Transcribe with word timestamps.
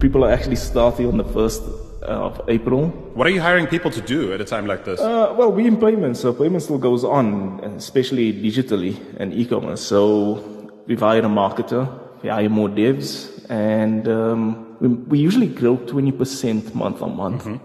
People 0.00 0.24
are 0.24 0.30
actually 0.30 0.56
starting 0.56 1.06
on 1.06 1.16
the 1.16 1.24
1st 1.24 1.62
of 2.02 2.40
April. 2.48 2.88
What 3.14 3.26
are 3.26 3.30
you 3.30 3.40
hiring 3.40 3.66
people 3.66 3.90
to 3.90 4.00
do 4.00 4.32
at 4.32 4.40
a 4.40 4.44
time 4.44 4.66
like 4.66 4.84
this? 4.84 5.00
Uh, 5.00 5.34
well, 5.36 5.50
we 5.50 5.66
in 5.66 5.78
payments, 5.78 6.20
so 6.20 6.32
payment 6.32 6.62
still 6.62 6.78
goes 6.78 7.02
on, 7.02 7.60
especially 7.76 8.32
digitally 8.32 8.94
and 9.18 9.32
e-commerce. 9.32 9.80
So 9.80 10.78
we've 10.86 11.00
hired 11.00 11.24
a 11.24 11.28
marketer, 11.28 11.88
we 12.22 12.28
hire 12.28 12.48
more 12.48 12.68
devs, 12.68 13.46
and 13.48 14.06
um, 14.08 14.76
we, 14.80 14.88
we, 14.88 15.18
usually 15.18 15.48
grow 15.48 15.76
20% 15.76 16.74
month 16.74 17.00
on 17.00 17.16
month. 17.16 17.44
Mm-hmm. 17.44 17.64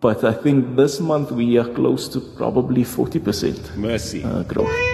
But 0.00 0.24
I 0.24 0.32
think 0.32 0.76
this 0.76 1.00
month 1.00 1.30
we 1.32 1.58
are 1.58 1.68
close 1.68 2.08
to 2.08 2.20
probably 2.20 2.84
40% 2.84 3.76
Mercy. 3.76 4.22
Uh, 4.24 4.42
growth. 4.44 4.91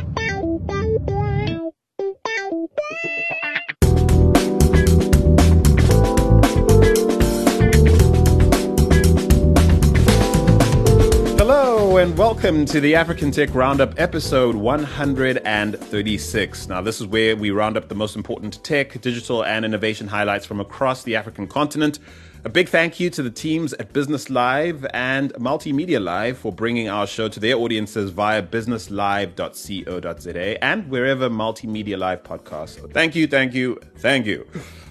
Welcome 12.40 12.64
to 12.64 12.80
the 12.80 12.94
African 12.94 13.32
Tech 13.32 13.52
Roundup, 13.52 13.98
episode 13.98 14.54
136. 14.54 16.68
Now, 16.68 16.80
this 16.80 17.00
is 17.00 17.06
where 17.08 17.34
we 17.34 17.50
round 17.50 17.76
up 17.76 17.88
the 17.88 17.96
most 17.96 18.14
important 18.14 18.62
tech, 18.62 19.00
digital, 19.00 19.44
and 19.44 19.64
innovation 19.64 20.06
highlights 20.06 20.46
from 20.46 20.60
across 20.60 21.02
the 21.02 21.16
African 21.16 21.48
continent. 21.48 21.98
A 22.44 22.48
big 22.48 22.68
thank 22.68 23.00
you 23.00 23.10
to 23.10 23.24
the 23.24 23.30
teams 23.30 23.72
at 23.72 23.92
Business 23.92 24.30
Live 24.30 24.86
and 24.94 25.34
Multimedia 25.34 26.00
Live 26.00 26.38
for 26.38 26.52
bringing 26.52 26.88
our 26.88 27.08
show 27.08 27.28
to 27.28 27.40
their 27.40 27.56
audiences 27.56 28.12
via 28.12 28.40
businesslive.co.za 28.40 30.64
and 30.64 30.88
wherever 30.88 31.28
Multimedia 31.28 31.98
Live 31.98 32.22
podcasts. 32.22 32.92
Thank 32.92 33.16
you, 33.16 33.26
thank 33.26 33.52
you, 33.52 33.80
thank 33.96 34.26
you. 34.26 34.46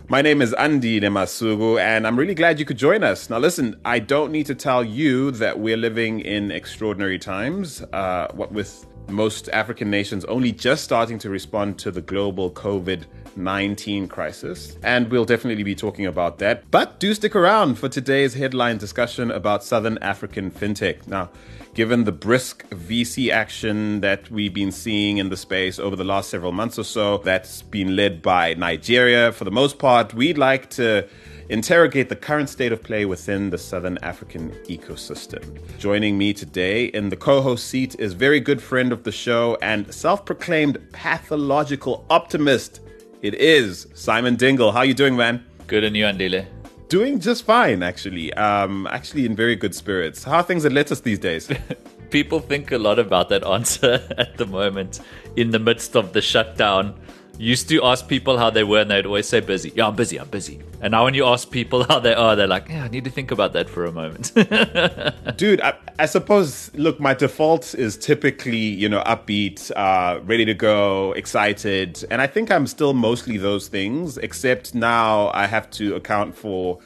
My 0.09 0.21
name 0.21 0.41
is 0.41 0.53
Andile 0.53 1.02
Masuku, 1.11 1.81
and 1.81 2.07
I'm 2.07 2.17
really 2.17 2.34
glad 2.34 2.59
you 2.59 2.66
could 2.66 2.77
join 2.77 3.03
us. 3.03 3.29
Now, 3.29 3.39
listen, 3.39 3.77
I 3.84 3.99
don't 3.99 4.31
need 4.31 4.45
to 4.45 4.55
tell 4.55 4.81
you 4.81 5.31
that 5.31 5.59
we're 5.59 5.75
living 5.75 6.22
in 6.22 6.49
extraordinary 6.49 7.19
times. 7.19 7.81
Uh, 7.91 8.30
what 8.33 8.53
with 8.53 8.86
most 9.09 9.49
African 9.49 9.91
nations 9.91 10.23
only 10.23 10.53
just 10.53 10.86
starting 10.86 11.19
to 11.19 11.30
respond 11.30 11.77
to 11.80 11.91
the 11.91 12.02
global 12.02 12.49
COVID 12.49 13.03
19 13.38 14.07
crisis. 14.07 14.77
And 14.83 15.09
we'll 15.09 15.25
definitely 15.25 15.63
be 15.63 15.75
talking 15.75 16.05
about 16.05 16.39
that. 16.39 16.69
But 16.71 16.99
do 16.99 17.13
stick 17.13 17.35
around 17.35 17.75
for 17.75 17.88
today's 17.88 18.33
headline 18.33 18.77
discussion 18.77 19.31
about 19.31 19.63
Southern 19.63 19.97
African 19.99 20.52
fintech. 20.52 21.07
Now, 21.07 21.30
given 21.73 22.05
the 22.05 22.11
brisk 22.11 22.67
VC 22.69 23.30
action 23.30 24.02
that 24.02 24.30
we've 24.31 24.53
been 24.53 24.71
seeing 24.71 25.17
in 25.17 25.30
the 25.30 25.38
space 25.38 25.77
over 25.77 25.95
the 25.95 26.03
last 26.03 26.30
several 26.30 26.52
months 26.52 26.80
or 26.80 26.83
so, 26.83 27.19
that's 27.19 27.61
been 27.61 27.95
led 27.95 28.21
by 28.21 28.55
Nigeria 28.55 29.31
for 29.31 29.43
the 29.43 29.52
most 29.52 29.77
part, 29.77 30.13
we'd 30.13 30.38
like 30.38 30.69
to 30.71 31.08
interrogate 31.49 32.09
the 32.09 32.15
current 32.15 32.49
state 32.49 32.71
of 32.71 32.83
play 32.83 33.05
within 33.05 33.49
the 33.49 33.58
Southern 33.58 33.97
African 33.99 34.52
ecosystem. 34.65 35.59
Joining 35.77 36.17
me 36.17 36.33
today 36.33 36.85
in 36.85 37.09
the 37.09 37.15
co 37.15 37.41
host 37.41 37.67
seat 37.67 37.95
is 37.99 38.13
very 38.13 38.39
good 38.39 38.61
friend 38.61 38.91
of 38.91 39.03
the 39.03 39.11
show 39.11 39.58
and 39.61 39.93
self 39.93 40.25
proclaimed 40.25 40.77
pathological 40.91 42.05
optimist. 42.09 42.81
It 43.23 43.34
is 43.34 43.88
Simon 43.96 44.36
Dingle. 44.36 44.72
How 44.72 44.84
you 44.84 44.94
doing, 44.94 45.16
man? 45.16 45.44
Good 45.66 45.84
and 45.84 45.98
you, 45.98 46.04
Andile? 46.04 46.46
Doing 46.88 47.20
just 47.20 47.46
fine, 47.46 47.82
actually. 47.82 48.32
Um, 48.36 48.86
actually 48.92 49.26
in 49.26 49.36
very 49.36 49.56
good 49.56 49.73
spirits. 49.73 50.23
How 50.23 50.38
are 50.38 50.44
things 50.44 50.66
at 50.66 50.72
Lettuce 50.72 51.00
these 51.00 51.18
days? 51.18 51.50
People 52.12 52.40
think 52.40 52.72
a 52.72 52.78
lot 52.78 53.00
about 53.00 53.30
that 53.30 53.44
answer 53.44 54.08
at 54.20 54.38
the 54.38 54.45
moment 54.45 55.00
in 55.36 55.50
the 55.50 55.58
midst 55.58 55.95
of 55.95 56.14
the 56.14 56.22
shutdown 56.22 56.94
used 57.38 57.69
to 57.69 57.83
ask 57.83 58.07
people 58.07 58.38
how 58.38 58.49
they 58.49 58.63
were 58.63 58.80
and 58.80 58.91
they'd 58.91 59.05
always 59.05 59.27
say 59.27 59.39
busy. 59.39 59.71
Yeah, 59.75 59.88
I'm 59.88 59.95
busy, 59.95 60.19
I'm 60.19 60.30
busy. 60.30 60.59
And 60.81 60.91
now 60.91 61.05
when 61.05 61.13
you 61.13 61.25
ask 61.25 61.49
people 61.49 61.83
how 61.89 61.99
they 61.99 62.13
are, 62.13 62.35
they're 62.35 62.47
like, 62.47 62.69
yeah, 62.69 62.83
I 62.83 62.88
need 62.88 63.03
to 63.05 63.09
think 63.09 63.31
about 63.31 63.53
that 63.53 63.69
for 63.69 63.85
a 63.85 63.91
moment. 63.91 64.33
Dude, 65.38 65.61
I, 65.61 65.73
I, 65.99 66.05
suppose, 66.05 66.73
look, 66.73 66.99
my 66.99 67.13
default 67.13 67.75
is 67.75 67.97
typically, 67.97 68.58
you 68.58 68.89
know, 68.89 69.02
upbeat, 69.03 69.71
uh, 69.76 70.20
ready 70.23 70.45
to 70.45 70.53
go, 70.53 71.14
excited. 71.14 72.03
And 72.09 72.21
I 72.21 72.27
think 72.27 72.52
I'm 72.52 72.67
still 72.67 72.93
mostly 72.93 73.37
those 73.37 73.67
things, 73.67 74.17
except 74.17 74.73
now 74.73 75.30
I 75.33 75.47
have 75.47 75.70
to 75.71 75.95
account 75.95 76.36
for 76.36 76.80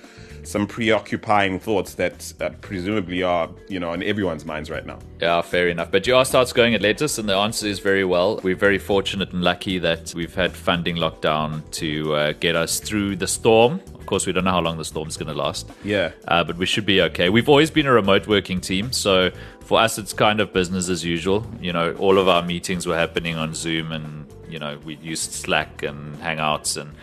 some 0.43 0.67
preoccupying 0.67 1.59
thoughts 1.59 1.93
that 1.95 2.33
uh, 2.41 2.49
presumably 2.61 3.23
are, 3.23 3.49
you 3.67 3.79
know, 3.79 3.93
in 3.93 4.03
everyone's 4.03 4.45
minds 4.45 4.69
right 4.69 4.85
now. 4.85 4.99
Yeah, 5.19 5.41
fair 5.41 5.67
enough. 5.67 5.91
But 5.91 6.07
you 6.07 6.15
asked 6.15 6.33
how 6.33 6.41
it's 6.41 6.53
going 6.53 6.73
at 6.73 6.81
Lettuce, 6.81 7.17
and 7.17 7.29
the 7.29 7.35
answer 7.35 7.67
is 7.67 7.79
very 7.79 8.03
well. 8.03 8.39
We're 8.43 8.55
very 8.55 8.77
fortunate 8.77 9.31
and 9.31 9.43
lucky 9.43 9.77
that 9.79 10.13
we've 10.15 10.33
had 10.33 10.53
funding 10.53 10.95
lockdown 10.95 11.69
to 11.71 12.13
uh, 12.13 12.33
get 12.33 12.55
us 12.55 12.79
through 12.79 13.17
the 13.17 13.27
storm. 13.27 13.81
Of 13.93 14.05
course, 14.05 14.25
we 14.25 14.33
don't 14.33 14.43
know 14.43 14.51
how 14.51 14.61
long 14.61 14.77
the 14.77 14.85
storm's 14.85 15.15
going 15.15 15.33
to 15.33 15.39
last. 15.39 15.69
Yeah. 15.83 16.11
Uh, 16.27 16.43
but 16.43 16.57
we 16.57 16.65
should 16.65 16.85
be 16.85 17.01
okay. 17.01 17.29
We've 17.29 17.49
always 17.49 17.71
been 17.71 17.85
a 17.85 17.93
remote 17.93 18.27
working 18.27 18.59
team, 18.59 18.91
so 18.91 19.31
for 19.61 19.79
us, 19.79 19.97
it's 19.97 20.11
kind 20.11 20.39
of 20.39 20.51
business 20.51 20.89
as 20.89 21.05
usual. 21.05 21.45
You 21.61 21.71
know, 21.71 21.93
all 21.93 22.17
of 22.17 22.27
our 22.27 22.41
meetings 22.41 22.85
were 22.87 22.97
happening 22.97 23.35
on 23.35 23.53
Zoom, 23.53 23.91
and 23.91 24.25
you 24.49 24.59
know, 24.59 24.77
we 24.83 24.95
used 24.97 25.31
Slack 25.31 25.83
and 25.83 26.17
Hangouts 26.17 26.79
and 26.79 26.93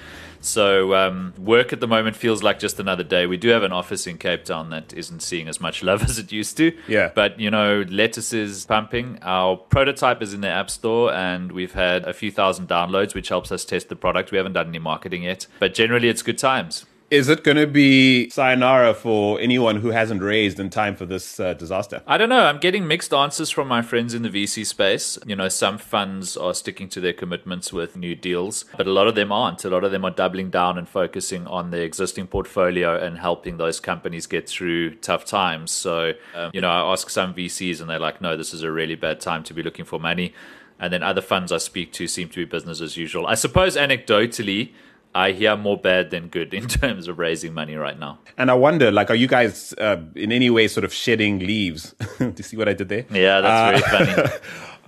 so 0.49 0.95
um, 0.95 1.35
work 1.39 1.73
at 1.73 1.81
the 1.81 1.87
moment 1.87 2.17
feels 2.17 2.43
like 2.43 2.59
just 2.59 2.81
another 2.81 3.05
day. 3.05 3.27
We 3.27 3.37
do 3.37 3.49
have 3.51 3.63
an 3.63 3.73
office 3.73 4.07
in 4.07 4.19
Cape 4.19 4.45
Town 4.45 4.71
that 4.71 4.93
isn't 4.93 5.21
seeing 5.21 5.49
as 5.49 5.61
much 5.61 5.83
love 5.89 6.03
as 6.03 6.19
it 6.19 6.33
used 6.33 6.57
to. 6.57 6.77
Yeah. 6.89 7.13
But 7.15 7.39
you 7.39 7.51
know, 7.51 7.85
lettuce 7.89 8.33
is 8.33 8.67
pumping. 8.67 9.19
Our 9.23 9.57
prototype 9.57 10.23
is 10.23 10.35
in 10.35 10.41
the 10.41 10.49
app 10.49 10.71
store, 10.71 11.13
and 11.13 11.53
we've 11.53 11.75
had 11.75 12.07
a 12.07 12.13
few 12.13 12.31
thousand 12.31 12.69
downloads, 12.69 13.15
which 13.15 13.29
helps 13.29 13.53
us 13.53 13.65
test 13.65 13.89
the 13.89 13.97
product. 13.97 14.31
We 14.33 14.39
haven't 14.39 14.55
done 14.55 14.69
any 14.69 14.79
marketing 14.79 15.25
yet, 15.25 15.47
but 15.59 15.75
generally, 15.75 16.09
it's 16.09 16.23
good 16.23 16.39
times. 16.39 16.87
Is 17.11 17.31
it 17.31 17.43
going 17.43 17.57
to 17.57 17.67
be 17.67 18.29
sayonara 18.29 18.93
for 18.93 19.41
anyone 19.41 19.77
who 19.77 19.89
hasn't 19.89 20.21
raised 20.21 20.61
in 20.61 20.69
time 20.69 20.95
for 20.95 21.07
this 21.07 21.41
uh, 21.41 21.55
disaster? 21.55 22.03
I 22.07 22.19
don't 22.19 22.29
know. 22.29 22.45
I'm 22.45 22.59
getting 22.59 22.87
mixed 22.87 23.15
answers 23.15 23.49
from 23.49 23.67
my 23.67 23.81
friends 23.81 24.13
in 24.13 24.21
the 24.21 24.29
VC 24.29 24.67
space. 24.67 25.19
You 25.25 25.35
know, 25.35 25.49
some 25.49 25.79
funds 25.79 26.37
are 26.37 26.53
sticking 26.53 26.87
to 26.91 27.01
their 27.01 27.15
commitments 27.15 27.73
with 27.73 27.97
new 27.97 28.15
deals, 28.15 28.67
but 28.77 28.87
a 28.87 28.93
lot 28.93 29.07
of 29.07 29.15
them 29.15 29.33
aren't. 29.33 29.65
A 29.65 29.71
lot 29.71 29.85
of 29.85 29.91
them 29.91 30.05
are 30.05 30.11
doubling 30.11 30.51
down 30.51 30.77
and 30.77 30.87
focusing 30.87 31.47
on 31.47 31.71
their 31.71 31.83
existing 31.83 32.27
portfolio 32.27 33.03
and 33.03 33.17
helping 33.17 33.57
those 33.57 33.81
companies 33.81 34.27
get 34.27 34.47
through 34.47 34.97
tough 34.97 35.25
times. 35.25 35.71
So, 35.71 36.13
um, 36.35 36.51
you 36.53 36.61
know, 36.61 36.69
I 36.69 36.93
ask 36.93 37.09
some 37.09 37.33
VCs 37.33 37.81
and 37.81 37.89
they're 37.89 37.99
like, 37.99 38.21
no, 38.21 38.37
this 38.37 38.53
is 38.53 38.63
a 38.63 38.71
really 38.71 38.97
bad 38.97 39.19
time 39.19 39.45
to 39.45 39.55
be 39.55 39.63
looking 39.63 39.87
for 39.87 39.99
money. 39.99 40.35
And 40.79 40.93
then 40.93 41.03
other 41.03 41.23
funds 41.23 41.53
I 41.53 41.59
speak 41.59 41.91
to 41.95 42.07
seem 42.07 42.29
to 42.29 42.37
be 42.37 42.45
business 42.45 42.83
as 42.83 42.99
usual. 42.99 43.27
I 43.27 43.35
suppose 43.35 43.77
anecdotally, 43.77 44.73
I 45.19 45.33
hear 45.33 45.57
more 45.57 45.77
bad 45.77 46.11
than 46.11 46.29
good 46.29 46.55
in 46.61 46.69
terms 46.69 47.09
of 47.09 47.19
raising 47.19 47.53
money 47.53 47.75
right 47.75 47.99
now. 47.99 48.21
And 48.37 48.53
I 48.53 48.55
wonder, 48.55 48.93
like, 48.93 49.11
are 49.11 49.17
you 49.17 49.27
guys 49.27 49.75
uh, 49.75 50.01
in 50.15 50.31
any 50.31 50.49
way 50.49 50.69
sort 50.69 50.85
of 50.85 50.95
shedding 50.95 51.41
leaves? 51.41 51.95
Do 52.19 52.33
you 52.37 52.45
see 52.45 52.57
what 52.57 52.69
I 52.69 52.73
did 52.73 52.89
there? 52.89 53.05
Yeah, 53.11 53.41
that's 53.41 53.85
uh, 53.85 53.99
very 53.99 54.29
funny. 54.31 54.39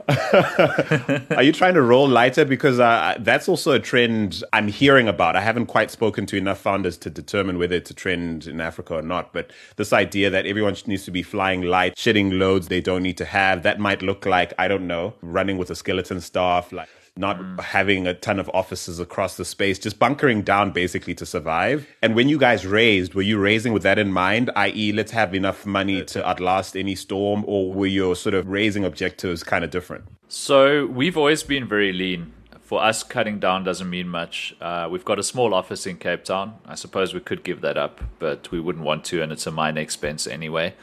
Are 1.37 1.43
you 1.43 1.53
trying 1.53 1.75
to 1.75 1.83
roll 1.83 2.09
lighter? 2.09 2.45
Because 2.45 2.79
uh, 2.79 3.17
that's 3.21 3.49
also 3.49 3.73
a 3.73 3.81
trend 3.81 4.43
I'm 4.53 4.69
hearing 4.69 5.09
about. 5.09 5.35
I 5.37 5.41
haven't 5.41 5.67
quite 5.67 5.91
spoken 5.91 6.27
to 6.27 6.37
enough 6.37 6.61
founders 6.61 6.97
to 6.99 7.11
determine 7.11 7.59
whether 7.59 7.75
it's 7.75 7.91
a 7.91 7.95
trend 7.95 8.47
in 8.47 8.61
Africa 8.61 8.95
or 8.95 9.03
not. 9.03 9.33
But 9.33 9.53
this 9.77 9.93
idea 9.93 10.31
that 10.31 10.47
everyone 10.47 10.77
needs 10.87 11.05
to 11.05 11.11
be 11.11 11.23
flying 11.23 11.63
light, 11.63 11.99
shedding 11.99 12.39
loads 12.39 12.69
they 12.69 12.81
don't 12.81 13.03
need 13.03 13.19
to 13.19 13.25
have, 13.25 13.63
that 13.65 13.79
might 13.79 14.01
look 14.01 14.27
like, 14.27 14.53
I 14.59 14.69
don't 14.69 14.87
know, 14.87 15.15
running 15.23 15.59
with 15.59 15.71
a 15.71 15.75
skeleton 15.75 16.21
staff, 16.21 16.73
like 16.73 16.89
not 17.17 17.39
mm. 17.39 17.61
having 17.61 18.07
a 18.07 18.15
ton 18.15 18.39
of 18.39 18.51
offices 18.55 18.99
across 19.01 19.37
the 19.37 19.45
space, 19.45 19.79
just 19.79 19.99
bunkering 19.99 20.43
down 20.43 20.71
basically 20.71 21.15
to 21.15 21.27
survive. 21.27 21.87
And 22.03 22.15
when 22.15 22.29
you 22.29 22.39
guys 22.39 22.67
raised, 22.67 23.15
were 23.15 23.23
you 23.23 23.39
raising 23.39 23.73
with 23.73 23.83
that 23.83 23.99
in 23.99 24.13
mind, 24.13 24.51
i.e., 24.57 24.93
let's 24.93 25.13
have 25.13 25.35
enough 25.35 25.67
money 25.67 26.05
to 26.05 26.27
outlast 26.27 26.77
any 26.77 26.95
storm, 26.95 27.45
or 27.47 27.73
were 27.73 27.87
your 27.87 28.17
sort 28.17 28.35
of 28.35 28.49
raising 28.49 28.85
objectives 28.85 29.43
kind 29.43 29.65
of 29.65 29.71
different? 29.71 30.05
So 30.29 30.87
we've 30.87 31.17
always 31.17 31.43
been 31.43 31.67
very 31.67 31.93
lean. 31.93 32.33
For 32.61 32.81
us, 32.81 33.03
cutting 33.03 33.41
down 33.41 33.65
doesn't 33.65 33.91
mean 33.91 34.09
much. 34.09 34.55
Uh, 34.61 34.89
we've 34.89 35.05
got 35.05 35.19
a 35.19 35.25
small 35.25 35.55
office 35.55 35.89
in 35.89 35.97
Cape 35.97 36.23
Town. 36.23 36.55
I 36.65 36.77
suppose 36.77 37.13
we 37.13 37.19
could 37.19 37.43
give 37.43 37.63
that 37.63 37.77
up, 37.77 38.01
but 38.21 38.53
we 38.53 38.61
wouldn't 38.61 38.85
want 38.85 39.05
to, 39.07 39.23
and 39.23 39.33
it's 39.33 39.47
a 39.47 39.51
minor 39.51 39.81
expense 39.81 40.29
anyway. 40.29 40.75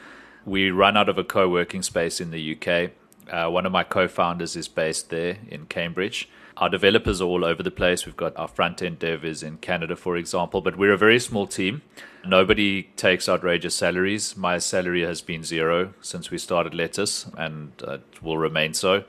We 0.44 0.70
run 0.70 0.98
out 0.98 1.08
of 1.08 1.16
a 1.16 1.24
co 1.24 1.48
working 1.48 1.82
space 1.82 2.20
in 2.20 2.30
the 2.30 2.56
UK 2.56 2.92
uh, 3.30 3.48
one 3.48 3.66
of 3.66 3.72
my 3.72 3.84
co-founders 3.84 4.56
is 4.56 4.68
based 4.68 5.10
there 5.10 5.38
in 5.48 5.66
Cambridge. 5.66 6.28
Our 6.56 6.68
developers 6.68 7.20
are 7.20 7.24
all 7.24 7.44
over 7.44 7.62
the 7.62 7.70
place. 7.70 8.04
We've 8.04 8.16
got 8.16 8.36
our 8.36 8.48
front 8.48 8.82
end 8.82 8.98
devs 8.98 9.44
in 9.44 9.58
Canada, 9.58 9.94
for 9.94 10.16
example, 10.16 10.60
but 10.60 10.76
we're 10.76 10.92
a 10.92 10.98
very 10.98 11.20
small 11.20 11.46
team. 11.46 11.82
Nobody 12.26 12.84
takes 12.96 13.28
outrageous 13.28 13.76
salaries. 13.76 14.36
My 14.36 14.58
salary 14.58 15.02
has 15.02 15.20
been 15.20 15.44
zero 15.44 15.94
since 16.00 16.30
we 16.32 16.38
started 16.38 16.74
Lettuce 16.74 17.26
and 17.36 17.72
uh, 17.86 17.98
will 18.20 18.38
remain 18.38 18.74
so. 18.74 19.04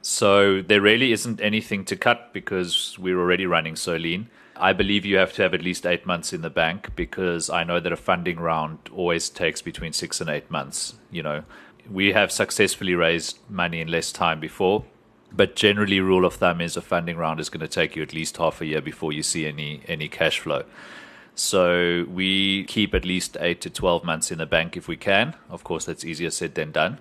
So 0.00 0.62
there 0.62 0.80
really 0.80 1.12
isn't 1.12 1.40
anything 1.40 1.84
to 1.86 1.96
cut 1.96 2.32
because 2.32 2.96
we're 2.98 3.18
already 3.18 3.46
running 3.46 3.76
so 3.76 3.96
lean. 3.96 4.28
I 4.56 4.72
believe 4.72 5.04
you 5.04 5.16
have 5.16 5.32
to 5.34 5.42
have 5.42 5.54
at 5.54 5.62
least 5.62 5.86
eight 5.86 6.06
months 6.06 6.32
in 6.32 6.42
the 6.42 6.50
bank 6.50 6.94
because 6.94 7.50
I 7.50 7.64
know 7.64 7.80
that 7.80 7.92
a 7.92 7.96
funding 7.96 8.38
round 8.38 8.78
always 8.92 9.28
takes 9.28 9.60
between 9.60 9.92
six 9.92 10.20
and 10.20 10.30
eight 10.30 10.48
months. 10.50 10.94
You 11.10 11.24
know, 11.24 11.42
we 11.90 12.12
have 12.12 12.32
successfully 12.32 12.94
raised 12.94 13.38
money 13.48 13.80
in 13.80 13.88
less 13.88 14.12
time 14.12 14.40
before, 14.40 14.84
but 15.34 15.56
generally, 15.56 16.00
rule 16.00 16.24
of 16.24 16.34
thumb 16.34 16.60
is 16.60 16.76
a 16.76 16.82
funding 16.82 17.16
round 17.16 17.40
is 17.40 17.48
going 17.48 17.60
to 17.60 17.68
take 17.68 17.96
you 17.96 18.02
at 18.02 18.12
least 18.12 18.36
half 18.36 18.60
a 18.60 18.66
year 18.66 18.82
before 18.82 19.12
you 19.12 19.22
see 19.22 19.46
any 19.46 19.82
any 19.88 20.08
cash 20.08 20.40
flow. 20.40 20.64
So 21.34 22.04
we 22.10 22.64
keep 22.64 22.94
at 22.94 23.06
least 23.06 23.38
eight 23.40 23.62
to 23.62 23.70
12 23.70 24.04
months 24.04 24.30
in 24.30 24.38
the 24.38 24.46
bank 24.46 24.76
if 24.76 24.86
we 24.86 24.96
can. 24.96 25.34
Of 25.48 25.64
course, 25.64 25.86
that's 25.86 26.04
easier 26.04 26.30
said 26.30 26.54
than 26.54 26.72
done. 26.72 26.98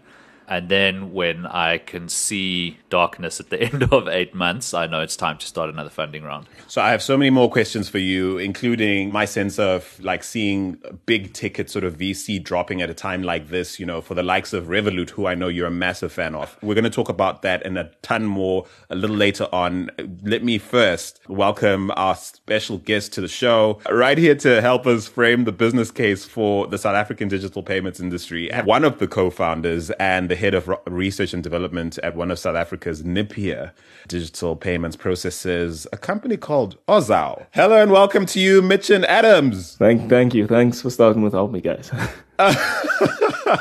And 0.52 0.68
then 0.68 1.14
when 1.14 1.46
I 1.46 1.78
can 1.78 2.10
see 2.10 2.78
darkness 2.90 3.40
at 3.40 3.52
the 3.52 3.62
end 3.72 3.84
of 3.84 4.10
eight 4.10 4.36
months, 4.36 4.74
I 4.74 4.86
know 4.86 5.00
it's 5.00 5.16
time 5.16 5.38
to 5.38 5.48
start 5.48 5.70
another 5.70 5.90
funding 5.90 6.24
round. 6.24 6.48
So 6.68 6.82
I 6.82 6.92
have 6.92 7.02
so 7.02 7.18
many 7.18 7.30
more 7.30 7.50
questions 7.50 7.88
for 7.88 8.00
you, 8.00 8.38
including 8.38 9.14
my 9.14 9.24
sense 9.24 9.58
of 9.58 9.98
like 10.04 10.26
seeing 10.26 10.78
big 11.06 11.32
ticket 11.32 11.70
sort 11.70 11.86
of 11.86 11.98
VC 11.98 12.44
dropping 12.44 12.82
at 12.82 12.90
a 12.90 12.94
time 12.94 13.24
like 13.24 13.48
this, 13.48 13.80
you 13.80 13.86
know, 13.86 14.02
for 14.02 14.14
the 14.14 14.24
likes 14.24 14.52
of 14.52 14.66
Revolut, 14.66 15.12
who 15.12 15.26
I 15.26 15.36
know 15.36 15.48
you're 15.48 15.68
a 15.68 15.72
massive 15.72 16.12
fan 16.12 16.36
of. 16.36 16.58
We're 16.62 16.76
going 16.76 16.84
to 16.84 16.90
talk 16.90 17.08
about 17.08 17.44
that 17.44 17.66
and 17.66 17.78
a 17.78 17.90
ton 18.02 18.26
more 18.26 18.66
a 18.90 18.96
little 18.96 19.16
later 19.16 19.48
on. 19.54 19.90
Let 20.22 20.44
me 20.44 20.58
first 20.58 21.22
welcome 21.30 21.94
our 21.96 22.16
special 22.16 22.78
guest 22.78 23.14
to 23.14 23.22
the 23.22 23.30
show, 23.30 23.80
right 23.90 24.18
here 24.18 24.36
to 24.36 24.60
help 24.60 24.86
us 24.86 25.08
frame 25.08 25.46
the 25.46 25.54
business 25.54 25.92
case 25.92 26.26
for 26.26 26.68
the 26.68 26.78
South 26.78 26.96
African 26.96 27.30
digital 27.30 27.64
payments 27.64 28.02
industry. 28.02 28.52
One 28.66 28.84
of 28.84 29.00
the 29.00 29.08
co-founders 29.08 29.92
and 29.92 30.28
the 30.28 30.41
head 30.42 30.56
of 30.56 30.68
research 30.88 31.36
and 31.36 31.44
development 31.44 32.00
at 32.00 32.16
one 32.16 32.32
of 32.32 32.40
South 32.40 32.56
Africa's 32.56 33.04
nippier 33.04 33.72
digital 34.08 34.56
payments 34.56 34.96
processes, 34.96 35.86
a 35.94 35.98
company 35.98 36.36
called 36.36 36.84
Ozow. 36.88 37.46
Hello 37.52 37.80
and 37.80 37.92
welcome 37.92 38.26
to 38.26 38.40
you, 38.40 38.60
Mitchan 38.64 39.06
Adams. 39.06 39.76
Thank, 39.78 40.10
thank 40.10 40.34
you. 40.34 40.48
Thanks 40.48 40.82
for 40.82 40.90
starting 40.90 41.22
without 41.22 41.52
me, 41.52 41.62
guys. 41.62 41.92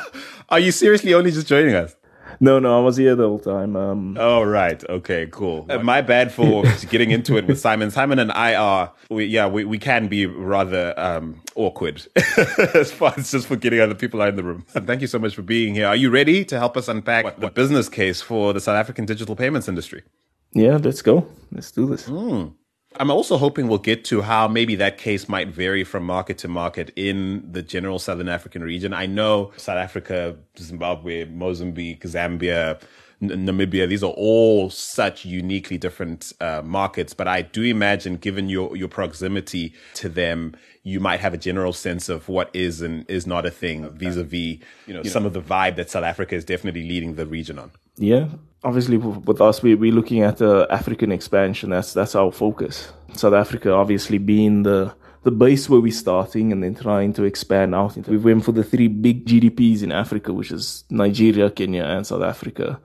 Are 0.48 0.58
you 0.58 0.72
seriously 0.72 1.12
only 1.12 1.30
just 1.30 1.46
joining 1.46 1.74
us? 1.74 1.94
No, 2.42 2.58
no, 2.58 2.78
I 2.78 2.82
was 2.82 2.96
here 2.96 3.14
the 3.14 3.28
whole 3.28 3.38
time. 3.38 3.76
Um, 3.76 4.16
oh, 4.18 4.42
right. 4.42 4.82
Okay, 4.88 5.28
cool. 5.30 5.66
Uh, 5.68 5.78
my 5.80 6.00
bad 6.00 6.32
for 6.32 6.64
getting 6.90 7.10
into 7.10 7.36
it 7.36 7.46
with 7.46 7.60
Simon. 7.60 7.90
Simon 7.90 8.18
and 8.18 8.32
I 8.32 8.54
are, 8.54 8.92
we, 9.10 9.26
yeah, 9.26 9.46
we, 9.46 9.64
we 9.64 9.78
can 9.78 10.08
be 10.08 10.24
rather 10.24 10.98
um, 10.98 11.42
awkward 11.54 12.06
as 12.74 12.90
far 12.90 13.12
as 13.18 13.30
just 13.30 13.46
forgetting 13.46 13.80
other 13.80 13.94
people 13.94 14.22
are 14.22 14.28
in 14.28 14.36
the 14.36 14.42
room. 14.42 14.64
Thank 14.70 15.02
you 15.02 15.06
so 15.06 15.18
much 15.18 15.34
for 15.34 15.42
being 15.42 15.74
here. 15.74 15.86
Are 15.86 15.96
you 15.96 16.08
ready 16.08 16.42
to 16.46 16.58
help 16.58 16.78
us 16.78 16.88
unpack 16.88 17.24
what, 17.24 17.40
the 17.40 17.50
business 17.50 17.90
case 17.90 18.22
for 18.22 18.54
the 18.54 18.60
South 18.60 18.76
African 18.76 19.04
digital 19.04 19.36
payments 19.36 19.68
industry? 19.68 20.02
Yeah, 20.52 20.78
let's 20.78 21.02
go. 21.02 21.28
Let's 21.52 21.70
do 21.70 21.86
this. 21.86 22.08
Mm. 22.08 22.54
I'm 22.96 23.10
also 23.10 23.36
hoping 23.36 23.68
we'll 23.68 23.78
get 23.78 24.04
to 24.06 24.20
how 24.22 24.48
maybe 24.48 24.74
that 24.76 24.98
case 24.98 25.28
might 25.28 25.48
vary 25.48 25.84
from 25.84 26.04
market 26.04 26.38
to 26.38 26.48
market 26.48 26.90
in 26.96 27.50
the 27.50 27.62
general 27.62 28.00
Southern 28.00 28.28
African 28.28 28.62
region. 28.62 28.92
I 28.92 29.06
know 29.06 29.52
South 29.56 29.76
Africa, 29.76 30.36
Zimbabwe, 30.58 31.24
Mozambique, 31.24 32.02
Zambia, 32.02 32.82
N- 33.22 33.46
Namibia, 33.46 33.88
these 33.88 34.02
are 34.02 34.12
all 34.12 34.70
such 34.70 35.24
uniquely 35.24 35.78
different 35.78 36.32
uh, 36.40 36.62
markets, 36.64 37.14
but 37.14 37.28
I 37.28 37.42
do 37.42 37.62
imagine 37.62 38.16
given 38.16 38.48
your, 38.48 38.76
your 38.76 38.88
proximity 38.88 39.74
to 39.94 40.08
them, 40.08 40.56
you 40.82 40.98
might 40.98 41.20
have 41.20 41.32
a 41.32 41.38
general 41.38 41.72
sense 41.72 42.08
of 42.08 42.28
what 42.28 42.50
is 42.54 42.80
and 42.80 43.08
is 43.08 43.26
not 43.26 43.46
a 43.46 43.50
thing 43.50 43.88
vis-a-vis, 43.90 44.58
you 44.86 44.94
know, 44.94 45.02
you 45.02 45.10
some 45.10 45.22
know. 45.22 45.28
of 45.28 45.34
the 45.34 45.42
vibe 45.42 45.76
that 45.76 45.90
South 45.90 46.04
Africa 46.04 46.34
is 46.34 46.44
definitely 46.44 46.88
leading 46.88 47.14
the 47.14 47.26
region 47.26 47.58
on. 47.58 47.70
Yeah, 48.00 48.28
obviously 48.64 48.96
with 48.96 49.42
us, 49.42 49.62
we, 49.62 49.74
we're 49.74 49.92
looking 49.92 50.22
at 50.22 50.38
the 50.38 50.66
African 50.70 51.12
expansion. 51.12 51.68
That's 51.68 51.92
that's 51.92 52.14
our 52.14 52.32
focus. 52.32 52.92
South 53.12 53.34
Africa, 53.34 53.72
obviously, 53.72 54.16
being 54.16 54.62
the 54.62 54.94
the 55.22 55.30
base 55.30 55.68
where 55.68 55.80
we're 55.80 55.92
starting, 55.92 56.50
and 56.50 56.62
then 56.62 56.74
trying 56.74 57.12
to 57.12 57.24
expand 57.24 57.74
out. 57.74 57.96
We 58.08 58.16
went 58.16 58.42
for 58.46 58.52
the 58.52 58.64
three 58.64 58.88
big 58.88 59.26
GDPs 59.26 59.82
in 59.82 59.92
Africa, 59.92 60.32
which 60.32 60.50
is 60.50 60.84
Nigeria, 60.88 61.50
Kenya, 61.50 61.84
and 61.84 62.06
South 62.06 62.22
Africa. 62.22 62.80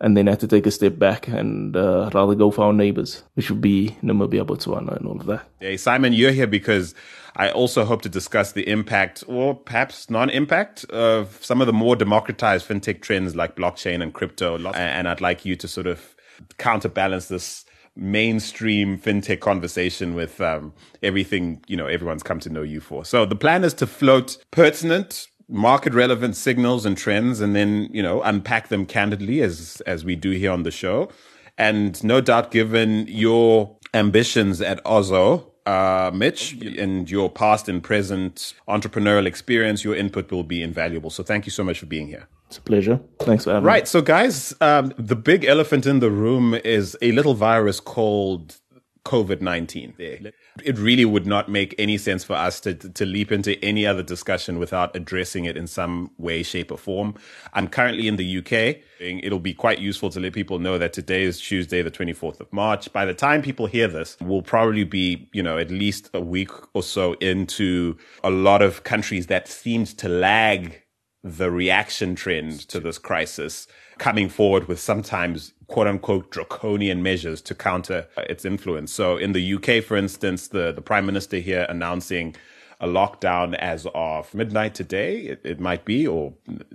And 0.00 0.16
then 0.16 0.26
had 0.26 0.40
to 0.40 0.48
take 0.48 0.66
a 0.66 0.70
step 0.70 0.98
back 0.98 1.28
and 1.28 1.76
uh, 1.76 2.10
rather 2.12 2.34
go 2.34 2.50
for 2.50 2.64
our 2.64 2.72
neighbors, 2.72 3.22
which 3.34 3.48
would 3.48 3.60
be 3.60 3.96
Namibia, 4.02 4.44
Botswana, 4.44 4.96
and 4.96 5.06
all 5.06 5.20
of 5.20 5.26
that. 5.26 5.46
Hey, 5.60 5.76
Simon, 5.76 6.12
you're 6.12 6.32
here 6.32 6.48
because 6.48 6.94
I 7.36 7.50
also 7.50 7.84
hope 7.84 8.02
to 8.02 8.08
discuss 8.08 8.52
the 8.52 8.68
impact 8.68 9.24
or 9.26 9.54
perhaps 9.54 10.10
non 10.10 10.30
impact 10.30 10.84
of 10.86 11.44
some 11.44 11.60
of 11.60 11.66
the 11.66 11.72
more 11.72 11.96
democratized 11.96 12.68
fintech 12.68 13.02
trends 13.02 13.34
like 13.34 13.56
blockchain 13.56 14.02
and 14.02 14.12
crypto. 14.12 14.56
And 14.72 15.08
I'd 15.08 15.20
like 15.20 15.44
you 15.44 15.56
to 15.56 15.68
sort 15.68 15.86
of 15.86 16.14
counterbalance 16.58 17.28
this 17.28 17.64
mainstream 17.96 18.98
fintech 18.98 19.40
conversation 19.40 20.14
with 20.14 20.40
um, 20.40 20.72
everything 21.02 21.62
you 21.68 21.76
know 21.76 21.86
everyone's 21.86 22.22
come 22.22 22.40
to 22.40 22.50
know 22.50 22.62
you 22.62 22.80
for. 22.80 23.04
So 23.04 23.24
the 23.24 23.36
plan 23.36 23.64
is 23.64 23.74
to 23.74 23.86
float 23.86 24.36
pertinent 24.50 25.28
market 25.48 25.92
relevant 25.92 26.36
signals 26.36 26.86
and 26.86 26.96
trends 26.96 27.40
and 27.40 27.54
then 27.54 27.88
you 27.92 28.02
know 28.02 28.22
unpack 28.22 28.68
them 28.68 28.86
candidly 28.86 29.40
as 29.42 29.82
as 29.86 30.04
we 30.04 30.16
do 30.16 30.30
here 30.30 30.50
on 30.50 30.62
the 30.62 30.70
show 30.70 31.08
and 31.58 32.02
no 32.02 32.20
doubt 32.20 32.50
given 32.50 33.06
your 33.08 33.76
ambitions 33.92 34.60
at 34.60 34.82
Ozow 34.84 35.50
uh, 35.66 36.10
Mitch, 36.12 36.52
and 36.52 37.10
your 37.10 37.30
past 37.30 37.68
and 37.68 37.82
present 37.82 38.54
entrepreneurial 38.68 39.26
experience, 39.26 39.84
your 39.84 39.94
input 39.94 40.30
will 40.30 40.44
be 40.44 40.62
invaluable. 40.62 41.10
So 41.10 41.22
thank 41.22 41.46
you 41.46 41.50
so 41.50 41.64
much 41.64 41.78
for 41.78 41.86
being 41.86 42.06
here. 42.06 42.28
It's 42.48 42.58
a 42.58 42.62
pleasure. 42.62 43.00
Thanks 43.20 43.44
for 43.44 43.50
having 43.50 43.64
right, 43.64 43.72
me. 43.72 43.78
Right. 43.80 43.88
So, 43.88 44.02
guys, 44.02 44.54
um, 44.60 44.92
the 44.98 45.16
big 45.16 45.44
elephant 45.44 45.86
in 45.86 46.00
the 46.00 46.10
room 46.10 46.54
is 46.54 46.96
a 47.00 47.12
little 47.12 47.34
virus 47.34 47.80
called 47.80 48.60
COVID 49.04 49.40
19. 49.40 49.94
It 49.98 50.78
really 50.78 51.04
would 51.04 51.26
not 51.26 51.48
make 51.48 51.74
any 51.78 51.98
sense 51.98 52.24
for 52.24 52.34
us 52.34 52.58
to, 52.60 52.74
to 52.74 53.04
leap 53.04 53.30
into 53.30 53.62
any 53.62 53.86
other 53.86 54.02
discussion 54.02 54.58
without 54.58 54.94
addressing 54.96 55.44
it 55.44 55.56
in 55.56 55.66
some 55.66 56.10
way, 56.16 56.42
shape, 56.42 56.70
or 56.72 56.78
form. 56.78 57.14
I'm 57.52 57.68
currently 57.68 58.08
in 58.08 58.16
the 58.16 58.38
UK. 58.38 58.82
It'll 59.00 59.38
be 59.38 59.52
quite 59.52 59.78
useful 59.78 60.10
to 60.10 60.20
let 60.20 60.32
people 60.32 60.58
know 60.58 60.78
that 60.78 60.92
today 60.92 61.24
is 61.24 61.40
Tuesday, 61.40 61.82
the 61.82 61.90
24th 61.90 62.40
of 62.40 62.52
March. 62.52 62.90
By 62.92 63.04
the 63.04 63.14
time 63.14 63.42
people 63.42 63.66
hear 63.66 63.88
this, 63.88 64.16
we'll 64.20 64.42
probably 64.42 64.84
be, 64.84 65.28
you 65.32 65.42
know, 65.42 65.58
at 65.58 65.70
least 65.70 66.08
a 66.14 66.20
week 66.20 66.50
or 66.74 66.82
so 66.82 67.12
into 67.14 67.98
a 68.22 68.30
lot 68.30 68.62
of 68.62 68.84
countries 68.84 69.26
that 69.26 69.48
seemed 69.48 69.88
to 69.98 70.08
lag 70.08 70.80
the 71.22 71.50
reaction 71.50 72.14
trend 72.14 72.60
to 72.68 72.78
this 72.78 72.98
crisis 72.98 73.66
coming 73.98 74.28
forward 74.28 74.68
with 74.68 74.80
sometimes 74.80 75.52
quote 75.66 75.86
unquote 75.86 76.30
draconian 76.30 77.02
measures 77.02 77.40
to 77.42 77.54
counter 77.54 78.06
its 78.16 78.44
influence. 78.44 78.92
So 78.92 79.16
in 79.16 79.32
the 79.32 79.54
UK, 79.54 79.82
for 79.82 79.96
instance, 79.96 80.48
the, 80.48 80.72
the 80.72 80.82
prime 80.82 81.06
minister 81.06 81.38
here 81.38 81.66
announcing 81.68 82.36
a 82.84 82.86
lockdown 82.86 83.54
as 83.54 83.86
of 83.94 84.32
midnight 84.34 84.74
today. 84.74 85.20
It, 85.20 85.40
it, 85.42 85.60
might 85.60 85.86
be, 85.86 86.06
or 86.06 86.34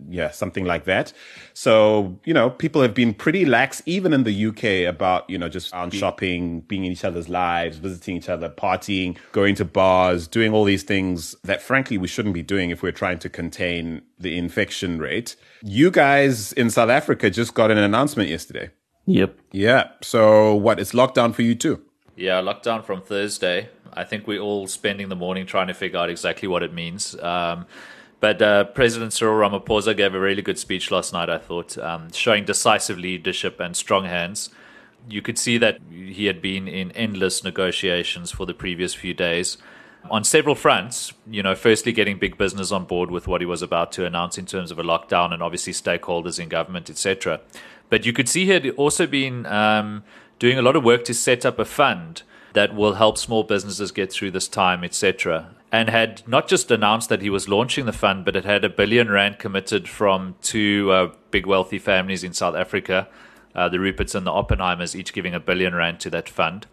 yeah, 0.10 0.32
something 0.32 0.66
like 0.66 0.86
that. 0.86 1.14
So, 1.54 2.20
you 2.26 2.34
know, 2.34 2.50
people 2.50 2.82
have 2.82 2.96
been 2.96 3.14
pretty 3.14 3.46
lax, 3.46 3.84
even 3.86 4.12
in 4.12 4.24
the 4.24 4.48
UK 4.48 4.90
about, 4.92 5.30
you 5.30 5.38
know, 5.38 5.48
just 5.48 5.72
on 5.74 5.92
shopping, 5.92 6.62
being 6.62 6.84
in 6.84 6.92
each 6.92 7.06
other's 7.06 7.30
lives, 7.30 7.78
visiting 7.78 8.18
each 8.18 8.28
other, 8.28 8.50
partying, 8.50 9.18
going 9.32 9.54
to 9.56 9.66
bars, 9.66 10.28
doing 10.28 10.52
all 10.52 10.64
these 10.64 10.84
things 10.84 11.36
that 11.44 11.62
frankly 11.62 11.98
we 11.98 12.08
shouldn't 12.08 12.34
be 12.34 12.44
doing 12.44 12.72
if 12.72 12.82
we're 12.82 12.92
trying 12.92 13.20
to 13.20 13.30
contain 13.30 14.02
the 14.18 14.36
infection 14.36 14.98
rate. 14.98 15.36
You 15.62 15.92
guys 15.92 16.54
in 16.54 16.72
South 16.72 16.90
Africa 16.90 17.30
just 17.30 17.54
got 17.54 17.70
an 17.70 17.78
announcement 17.78 18.30
yesterday. 18.30 18.72
Yep. 19.06 19.38
Yeah. 19.52 19.90
So 20.02 20.56
what? 20.56 20.80
It's 20.80 20.94
lockdown 20.94 21.36
for 21.36 21.44
you 21.44 21.54
too. 21.54 21.82
Yeah, 22.16 22.42
lockdown 22.42 22.84
from 22.84 23.02
Thursday. 23.02 23.70
I 23.94 24.04
think 24.04 24.28
we're 24.28 24.40
all 24.40 24.68
spending 24.68 25.10
the 25.10 25.16
morning 25.16 25.46
trying 25.46 25.68
to 25.68 25.74
figure 25.74 26.00
out 26.00 26.10
exactly 26.10 26.48
what 26.48 26.64
it 26.64 26.74
means. 26.74 27.20
Um, 27.20 27.66
but 28.20 28.42
uh, 28.42 28.66
President 28.66 29.14
Cyril 29.14 29.36
Ramaphosa 29.36 29.96
gave 29.96 30.14
a 30.14 30.20
really 30.20 30.42
good 30.42 30.60
speech 30.60 30.92
last 30.92 31.14
night, 31.14 31.30
I 31.30 31.38
thought, 31.38 31.78
um, 31.78 32.12
showing 32.12 32.44
decisive 32.44 32.98
leadership 32.98 33.60
and 33.60 33.76
strong 33.76 34.06
hands. 34.06 34.50
You 35.10 35.22
could 35.22 35.38
see 35.38 35.58
that 35.58 35.80
he 35.90 36.26
had 36.26 36.42
been 36.42 36.68
in 36.68 36.92
endless 36.92 37.44
negotiations 37.44 38.32
for 38.32 38.46
the 38.46 38.54
previous 38.54 38.94
few 38.94 39.14
days 39.14 39.58
on 40.12 40.26
several 40.26 40.56
fronts. 40.56 41.14
You 41.30 41.44
know, 41.44 41.56
firstly, 41.56 41.94
getting 41.94 42.18
big 42.18 42.38
business 42.38 42.72
on 42.72 42.86
board 42.86 43.10
with 43.10 43.28
what 43.28 43.40
he 43.40 43.46
was 43.46 43.62
about 43.62 43.94
to 43.94 44.06
announce 44.06 44.38
in 44.38 44.46
terms 44.46 44.72
of 44.72 44.80
a 44.80 44.84
lockdown 44.84 45.34
and 45.34 45.42
obviously 45.42 45.72
stakeholders 45.72 46.40
in 46.40 46.50
government, 46.50 46.90
etc. 46.90 47.40
But 47.90 48.06
you 48.06 48.12
could 48.12 48.28
see 48.28 48.46
he 48.46 48.52
had 48.52 48.70
also 48.72 49.08
been 49.08 49.46
um, 49.46 50.04
doing 50.40 50.58
a 50.58 50.62
lot 50.62 50.76
of 50.76 50.84
work 50.84 51.06
to 51.06 51.14
set 51.14 51.46
up 51.46 51.58
a 51.58 51.66
fund 51.66 52.24
that 52.54 52.76
will 52.76 52.94
help 52.94 53.18
small 53.18 53.44
businesses 53.44 53.92
get 53.92 54.12
through 54.12 54.32
this 54.32 54.48
time, 54.48 54.84
etc. 54.84 55.50
And 55.72 55.90
had 55.90 56.28
not 56.28 56.48
just 56.48 56.72
announced 56.72 57.10
that 57.10 57.22
he 57.22 57.30
was 57.30 57.48
launching 57.48 57.86
the 57.86 57.94
fund, 57.94 58.26
but 58.26 58.36
it 58.36 58.46
had 58.46 58.64
a 58.64 58.70
billion 58.70 59.10
rand 59.10 59.40
committed 59.40 59.88
from 59.88 60.36
two 60.42 60.92
uh, 60.92 61.12
big 61.32 61.46
wealthy 61.46 61.80
families 61.80 62.24
in 62.24 62.34
South 62.34 62.56
Africa, 62.56 63.08
uh, 63.56 63.70
the 63.70 63.78
Ruperts 63.78 64.16
and 64.16 64.26
the 64.26 64.32
Oppenheimers, 64.32 64.96
each 64.96 65.14
giving 65.14 65.34
a 65.34 65.40
billion 65.40 65.76
rand 65.76 66.00
to 66.02 66.10
that 66.10 66.30
fund 66.30 66.66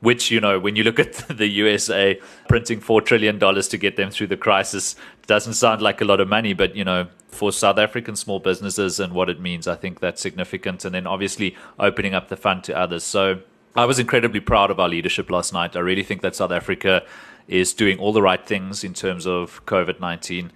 which 0.00 0.32
you 0.32 0.40
know 0.40 0.58
when 0.58 0.74
you 0.74 0.82
look 0.82 0.98
at 1.06 1.12
the 1.28 1.46
USA 1.46 2.20
printing 2.48 2.80
four 2.80 3.00
trillion 3.00 3.38
dollars 3.38 3.68
to 3.68 3.78
get 3.78 3.94
them 3.94 4.10
through 4.10 4.26
the 4.26 4.36
crisis 4.36 4.96
doesn't 5.26 5.54
sound 5.54 5.80
like 5.80 6.00
a 6.00 6.04
lot 6.04 6.20
of 6.20 6.28
money, 6.28 6.52
but 6.52 6.76
you 6.76 6.84
know 6.84 7.06
for 7.28 7.50
South 7.50 7.78
African 7.78 8.14
small 8.14 8.38
businesses 8.38 9.00
and 9.00 9.14
what 9.14 9.30
it 9.30 9.40
means, 9.40 9.66
I 9.66 9.74
think 9.74 10.00
that's 10.00 10.20
significant. 10.20 10.84
And 10.84 10.94
then 10.94 11.06
obviously 11.06 11.56
opening 11.78 12.14
up 12.14 12.28
the 12.28 12.36
fund 12.36 12.62
to 12.64 12.76
others. 12.76 13.04
So 13.04 13.40
I 13.74 13.86
was 13.86 13.98
incredibly 13.98 14.40
proud 14.40 14.70
of 14.70 14.78
our 14.78 14.88
leadership 14.88 15.30
last 15.30 15.52
night. 15.52 15.76
I 15.76 15.80
really 15.80 16.02
think 16.02 16.20
that 16.20 16.36
South 16.36 16.52
Africa 16.52 17.04
is 17.48 17.72
doing 17.72 17.98
all 17.98 18.12
the 18.12 18.22
right 18.22 18.44
things 18.46 18.84
in 18.84 18.92
terms 18.92 19.26
of 19.26 19.64
COVID 19.66 19.98
nineteen. 19.98 20.52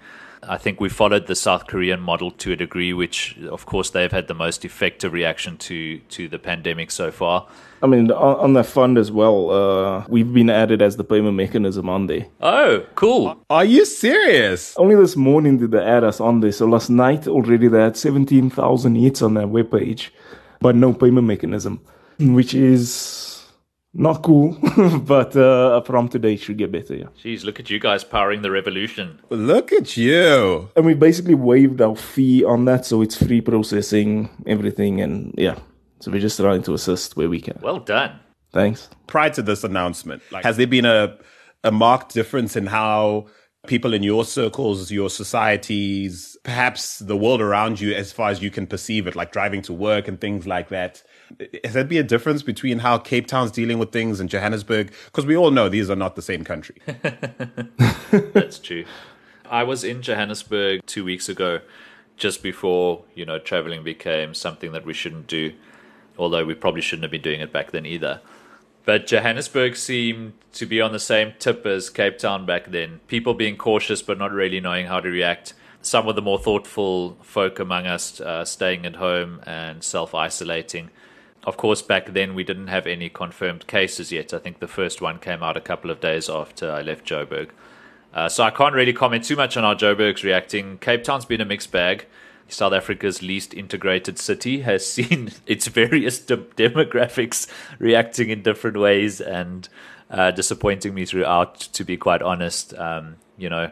I 0.49 0.58
think 0.58 0.80
we 0.80 0.88
followed 0.88 1.26
the 1.26 1.35
South 1.35 1.66
Korean 1.66 2.00
model 2.00 2.30
to 2.30 2.52
a 2.52 2.56
degree, 2.56 2.92
which, 2.92 3.37
of 3.50 3.66
course, 3.66 3.90
they've 3.90 4.12
had 4.12 4.28
the 4.28 4.35
most 4.35 4.64
effective 4.64 5.12
reaction 5.14 5.56
to 5.58 5.99
to 5.99 6.28
the 6.28 6.38
pandemic 6.38 6.90
so 6.90 7.11
far. 7.11 7.49
I 7.82 7.87
mean, 7.87 8.12
on, 8.12 8.37
on 8.37 8.52
that 8.52 8.66
fund 8.66 8.99
as 8.99 9.11
well, 9.11 9.50
uh, 9.50 10.04
we've 10.08 10.32
been 10.32 10.50
added 10.50 10.82
as 10.82 10.96
the 10.96 11.04
payment 11.04 11.37
mechanism 11.37 11.88
on 11.88 12.06
there. 12.06 12.26
Oh, 12.42 12.85
cool! 12.96 13.42
Are 13.49 13.64
you 13.64 13.87
serious? 13.87 14.76
Only 14.76 14.94
this 14.94 15.16
morning 15.16 15.56
did 15.56 15.70
they 15.70 15.82
add 15.82 16.04
us 16.04 16.20
on 16.20 16.40
there. 16.40 16.52
So 16.52 16.66
last 16.66 16.90
night 16.90 17.26
already 17.26 17.66
they 17.66 17.80
had 17.80 17.96
seventeen 17.96 18.50
thousand 18.50 18.96
hits 18.96 19.23
on 19.23 19.35
their 19.35 19.46
webpage, 19.46 20.11
but 20.61 20.76
no 20.76 20.92
payment 20.92 21.26
mechanism, 21.26 21.80
which 22.18 22.54
is 22.54 23.44
not 23.92 24.23
cool, 24.23 24.58
but 25.00 25.35
uh, 25.37 25.80
from 25.82 26.08
today 26.08 26.35
it 26.35 26.40
should 26.40 26.58
get 26.58 26.70
better. 26.70 26.94
Yeah. 26.94 27.06
Jeez, 27.23 27.44
look 27.44 27.58
at 27.58 27.70
you 27.70 27.78
guys 27.78 28.04
powering 28.04 28.42
the 28.42 28.50
revolution. 28.50 29.18
Look 29.30 29.73
at 29.73 29.96
you. 29.96 30.70
And 30.76 30.85
we 30.85 30.94
basically 30.94 31.35
waived 31.35 31.80
our 31.80 31.96
fee 31.96 32.44
on 32.44 32.66
that, 32.66 32.85
so 32.85 33.02
it's 33.02 33.16
free 33.16 33.40
processing 33.40 34.30
everything, 34.46 35.00
and 35.00 35.35
yeah. 35.37 35.58
So 36.00 36.11
we're 36.11 36.20
just 36.20 36.38
trying 36.38 36.62
to 36.64 36.75
assist 36.75 37.16
where 37.16 37.28
we 37.28 37.40
can. 37.40 37.58
Well 37.62 37.80
done. 37.80 38.20
Thanks. 38.52 38.88
Prior 39.06 39.30
to 39.30 39.42
this 39.42 39.64
announcement, 39.64 40.23
like, 40.30 40.44
has 40.44 40.56
there 40.56 40.66
been 40.66 40.85
a 40.85 41.18
a 41.64 41.73
marked 41.73 42.14
difference 42.14 42.54
in 42.54 42.66
how 42.66 43.26
people 43.66 43.92
in 43.92 44.02
your 44.02 44.25
circles, 44.25 44.90
your 44.90 45.11
societies, 45.11 46.37
perhaps 46.44 47.00
the 47.00 47.16
world 47.16 47.40
around 47.40 47.80
you, 47.80 47.92
as 47.92 48.12
far 48.12 48.30
as 48.30 48.40
you 48.40 48.50
can 48.50 48.66
perceive 48.66 49.06
it, 49.06 49.16
like 49.16 49.32
driving 49.32 49.62
to 49.62 49.73
work 49.73 50.06
and 50.06 50.20
things 50.20 50.46
like 50.46 50.68
that? 50.68 51.02
Has 51.64 51.75
there 51.75 51.85
be 51.85 51.99
a 51.99 52.02
difference 52.02 52.42
between 52.42 52.80
how 52.80 52.99
Cape 52.99 53.26
Town's 53.26 53.50
dealing 53.50 53.78
with 53.78 53.92
things 53.92 54.21
and 54.21 54.30
Johannesburg? 54.30 54.92
Because 55.06 55.26
we 55.26 55.37
all 55.37 55.50
know 55.50 55.68
these 55.68 55.90
are 55.90 55.97
not 55.97 56.16
the 56.16 56.23
same 56.23 56.45
country. 56.45 56.76
That's 58.11 58.59
true. 58.59 58.85
I 59.50 59.62
was 59.64 59.85
in 59.85 60.02
Johannesburg 60.02 60.80
two 60.87 61.04
weeks 61.04 61.28
ago, 61.28 61.61
just 62.16 62.42
before 62.42 63.02
you 63.14 63.25
know 63.25 63.38
traveling 63.38 63.83
became 63.83 64.35
something 64.35 64.73
that 64.73 64.85
we 64.85 64.92
shouldn't 64.92 65.26
do. 65.26 65.52
Although 66.18 66.45
we 66.45 66.54
probably 66.54 66.80
shouldn't 66.80 67.04
have 67.04 67.11
been 67.11 67.23
doing 67.23 67.40
it 67.40 67.52
back 67.52 67.73
then 67.73 67.85
either. 67.87 68.21
But 68.85 69.06
Johannesburg 69.06 69.76
seemed 69.76 70.35
to 70.52 70.64
be 70.64 70.80
on 70.80 70.92
the 70.92 71.00
same 71.00 71.35
tip 71.40 71.66
as 71.66 71.90
Cape 71.90 72.18
Town 72.18 72.47
back 72.47 72.71
then. 72.71 73.00
People 73.09 73.35
being 73.35 73.56
cautious 73.56 74.00
but 74.00 74.16
not 74.16 74.33
really 74.33 74.61
knowing 74.61 74.87
how 74.87 75.00
to 75.00 75.11
react. 75.11 75.54
Some 75.83 76.09
of 76.09 76.14
the 76.14 76.23
more 76.23 76.38
thoughtful 76.38 77.18
folk 77.21 77.59
among 77.59 77.87
us 77.87 78.21
uh, 78.21 78.45
staying 78.45 78.87
at 78.87 78.97
home 78.97 79.40
and 79.45 79.83
self 79.83 80.14
isolating. 80.14 80.90
Of 81.46 81.56
course, 81.56 81.80
back 81.80 82.12
then 82.12 82.34
we 82.34 82.42
didn't 82.42 82.66
have 82.66 82.88
any 82.88 83.08
confirmed 83.08 83.68
cases 83.68 84.10
yet. 84.10 84.34
I 84.34 84.38
think 84.40 84.58
the 84.58 84.66
first 84.66 85.00
one 85.00 85.20
came 85.20 85.44
out 85.44 85.56
a 85.56 85.60
couple 85.60 85.92
of 85.92 86.00
days 86.00 86.28
after 86.28 86.70
I 86.72 86.82
left 86.82 87.06
Joburg. 87.06 87.50
Uh, 88.12 88.28
so 88.28 88.42
I 88.42 88.50
can't 88.50 88.74
really 88.74 88.92
comment 88.92 89.24
too 89.24 89.36
much 89.36 89.56
on 89.56 89.62
how 89.62 89.74
Joburg's 89.74 90.24
reacting. 90.24 90.78
Cape 90.78 91.04
Town's 91.04 91.24
been 91.24 91.40
a 91.40 91.44
mixed 91.44 91.70
bag. 91.70 92.06
South 92.48 92.72
Africa's 92.72 93.22
least 93.22 93.54
integrated 93.54 94.18
city 94.18 94.62
has 94.62 94.84
seen 94.90 95.30
its 95.46 95.68
various 95.68 96.18
de- 96.18 96.36
demographics 96.36 97.46
reacting 97.78 98.30
in 98.30 98.42
different 98.42 98.76
ways 98.76 99.20
and 99.20 99.68
uh, 100.10 100.32
disappointing 100.32 100.94
me 100.94 101.04
throughout, 101.04 101.60
to 101.60 101.84
be 101.84 101.96
quite 101.96 102.22
honest. 102.22 102.74
Um, 102.74 103.16
you 103.38 103.48
know, 103.48 103.70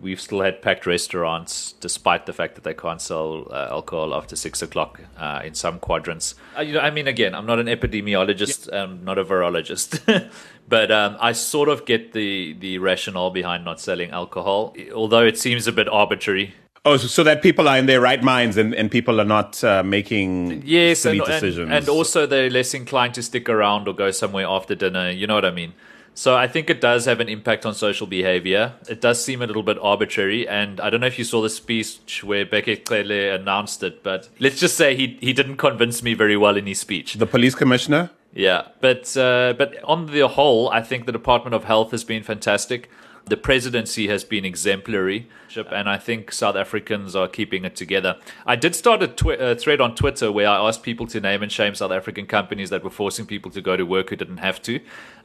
we've 0.00 0.20
still 0.20 0.40
had 0.40 0.62
packed 0.62 0.86
restaurants 0.86 1.72
despite 1.80 2.26
the 2.26 2.32
fact 2.32 2.54
that 2.54 2.64
they 2.64 2.74
can't 2.74 3.00
sell 3.00 3.46
uh, 3.50 3.68
alcohol 3.70 4.14
after 4.14 4.36
six 4.36 4.62
o'clock 4.62 5.00
uh, 5.16 5.40
in 5.44 5.54
some 5.54 5.78
quadrants. 5.78 6.34
Uh, 6.56 6.62
you 6.62 6.74
know, 6.74 6.80
I 6.80 6.90
mean, 6.90 7.08
again, 7.08 7.34
I'm 7.34 7.46
not 7.46 7.58
an 7.58 7.66
epidemiologist, 7.66 8.68
yeah. 8.70 8.84
I'm 8.84 9.04
not 9.04 9.18
a 9.18 9.24
virologist, 9.24 10.30
but 10.68 10.90
um, 10.90 11.16
I 11.20 11.32
sort 11.32 11.68
of 11.68 11.84
get 11.84 12.12
the 12.12 12.54
the 12.54 12.78
rationale 12.78 13.30
behind 13.30 13.64
not 13.64 13.80
selling 13.80 14.10
alcohol, 14.10 14.74
although 14.94 15.24
it 15.24 15.38
seems 15.38 15.66
a 15.66 15.72
bit 15.72 15.88
arbitrary. 15.88 16.54
Oh, 16.84 16.96
so, 16.96 17.06
so 17.06 17.22
that 17.22 17.42
people 17.42 17.68
are 17.68 17.78
in 17.78 17.86
their 17.86 18.00
right 18.00 18.22
minds 18.24 18.56
and, 18.56 18.74
and 18.74 18.90
people 18.90 19.20
are 19.20 19.24
not 19.24 19.62
uh, 19.62 19.84
making 19.84 20.62
yes, 20.66 21.00
silly 21.00 21.18
and, 21.18 21.26
decisions. 21.28 21.58
And, 21.58 21.72
and 21.72 21.88
also 21.88 22.26
they're 22.26 22.50
less 22.50 22.74
inclined 22.74 23.14
to 23.14 23.22
stick 23.22 23.48
around 23.48 23.86
or 23.86 23.94
go 23.94 24.10
somewhere 24.10 24.46
after 24.48 24.74
dinner. 24.74 25.08
You 25.08 25.28
know 25.28 25.36
what 25.36 25.44
I 25.44 25.52
mean? 25.52 25.74
So 26.14 26.36
I 26.36 26.46
think 26.46 26.68
it 26.68 26.80
does 26.80 27.06
have 27.06 27.20
an 27.20 27.28
impact 27.28 27.64
on 27.64 27.74
social 27.74 28.06
behavior. 28.06 28.74
It 28.88 29.00
does 29.00 29.24
seem 29.24 29.40
a 29.40 29.46
little 29.46 29.62
bit 29.62 29.78
arbitrary, 29.80 30.46
and 30.46 30.80
I 30.80 30.90
don't 30.90 31.00
know 31.00 31.06
if 31.06 31.18
you 31.18 31.24
saw 31.24 31.40
the 31.40 31.50
speech 31.50 32.22
where 32.22 32.44
Bheki 32.44 32.86
Cele 32.86 33.34
announced 33.34 33.82
it, 33.82 34.02
but 34.02 34.28
let's 34.38 34.60
just 34.60 34.76
say 34.76 34.94
he 34.94 35.18
he 35.20 35.32
didn't 35.32 35.56
convince 35.56 36.02
me 36.02 36.14
very 36.14 36.36
well 36.36 36.56
in 36.56 36.66
his 36.66 36.80
speech. 36.80 37.14
The 37.14 37.26
police 37.26 37.54
commissioner. 37.54 38.10
Yeah, 38.34 38.68
but 38.80 39.16
uh, 39.16 39.54
but 39.56 39.82
on 39.84 40.06
the 40.06 40.28
whole, 40.28 40.70
I 40.70 40.82
think 40.82 41.06
the 41.06 41.12
Department 41.12 41.54
of 41.54 41.64
Health 41.64 41.90
has 41.90 42.04
been 42.04 42.22
fantastic. 42.22 42.90
The 43.26 43.36
presidency 43.36 44.08
has 44.08 44.24
been 44.24 44.44
exemplary, 44.44 45.28
and 45.56 45.88
I 45.88 45.96
think 45.96 46.32
South 46.32 46.56
Africans 46.56 47.14
are 47.14 47.28
keeping 47.28 47.64
it 47.64 47.76
together. 47.76 48.18
I 48.46 48.56
did 48.56 48.74
start 48.74 49.02
a 49.02 49.08
twi- 49.08 49.36
uh, 49.36 49.54
thread 49.54 49.80
on 49.80 49.94
Twitter 49.94 50.32
where 50.32 50.48
I 50.48 50.56
asked 50.68 50.82
people 50.82 51.06
to 51.06 51.20
name 51.20 51.42
and 51.42 51.50
shame 51.50 51.74
South 51.74 51.92
African 51.92 52.26
companies 52.26 52.70
that 52.70 52.82
were 52.82 52.90
forcing 52.90 53.26
people 53.26 53.50
to 53.52 53.60
go 53.60 53.76
to 53.76 53.84
work 53.84 54.10
who 54.10 54.16
didn't 54.16 54.38
have 54.38 54.60
to, 54.62 54.80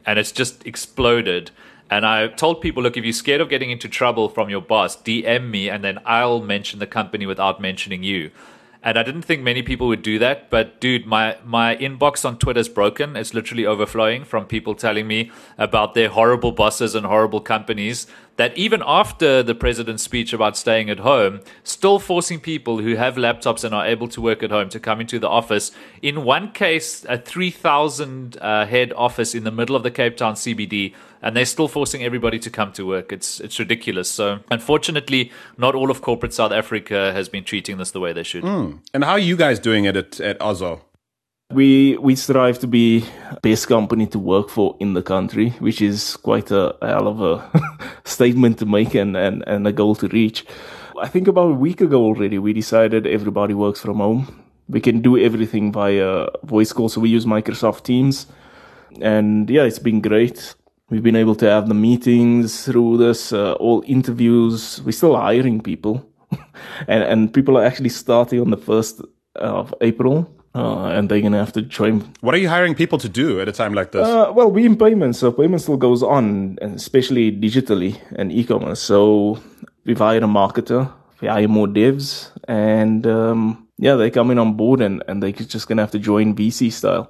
and 0.05 0.19
it's 0.19 0.31
just 0.31 0.65
exploded. 0.65 1.51
And 1.89 2.05
I 2.05 2.27
told 2.27 2.61
people, 2.61 2.83
look, 2.83 2.97
if 2.97 3.03
you're 3.03 3.13
scared 3.13 3.41
of 3.41 3.49
getting 3.49 3.71
into 3.71 3.87
trouble 3.87 4.29
from 4.29 4.49
your 4.49 4.61
boss, 4.61 4.95
DM 4.97 5.49
me, 5.49 5.69
and 5.69 5.83
then 5.83 5.99
I'll 6.05 6.41
mention 6.41 6.79
the 6.79 6.87
company 6.87 7.25
without 7.25 7.61
mentioning 7.61 8.03
you. 8.03 8.29
And 8.83 8.97
I 8.97 9.03
didn't 9.03 9.23
think 9.23 9.41
many 9.41 9.63
people 9.63 9.87
would 9.87 10.01
do 10.01 10.19
that, 10.19 10.49
but 10.49 10.79
dude, 10.79 11.05
my 11.05 11.37
my 11.43 11.75
inbox 11.77 12.23
on 12.23 12.37
Twitter 12.37 12.59
is 12.59 12.69
broken. 12.69 13.15
It's 13.15 13.33
literally 13.33 13.65
overflowing 13.65 14.23
from 14.23 14.45
people 14.45 14.75
telling 14.75 15.07
me 15.07 15.31
about 15.57 15.93
their 15.93 16.09
horrible 16.09 16.51
bosses 16.51 16.95
and 16.95 17.05
horrible 17.05 17.41
companies 17.41 18.07
that 18.37 18.57
even 18.57 18.81
after 18.85 19.43
the 19.43 19.53
president's 19.53 20.03
speech 20.03 20.31
about 20.31 20.55
staying 20.55 20.89
at 20.89 20.99
home, 20.99 21.41
still 21.63 21.99
forcing 21.99 22.39
people 22.39 22.79
who 22.79 22.95
have 22.95 23.15
laptops 23.15 23.63
and 23.63 23.75
are 23.75 23.85
able 23.85 24.07
to 24.07 24.21
work 24.21 24.41
at 24.41 24.51
home 24.51 24.69
to 24.69 24.79
come 24.79 25.01
into 25.01 25.19
the 25.19 25.27
office. 25.27 25.71
In 26.01 26.23
one 26.23 26.51
case, 26.51 27.05
a 27.09 27.17
3,000 27.17 28.37
uh, 28.39 28.65
head 28.65 28.93
office 28.95 29.35
in 29.35 29.43
the 29.43 29.51
middle 29.51 29.75
of 29.75 29.83
the 29.83 29.91
Cape 29.91 30.15
Town 30.17 30.35
CBD 30.35 30.93
and 31.21 31.35
they're 31.35 31.45
still 31.45 31.67
forcing 31.67 32.03
everybody 32.03 32.39
to 32.39 32.49
come 32.49 32.71
to 32.73 32.85
work. 32.85 33.11
It's 33.11 33.39
it's 33.39 33.57
ridiculous. 33.57 34.09
So 34.09 34.39
unfortunately, 34.51 35.31
not 35.57 35.75
all 35.75 35.89
of 35.89 36.01
corporate 36.01 36.33
South 36.33 36.51
Africa 36.51 37.11
has 37.13 37.27
been 37.27 37.43
treating 37.43 37.77
this 37.77 37.91
the 37.91 37.99
way 37.99 38.13
they 38.13 38.23
should. 38.23 38.43
Mm. 38.43 38.79
And 38.93 39.03
how 39.03 39.13
are 39.13 39.19
you 39.19 39.35
guys 39.35 39.59
doing 39.59 39.85
it 39.85 39.97
at 39.97 40.19
at 40.19 40.39
Ozow? 40.39 40.81
We 41.53 41.97
we 41.97 42.17
strive 42.17 42.59
to 42.59 42.67
be 42.67 43.05
best 43.41 43.69
company 43.69 44.05
to 44.07 44.19
work 44.19 44.49
for 44.49 44.75
in 44.81 44.93
the 44.93 45.01
country, 45.01 45.51
which 45.59 45.81
is 45.81 46.17
quite 46.17 46.51
a, 46.51 46.75
a 46.83 46.87
hell 46.87 47.07
of 47.07 47.21
a 47.21 47.89
statement 48.03 48.59
to 48.59 48.65
make 48.65 48.93
and, 48.95 49.15
and, 49.15 49.45
and 49.47 49.65
a 49.65 49.71
goal 49.71 49.95
to 49.95 50.09
reach. 50.09 50.45
I 51.01 51.07
think 51.07 51.29
about 51.29 51.51
a 51.51 51.53
week 51.53 51.79
ago 51.79 52.03
already, 52.03 52.37
we 52.37 52.51
decided 52.51 53.07
everybody 53.07 53.53
works 53.53 53.79
from 53.79 53.97
home. 53.97 54.43
We 54.67 54.81
can 54.81 54.99
do 54.99 55.17
everything 55.17 55.71
via 55.71 56.27
voice 56.43 56.73
call, 56.73 56.89
so 56.89 56.99
we 56.99 57.09
use 57.09 57.25
Microsoft 57.25 57.83
Teams. 57.83 58.27
And 58.99 59.49
yeah, 59.49 59.63
it's 59.63 59.79
been 59.79 60.01
great. 60.01 60.53
We've 60.89 61.03
been 61.03 61.15
able 61.15 61.35
to 61.35 61.45
have 61.49 61.69
the 61.69 61.73
meetings 61.73 62.65
through 62.65 62.97
this, 62.97 63.31
uh, 63.31 63.53
all 63.53 63.85
interviews. 63.87 64.81
We're 64.83 64.91
still 64.91 65.15
hiring 65.15 65.61
people, 65.61 66.05
and 66.89 67.03
and 67.03 67.33
people 67.33 67.57
are 67.57 67.63
actually 67.63 67.89
starting 67.89 68.41
on 68.41 68.49
the 68.49 68.57
first 68.57 69.01
of 69.35 69.73
April. 69.79 70.36
Uh, 70.57 70.87
and 70.87 71.09
they're 71.09 71.21
gonna 71.21 71.37
have 71.37 71.53
to 71.53 71.61
join. 71.61 72.01
What 72.21 72.33
are 72.33 72.39
you 72.39 72.49
hiring 72.49 72.73
people 72.73 72.97
to 72.97 73.09
do 73.09 73.39
at 73.39 73.47
a 73.47 73.51
time 73.51 73.73
like 73.73 73.91
this? 73.91 74.07
Uh, 74.07 74.31
well, 74.33 74.49
we 74.49 74.65
in 74.65 74.75
payments, 74.75 75.19
so 75.19 75.31
payment 75.31 75.61
still 75.61 75.77
goes 75.77 76.01
on, 76.01 76.57
especially 76.61 77.31
digitally 77.31 77.99
and 78.15 78.31
e-commerce. 78.31 78.81
So 78.81 79.39
we've 79.85 79.99
hired 79.99 80.23
a 80.23 80.27
marketer, 80.27 80.91
we 81.21 81.27
hire 81.27 81.47
more 81.47 81.67
devs, 81.67 82.31
and 82.47 83.05
um, 83.05 83.67
yeah, 83.77 83.95
they're 83.95 84.09
coming 84.09 84.39
on 84.39 84.53
board, 84.53 84.81
and 84.81 85.03
and 85.07 85.21
they're 85.21 85.31
just 85.31 85.67
gonna 85.67 85.83
have 85.83 85.91
to 85.91 85.99
join 85.99 86.35
VC 86.35 86.71
style 86.71 87.07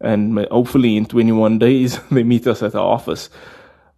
and 0.00 0.46
hopefully 0.50 0.96
in 0.96 1.06
21 1.06 1.58
days 1.58 1.98
they 2.10 2.22
meet 2.22 2.46
us 2.46 2.62
at 2.62 2.74
our 2.74 2.86
office. 2.86 3.30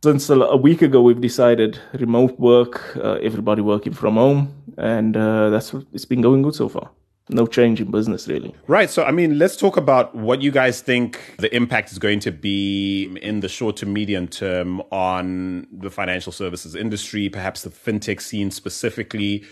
Since 0.03 0.31
a 0.31 0.57
week 0.57 0.83
ago, 0.83 1.03
we've 1.03 1.21
decided 1.21 1.81
remote 1.95 2.39
work, 2.39 2.97
uh, 2.97 3.15
everybody 3.15 3.61
working 3.63 3.93
from 3.93 4.15
home, 4.15 4.55
and 4.79 5.17
uh, 5.17 5.51
that's 5.51 5.75
it's 5.93 6.05
been 6.05 6.21
going 6.21 6.43
good 6.43 6.55
so 6.55 6.69
far. 6.69 6.91
No 7.29 7.47
change 7.47 7.81
in 7.81 7.91
business, 7.91 8.29
really. 8.29 8.55
Right. 8.69 8.89
So, 8.89 9.03
I 9.05 9.11
mean, 9.11 9.39
let's 9.39 9.57
talk 9.57 9.77
about 9.77 10.15
what 10.15 10.43
you 10.43 10.53
guys 10.53 10.81
think 10.81 11.35
the 11.39 11.55
impact 11.55 11.91
is 11.91 11.99
going 11.99 12.21
to 12.21 12.31
be 12.31 13.19
in 13.21 13.41
the 13.41 13.49
short 13.49 13.77
to 13.79 13.87
medium 13.87 14.29
term 14.29 14.81
on 14.93 15.67
the 15.73 15.91
financial 15.91 16.33
services 16.33 16.75
industry, 16.77 17.29
perhaps 17.29 17.63
the 17.63 17.71
fintech 17.71 18.21
scene 18.21 18.51
specifically 18.51 19.45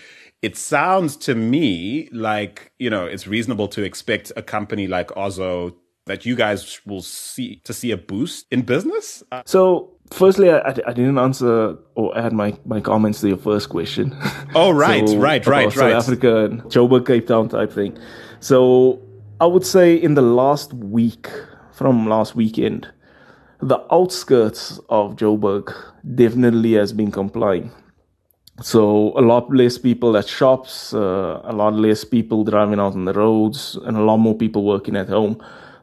it 0.43 0.59
sounds 0.59 1.17
to 1.17 1.35
me 1.35 2.07
like 2.13 2.71
you 2.79 2.91
know 2.91 3.07
it's 3.07 3.27
reasonable 3.27 3.67
to 3.67 3.83
expect 3.83 4.31
a 4.37 4.43
company 4.43 4.87
like 4.87 5.09
Ozow 5.09 5.75
that 6.07 6.27
you 6.27 6.37
guys 6.37 6.81
will 6.85 7.03
see 7.03 7.61
to 7.65 7.73
see 7.73 7.91
a 7.91 7.97
boost 7.97 8.47
in 8.51 8.63
business? 8.63 9.23
Uh, 9.33 9.43
so, 9.47 9.94
firstly, 10.11 10.51
I, 10.51 10.71
I 10.87 10.93
didn't 10.93 11.19
answer 11.19 11.77
or 11.95 12.17
add 12.17 12.33
my, 12.33 12.57
my 12.65 12.81
comments 12.81 13.21
to 13.21 13.29
your 13.29 13.39
first 13.39 13.69
question. 13.69 14.17
Oh, 14.57 14.71
right, 14.71 15.09
so, 15.09 15.19
right, 15.19 15.45
right, 15.47 15.73
South 15.73 15.83
right. 15.83 15.93
Africa 15.95 16.45
and 16.45 16.63
Joburg, 16.65 17.07
Cape 17.07 17.27
Town 17.27 17.49
type 17.49 17.73
thing. 17.73 17.99
So, 18.39 19.03
I 19.41 19.47
would 19.47 19.67
say 19.67 19.97
in 19.97 20.15
the 20.15 20.23
last 20.23 20.73
week, 20.73 21.29
from 21.73 22.09
last 22.09 22.37
weekend, 22.37 22.89
the 23.61 23.79
outskirts 23.93 24.79
of 24.89 25.17
Joburg 25.17 25.75
definitely 26.15 26.75
has 26.75 26.93
been 26.93 27.11
complying. 27.11 27.73
So 28.61 29.13
a 29.19 29.21
lot 29.21 29.51
less 29.53 29.79
people 29.79 30.17
at 30.17 30.29
shops, 30.29 30.95
uh, 30.95 31.41
a 31.43 31.53
lot 31.53 31.75
less 31.75 32.05
people 32.05 32.45
driving 32.45 32.79
out 32.79 32.95
on 32.95 33.05
the 33.05 33.13
roads, 33.13 33.77
and 33.85 33.97
a 33.97 34.03
lot 34.03 34.19
more 34.19 34.35
people 34.35 34.65
working 34.65 34.97
at 34.97 35.09
home. 35.09 35.43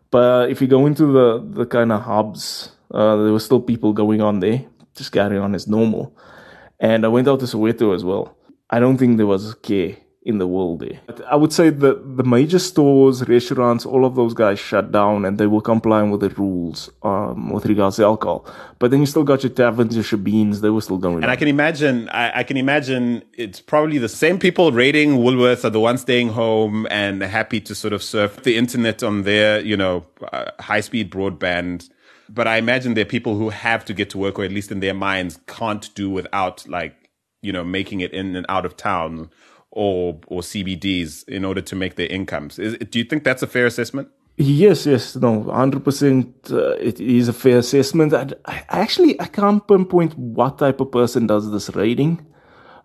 But 0.10 0.50
if 0.50 0.62
you 0.62 0.68
go 0.68 0.86
into 0.86 1.06
the, 1.08 1.46
the 1.46 1.66
kind 1.66 1.92
of 1.92 2.01
hubs, 2.01 2.72
uh, 2.93 3.15
there 3.17 3.33
were 3.33 3.39
still 3.39 3.62
people 3.62 3.93
going 3.93 4.21
on 4.21 4.39
there, 4.39 4.65
just 4.95 5.12
carrying 5.12 5.41
on 5.41 5.55
as 5.55 5.67
normal. 5.67 6.15
And 6.79 7.05
I 7.05 7.10
went 7.10 7.27
out 7.27 7.39
to 7.41 7.45
Soweto 7.45 7.95
as 7.95 8.03
well. 8.03 8.36
I 8.69 8.79
don't 8.79 8.98
think 8.98 9.17
there 9.17 9.27
was 9.27 9.53
care 9.55 9.98
in 10.24 10.38
the 10.38 10.48
world 10.48 10.81
there. 10.81 11.00
I 11.27 11.36
would 11.36 11.51
say 11.51 11.71
that 11.71 12.17
the 12.17 12.24
major 12.24 12.60
stores, 12.60 13.27
restaurants, 13.27 13.88
all 13.88 14.05
of 14.05 14.15
those 14.15 14.36
guys 14.36 14.60
shut 14.60 14.91
down 14.91 15.25
and 15.25 15.39
they 15.39 15.48
were 15.48 15.62
complying 15.62 16.12
with 16.12 16.21
the 16.21 16.29
rules 16.29 16.91
um, 17.01 17.50
with 17.50 17.65
regards 17.65 17.95
to 17.95 18.03
alcohol. 18.03 18.45
But 18.77 18.91
then 18.91 19.00
you 19.00 19.07
still 19.07 19.24
got 19.24 19.41
your 19.41 19.51
taverns, 19.51 19.95
your 19.95 20.03
shebeens, 20.03 20.62
they 20.62 20.69
were 20.69 20.81
still 20.81 21.00
going. 21.00 21.17
And 21.17 21.25
on. 21.25 21.31
I 21.31 21.36
can 21.36 21.48
imagine, 21.48 22.07
I, 22.10 22.39
I, 22.39 22.43
can 22.43 22.57
imagine 22.57 23.24
it's 23.33 23.60
probably 23.60 23.98
the 23.98 24.10
same 24.10 24.38
people 24.38 24.71
raiding 24.71 25.17
Woolworths 25.17 25.65
are 25.65 25.71
the 25.71 25.79
ones 25.79 26.01
staying 26.01 26.29
home 26.29 26.88
and 26.91 27.24
happy 27.24 27.60
to 27.62 27.74
sort 27.74 27.93
of 27.93 28.03
surf 28.03 28.43
the 28.43 28.57
internet 28.57 29.01
on 29.01 29.24
their, 29.24 29.60
you 29.62 29.75
know, 29.75 30.05
uh, 30.31 30.51
high 30.60 30.81
speed 30.81 31.12
broadband. 31.12 31.89
But 32.34 32.48
I 32.48 32.58
imagine 32.58 32.94
there 32.94 33.02
are 33.02 33.06
people 33.18 33.36
who 33.36 33.50
have 33.50 33.84
to 33.86 33.94
get 33.94 34.10
to 34.12 34.18
work, 34.18 34.40
or 34.40 34.44
at 34.44 34.52
least 34.52 34.72
in 34.72 34.80
their 34.80 34.94
minds, 34.94 35.40
can't 35.48 35.94
do 35.96 36.10
without 36.10 36.68
like, 36.68 37.10
you 37.42 37.52
know, 37.52 37.64
making 37.64 38.00
it 38.00 38.14
in 38.14 38.36
and 38.36 38.46
out 38.48 38.66
of 38.66 38.78
town 38.78 39.30
or 39.72 40.20
or 40.28 40.42
CBDs 40.42 41.28
in 41.28 41.44
order 41.44 41.62
to 41.62 41.76
make 41.76 41.96
their 41.96 42.08
incomes. 42.08 42.60
Is, 42.60 42.78
do 42.90 43.00
you 43.00 43.06
think 43.06 43.24
that's 43.24 43.42
a 43.42 43.48
fair 43.48 43.66
assessment? 43.66 44.10
Yes, 44.38 44.86
yes, 44.86 45.16
no, 45.16 45.44
hundred 45.44 45.82
uh, 45.82 45.86
percent. 45.86 46.36
It 46.50 47.00
is 47.00 47.28
a 47.28 47.34
fair 47.34 47.60
assessment. 47.60 48.14
I, 48.14 48.28
I, 48.46 48.64
actually 48.70 49.20
I 49.20 49.26
can't 49.26 49.66
pinpoint 49.68 50.18
what 50.18 50.58
type 50.58 50.80
of 50.80 50.92
person 50.92 51.28
does 51.28 51.52
this 51.52 51.70
rating, 51.76 52.26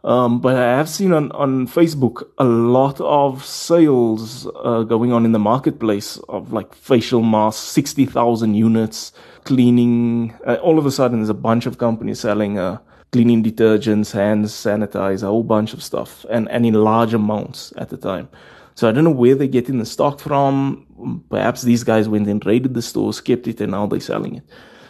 um, 0.04 0.40
but 0.40 0.56
I 0.56 0.76
have 0.76 0.88
seen 0.88 1.12
on 1.12 1.32
on 1.32 1.66
Facebook 1.66 2.24
a 2.38 2.44
lot 2.44 3.00
of 3.00 3.44
sales 3.44 4.46
uh, 4.64 4.82
going 4.82 5.12
on 5.12 5.24
in 5.24 5.32
the 5.32 5.38
marketplace 5.38 6.18
of 6.28 6.52
like 6.52 6.74
facial 6.74 7.22
masks, 7.22 7.62
sixty 7.62 8.06
thousand 8.06 8.54
units, 8.54 9.12
cleaning. 9.46 10.34
Uh, 10.46 10.56
all 10.56 10.78
of 10.78 10.84
a 10.84 10.90
sudden, 10.90 11.20
there's 11.20 11.30
a 11.30 11.34
bunch 11.34 11.64
of 11.66 11.78
companies 11.78 12.20
selling. 12.20 12.58
Uh, 12.58 12.78
cleaning 13.12 13.42
detergents, 13.42 14.12
hands 14.12 14.52
sanitizer, 14.52 15.22
a 15.22 15.26
whole 15.26 15.44
bunch 15.44 15.72
of 15.72 15.82
stuff, 15.82 16.26
and, 16.28 16.50
and 16.50 16.66
in 16.66 16.74
large 16.74 17.14
amounts 17.14 17.72
at 17.78 17.88
the 17.88 17.96
time. 17.96 18.28
So 18.74 18.88
I 18.88 18.92
don't 18.92 19.04
know 19.04 19.10
where 19.10 19.34
they're 19.34 19.46
getting 19.46 19.78
the 19.78 19.86
stock 19.86 20.20
from. 20.20 21.24
Perhaps 21.30 21.62
these 21.62 21.82
guys 21.82 22.10
went 22.10 22.28
and 22.28 22.44
raided 22.44 22.74
the 22.74 22.82
stores, 22.82 23.22
kept 23.22 23.46
it, 23.46 23.60
and 23.60 23.70
now 23.70 23.86
they're 23.86 24.00
selling 24.00 24.36
it. 24.36 24.44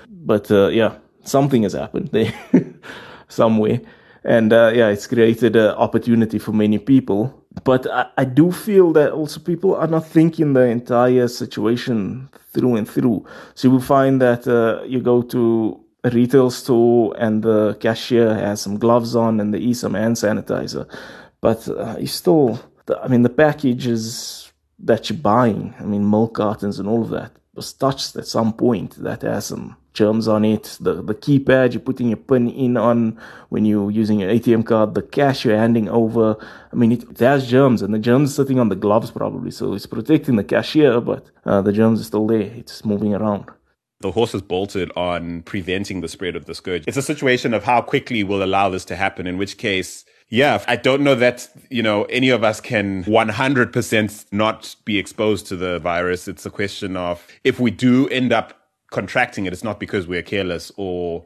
But 0.08 0.50
uh, 0.50 0.68
yeah, 0.68 0.96
something 1.22 1.62
has 1.62 1.74
happened 1.74 2.08
there 2.08 2.34
somewhere. 3.28 3.80
And 4.24 4.52
uh, 4.52 4.72
yeah, 4.74 4.88
it's 4.88 5.06
created 5.06 5.54
an 5.54 5.68
opportunity 5.76 6.40
for 6.40 6.52
many 6.52 6.78
people. 6.78 7.45
But 7.64 7.90
I, 7.90 8.06
I 8.18 8.24
do 8.24 8.52
feel 8.52 8.92
that 8.92 9.12
also 9.12 9.40
people 9.40 9.74
are 9.74 9.86
not 9.86 10.06
thinking 10.06 10.52
the 10.52 10.66
entire 10.66 11.28
situation 11.28 12.28
through 12.52 12.76
and 12.76 12.88
through. 12.88 13.26
So 13.54 13.68
you 13.68 13.72
will 13.72 13.80
find 13.80 14.20
that 14.20 14.46
uh, 14.46 14.84
you 14.84 15.00
go 15.00 15.22
to 15.22 15.80
a 16.04 16.10
retail 16.10 16.50
store 16.50 17.14
and 17.18 17.42
the 17.42 17.76
cashier 17.80 18.34
has 18.34 18.60
some 18.60 18.78
gloves 18.78 19.16
on 19.16 19.40
and 19.40 19.52
they 19.52 19.58
use 19.58 19.80
some 19.80 19.94
hand 19.94 20.16
sanitizer. 20.16 20.86
But 21.40 21.68
uh, 21.68 21.96
you 21.98 22.06
still, 22.06 22.60
I 23.02 23.08
mean, 23.08 23.22
the 23.22 23.30
packages 23.30 24.52
that 24.78 25.10
you're 25.10 25.18
buying, 25.18 25.74
I 25.80 25.84
mean, 25.84 26.08
milk 26.08 26.34
cartons 26.34 26.78
and 26.78 26.88
all 26.88 27.02
of 27.02 27.10
that 27.10 27.32
was 27.56 27.72
touched 27.72 28.16
at 28.16 28.26
some 28.26 28.52
point 28.52 28.96
that 29.02 29.22
has 29.22 29.46
some 29.46 29.76
germs 29.94 30.28
on 30.28 30.44
it. 30.44 30.76
The 30.80 30.94
the 31.02 31.14
keypad 31.14 31.72
you're 31.72 31.80
putting 31.80 32.08
your 32.08 32.18
pin 32.18 32.48
in 32.50 32.76
on 32.76 33.18
when 33.48 33.64
you're 33.64 33.90
using 33.90 34.20
your 34.20 34.30
ATM 34.30 34.66
card, 34.66 34.94
the 34.94 35.02
cash 35.02 35.44
you're 35.44 35.56
handing 35.56 35.88
over. 35.88 36.36
I 36.72 36.76
mean, 36.76 36.92
it, 36.92 37.02
it 37.04 37.18
has 37.18 37.48
germs, 37.48 37.82
and 37.82 37.94
the 37.94 37.98
germs 37.98 38.30
are 38.32 38.44
sitting 38.44 38.60
on 38.60 38.68
the 38.68 38.76
gloves 38.76 39.10
probably, 39.10 39.50
so 39.50 39.74
it's 39.74 39.86
protecting 39.86 40.36
the 40.36 40.44
cashier, 40.44 41.00
but 41.00 41.30
uh, 41.44 41.62
the 41.62 41.72
germs 41.72 42.00
are 42.00 42.04
still 42.04 42.26
there. 42.26 42.40
It's 42.40 42.84
moving 42.84 43.14
around 43.14 43.50
the 44.00 44.12
horse 44.12 44.32
has 44.32 44.42
bolted 44.42 44.90
on 44.96 45.42
preventing 45.42 46.00
the 46.00 46.08
spread 46.08 46.36
of 46.36 46.44
the 46.44 46.54
scourge. 46.54 46.84
It's 46.86 46.96
a 46.96 47.02
situation 47.02 47.54
of 47.54 47.64
how 47.64 47.80
quickly 47.80 48.24
we'll 48.24 48.42
allow 48.42 48.68
this 48.68 48.84
to 48.86 48.96
happen, 48.96 49.26
in 49.26 49.38
which 49.38 49.56
case, 49.56 50.04
yeah, 50.28 50.64
I 50.66 50.76
don't 50.76 51.02
know 51.02 51.14
that, 51.14 51.48
you 51.70 51.82
know, 51.82 52.04
any 52.04 52.30
of 52.30 52.42
us 52.42 52.60
can 52.60 53.04
100% 53.04 54.26
not 54.32 54.76
be 54.84 54.98
exposed 54.98 55.46
to 55.48 55.56
the 55.56 55.78
virus. 55.78 56.26
It's 56.26 56.44
a 56.44 56.50
question 56.50 56.96
of 56.96 57.26
if 57.44 57.60
we 57.60 57.70
do 57.70 58.08
end 58.08 58.32
up 58.32 58.68
contracting 58.90 59.46
it, 59.46 59.52
it's 59.52 59.62
not 59.62 59.78
because 59.78 60.06
we're 60.06 60.22
careless 60.22 60.72
or 60.76 61.24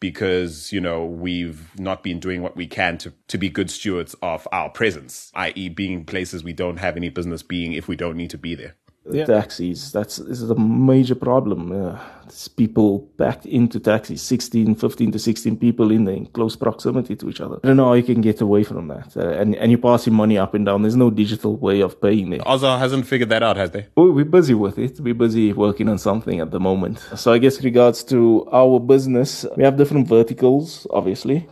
because, 0.00 0.72
you 0.72 0.80
know, 0.80 1.04
we've 1.04 1.78
not 1.78 2.02
been 2.02 2.18
doing 2.18 2.40
what 2.40 2.56
we 2.56 2.66
can 2.66 2.96
to, 2.98 3.12
to 3.28 3.36
be 3.36 3.50
good 3.50 3.70
stewards 3.70 4.14
of 4.22 4.48
our 4.52 4.70
presence, 4.70 5.30
i.e. 5.34 5.68
being 5.68 6.06
places 6.06 6.42
we 6.42 6.54
don't 6.54 6.78
have 6.78 6.96
any 6.96 7.10
business 7.10 7.42
being 7.42 7.74
if 7.74 7.88
we 7.88 7.96
don't 7.96 8.16
need 8.16 8.30
to 8.30 8.38
be 8.38 8.54
there 8.54 8.74
yeah. 9.08 9.24
taxis. 9.24 9.92
That's 9.92 10.16
this 10.16 10.40
is 10.40 10.50
a 10.50 10.54
major 10.54 11.14
problem. 11.14 11.72
Uh, 11.72 11.98
people 12.56 13.00
packed 13.18 13.46
into 13.46 13.80
taxis, 13.80 14.22
16, 14.22 14.74
15 14.74 15.12
to 15.12 15.18
16 15.18 15.56
people 15.56 15.90
in 15.90 16.04
there 16.04 16.14
in 16.14 16.26
close 16.26 16.56
proximity 16.56 17.16
to 17.16 17.28
each 17.28 17.40
other. 17.40 17.58
I 17.62 17.68
don't 17.68 17.76
know 17.76 17.88
how 17.88 17.94
you 17.94 18.02
can 18.02 18.20
get 18.20 18.40
away 18.40 18.62
from 18.64 18.88
that. 18.88 19.16
Uh, 19.16 19.30
and, 19.30 19.56
and 19.56 19.70
you're 19.72 19.80
passing 19.80 20.14
money 20.14 20.38
up 20.38 20.54
and 20.54 20.66
down. 20.66 20.82
There's 20.82 20.96
no 20.96 21.10
digital 21.10 21.56
way 21.56 21.80
of 21.80 22.00
paying 22.00 22.32
it. 22.32 22.42
Ozow 22.42 22.78
hasn't 22.78 23.06
figured 23.06 23.30
that 23.30 23.42
out, 23.42 23.56
has 23.56 23.70
they? 23.70 23.86
Well, 23.96 24.12
we're 24.12 24.24
busy 24.24 24.54
with 24.54 24.78
it. 24.78 25.00
We're 25.00 25.14
busy 25.14 25.52
working 25.52 25.88
on 25.88 25.98
something 25.98 26.40
at 26.40 26.50
the 26.50 26.60
moment. 26.60 26.98
So 27.16 27.32
I 27.32 27.38
guess 27.38 27.62
regards 27.64 28.04
to 28.04 28.48
our 28.52 28.78
business, 28.78 29.44
we 29.56 29.64
have 29.64 29.76
different 29.76 30.06
verticals, 30.06 30.86
obviously. 30.90 31.48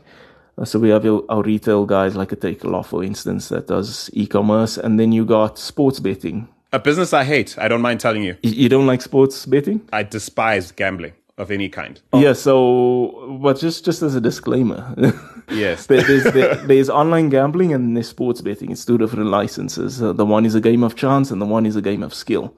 Uh, 0.57 0.65
so 0.65 0.79
we 0.79 0.91
have 0.91 1.07
our 1.07 1.43
retail 1.43 1.87
guys 1.87 2.17
like 2.17 2.33
a 2.33 2.37
Takealot, 2.37 2.87
for 2.87 3.03
instance, 3.05 3.49
that 3.49 3.67
does 3.69 4.11
e-commerce. 4.13 4.77
And 4.77 4.99
then 4.99 5.13
you 5.13 5.25
got 5.25 5.59
sports 5.59 6.01
betting 6.01 6.49
a 6.73 6.79
business 6.79 7.13
I 7.13 7.25
hate. 7.25 7.59
I 7.59 7.69
don't 7.69 7.83
mind 7.83 8.01
telling 8.01 8.23
you. 8.23 8.37
You 8.43 8.69
don't 8.69 8.87
like 8.87 9.03
sports 9.03 9.47
betting? 9.47 9.89
I 9.93 10.03
despise 10.03 10.71
gambling 10.73 11.13
of 11.39 11.51
any 11.51 11.69
kind. 11.69 12.01
Oh. 12.13 12.21
Yeah. 12.21 12.33
So, 12.33 13.39
but 13.41 13.59
just 13.59 13.85
just 13.85 14.03
as 14.03 14.15
a 14.15 14.21
disclaimer. 14.21 14.95
yes. 15.51 15.87
there's 15.87 16.25
there, 16.25 16.55
there's 16.57 16.91
online 16.91 17.29
gambling 17.31 17.73
and 17.73 17.97
there's 17.97 18.09
sports 18.09 18.41
betting. 18.41 18.71
It's 18.71 18.85
two 18.85 18.99
different 18.99 19.31
licenses. 19.31 20.03
Uh, 20.03 20.13
the 20.13 20.27
one 20.27 20.45
is 20.45 20.55
a 20.55 20.61
game 20.61 20.83
of 20.83 20.97
chance 20.97 21.31
and 21.31 21.41
the 21.41 21.47
one 21.47 21.65
is 21.65 21.77
a 21.77 21.83
game 21.83 22.03
of 22.03 22.13
skill. 22.13 22.55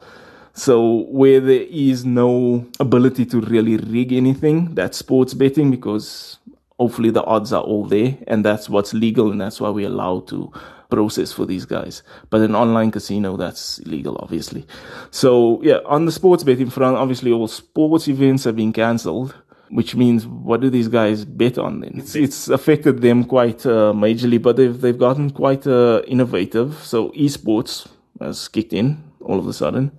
So 0.52 1.04
where 1.08 1.40
there 1.40 1.66
is 1.70 2.04
no 2.04 2.66
ability 2.80 3.24
to 3.26 3.40
really 3.40 3.76
rig 3.76 4.12
anything, 4.12 4.74
that's 4.74 4.98
sports 4.98 5.32
betting 5.32 5.70
because 5.70 6.38
hopefully 6.78 7.10
the 7.10 7.22
odds 7.24 7.52
are 7.52 7.62
all 7.62 7.84
there 7.84 8.18
and 8.26 8.44
that's 8.44 8.68
what's 8.68 8.92
legal 8.92 9.30
and 9.30 9.40
that's 9.40 9.60
why 9.60 9.68
we're 9.68 9.86
allowed 9.86 10.26
to 10.28 10.52
process 10.90 11.32
for 11.32 11.46
these 11.46 11.64
guys. 11.64 12.02
But 12.30 12.40
an 12.42 12.54
online 12.54 12.90
casino, 12.90 13.36
that's 13.36 13.78
illegal, 13.78 14.16
obviously. 14.20 14.66
So 15.10 15.62
yeah, 15.62 15.78
on 15.86 16.06
the 16.06 16.12
sports 16.12 16.44
betting 16.44 16.70
front, 16.70 16.96
obviously 16.96 17.32
all 17.32 17.48
sports 17.48 18.08
events 18.08 18.44
have 18.44 18.56
been 18.56 18.72
cancelled. 18.72 19.34
Which 19.72 19.94
means, 19.94 20.26
what 20.26 20.60
do 20.60 20.68
these 20.68 20.88
guys 20.88 21.24
bet 21.24 21.56
on 21.56 21.78
then? 21.78 21.92
It's, 21.98 22.16
it's 22.16 22.48
affected 22.48 23.02
them 23.02 23.22
quite 23.22 23.64
uh, 23.64 23.92
majorly, 23.94 24.42
but 24.42 24.56
they've 24.56 24.80
they've 24.80 24.98
gotten 24.98 25.30
quite 25.30 25.64
uh, 25.64 26.02
innovative. 26.08 26.82
So 26.82 27.10
esports 27.10 27.86
has 28.18 28.48
kicked 28.48 28.72
in 28.72 28.98
all 29.20 29.38
of 29.38 29.46
a 29.46 29.52
sudden. 29.52 29.92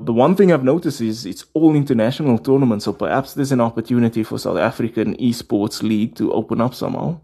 The 0.00 0.14
one 0.14 0.34
thing 0.34 0.50
I've 0.50 0.64
noticed 0.64 1.02
is 1.02 1.26
it's 1.26 1.44
all 1.52 1.74
international 1.76 2.38
tournaments, 2.38 2.86
so 2.86 2.94
perhaps 2.94 3.34
there's 3.34 3.52
an 3.52 3.60
opportunity 3.60 4.22
for 4.24 4.38
South 4.38 4.56
African 4.56 5.14
esports 5.16 5.82
league 5.82 6.14
to 6.16 6.32
open 6.32 6.62
up 6.62 6.74
somehow. 6.74 7.20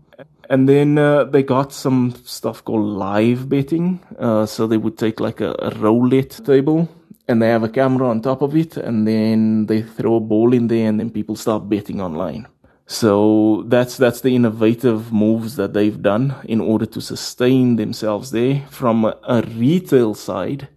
And 0.50 0.68
then 0.68 0.96
uh, 0.96 1.24
they 1.24 1.42
got 1.42 1.72
some 1.72 2.14
stuff 2.24 2.64
called 2.64 2.86
live 2.86 3.48
betting. 3.48 4.00
Uh, 4.18 4.46
so 4.46 4.66
they 4.66 4.78
would 4.78 4.96
take 4.96 5.20
like 5.20 5.40
a, 5.40 5.54
a 5.58 5.70
roulette 5.70 6.40
table 6.44 6.88
and 7.28 7.42
they 7.42 7.48
have 7.48 7.62
a 7.62 7.68
camera 7.68 8.08
on 8.08 8.22
top 8.22 8.40
of 8.40 8.56
it 8.56 8.78
and 8.78 9.06
then 9.06 9.66
they 9.66 9.82
throw 9.82 10.16
a 10.16 10.20
ball 10.20 10.54
in 10.54 10.68
there 10.68 10.88
and 10.88 10.98
then 10.98 11.10
people 11.10 11.36
start 11.36 11.68
betting 11.68 12.00
online. 12.00 12.48
So 12.86 13.64
that's 13.66 13.98
that's 13.98 14.22
the 14.22 14.34
innovative 14.34 15.12
moves 15.12 15.56
that 15.56 15.74
they've 15.74 16.00
done 16.00 16.34
in 16.44 16.58
order 16.58 16.86
to 16.86 17.02
sustain 17.02 17.76
themselves 17.76 18.30
there. 18.30 18.64
From 18.70 19.04
a, 19.04 19.14
a 19.28 19.42
retail 19.42 20.14
side, 20.14 20.68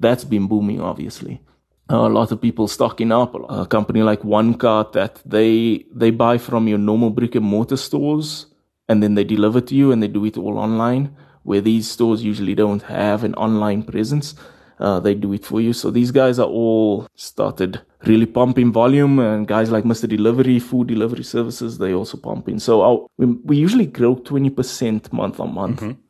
that's 0.00 0.24
been 0.24 0.46
booming, 0.46 0.80
obviously. 0.80 1.42
Uh, 1.90 2.06
a 2.06 2.08
lot 2.08 2.32
of 2.32 2.40
people 2.40 2.68
stocking 2.68 3.12
up. 3.12 3.34
A 3.50 3.66
company 3.66 4.02
like 4.02 4.22
OneCart 4.22 4.92
that 4.92 5.20
they 5.26 5.84
they 5.94 6.10
buy 6.10 6.38
from 6.38 6.68
your 6.68 6.78
normal 6.78 7.10
brick 7.10 7.34
and 7.34 7.44
mortar 7.44 7.76
stores 7.76 8.46
and 8.88 9.02
then 9.02 9.14
they 9.14 9.24
deliver 9.24 9.60
to 9.60 9.74
you 9.74 9.92
and 9.92 10.02
they 10.02 10.08
do 10.08 10.24
it 10.24 10.36
all 10.36 10.58
online 10.58 11.14
where 11.42 11.60
these 11.60 11.90
stores 11.90 12.22
usually 12.22 12.54
don't 12.54 12.82
have 12.82 13.24
an 13.24 13.34
online 13.34 13.82
presence. 13.82 14.34
Uh, 14.78 15.00
they 15.00 15.14
do 15.14 15.32
it 15.32 15.44
for 15.44 15.60
you. 15.60 15.72
So 15.72 15.90
these 15.90 16.10
guys 16.10 16.38
are 16.38 16.46
all 16.46 17.08
started 17.14 17.80
really 18.04 18.26
pumping 18.26 18.70
volume 18.72 19.18
and 19.18 19.48
guys 19.48 19.70
like 19.70 19.84
mr 19.84 20.08
delivery 20.08 20.60
food 20.60 20.86
delivery 20.86 21.24
services 21.24 21.78
they 21.78 21.92
also 21.92 22.16
pump 22.16 22.48
in. 22.48 22.60
So 22.60 22.82
our, 22.82 23.06
we, 23.16 23.26
we 23.44 23.56
usually 23.56 23.86
grow 23.86 24.14
20% 24.14 25.12
month 25.12 25.40
on 25.40 25.54
month. 25.54 25.80
Mm-hmm. 25.80 26.00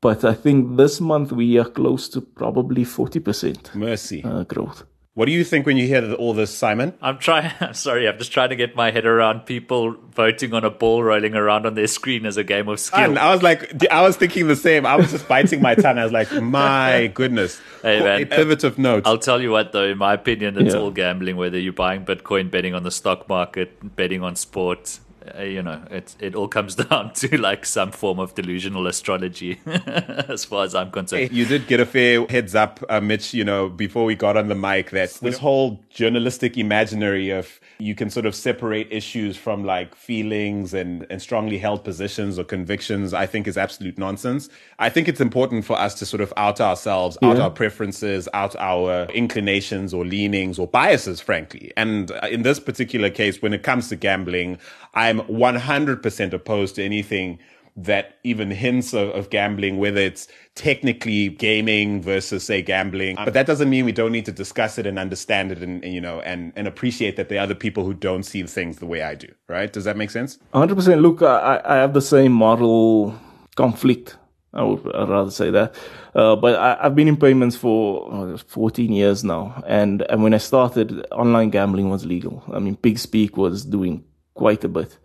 but 0.00 0.24
i 0.24 0.32
think 0.32 0.76
this 0.76 1.00
month 1.00 1.32
we 1.32 1.58
are 1.58 1.68
close 1.78 2.08
to 2.08 2.20
probably 2.20 2.84
40% 2.84 3.74
mercy. 3.74 4.22
uh, 4.24 4.44
growth 4.44 4.84
What 5.18 5.26
do 5.26 5.32
you 5.32 5.42
think 5.42 5.66
when 5.66 5.76
you 5.76 5.88
hear 5.88 6.12
all 6.12 6.32
this, 6.32 6.56
Simon? 6.56 6.94
I'm 7.02 7.18
trying. 7.18 7.50
I'm 7.60 7.74
sorry, 7.74 8.06
I'm 8.08 8.18
just 8.18 8.30
trying 8.30 8.50
to 8.50 8.54
get 8.56 8.76
my 8.76 8.92
head 8.92 9.04
around 9.04 9.46
people 9.46 9.96
voting 10.14 10.54
on 10.54 10.62
a 10.64 10.70
ball 10.70 11.02
rolling 11.02 11.34
around 11.34 11.66
on 11.66 11.74
their 11.74 11.88
screen 11.88 12.24
as 12.24 12.36
a 12.36 12.44
game 12.44 12.68
of 12.68 12.78
skill. 12.78 13.00
And 13.00 13.18
I 13.18 13.32
was 13.32 13.42
like, 13.42 13.84
I 13.90 14.02
was 14.02 14.16
thinking 14.16 14.46
the 14.46 14.54
same. 14.54 14.86
I 14.86 14.94
was 14.94 15.10
just 15.10 15.26
biting 15.26 15.60
my 15.60 15.74
tongue. 15.74 15.98
I 15.98 16.04
was 16.04 16.12
like, 16.12 16.30
my 16.40 17.10
goodness. 17.12 17.60
Hey, 17.82 17.98
man. 17.98 18.22
A 18.22 18.26
pivot 18.26 18.62
of 18.62 18.78
note. 18.78 19.08
I'll 19.08 19.18
tell 19.18 19.42
you 19.42 19.50
what, 19.50 19.72
though. 19.72 19.86
In 19.86 19.98
my 19.98 20.14
opinion, 20.14 20.56
it's 20.56 20.72
Yeah. 20.72 20.80
all 20.80 20.92
gambling. 20.92 21.36
Whether 21.36 21.58
you're 21.58 21.72
buying 21.72 22.04
Bitcoin, 22.04 22.48
betting 22.48 22.76
on 22.76 22.84
the 22.84 22.92
stock 22.92 23.28
market, 23.28 23.96
betting 23.96 24.22
on 24.22 24.36
sport, 24.36 25.00
uh, 25.07 25.07
you 25.38 25.62
know, 25.62 25.82
it 25.90 26.16
it 26.20 26.34
all 26.34 26.48
comes 26.48 26.74
down 26.86 27.12
to 27.14 27.36
like 27.38 27.66
some 27.66 27.90
form 27.90 28.18
of 28.18 28.34
delusional 28.34 28.86
astrology, 28.86 29.60
as 29.66 30.44
far 30.44 30.64
as 30.64 30.74
I'm 30.74 30.90
concerned. 30.90 31.32
You 31.32 31.44
did 31.44 31.66
get 31.66 31.80
a 31.80 31.86
fair 31.86 32.26
heads 32.26 32.54
up, 32.54 32.82
uh, 32.88 33.00
Mitch, 33.00 33.34
you 33.34 33.44
know, 33.44 33.68
before 33.68 34.04
we 34.04 34.14
got 34.14 34.36
on 34.36 34.48
the 34.48 34.54
mic 34.54 34.90
that 34.90 35.10
this 35.22 35.38
whole 35.38 35.80
journalistic 35.90 36.56
imaginary 36.56 37.30
of 37.30 37.60
you 37.78 37.94
can 37.94 38.10
sort 38.10 38.26
of 38.26 38.34
separate 38.34 38.88
issues 38.90 39.36
from 39.36 39.64
like 39.64 39.94
feelings 39.94 40.74
and, 40.74 41.06
and 41.10 41.22
strongly 41.22 41.58
held 41.58 41.84
positions 41.84 42.38
or 42.38 42.44
convictions, 42.44 43.14
I 43.14 43.26
think 43.26 43.46
is 43.46 43.56
absolute 43.56 43.96
nonsense. 43.98 44.48
I 44.78 44.88
think 44.90 45.08
it's 45.08 45.20
important 45.20 45.64
for 45.64 45.78
us 45.78 45.94
to 46.00 46.06
sort 46.06 46.20
of 46.20 46.32
out 46.36 46.60
ourselves, 46.60 47.16
out 47.22 47.38
our 47.38 47.50
preferences, 47.50 48.28
out 48.34 48.56
our 48.56 49.04
inclinations 49.06 49.94
or 49.94 50.04
leanings 50.04 50.58
or 50.58 50.66
biases, 50.66 51.20
frankly. 51.20 51.72
And 51.76 52.10
uh, 52.10 52.28
in 52.30 52.42
this 52.42 52.58
particular 52.58 53.10
case, 53.10 53.40
when 53.40 53.52
it 53.52 53.62
comes 53.62 53.88
to 53.88 53.96
gambling, 53.96 54.58
I'm 54.94 55.17
100% 55.22 56.32
opposed 56.32 56.76
to 56.76 56.84
anything 56.84 57.38
that 57.78 58.18
even 58.24 58.50
hints 58.50 58.92
of, 58.92 59.10
of 59.10 59.30
gambling, 59.30 59.78
whether 59.78 60.00
it's 60.00 60.26
technically 60.56 61.28
gaming 61.28 62.02
versus 62.02 62.42
say 62.42 62.60
gambling. 62.60 63.14
But 63.14 63.34
that 63.34 63.46
doesn't 63.46 63.70
mean 63.70 63.84
we 63.84 63.92
don't 63.92 64.10
need 64.10 64.24
to 64.24 64.32
discuss 64.32 64.78
it 64.78 64.86
and 64.86 64.98
understand 64.98 65.52
it 65.52 65.58
and, 65.58 65.84
and, 65.84 65.94
you 65.94 66.00
know, 66.00 66.20
and, 66.22 66.52
and 66.56 66.66
appreciate 66.66 67.14
that 67.16 67.28
there 67.28 67.38
are 67.38 67.42
other 67.42 67.54
people 67.54 67.84
who 67.84 67.94
don't 67.94 68.24
see 68.24 68.42
things 68.42 68.78
the 68.78 68.86
way 68.86 69.02
I 69.02 69.14
do, 69.14 69.28
right? 69.48 69.72
Does 69.72 69.84
that 69.84 69.96
make 69.96 70.10
sense? 70.10 70.38
100%. 70.54 71.00
Look, 71.00 71.22
I, 71.22 71.60
I 71.64 71.76
have 71.76 71.94
the 71.94 72.02
same 72.02 72.32
moral 72.32 73.16
conflict. 73.54 74.16
I 74.54 74.64
would 74.64 74.84
rather 74.84 75.30
say 75.30 75.50
that. 75.50 75.76
Uh, 76.16 76.34
but 76.34 76.56
I, 76.56 76.84
I've 76.84 76.96
been 76.96 77.06
in 77.06 77.16
payments 77.16 77.54
for 77.54 78.32
uh, 78.34 78.38
14 78.38 78.90
years 78.92 79.22
now. 79.22 79.62
And, 79.68 80.02
and 80.10 80.24
when 80.24 80.34
I 80.34 80.38
started, 80.38 81.06
online 81.12 81.50
gambling 81.50 81.90
was 81.90 82.04
legal. 82.04 82.42
I 82.52 82.58
mean, 82.58 82.74
Piggs 82.74 83.06
Peak 83.06 83.36
was 83.36 83.64
doing 83.64 84.04
quite 84.34 84.64
a 84.64 84.68
bit 84.68 84.98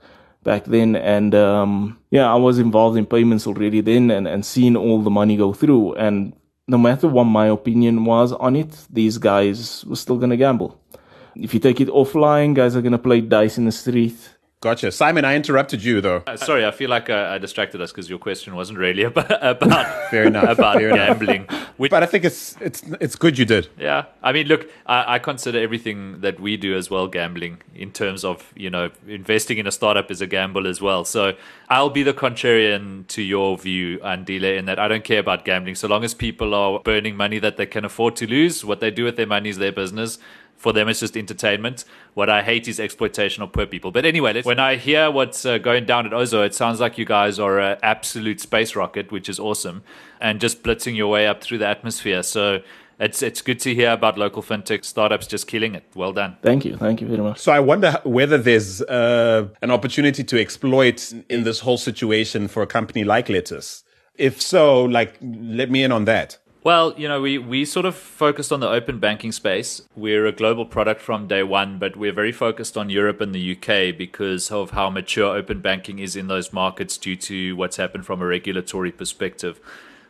back 0.44 0.66
then. 0.66 0.96
And, 0.96 1.34
um, 1.36 2.00
yeah, 2.12 2.32
I 2.32 2.36
was 2.36 2.60
involved 2.60 2.98
in 2.98 3.06
payments 3.06 3.48
already 3.48 3.82
then 3.82 4.12
and, 4.12 4.28
and 4.28 4.46
seeing 4.46 4.76
all 4.76 5.02
the 5.02 5.10
money 5.10 5.38
go 5.38 5.54
through. 5.54 5.94
And 5.96 6.34
no 6.68 6.78
matter 6.78 7.08
what 7.08 7.26
my 7.26 7.48
opinion 7.48 8.06
was 8.06 8.32
on 8.32 8.56
it, 8.56 8.86
these 8.90 9.18
guys 9.18 9.84
were 9.86 9.96
still 9.96 10.18
going 10.18 10.30
to 10.30 10.38
gamble. 10.38 10.80
If 11.36 11.54
you 11.54 11.60
take 11.60 11.82
it 11.82 11.88
offline, 11.88 12.54
guys 12.54 12.76
are 12.76 12.82
going 12.82 12.92
to 12.92 12.98
play 12.98 13.22
dice 13.22 13.58
in 13.58 13.66
the 13.66 13.72
street. 13.72 14.33
Gotcha. 14.64 14.94
Simon, 14.94 15.26
I 15.26 15.36
interrupted 15.36 15.84
you 15.84 16.00
though. 16.00 16.24
Uh, 16.26 16.38
sorry, 16.38 16.66
I 16.66 16.72
feel 16.72 16.90
like 16.90 17.10
uh, 17.10 17.28
I 17.32 17.38
distracted 17.38 17.82
us 17.82 17.92
because 17.92 18.10
your 18.10 18.18
question 18.18 18.56
wasn't 18.56 18.80
really 18.80 19.04
about 19.12 19.30
about 19.46 20.10
Fair 20.10 20.24
enough. 20.24 20.58
about 20.58 20.78
Fair 20.78 20.88
enough. 20.92 21.20
gambling. 21.20 21.48
Which, 21.76 21.92
But 21.92 22.02
I 22.02 22.06
think 22.06 22.24
it's, 22.24 22.56
it's, 22.62 22.82
it's 23.02 23.18
good 23.18 23.38
you 23.38 23.44
did. 23.44 23.68
Yeah, 23.78 24.06
I 24.22 24.32
mean, 24.32 24.48
look, 24.48 24.70
I, 24.86 25.16
I 25.16 25.20
consider 25.20 25.60
everything 25.60 26.22
that 26.22 26.40
we 26.40 26.56
do 26.56 26.78
as 26.78 26.90
well 26.90 27.08
gambling 27.10 27.58
in 27.76 27.92
terms 27.92 28.24
of 28.24 28.54
you 28.56 28.70
know 28.70 28.90
investing 29.06 29.58
in 29.58 29.68
a 29.68 29.72
startup 29.72 30.10
is 30.10 30.22
a 30.22 30.28
gamble 30.28 30.66
as 30.66 30.80
well. 30.82 31.04
So 31.04 31.34
I'll 31.68 31.90
be 31.90 32.04
the 32.04 32.14
contrarian 32.14 33.06
to 33.10 33.22
your 33.22 33.58
view, 33.58 34.00
Andile, 34.00 34.58
in 34.58 34.64
that 34.68 34.80
I 34.80 34.88
don't 34.88 35.04
care 35.04 35.20
about 35.20 35.44
gambling 35.44 35.76
so 35.76 35.90
long 35.90 36.06
as 36.06 36.14
people 36.14 36.54
are 36.56 36.80
burning 36.80 37.18
money 37.18 37.38
that 37.40 37.58
they 37.58 37.66
can 37.66 37.84
afford 37.84 38.16
to 38.16 38.28
lose. 38.28 38.64
What 38.64 38.80
they 38.80 38.92
do 38.92 39.04
with 39.04 39.18
their 39.18 39.28
money 39.28 39.50
is 39.50 39.58
their 39.58 39.74
business. 39.74 40.20
For 40.64 40.72
them, 40.72 40.88
it's 40.88 41.02
just 41.02 41.18
entertainment. 41.18 41.84
What 42.14 42.30
I 42.30 42.42
hate 42.42 42.70
is 42.70 42.80
exploitation 42.80 43.44
of 43.44 43.52
poor 43.52 43.66
people. 43.66 43.92
But 43.92 44.06
anyway, 44.06 44.32
let's, 44.32 44.46
when 44.46 44.60
I 44.60 44.78
hear 44.78 45.12
what's 45.12 45.46
uh, 45.46 45.58
going 45.58 45.86
down 45.86 46.06
at 46.06 46.14
Ozow, 46.14 46.46
it 46.46 46.56
sounds 46.56 46.80
like 46.80 46.98
you 46.98 47.04
guys 47.04 47.38
are 47.38 47.60
an 47.60 47.78
absolute 47.84 48.40
space 48.40 48.74
rocket, 48.74 49.12
which 49.12 49.28
is 49.28 49.40
awesome, 49.40 49.84
and 50.22 50.40
just 50.40 50.64
blitzing 50.64 50.96
your 50.96 51.10
way 51.10 51.28
up 51.28 51.44
through 51.44 51.58
the 51.58 51.68
atmosphere. 51.68 52.24
So 52.24 52.62
it's 52.98 53.22
it's 53.22 53.42
good 53.42 53.60
to 53.60 53.76
hear 53.76 53.92
about 53.92 54.18
local 54.18 54.42
fintech 54.42 54.86
startups 54.86 55.28
just 55.28 55.48
killing 55.48 55.76
it. 55.76 55.84
Well 55.96 56.14
done. 56.14 56.38
Thank 56.42 56.64
you. 56.64 56.78
Thank 56.78 57.02
you 57.02 57.08
very 57.08 57.22
much. 57.22 57.40
So 57.40 57.52
I 57.52 57.60
wonder 57.60 58.00
whether 58.06 58.38
there's 58.38 58.82
uh, 58.84 59.50
an 59.62 59.70
opportunity 59.70 60.24
to 60.24 60.40
exploit 60.40 61.12
in 61.28 61.44
this 61.44 61.60
whole 61.60 61.78
situation 61.78 62.48
for 62.48 62.64
a 62.64 62.68
company 62.68 63.04
like 63.04 63.28
Lettuce. 63.28 63.84
If 64.16 64.42
so, 64.42 64.86
like, 64.86 65.18
let 65.22 65.70
me 65.70 65.84
in 65.84 65.92
on 65.92 66.06
that. 66.06 66.38
Well, 66.64 66.94
you 66.96 67.10
know, 67.10 67.20
we, 67.20 67.38
we 67.38 67.66
sort 67.66 67.86
of 67.86 67.94
focused 67.94 68.54
on 68.54 68.62
the 68.62 68.70
open 68.70 68.98
banking 68.98 69.34
space. 69.34 69.82
We're 69.98 70.26
a 70.26 70.32
global 70.32 70.66
product 70.66 71.02
from 71.02 71.28
day 71.28 71.44
one, 71.44 71.78
but 71.78 71.98
we're 71.98 72.14
very 72.14 72.32
focused 72.32 72.78
on 72.78 72.90
Europe 72.90 73.20
and 73.20 73.36
the 73.36 73.52
UK 73.52 73.98
because 73.98 74.50
of 74.50 74.72
how 74.72 74.90
mature 74.90 75.36
open 75.36 75.60
banking 75.60 76.00
is 76.00 76.16
in 76.16 76.28
those 76.28 76.54
markets 76.54 76.98
due 76.98 77.18
to 77.18 77.58
what's 77.58 77.76
happened 77.76 78.06
from 78.06 78.22
a 78.22 78.26
regulatory 78.26 78.94
perspective. 78.94 79.60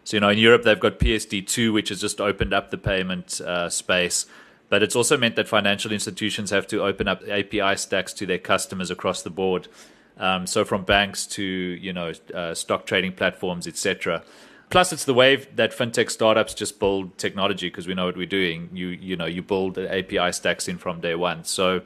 So, 0.04 0.18
you 0.18 0.22
know, 0.22 0.30
in 0.30 0.38
Europe, 0.38 0.62
they've 0.62 0.80
got 0.80 1.00
PSD2, 1.00 1.74
which 1.74 1.90
has 1.90 2.00
just 2.00 2.22
opened 2.22 2.54
up 2.54 2.70
the 2.70 2.78
payment 2.78 3.42
uh, 3.42 3.68
space. 3.70 4.28
But 4.70 4.84
it's 4.84 4.96
also 4.96 5.18
meant 5.18 5.36
that 5.38 5.48
financial 5.48 5.92
institutions 5.92 6.52
have 6.52 6.68
to 6.68 6.84
open 6.84 7.08
up 7.08 7.28
API 7.28 7.78
stacks 7.78 8.14
to 8.14 8.28
their 8.28 8.38
customers 8.38 8.92
across 8.92 9.24
the 9.24 9.32
board. 9.32 9.70
Um, 10.18 10.46
so 10.46 10.64
from 10.64 10.84
banks 10.84 11.26
to, 11.28 11.44
you 11.44 11.94
know, 11.94 12.14
uh, 12.32 12.54
stock 12.54 12.86
trading 12.86 13.14
platforms, 13.14 13.66
etc. 13.66 14.24
Plus, 14.74 14.92
it's 14.92 15.06
the 15.06 15.14
wave 15.14 15.56
that 15.56 15.72
fintech 15.72 16.10
startups 16.10 16.56
just 16.56 16.80
build 16.80 17.16
technology 17.20 17.68
because 17.68 17.86
we 17.86 17.94
know 17.94 18.06
what 18.06 18.18
we're 18.18 18.26
doing. 18.26 18.72
You 18.74 18.88
you 18.88 19.16
know 19.16 19.28
you 19.28 19.44
build 19.44 19.76
the 19.76 19.88
API 19.88 20.32
stacks 20.32 20.68
in 20.68 20.80
from 20.80 21.00
day 21.00 21.14
one. 21.14 21.44
So 21.44 21.82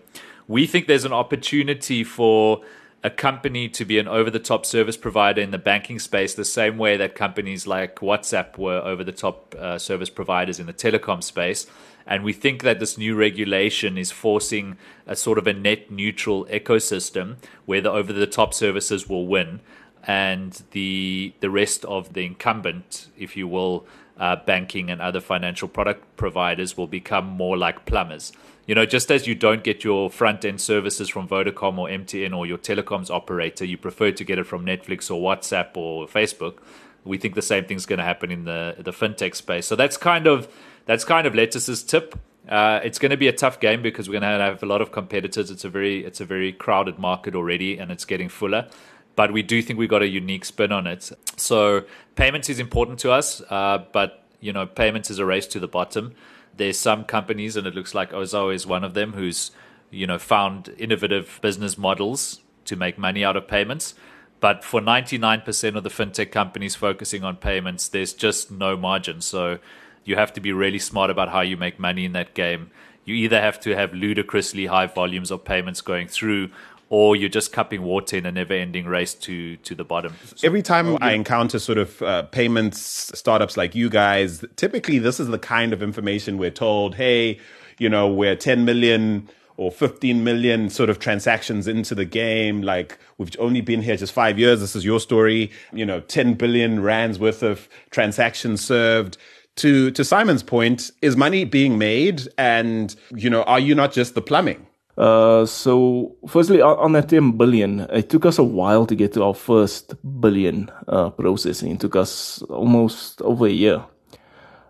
we 0.48 0.68
think 0.68 0.88
there's 0.88 1.04
an 1.04 1.12
opportunity 1.12 2.06
for 2.06 2.62
a 3.04 3.10
company 3.10 3.68
to 3.68 3.84
be 3.84 4.00
an 4.00 4.08
over-the-top 4.08 4.66
service 4.66 4.96
provider 4.96 5.42
in 5.42 5.52
the 5.52 5.58
banking 5.58 6.00
space, 6.00 6.34
the 6.34 6.46
same 6.46 6.78
way 6.78 6.96
that 6.96 7.14
companies 7.14 7.68
like 7.68 7.98
WhatsApp 7.98 8.58
were 8.58 8.80
over-the-top 8.80 9.56
uh, 9.60 9.78
service 9.78 10.10
providers 10.10 10.58
in 10.58 10.66
the 10.66 10.74
telecom 10.74 11.22
space. 11.22 11.68
And 12.06 12.24
we 12.24 12.32
think 12.32 12.64
that 12.64 12.80
this 12.80 12.98
new 12.98 13.16
regulation 13.16 13.98
is 13.98 14.12
forcing 14.12 14.78
a 15.06 15.18
sort 15.18 15.38
of 15.38 15.46
a 15.46 15.52
net 15.52 15.92
neutral 15.92 16.46
ecosystem 16.46 17.36
where 17.66 17.82
the 17.82 17.92
over-the-top 17.92 18.54
services 18.54 19.10
will 19.10 19.28
win 19.28 19.60
and 20.08 20.64
the 20.72 21.34
the 21.42 21.50
rest 21.50 21.84
of 21.86 22.14
the 22.14 22.26
incumbent, 22.26 23.08
if 23.18 23.36
you 23.36 23.48
will, 23.48 23.86
uh, 24.18 24.38
banking 24.38 24.90
and 24.90 25.02
other 25.02 25.20
financial 25.20 25.68
product 25.68 26.16
providers 26.16 26.78
will 26.78 26.88
become 26.88 27.26
more 27.26 27.58
like 27.58 27.86
plumbers. 27.86 28.32
You 28.66 28.76
know, 28.76 28.86
just 28.86 29.12
as 29.12 29.28
you 29.28 29.36
don't 29.36 29.64
get 29.64 29.84
your 29.84 30.10
front 30.10 30.44
end 30.44 30.60
services 30.60 31.10
from 31.10 31.28
Vodacom 31.28 31.78
or 31.78 31.88
MTN 31.88 32.36
or 32.36 32.46
your 32.46 32.58
telecoms 32.58 33.10
operator, 33.10 33.66
you 33.66 33.78
prefer 33.78 34.12
to 34.12 34.24
get 34.24 34.40
it 34.40 34.46
from 34.46 34.66
Netflix 34.66 35.12
or 35.12 35.22
WhatsApp 35.22 35.76
or 35.76 36.08
Facebook. 36.08 36.58
We 37.04 37.18
think 37.18 37.36
the 37.36 37.42
same 37.42 37.66
thing's 37.66 37.86
going 37.86 38.00
to 38.00 38.06
happen 38.06 38.32
in 38.32 38.46
the 38.46 38.76
the 38.80 38.92
fintech 38.92 39.36
space. 39.36 39.68
So 39.68 39.76
that's 39.76 39.98
kind 39.98 40.26
of 40.26 40.48
that's 40.86 41.04
kind 41.04 41.28
of 41.28 41.36
Lettuce's 41.36 41.84
tip. 41.84 42.18
Uh, 42.48 42.80
it's 42.82 42.98
going 42.98 43.10
to 43.10 43.18
be 43.18 43.28
a 43.28 43.34
tough 43.34 43.60
game 43.60 43.82
because 43.82 44.08
we're 44.08 44.22
going 44.22 44.40
to 44.40 44.44
have 44.46 44.64
a 44.64 44.66
lot 44.66 44.82
of 44.82 44.94
competitors. 44.94 45.52
It's 45.52 45.66
a 45.66 45.70
very 45.70 46.06
it's 46.06 46.22
a 46.22 46.26
very 46.26 46.54
crowded 46.54 46.98
market 46.98 47.36
already, 47.36 47.78
and 47.78 47.92
it's 47.92 48.06
getting 48.06 48.30
fuller 48.30 48.70
but 49.18 49.34
we 49.34 49.42
do 49.42 49.62
think 49.64 49.80
we've 49.80 49.90
got 49.90 50.04
a 50.04 50.08
unique 50.08 50.46
spin 50.46 50.72
on 50.72 50.86
it. 50.86 51.12
So 51.36 51.84
payments 52.16 52.50
is 52.50 52.60
important 52.60 53.00
to 53.00 53.12
us, 53.12 53.42
uh, 53.50 53.80
but 53.92 54.24
you 54.40 54.54
know, 54.54 54.68
payments 54.68 55.10
is 55.10 55.18
a 55.18 55.26
race 55.26 55.48
to 55.48 55.60
the 55.60 55.68
bottom. 55.68 56.14
There's 56.56 56.80
some 56.80 57.04
companies, 57.04 57.58
and 57.58 57.66
it 57.66 57.74
looks 57.74 57.96
like 57.96 58.12
Ozow 58.12 58.54
is 58.54 58.68
one 58.68 58.84
of 58.84 58.94
them, 58.94 59.14
who's 59.14 59.52
you 59.90 60.06
know 60.06 60.20
found 60.20 60.70
innovative 60.78 61.40
business 61.42 61.78
models 61.78 62.42
to 62.66 62.76
make 62.76 63.00
money 63.00 63.26
out 63.26 63.36
of 63.36 63.48
payments. 63.48 63.96
But 64.40 64.64
for 64.64 64.80
99% 64.80 65.76
of 65.76 65.84
the 65.84 65.90
fintech 65.90 66.32
companies 66.32 66.76
focusing 66.76 67.24
on 67.24 67.38
payments, 67.38 67.88
there's 67.88 68.14
just 68.14 68.52
no 68.52 68.78
margin. 68.78 69.22
So 69.22 69.58
you 70.06 70.16
have 70.16 70.32
to 70.34 70.40
be 70.40 70.52
really 70.52 70.78
smart 70.78 71.10
about 71.10 71.30
how 71.30 71.42
you 71.42 71.58
make 71.58 71.80
money 71.80 72.06
in 72.06 72.12
that 72.12 72.36
game. 72.36 72.70
You 73.04 73.16
either 73.16 73.42
have 73.42 73.60
to 73.62 73.76
have 73.76 73.96
ludicrously 73.96 74.68
high 74.68 74.86
volumes 74.86 75.32
of 75.32 75.44
payments 75.44 75.82
going 75.82 76.08
through, 76.08 76.52
or 76.90 77.16
you're 77.16 77.30
just 77.30 77.52
cupping 77.52 77.82
water 77.82 78.18
in 78.18 78.26
a 78.26 78.32
never-ending 78.32 78.86
race 78.86 79.14
to 79.14 79.58
to 79.58 79.76
the 79.76 79.84
bottom. 79.84 80.14
Every 80.44 80.62
time 80.62 80.98
I 81.02 81.12
encounter 81.14 81.60
sort 81.60 81.78
of 81.78 82.02
uh, 82.02 82.24
payments 82.24 83.12
startups 83.18 83.58
like 83.58 83.76
you 83.76 83.90
guys, 83.90 84.46
typically 84.56 85.00
this 85.00 85.20
is 85.20 85.28
the 85.28 85.40
kind 85.40 85.74
of 85.74 85.82
information 85.82 86.38
we're 86.38 86.52
told, 86.52 86.96
hey, 86.96 87.40
you 87.78 87.90
know, 87.90 88.08
we're 88.08 88.36
10 88.36 88.66
million 88.66 89.30
or 89.58 89.72
15 89.72 90.24
million 90.24 90.70
sort 90.70 90.90
of 90.90 91.00
transactions 91.00 91.68
into 91.68 91.96
the 91.96 92.06
game. 92.06 92.62
Like 92.62 92.98
we've 93.18 93.36
only 93.40 93.62
been 93.62 93.82
here 93.82 93.98
just 93.98 94.14
five 94.14 94.38
years. 94.40 94.60
This 94.60 94.76
is 94.76 94.86
your 94.86 95.00
story. 95.00 95.52
You 95.74 95.86
know, 95.86 96.00
10 96.00 96.36
billion 96.36 96.82
rands 96.82 97.20
worth 97.20 97.44
of 97.44 97.68
transactions 97.90 98.64
served. 98.64 99.18
To, 99.58 99.90
to 99.90 100.06
Simon's 100.06 100.44
point, 100.44 100.92
is 101.02 101.18
money 101.18 101.44
being 101.44 101.80
made? 101.80 102.28
And, 102.38 102.96
you 103.16 103.28
know, 103.28 103.42
are 103.44 103.60
you 103.60 103.74
not 103.74 103.92
just 103.92 104.14
the 104.14 104.22
plumbing? 104.22 104.67
Uh, 104.98 105.46
so 105.46 106.16
firstly, 106.28 106.60
on, 106.62 106.92
that 106.94 107.10
10 107.10 107.34
billion, 107.34 107.82
it 107.92 108.10
took 108.10 108.26
us 108.26 108.40
a 108.40 108.44
while 108.44 108.86
to 108.86 108.96
get 108.96 109.14
to 109.14 109.24
our 109.24 109.34
first 109.34 109.94
billion 110.20 110.72
uh, 110.88 111.12
processing. 111.12 111.72
It 111.74 111.80
took 111.80 111.96
us 111.96 112.42
almost 112.44 113.22
over 113.22 113.46
a 113.46 113.52
year. 113.52 113.86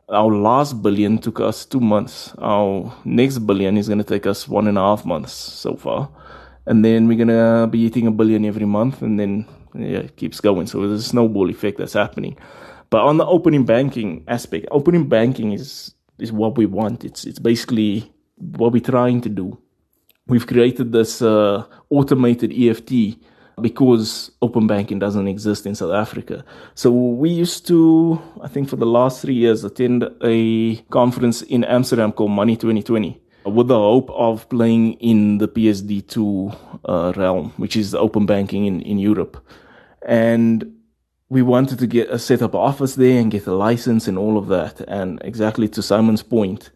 Our 0.09 0.33
last 0.33 0.81
billion 0.81 1.17
took 1.17 1.39
us 1.39 1.65
two 1.65 1.79
months. 1.79 2.33
Our 2.39 2.93
next 3.05 3.39
billion 3.39 3.77
is 3.77 3.87
going 3.87 3.99
to 3.99 4.03
take 4.03 4.25
us 4.25 4.47
one 4.47 4.67
and 4.67 4.77
a 4.77 4.81
half 4.81 5.05
months 5.05 5.31
so 5.33 5.75
far. 5.75 6.09
And 6.65 6.83
then 6.83 7.07
we're 7.07 7.25
going 7.25 7.27
to 7.29 7.67
be 7.67 7.79
eating 7.79 8.07
a 8.07 8.11
billion 8.11 8.43
every 8.43 8.65
month. 8.65 9.01
And 9.01 9.17
then 9.17 9.45
yeah, 9.73 9.99
it 9.99 10.17
keeps 10.17 10.41
going. 10.41 10.67
So 10.67 10.85
there's 10.87 11.05
a 11.05 11.09
snowball 11.09 11.49
effect 11.49 11.77
that's 11.77 11.93
happening. 11.93 12.37
But 12.89 13.01
on 13.01 13.17
the 13.17 13.25
opening 13.25 13.65
banking 13.65 14.23
aspect, 14.27 14.67
opening 14.71 15.07
banking 15.07 15.53
is, 15.53 15.93
is 16.19 16.31
what 16.31 16.57
we 16.57 16.65
want. 16.65 17.05
It's, 17.05 17.25
it's 17.25 17.39
basically 17.39 18.11
what 18.35 18.73
we're 18.73 18.81
trying 18.81 19.21
to 19.21 19.29
do. 19.29 19.57
We've 20.27 20.45
created 20.45 20.91
this 20.91 21.21
uh, 21.21 21.65
automated 21.89 22.51
EFT 22.53 23.17
because 23.61 24.31
open 24.41 24.67
banking 24.67 24.99
doesn't 24.99 25.27
exist 25.27 25.65
in 25.65 25.73
South 25.73 25.93
Africa. 25.93 26.43
So 26.75 26.91
we 26.91 27.29
used 27.29 27.65
to, 27.67 28.21
I 28.41 28.47
think 28.47 28.69
for 28.69 28.75
the 28.75 28.85
last 28.85 29.21
three 29.21 29.33
years, 29.33 29.63
attend 29.63 30.07
a 30.23 30.75
conference 30.89 31.41
in 31.41 31.63
Amsterdam 31.63 32.11
called 32.11 32.31
Money 32.31 32.55
2020 32.55 33.21
with 33.45 33.69
the 33.69 33.77
hope 33.77 34.09
of 34.11 34.47
playing 34.49 34.93
in 34.93 35.37
the 35.37 35.47
PSD2 35.47 36.79
uh, 36.85 37.13
realm, 37.15 37.53
which 37.57 37.75
is 37.75 37.95
open 37.95 38.25
banking 38.25 38.65
in, 38.65 38.81
in 38.81 38.99
Europe. 38.99 39.43
And 40.05 40.73
we 41.29 41.41
wanted 41.41 41.79
to 41.79 41.87
get 41.87 42.09
a 42.09 42.19
set 42.19 42.41
up 42.41 42.55
office 42.55 42.95
there 42.95 43.19
and 43.19 43.31
get 43.31 43.47
a 43.47 43.53
license 43.53 44.07
and 44.07 44.17
all 44.17 44.37
of 44.37 44.47
that. 44.47 44.81
And 44.81 45.21
exactly 45.23 45.67
to 45.69 45.81
Simon's 45.81 46.23
point, 46.23 46.71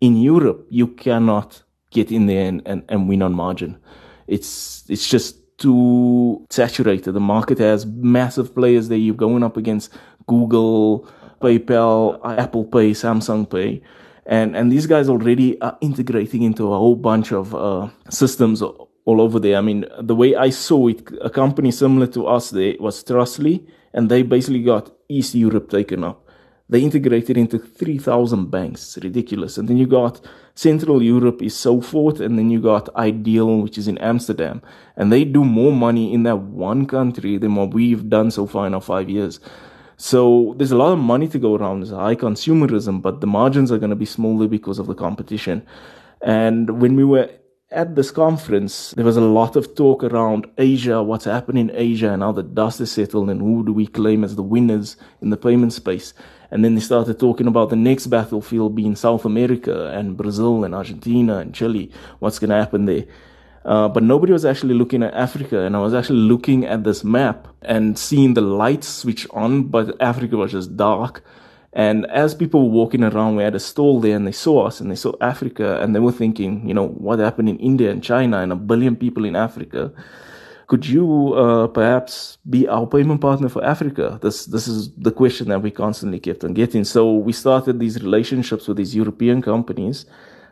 in 0.00 0.16
Europe, 0.16 0.66
you 0.70 0.88
cannot 0.88 1.63
get 1.94 2.12
in 2.12 2.26
there 2.26 2.46
and, 2.46 2.60
and, 2.66 2.82
and 2.90 3.08
win 3.08 3.22
on 3.22 3.32
margin. 3.32 3.78
It's, 4.26 4.84
it's 4.88 5.08
just 5.08 5.36
too 5.56 6.44
saturated. 6.50 7.12
The 7.12 7.20
market 7.20 7.58
has 7.58 7.86
massive 7.86 8.54
players 8.54 8.88
there. 8.88 8.98
You're 8.98 9.14
going 9.14 9.42
up 9.42 9.56
against 9.56 9.92
Google, 10.26 11.08
PayPal, 11.40 12.20
Apple 12.38 12.64
Pay, 12.64 12.90
Samsung 12.90 13.48
Pay. 13.48 13.80
And, 14.26 14.56
and 14.56 14.72
these 14.72 14.86
guys 14.86 15.08
already 15.08 15.60
are 15.60 15.76
integrating 15.80 16.42
into 16.42 16.72
a 16.72 16.78
whole 16.78 16.96
bunch 16.96 17.32
of 17.32 17.54
uh, 17.54 17.88
systems 18.10 18.62
all 18.62 19.20
over 19.20 19.38
there. 19.38 19.56
I 19.56 19.60
mean, 19.60 19.84
the 20.00 20.14
way 20.14 20.34
I 20.34 20.50
saw 20.50 20.88
it, 20.88 21.06
a 21.20 21.30
company 21.30 21.70
similar 21.70 22.06
to 22.08 22.26
us 22.26 22.50
there 22.50 22.74
was 22.80 23.04
Trustly, 23.04 23.66
and 23.92 24.08
they 24.08 24.22
basically 24.22 24.62
got 24.62 24.90
East 25.08 25.34
Europe 25.34 25.70
taken 25.70 26.02
up. 26.04 26.23
They 26.68 26.80
integrated 26.80 27.36
into 27.36 27.58
3,000 27.58 28.50
banks. 28.50 28.96
It's 28.96 29.04
ridiculous. 29.04 29.58
And 29.58 29.68
then 29.68 29.76
you 29.76 29.86
got 29.86 30.20
Central 30.54 31.02
Europe 31.02 31.42
is 31.42 31.54
so 31.54 31.80
forth. 31.80 32.20
and 32.20 32.38
then 32.38 32.50
you 32.50 32.60
got 32.60 32.88
iDEAL, 32.94 33.62
which 33.62 33.76
is 33.76 33.88
in 33.88 33.98
Amsterdam. 33.98 34.62
And 34.96 35.12
they 35.12 35.24
do 35.24 35.44
more 35.44 35.72
money 35.72 36.12
in 36.14 36.22
that 36.22 36.38
one 36.38 36.86
country 36.86 37.36
than 37.38 37.54
what 37.54 37.74
we've 37.74 38.08
done 38.08 38.30
so 38.30 38.46
far 38.46 38.66
in 38.66 38.74
our 38.74 38.80
five 38.80 39.10
years. 39.10 39.40
So 39.96 40.54
there's 40.56 40.72
a 40.72 40.76
lot 40.76 40.92
of 40.92 40.98
money 40.98 41.28
to 41.28 41.38
go 41.38 41.54
around. 41.54 41.80
There's 41.80 41.90
high 41.90 42.16
consumerism, 42.16 43.02
but 43.02 43.20
the 43.20 43.26
margins 43.26 43.70
are 43.70 43.78
going 43.78 43.90
to 43.90 43.96
be 43.96 44.06
smaller 44.06 44.48
because 44.48 44.78
of 44.78 44.86
the 44.86 44.94
competition. 44.94 45.66
And 46.22 46.80
when 46.80 46.96
we 46.96 47.04
were 47.04 47.30
at 47.70 47.96
this 47.96 48.10
conference, 48.10 48.92
there 48.92 49.04
was 49.04 49.16
a 49.16 49.20
lot 49.20 49.56
of 49.56 49.74
talk 49.74 50.04
around 50.04 50.46
Asia, 50.58 51.02
what's 51.02 51.24
happening 51.24 51.68
in 51.68 51.76
Asia, 51.76 52.12
and 52.12 52.22
how 52.22 52.32
the 52.32 52.42
dust 52.42 52.80
is 52.80 52.92
settled, 52.92 53.30
and 53.30 53.40
who 53.40 53.64
do 53.64 53.72
we 53.72 53.86
claim 53.86 54.24
as 54.24 54.36
the 54.36 54.42
winners 54.42 54.96
in 55.20 55.30
the 55.30 55.36
payment 55.36 55.72
space. 55.72 56.14
And 56.54 56.64
then 56.64 56.76
they 56.76 56.80
started 56.80 57.18
talking 57.18 57.48
about 57.48 57.70
the 57.70 57.76
next 57.76 58.06
battlefield 58.06 58.76
being 58.76 58.94
South 58.94 59.24
America 59.24 59.88
and 59.88 60.16
Brazil 60.16 60.62
and 60.62 60.72
Argentina 60.72 61.38
and 61.38 61.52
Chile. 61.52 61.90
What's 62.20 62.38
going 62.38 62.50
to 62.50 62.54
happen 62.54 62.84
there? 62.84 63.06
Uh, 63.64 63.88
but 63.88 64.04
nobody 64.04 64.32
was 64.32 64.44
actually 64.44 64.74
looking 64.74 65.02
at 65.02 65.12
Africa. 65.14 65.62
And 65.62 65.74
I 65.74 65.80
was 65.80 65.92
actually 65.92 66.20
looking 66.20 66.64
at 66.64 66.84
this 66.84 67.02
map 67.02 67.48
and 67.62 67.98
seeing 67.98 68.34
the 68.34 68.40
lights 68.40 68.86
switch 68.86 69.26
on, 69.32 69.64
but 69.64 70.00
Africa 70.00 70.36
was 70.36 70.52
just 70.52 70.76
dark. 70.76 71.24
And 71.72 72.06
as 72.06 72.36
people 72.36 72.68
were 72.68 72.72
walking 72.72 73.02
around, 73.02 73.34
we 73.34 73.42
had 73.42 73.56
a 73.56 73.58
stall 73.58 73.98
there 73.98 74.14
and 74.14 74.24
they 74.24 74.30
saw 74.30 74.68
us 74.68 74.80
and 74.80 74.88
they 74.92 74.94
saw 74.94 75.12
Africa 75.20 75.80
and 75.82 75.92
they 75.92 75.98
were 75.98 76.12
thinking, 76.12 76.68
you 76.68 76.74
know, 76.74 76.86
what 76.86 77.18
happened 77.18 77.48
in 77.48 77.58
India 77.58 77.90
and 77.90 78.00
China 78.00 78.38
and 78.38 78.52
a 78.52 78.56
billion 78.56 78.94
people 78.94 79.24
in 79.24 79.34
Africa 79.34 79.92
could 80.66 80.86
you 80.86 81.34
uh, 81.34 81.66
perhaps 81.68 82.38
be 82.48 82.66
our 82.68 82.86
payment 82.86 83.20
partner 83.20 83.48
for 83.48 83.64
Africa? 83.64 84.18
This 84.22 84.46
this 84.46 84.66
is 84.66 84.90
the 84.94 85.12
question 85.12 85.48
that 85.48 85.62
we 85.62 85.70
constantly 85.70 86.20
kept 86.20 86.44
on 86.44 86.54
getting. 86.54 86.84
So 86.84 87.14
we 87.14 87.32
started 87.32 87.78
these 87.78 88.02
relationships 88.02 88.66
with 88.66 88.76
these 88.76 88.94
European 88.94 89.42
companies 89.42 90.06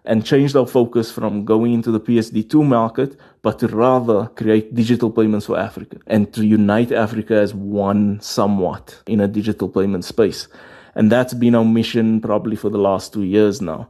and 0.05 0.27
changed 0.27 0.57
our 0.57 0.67
focus 0.67 1.11
from 1.13 1.45
going 1.45 1.73
into 1.73 1.91
the 1.93 2.01
PSD2 2.01 2.67
market, 2.67 3.17
but 3.43 3.59
to 3.61 3.69
rather 3.69 4.27
create 4.35 4.75
digital 4.75 5.11
payments 5.11 5.47
for 5.47 5.59
Africa 5.59 5.99
and 6.09 6.33
to 6.35 6.45
unite 6.45 6.91
Africa 6.91 7.35
as 7.37 7.55
one 7.55 8.21
somewhat 8.21 9.01
in 9.07 9.21
a 9.21 9.29
digital 9.29 9.69
payment 9.69 10.05
space. 10.05 10.49
And 10.95 11.11
that's 11.11 11.35
been 11.35 11.55
our 11.55 11.65
mission 11.65 12.21
probably 12.21 12.57
for 12.57 12.69
the 12.69 12.79
last 12.79 13.13
two 13.13 13.23
years 13.23 13.63
now. 13.63 13.89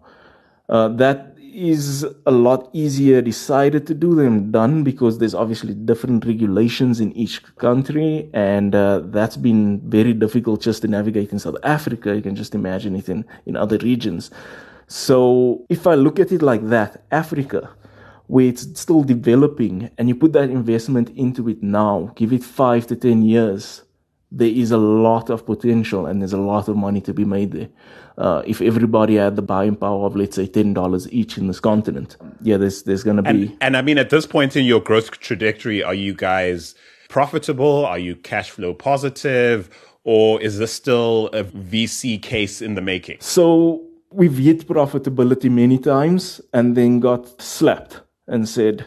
Uh, 0.68 0.88
that 0.88 1.31
is 1.52 2.04
a 2.26 2.30
lot 2.30 2.70
easier 2.72 3.20
decided 3.20 3.86
to 3.86 3.94
do 3.94 4.14
than 4.14 4.50
done 4.50 4.82
because 4.82 5.18
there's 5.18 5.34
obviously 5.34 5.74
different 5.74 6.24
regulations 6.24 7.00
in 7.00 7.12
each 7.12 7.42
country 7.56 8.28
and 8.32 8.74
uh, 8.74 9.00
that's 9.04 9.36
been 9.36 9.80
very 9.88 10.12
difficult 10.12 10.62
just 10.62 10.82
to 10.82 10.88
navigate 10.88 11.32
in 11.32 11.38
south 11.38 11.56
africa. 11.62 12.14
You 12.14 12.22
can 12.22 12.34
just 12.34 12.54
imagine 12.54 12.96
it 12.96 13.08
in, 13.08 13.24
in 13.46 13.56
other 13.56 13.78
regions. 13.78 14.30
So 14.86 15.64
if 15.68 15.86
i 15.86 15.94
look 15.94 16.18
at 16.18 16.32
it 16.32 16.42
like 16.42 16.68
that 16.68 17.02
africa 17.10 17.70
where 18.26 18.46
it's 18.46 18.62
still 18.80 19.02
developing 19.02 19.90
and 19.98 20.08
you 20.08 20.14
put 20.14 20.32
that 20.32 20.50
investment 20.50 21.10
into 21.10 21.48
it 21.48 21.62
now 21.62 22.12
give 22.16 22.32
it 22.32 22.42
five 22.42 22.86
to 22.86 22.96
ten 22.96 23.22
years 23.22 23.82
there 24.34 24.48
is 24.48 24.70
a 24.70 24.78
lot 24.78 25.28
of 25.28 25.44
potential 25.44 26.06
and 26.06 26.22
there's 26.22 26.32
a 26.32 26.40
lot 26.40 26.66
of 26.66 26.76
money 26.76 27.02
to 27.02 27.12
be 27.12 27.24
made 27.24 27.52
there. 27.52 27.68
Uh, 28.16 28.42
if 28.46 28.62
everybody 28.62 29.16
had 29.16 29.36
the 29.36 29.42
buying 29.42 29.76
power 29.76 30.06
of 30.06 30.16
let's 30.16 30.36
say 30.36 30.46
ten 30.46 30.72
dollars 30.72 31.10
each 31.12 31.36
in 31.36 31.46
this 31.46 31.60
continent, 31.60 32.16
yeah, 32.40 32.56
there's 32.56 32.82
there's 32.84 33.04
going 33.04 33.16
to 33.16 33.22
be. 33.22 33.28
And, 33.28 33.56
and 33.60 33.76
I 33.76 33.82
mean, 33.82 33.98
at 33.98 34.10
this 34.10 34.26
point 34.26 34.56
in 34.56 34.64
your 34.64 34.80
growth 34.80 35.10
trajectory, 35.20 35.82
are 35.82 35.94
you 35.94 36.14
guys 36.14 36.74
profitable? 37.08 37.84
Are 37.84 37.98
you 37.98 38.16
cash 38.16 38.50
flow 38.50 38.74
positive, 38.74 39.70
or 40.04 40.40
is 40.40 40.58
this 40.58 40.72
still 40.72 41.26
a 41.28 41.44
VC 41.44 42.20
case 42.20 42.62
in 42.62 42.74
the 42.74 42.82
making? 42.82 43.18
So 43.20 43.84
we've 44.10 44.36
hit 44.36 44.66
profitability 44.66 45.50
many 45.50 45.78
times 45.78 46.40
and 46.52 46.74
then 46.74 47.00
got 47.00 47.40
slapped 47.40 48.00
and 48.26 48.48
said, 48.48 48.86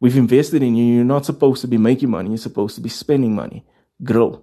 "We've 0.00 0.16
invested 0.16 0.62
in 0.62 0.76
you. 0.76 0.96
You're 0.96 1.04
not 1.04 1.24
supposed 1.24 1.62
to 1.62 1.68
be 1.68 1.78
making 1.78 2.10
money. 2.10 2.30
You're 2.30 2.38
supposed 2.38 2.74
to 2.76 2.82
be 2.82 2.90
spending 2.90 3.34
money. 3.34 3.64
Grow." 4.02 4.42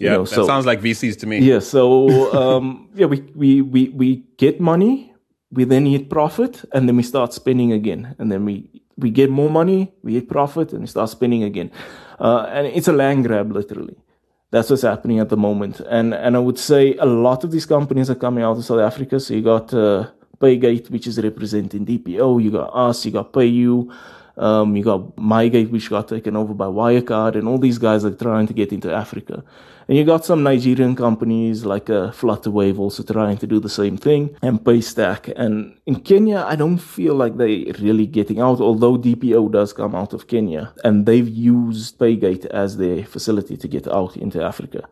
Yeah, 0.00 0.12
you 0.12 0.16
know, 0.16 0.24
that 0.24 0.34
so, 0.34 0.46
sounds 0.46 0.64
like 0.64 0.80
VCs 0.80 1.18
to 1.18 1.26
me. 1.26 1.40
Yeah, 1.40 1.58
so 1.58 2.32
um, 2.32 2.88
yeah, 2.94 3.04
we, 3.04 3.20
we 3.34 3.60
we 3.60 3.88
we 3.90 4.24
get 4.38 4.58
money, 4.58 5.12
we 5.50 5.64
then 5.64 5.84
hit 5.84 6.08
profit, 6.08 6.64
and 6.72 6.88
then 6.88 6.96
we 6.96 7.02
start 7.02 7.34
spending 7.34 7.70
again, 7.72 8.16
and 8.18 8.32
then 8.32 8.46
we 8.46 8.82
we 8.96 9.10
get 9.10 9.28
more 9.28 9.50
money, 9.50 9.92
we 10.02 10.14
hit 10.14 10.26
profit, 10.26 10.72
and 10.72 10.80
we 10.80 10.86
start 10.86 11.10
spending 11.10 11.42
again, 11.42 11.70
uh, 12.18 12.46
and 12.48 12.66
it's 12.68 12.88
a 12.88 12.94
land 12.94 13.26
grab 13.26 13.52
literally. 13.52 13.98
That's 14.50 14.70
what's 14.70 14.82
happening 14.82 15.18
at 15.18 15.28
the 15.28 15.36
moment, 15.36 15.80
and 15.80 16.14
and 16.14 16.34
I 16.34 16.38
would 16.38 16.58
say 16.58 16.94
a 16.94 17.04
lot 17.04 17.44
of 17.44 17.50
these 17.50 17.66
companies 17.66 18.08
are 18.08 18.14
coming 18.14 18.42
out 18.42 18.56
of 18.56 18.64
South 18.64 18.80
Africa. 18.80 19.20
So 19.20 19.34
you 19.34 19.42
got 19.42 19.74
uh, 19.74 20.08
Paygate, 20.38 20.88
which 20.88 21.06
is 21.06 21.20
representing 21.20 21.84
DPO. 21.84 22.42
You 22.42 22.50
got 22.50 22.70
us. 22.72 23.04
You 23.04 23.12
got 23.12 23.34
PayU. 23.34 23.94
Um, 24.38 24.74
you 24.76 24.82
got 24.82 25.14
MyGate, 25.16 25.70
which 25.70 25.90
got 25.90 26.08
taken 26.08 26.36
over 26.36 26.54
by 26.54 26.64
Wirecard, 26.64 27.34
and 27.34 27.46
all 27.46 27.58
these 27.58 27.76
guys 27.76 28.02
are 28.06 28.14
trying 28.14 28.46
to 28.46 28.54
get 28.54 28.72
into 28.72 28.90
Africa. 28.90 29.44
And 29.90 29.98
you 29.98 30.04
got 30.04 30.24
some 30.24 30.44
Nigerian 30.44 30.94
companies 30.94 31.64
like 31.64 31.90
uh, 31.90 32.12
Flutterwave 32.12 32.78
also 32.78 33.02
trying 33.02 33.38
to 33.38 33.46
do 33.48 33.58
the 33.58 33.68
same 33.68 33.96
thing, 33.96 34.36
and 34.40 34.60
Paystack. 34.60 35.32
And 35.34 35.80
in 35.84 35.96
Kenya, 35.96 36.44
I 36.46 36.54
don't 36.54 36.78
feel 36.78 37.16
like 37.16 37.36
they're 37.36 37.72
really 37.80 38.06
getting 38.06 38.38
out, 38.38 38.60
although 38.60 38.96
DPO 38.96 39.50
does 39.50 39.72
come 39.72 39.96
out 39.96 40.12
of 40.12 40.28
Kenya, 40.28 40.72
and 40.84 41.06
they've 41.06 41.28
used 41.28 41.98
Paygate 41.98 42.46
as 42.46 42.76
their 42.76 43.02
facility 43.02 43.56
to 43.56 43.66
get 43.66 43.88
out 43.88 44.16
into 44.16 44.40
Africa. 44.40 44.88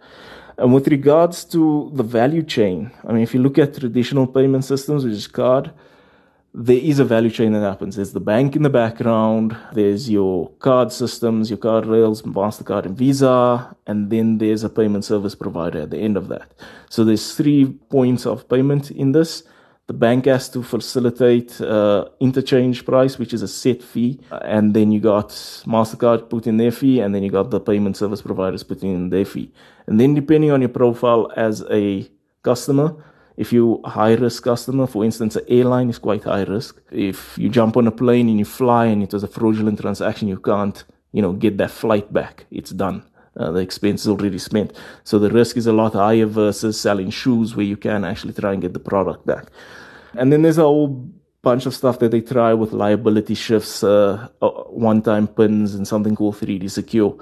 And 0.56 0.74
with 0.74 0.88
regards 0.88 1.44
to 1.44 1.92
the 1.94 2.02
value 2.02 2.42
chain, 2.42 2.90
I 3.06 3.12
mean, 3.12 3.22
if 3.22 3.32
you 3.32 3.40
look 3.40 3.58
at 3.58 3.78
traditional 3.78 4.26
payment 4.26 4.64
systems, 4.64 5.04
which 5.04 5.14
is 5.14 5.28
card, 5.28 5.70
there 6.60 6.76
is 6.76 6.98
a 6.98 7.04
value 7.04 7.30
chain 7.30 7.52
that 7.52 7.60
happens. 7.60 7.94
There's 7.94 8.12
the 8.12 8.20
bank 8.20 8.56
in 8.56 8.62
the 8.62 8.70
background, 8.70 9.56
there's 9.72 10.10
your 10.10 10.50
card 10.58 10.90
systems, 10.90 11.50
your 11.50 11.56
card 11.56 11.86
rails, 11.86 12.22
MasterCard 12.22 12.84
and 12.84 12.98
Visa, 12.98 13.76
and 13.86 14.10
then 14.10 14.38
there's 14.38 14.64
a 14.64 14.68
payment 14.68 15.04
service 15.04 15.36
provider 15.36 15.82
at 15.82 15.90
the 15.90 15.98
end 15.98 16.16
of 16.16 16.26
that. 16.28 16.50
So 16.90 17.04
there's 17.04 17.34
three 17.34 17.66
points 17.90 18.26
of 18.26 18.48
payment 18.48 18.90
in 18.90 19.12
this. 19.12 19.44
The 19.86 19.92
bank 19.92 20.26
has 20.26 20.48
to 20.50 20.64
facilitate 20.64 21.60
uh, 21.60 22.06
interchange 22.18 22.84
price, 22.84 23.20
which 23.20 23.32
is 23.32 23.42
a 23.42 23.48
set 23.48 23.80
fee, 23.80 24.18
and 24.42 24.74
then 24.74 24.90
you 24.90 24.98
got 24.98 25.28
Mastercard 25.64 26.28
put 26.28 26.48
in 26.48 26.56
their 26.56 26.72
fee, 26.72 26.98
and 26.98 27.14
then 27.14 27.22
you 27.22 27.30
got 27.30 27.50
the 27.50 27.60
payment 27.60 27.96
service 27.96 28.20
providers 28.20 28.64
putting 28.64 28.92
in 28.92 29.10
their 29.10 29.24
fee. 29.24 29.52
And 29.86 30.00
then 30.00 30.12
depending 30.12 30.50
on 30.50 30.60
your 30.60 30.70
profile 30.70 31.30
as 31.36 31.64
a 31.70 32.10
customer, 32.42 32.96
if 33.38 33.52
you 33.52 33.80
high 33.84 34.14
risk 34.14 34.42
customer, 34.42 34.88
for 34.88 35.04
instance, 35.04 35.36
an 35.36 35.44
airline 35.48 35.88
is 35.88 35.98
quite 35.98 36.24
high 36.24 36.42
risk. 36.42 36.80
If 36.90 37.38
you 37.38 37.48
jump 37.48 37.76
on 37.76 37.86
a 37.86 37.92
plane 37.92 38.28
and 38.28 38.36
you 38.36 38.44
fly 38.44 38.86
and 38.86 39.00
it 39.00 39.12
was 39.12 39.22
a 39.22 39.28
fraudulent 39.28 39.80
transaction, 39.80 40.26
you 40.26 40.40
can't, 40.40 40.82
you 41.12 41.22
know, 41.22 41.32
get 41.32 41.56
that 41.58 41.70
flight 41.70 42.12
back. 42.12 42.46
It's 42.50 42.72
done. 42.72 43.04
Uh, 43.36 43.52
the 43.52 43.60
expense 43.60 44.00
is 44.02 44.08
already 44.08 44.38
spent. 44.38 44.72
So 45.04 45.20
the 45.20 45.30
risk 45.30 45.56
is 45.56 45.68
a 45.68 45.72
lot 45.72 45.92
higher 45.92 46.26
versus 46.26 46.80
selling 46.80 47.10
shoes 47.10 47.54
where 47.54 47.64
you 47.64 47.76
can 47.76 48.04
actually 48.04 48.32
try 48.32 48.52
and 48.54 48.60
get 48.60 48.72
the 48.72 48.80
product 48.80 49.24
back. 49.24 49.46
And 50.14 50.32
then 50.32 50.42
there's 50.42 50.58
a 50.58 50.62
whole 50.62 51.08
bunch 51.42 51.64
of 51.64 51.74
stuff 51.76 52.00
that 52.00 52.10
they 52.10 52.20
try 52.20 52.54
with 52.54 52.72
liability 52.72 53.36
shifts, 53.36 53.84
uh, 53.84 54.26
uh 54.42 54.48
one 54.48 55.00
time 55.00 55.28
pins, 55.28 55.76
and 55.76 55.86
something 55.86 56.16
called 56.16 56.34
3D 56.34 56.68
Secure. 56.68 57.16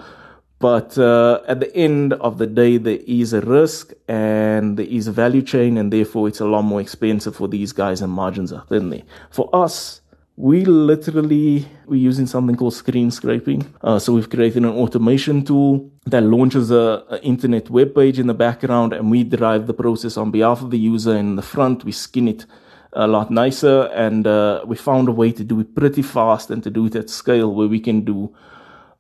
But 0.59 0.97
uh, 0.97 1.41
at 1.47 1.61
the 1.61 1.75
end 1.77 2.15
of 2.15 2.39
the 2.39 2.47
day, 2.47 2.79
there 2.79 2.99
is 3.07 3.35
a 3.35 3.43
risk 3.43 3.93
and 4.09 4.79
there 4.79 4.87
is 4.87 5.07
a 5.07 5.13
value 5.13 5.43
chain, 5.43 5.77
and 5.77 5.93
therefore 5.93 6.29
it's 6.29 6.41
a 6.41 6.47
lot 6.47 6.63
more 6.63 6.81
expensive 6.81 7.37
for 7.37 7.47
these 7.47 7.73
guys, 7.73 8.01
and 8.01 8.11
margins 8.11 8.53
are 8.53 8.65
thin 8.69 8.89
there. 8.91 9.03
For 9.31 9.55
us, 9.55 10.01
we 10.37 10.65
literally 10.65 11.67
we're 11.87 11.97
using 11.97 12.27
something 12.27 12.57
called 12.57 12.75
screen 12.75 13.11
scraping. 13.11 13.73
Uh, 13.83 13.99
so 13.99 14.13
we've 14.13 14.29
created 14.29 14.65
an 14.65 14.71
automation 14.71 15.45
tool 15.45 15.91
that 16.07 16.23
launches 16.23 16.71
a, 16.71 17.05
a, 17.09 17.21
internet 17.23 17.71
web 17.71 17.95
page 17.95 18.19
in 18.19 18.27
the 18.27 18.35
background, 18.35 18.93
and 18.93 19.11
we 19.11 19.25
drive 19.25 19.67
the 19.67 19.75
process 19.75 20.17
on 20.17 20.31
behalf 20.31 20.63
of 20.63 20.71
the 20.71 20.79
user. 20.79 21.17
In 21.17 21.37
the 21.37 21.43
front, 21.43 21.85
we 21.85 21.93
skin 21.93 22.29
it 22.29 22.47
a 22.93 23.07
lot 23.07 23.31
nicer, 23.31 23.91
and 23.95 24.27
uh, 24.27 24.63
we 24.67 24.77
found 24.77 25.09
a 25.09 25.13
way 25.13 25.33
to 25.33 25.45
do 25.45 25.61
it 25.61 25.75
pretty 25.75 26.03
fast 26.03 26.51
and 26.51 26.63
to 26.63 26.71
do 26.71 26.87
it 26.87 26.97
at 26.97 27.11
scale, 27.11 27.55
where 27.55 27.69
we 27.69 27.81
can 27.81 28.03
do 28.03 28.35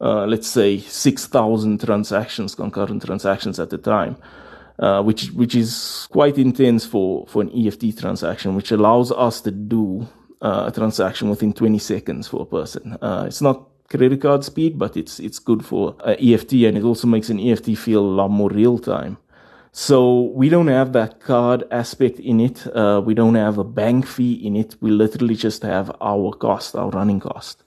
uh, 0.01 0.27
let's 0.27 0.49
say 0.49 0.79
6,000 0.79 1.81
transactions, 1.81 2.55
concurrent 2.55 3.05
transactions 3.05 3.59
at 3.59 3.73
a 3.73 3.79
time, 3.79 4.17
uh, 4.79 5.03
which 5.03 5.31
which 5.33 5.55
is 5.55 6.07
quite 6.11 6.37
intense 6.37 6.85
for 6.85 7.27
for 7.27 7.43
an 7.43 7.51
EFT 7.51 7.99
transaction, 7.99 8.55
which 8.55 8.71
allows 8.73 9.11
us 9.11 9.41
to 9.41 9.51
do 9.51 10.07
uh, 10.43 10.65
a 10.67 10.73
transaction 10.73 11.31
within 11.31 11.53
20 11.53 11.79
seconds 11.79 12.29
for 12.29 12.43
a 12.43 12.47
person. 12.47 12.99
Uh, 13.01 13.25
it's 13.27 13.41
not 13.41 13.69
credit 13.89 14.21
card 14.21 14.45
speed, 14.45 14.79
but 14.79 14.97
it's 14.97 15.19
it's 15.19 15.39
good 15.39 15.65
for 15.65 15.97
EFT, 16.05 16.53
and 16.67 16.77
it 16.77 16.85
also 16.85 17.07
makes 17.07 17.31
an 17.31 17.41
EFT 17.41 17.77
feel 17.77 18.01
a 18.01 18.17
lot 18.21 18.29
more 18.29 18.51
real 18.51 18.79
time. 18.79 19.17
So 19.73 20.33
we 20.35 20.49
don't 20.49 20.69
have 20.69 20.93
that 20.93 21.21
card 21.21 21.65
aspect 21.71 22.19
in 22.19 22.41
it. 22.41 22.67
Uh, 22.75 23.03
we 23.05 23.13
don't 23.13 23.35
have 23.35 23.59
a 23.59 23.65
bank 23.65 24.07
fee 24.07 24.33
in 24.33 24.57
it. 24.57 24.75
We 24.81 24.91
literally 24.91 25.37
just 25.37 25.63
have 25.63 25.91
our 26.01 26.33
cost, 26.33 26.75
our 26.75 26.89
running 26.91 27.21
cost 27.21 27.63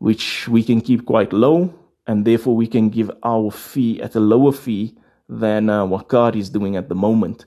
which 0.00 0.48
we 0.48 0.62
can 0.62 0.80
keep 0.80 1.06
quite 1.06 1.32
low, 1.32 1.72
and 2.06 2.24
therefore 2.24 2.56
we 2.56 2.66
can 2.66 2.88
give 2.88 3.10
our 3.22 3.50
fee 3.50 4.02
at 4.02 4.14
a 4.16 4.20
lower 4.20 4.50
fee 4.50 4.96
than 5.28 5.70
uh, 5.70 5.86
what 5.86 6.08
card 6.08 6.34
is 6.34 6.50
doing 6.50 6.74
at 6.76 6.88
the 6.88 6.94
moment. 6.94 7.44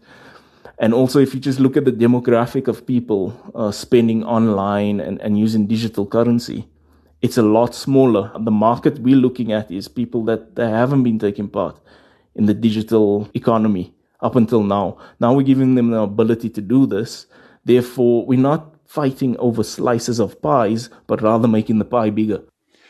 And 0.79 0.93
also, 0.93 1.19
if 1.19 1.33
you 1.33 1.39
just 1.39 1.59
look 1.59 1.77
at 1.77 1.85
the 1.85 1.91
demographic 1.91 2.67
of 2.67 2.85
people 2.85 3.33
uh, 3.55 3.71
spending 3.71 4.23
online 4.23 4.99
and, 4.99 5.21
and 5.21 5.37
using 5.37 5.67
digital 5.67 6.05
currency, 6.05 6.67
it's 7.21 7.37
a 7.37 7.41
lot 7.41 7.73
smaller. 7.73 8.31
The 8.39 8.51
market 8.51 8.99
we're 8.99 9.15
looking 9.15 9.51
at 9.51 9.71
is 9.71 9.87
people 9.87 10.23
that, 10.25 10.55
that 10.55 10.69
haven't 10.69 11.03
been 11.03 11.19
taking 11.19 11.47
part 11.47 11.79
in 12.35 12.45
the 12.45 12.53
digital 12.53 13.29
economy 13.33 13.93
up 14.21 14.35
until 14.35 14.63
now. 14.63 14.97
Now 15.19 15.33
we're 15.33 15.43
giving 15.43 15.75
them 15.75 15.91
the 15.91 16.01
ability 16.01 16.49
to 16.51 16.61
do 16.61 16.85
this. 16.85 17.25
Therefore, 17.65 18.25
we're 18.25 18.39
not 18.39 18.72
fighting 18.93 19.35
over 19.39 19.63
slices 19.63 20.19
of 20.19 20.39
pies, 20.43 20.87
but 21.07 21.19
rather 21.19 21.47
making 21.47 21.79
the 21.79 21.85
pie 21.85 22.11
bigger. 22.11 22.39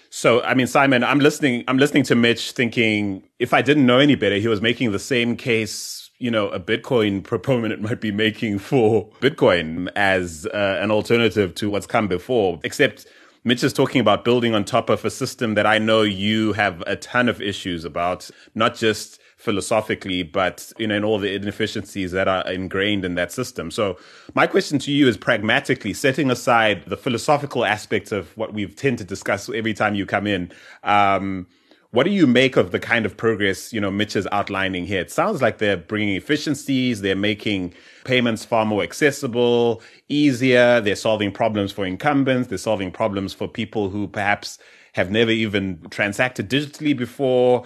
So, 0.09 0.41
I 0.43 0.53
mean, 0.53 0.67
Simon, 0.67 1.01
I'm 1.01 1.19
listening. 1.19 1.63
I'm 1.67 1.77
listening 1.77 2.03
to 2.03 2.15
Mitch, 2.15 2.51
thinking 2.51 3.23
if 3.39 3.53
I 3.53 3.61
didn't 3.61 3.85
know 3.85 3.99
any 3.99 4.15
better, 4.15 4.35
he 4.35 4.49
was 4.49 4.61
making 4.61 4.91
the 4.91 4.99
same 4.99 5.37
case. 5.37 6.09
You 6.19 6.29
know, 6.29 6.49
a 6.49 6.59
Bitcoin 6.59 7.23
proponent 7.23 7.81
might 7.81 8.01
be 8.01 8.11
making 8.11 8.59
for 8.59 9.09
Bitcoin 9.21 9.89
as 9.95 10.45
uh, 10.53 10.77
an 10.81 10.91
alternative 10.91 11.55
to 11.55 11.69
what's 11.69 11.87
come 11.87 12.09
before. 12.09 12.59
Except 12.63 13.05
Mitch 13.45 13.63
is 13.63 13.73
talking 13.73 14.01
about 14.01 14.25
building 14.25 14.53
on 14.53 14.65
top 14.65 14.89
of 14.89 15.05
a 15.05 15.09
system 15.09 15.55
that 15.55 15.65
I 15.65 15.77
know 15.77 16.01
you 16.01 16.53
have 16.53 16.81
a 16.85 16.97
ton 16.97 17.29
of 17.29 17.41
issues 17.41 17.85
about, 17.85 18.29
not 18.55 18.75
just 18.75 19.19
philosophically, 19.43 20.23
but 20.23 20.71
you 20.77 20.87
know, 20.87 20.95
in 20.95 21.03
all 21.03 21.19
the 21.19 21.35
inefficiencies 21.35 22.13
that 22.13 22.29
are 22.29 22.49
ingrained 22.49 23.03
in 23.03 23.15
that 23.15 23.29
system. 23.29 23.69
So 23.69 23.97
my 24.33 24.47
question 24.47 24.79
to 24.79 24.91
you 24.91 25.09
is 25.09 25.17
pragmatically, 25.17 25.93
setting 25.93 26.31
aside 26.31 26.85
the 26.85 26.95
philosophical 26.95 27.65
aspects 27.65 28.13
of 28.13 28.35
what 28.37 28.53
we 28.53 28.65
tend 28.67 28.99
to 28.99 29.03
discuss 29.03 29.49
every 29.49 29.73
time 29.73 29.95
you 29.95 30.05
come 30.05 30.27
in, 30.27 30.49
um, 30.85 31.45
what 31.91 32.05
do 32.05 32.09
you 32.09 32.25
make 32.25 32.55
of 32.55 32.71
the 32.71 32.79
kind 32.79 33.05
of 33.05 33.17
progress, 33.17 33.73
you 33.73 33.81
know, 33.81 33.91
Mitch 33.91 34.15
is 34.15 34.27
outlining 34.31 34.85
here? 34.85 35.01
It 35.01 35.11
sounds 35.11 35.41
like 35.41 35.57
they're 35.57 35.77
bringing 35.77 36.15
efficiencies. 36.15 37.01
They're 37.01 37.15
making 37.15 37.73
payments 38.05 38.45
far 38.45 38.65
more 38.65 38.81
accessible, 38.81 39.81
easier. 40.07 40.79
They're 40.79 40.95
solving 40.95 41.33
problems 41.33 41.73
for 41.73 41.85
incumbents. 41.85 42.47
They're 42.47 42.57
solving 42.57 42.91
problems 42.91 43.33
for 43.33 43.47
people 43.47 43.89
who 43.89 44.07
perhaps 44.07 44.57
have 44.93 45.11
never 45.11 45.31
even 45.31 45.85
transacted 45.89 46.49
digitally 46.49 46.97
before. 46.97 47.65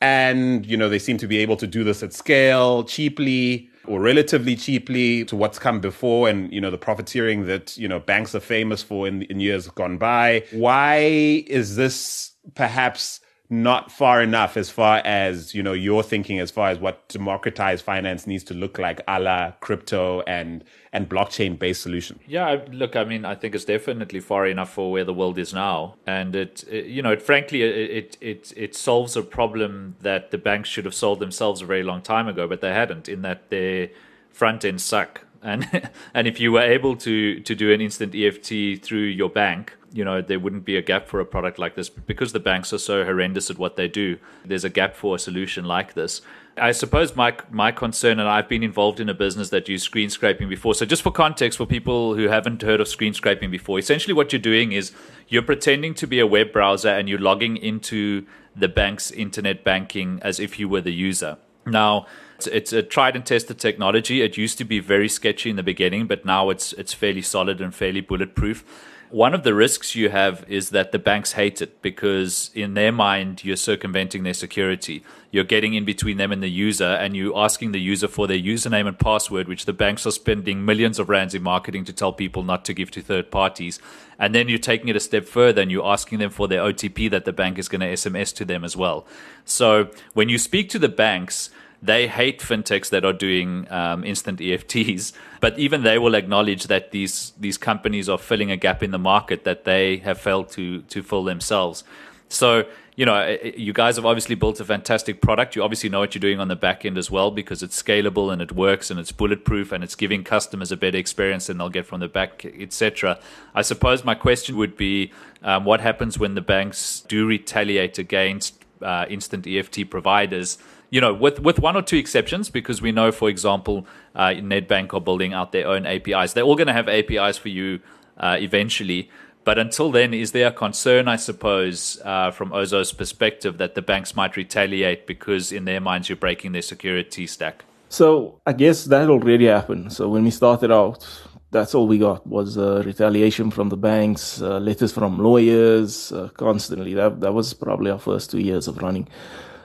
And, 0.00 0.64
you 0.64 0.76
know, 0.76 0.88
they 0.88 0.98
seem 0.98 1.18
to 1.18 1.26
be 1.26 1.38
able 1.38 1.56
to 1.56 1.66
do 1.66 1.82
this 1.82 2.02
at 2.02 2.12
scale 2.12 2.84
cheaply 2.84 3.68
or 3.86 4.00
relatively 4.00 4.54
cheaply 4.54 5.24
to 5.24 5.34
what's 5.34 5.58
come 5.58 5.80
before 5.80 6.28
and, 6.28 6.52
you 6.52 6.60
know, 6.60 6.70
the 6.70 6.78
profiteering 6.78 7.46
that, 7.46 7.76
you 7.76 7.88
know, 7.88 7.98
banks 7.98 8.34
are 8.34 8.40
famous 8.40 8.82
for 8.82 9.08
in, 9.08 9.22
in 9.22 9.40
years 9.40 9.66
gone 9.68 9.98
by. 9.98 10.44
Why 10.52 11.44
is 11.48 11.74
this 11.76 12.32
perhaps 12.54 13.20
not 13.50 13.90
far 13.90 14.22
enough 14.22 14.58
as 14.58 14.68
far 14.68 14.98
as 15.04 15.54
you 15.54 15.62
know 15.62 15.72
you're 15.72 16.02
thinking 16.02 16.38
as 16.38 16.50
far 16.50 16.68
as 16.68 16.78
what 16.78 17.08
democratized 17.08 17.82
finance 17.82 18.26
needs 18.26 18.44
to 18.44 18.52
look 18.52 18.78
like 18.78 19.00
a 19.08 19.18
la 19.18 19.50
crypto 19.60 20.20
and 20.26 20.62
and 20.92 21.08
blockchain 21.08 21.58
based 21.58 21.82
solution. 21.82 22.18
Yeah 22.26 22.62
look 22.70 22.94
i 22.94 23.04
mean 23.04 23.24
i 23.24 23.34
think 23.34 23.54
it's 23.54 23.64
definitely 23.64 24.20
far 24.20 24.46
enough 24.46 24.72
for 24.72 24.92
where 24.92 25.04
the 25.04 25.14
world 25.14 25.38
is 25.38 25.54
now. 25.54 25.94
And 26.06 26.36
it, 26.36 26.64
it 26.70 26.86
you 26.86 27.00
know 27.00 27.12
it, 27.12 27.22
frankly 27.22 27.62
it, 27.62 28.18
it 28.20 28.52
it 28.54 28.74
solves 28.74 29.16
a 29.16 29.22
problem 29.22 29.96
that 30.00 30.30
the 30.30 30.38
banks 30.38 30.68
should 30.68 30.84
have 30.84 30.94
solved 30.94 31.20
themselves 31.20 31.62
a 31.62 31.66
very 31.66 31.82
long 31.82 32.02
time 32.02 32.28
ago 32.28 32.46
but 32.46 32.60
they 32.60 32.74
hadn't 32.74 33.08
in 33.08 33.22
that 33.22 33.48
their 33.48 33.88
front 34.30 34.64
end 34.64 34.80
suck 34.80 35.24
and 35.42 35.90
and 36.14 36.26
if 36.26 36.40
you 36.40 36.52
were 36.52 36.62
able 36.62 36.96
to 36.96 37.40
to 37.40 37.54
do 37.54 37.72
an 37.72 37.80
instant 37.80 38.14
EFT 38.14 38.82
through 38.82 39.06
your 39.06 39.28
bank, 39.28 39.76
you 39.92 40.04
know 40.04 40.20
there 40.20 40.38
wouldn't 40.38 40.64
be 40.64 40.76
a 40.76 40.82
gap 40.82 41.06
for 41.06 41.20
a 41.20 41.24
product 41.24 41.58
like 41.58 41.74
this 41.74 41.88
because 41.88 42.32
the 42.32 42.40
banks 42.40 42.72
are 42.72 42.78
so 42.78 43.04
horrendous 43.04 43.50
at 43.50 43.58
what 43.58 43.76
they 43.76 43.88
do. 43.88 44.18
There's 44.44 44.64
a 44.64 44.70
gap 44.70 44.94
for 44.94 45.16
a 45.16 45.18
solution 45.18 45.64
like 45.64 45.94
this. 45.94 46.20
I 46.56 46.72
suppose 46.72 47.14
my 47.14 47.34
my 47.50 47.72
concern, 47.72 48.18
and 48.18 48.28
I've 48.28 48.48
been 48.48 48.62
involved 48.62 49.00
in 49.00 49.08
a 49.08 49.14
business 49.14 49.50
that 49.50 49.68
used 49.68 49.84
screen 49.84 50.10
scraping 50.10 50.48
before. 50.48 50.74
So 50.74 50.84
just 50.84 51.02
for 51.02 51.12
context, 51.12 51.58
for 51.58 51.66
people 51.66 52.14
who 52.14 52.28
haven't 52.28 52.62
heard 52.62 52.80
of 52.80 52.88
screen 52.88 53.14
scraping 53.14 53.50
before, 53.50 53.78
essentially 53.78 54.14
what 54.14 54.32
you're 54.32 54.40
doing 54.40 54.72
is 54.72 54.92
you're 55.28 55.42
pretending 55.42 55.94
to 55.94 56.06
be 56.06 56.18
a 56.18 56.26
web 56.26 56.52
browser 56.52 56.88
and 56.88 57.08
you're 57.08 57.20
logging 57.20 57.56
into 57.56 58.26
the 58.56 58.68
bank's 58.68 59.10
internet 59.12 59.62
banking 59.62 60.18
as 60.22 60.40
if 60.40 60.58
you 60.58 60.68
were 60.68 60.80
the 60.80 60.92
user. 60.92 61.38
Now 61.64 62.06
it's, 62.46 62.72
a 62.72 62.82
tried 62.82 63.16
and 63.16 63.26
tested 63.26 63.58
technology. 63.58 64.22
It 64.22 64.36
used 64.36 64.58
to 64.58 64.64
be 64.64 64.80
very 64.80 65.08
sketchy 65.08 65.50
in 65.50 65.56
the 65.56 65.62
beginning, 65.62 66.06
but 66.06 66.24
now 66.24 66.50
it's 66.50 66.72
it's 66.74 66.92
fairly 66.92 67.22
solid 67.22 67.60
and 67.60 67.74
fairly 67.74 68.00
bulletproof. 68.00 68.64
One 69.10 69.32
of 69.32 69.42
the 69.42 69.54
risks 69.54 69.94
you 69.94 70.10
have 70.10 70.44
is 70.48 70.68
that 70.70 70.92
the 70.92 70.98
banks 70.98 71.32
hate 71.32 71.62
it 71.62 71.80
because, 71.80 72.50
in 72.54 72.74
their 72.74 72.92
mind, 72.92 73.42
you're 73.42 73.56
circumventing 73.56 74.22
their 74.22 74.34
security. 74.34 75.02
You're 75.30 75.44
getting 75.44 75.72
in 75.72 75.86
between 75.86 76.18
them 76.18 76.30
and 76.30 76.42
the 76.42 76.50
user, 76.50 76.84
and 76.84 77.16
you're 77.16 77.36
asking 77.38 77.72
the 77.72 77.80
user 77.80 78.06
for 78.06 78.26
their 78.26 78.36
username 78.36 78.86
and 78.86 78.98
password, 78.98 79.48
which 79.48 79.64
the 79.64 79.72
banks 79.72 80.06
are 80.06 80.10
spending 80.10 80.62
millions 80.62 80.98
of 80.98 81.08
rands 81.08 81.34
in 81.34 81.42
marketing 81.42 81.86
to 81.86 81.92
tell 81.94 82.12
people 82.12 82.42
not 82.42 82.66
to 82.66 82.74
give 82.74 82.90
to 82.90 83.00
third 83.00 83.30
parties. 83.30 83.80
And 84.18 84.34
then 84.34 84.46
you're 84.50 84.58
taking 84.58 84.88
it 84.88 84.96
a 84.96 85.00
step 85.00 85.24
further 85.24 85.62
and 85.62 85.70
you're 85.70 85.86
asking 85.86 86.18
them 86.18 86.30
for 86.30 86.46
their 86.46 86.60
OTP 86.60 87.10
that 87.10 87.24
the 87.24 87.32
bank 87.32 87.58
is 87.58 87.68
going 87.68 87.80
to 87.80 87.86
SMS 87.86 88.34
to 88.36 88.44
them 88.44 88.62
as 88.62 88.76
well. 88.76 89.06
So, 89.46 89.88
when 90.12 90.28
you 90.28 90.36
speak 90.36 90.68
to 90.70 90.78
the 90.78 90.88
banks, 90.90 91.48
they 91.82 92.08
hate 92.08 92.40
fintechs 92.40 92.90
that 92.90 93.04
are 93.04 93.12
doing 93.12 93.70
um, 93.70 94.04
instant 94.04 94.40
EFTs, 94.40 95.12
but 95.40 95.58
even 95.58 95.82
they 95.82 95.98
will 95.98 96.14
acknowledge 96.14 96.64
that 96.64 96.90
these 96.90 97.32
these 97.38 97.58
companies 97.58 98.08
are 98.08 98.18
filling 98.18 98.50
a 98.50 98.56
gap 98.56 98.82
in 98.82 98.90
the 98.90 98.98
market 98.98 99.44
that 99.44 99.64
they 99.64 99.98
have 99.98 100.18
failed 100.18 100.48
to 100.50 100.82
to 100.82 101.02
fill 101.02 101.24
themselves. 101.24 101.84
So 102.28 102.64
you 102.98 103.06
know, 103.06 103.38
you 103.56 103.72
guys 103.72 103.94
have 103.94 104.04
obviously 104.04 104.34
built 104.34 104.58
a 104.58 104.64
fantastic 104.64 105.22
product. 105.22 105.54
You 105.54 105.62
obviously 105.62 105.88
know 105.88 106.00
what 106.00 106.16
you're 106.16 106.20
doing 106.20 106.40
on 106.40 106.48
the 106.48 106.56
back 106.56 106.84
end 106.84 106.98
as 106.98 107.12
well 107.12 107.30
because 107.30 107.62
it's 107.62 107.80
scalable 107.80 108.32
and 108.32 108.42
it 108.42 108.50
works 108.50 108.90
and 108.90 108.98
it's 108.98 109.12
bulletproof 109.12 109.70
and 109.70 109.84
it's 109.84 109.94
giving 109.94 110.24
customers 110.24 110.72
a 110.72 110.76
better 110.76 110.98
experience 110.98 111.46
than 111.46 111.58
they'll 111.58 111.68
get 111.68 111.86
from 111.86 112.00
the 112.00 112.08
back, 112.08 112.44
etc. 112.44 113.20
I 113.54 113.62
suppose 113.62 114.04
my 114.04 114.16
question 114.16 114.56
would 114.56 114.76
be, 114.76 115.12
um, 115.44 115.64
what 115.64 115.80
happens 115.80 116.18
when 116.18 116.34
the 116.34 116.40
banks 116.40 117.02
do 117.06 117.24
retaliate 117.24 118.00
against 118.00 118.64
uh, 118.82 119.06
instant 119.08 119.46
EFT 119.46 119.88
providers? 119.88 120.58
You 120.90 121.00
know, 121.00 121.12
with 121.12 121.40
with 121.40 121.58
one 121.58 121.76
or 121.76 121.82
two 121.82 121.96
exceptions, 121.96 122.50
because 122.50 122.80
we 122.80 122.92
know, 122.92 123.12
for 123.12 123.28
example, 123.28 123.86
uh, 124.14 124.28
Nedbank 124.28 124.94
are 124.94 125.00
building 125.00 125.34
out 125.34 125.52
their 125.52 125.66
own 125.66 125.84
APIs. 125.86 126.32
They're 126.32 126.44
all 126.44 126.56
going 126.56 126.68
to 126.68 126.72
have 126.72 126.88
APIs 126.88 127.36
for 127.36 127.50
you 127.50 127.80
uh, 128.16 128.36
eventually. 128.40 129.10
But 129.44 129.58
until 129.58 129.90
then, 129.90 130.12
is 130.12 130.32
there 130.32 130.48
a 130.48 130.52
concern, 130.52 131.08
I 131.08 131.16
suppose, 131.16 131.98
uh, 132.04 132.30
from 132.30 132.52
Ozow's 132.52 132.92
perspective, 132.92 133.56
that 133.56 133.74
the 133.74 133.80
banks 133.80 134.14
might 134.14 134.36
retaliate 134.36 135.06
because, 135.06 135.52
in 135.52 135.64
their 135.64 135.80
minds, 135.80 136.10
you're 136.10 136.16
breaking 136.16 136.52
their 136.52 136.62
security 136.62 137.26
stack? 137.26 137.64
So 137.88 138.40
I 138.46 138.52
guess 138.52 138.84
that 138.84 139.08
already 139.08 139.46
happened. 139.46 139.92
So 139.94 140.08
when 140.08 140.24
we 140.24 140.30
started 140.30 140.70
out, 140.70 141.06
that's 141.50 141.74
all 141.74 141.86
we 141.86 141.96
got 141.96 142.26
was 142.26 142.58
uh, 142.58 142.82
retaliation 142.84 143.50
from 143.50 143.70
the 143.70 143.76
banks, 143.76 144.42
uh, 144.42 144.58
letters 144.58 144.92
from 144.92 145.18
lawyers, 145.18 146.12
uh, 146.12 146.28
constantly. 146.34 146.92
That 146.94 147.20
that 147.20 147.32
was 147.32 147.54
probably 147.54 147.90
our 147.90 147.98
first 147.98 148.30
two 148.30 148.40
years 148.40 148.68
of 148.68 148.76
running. 148.82 149.08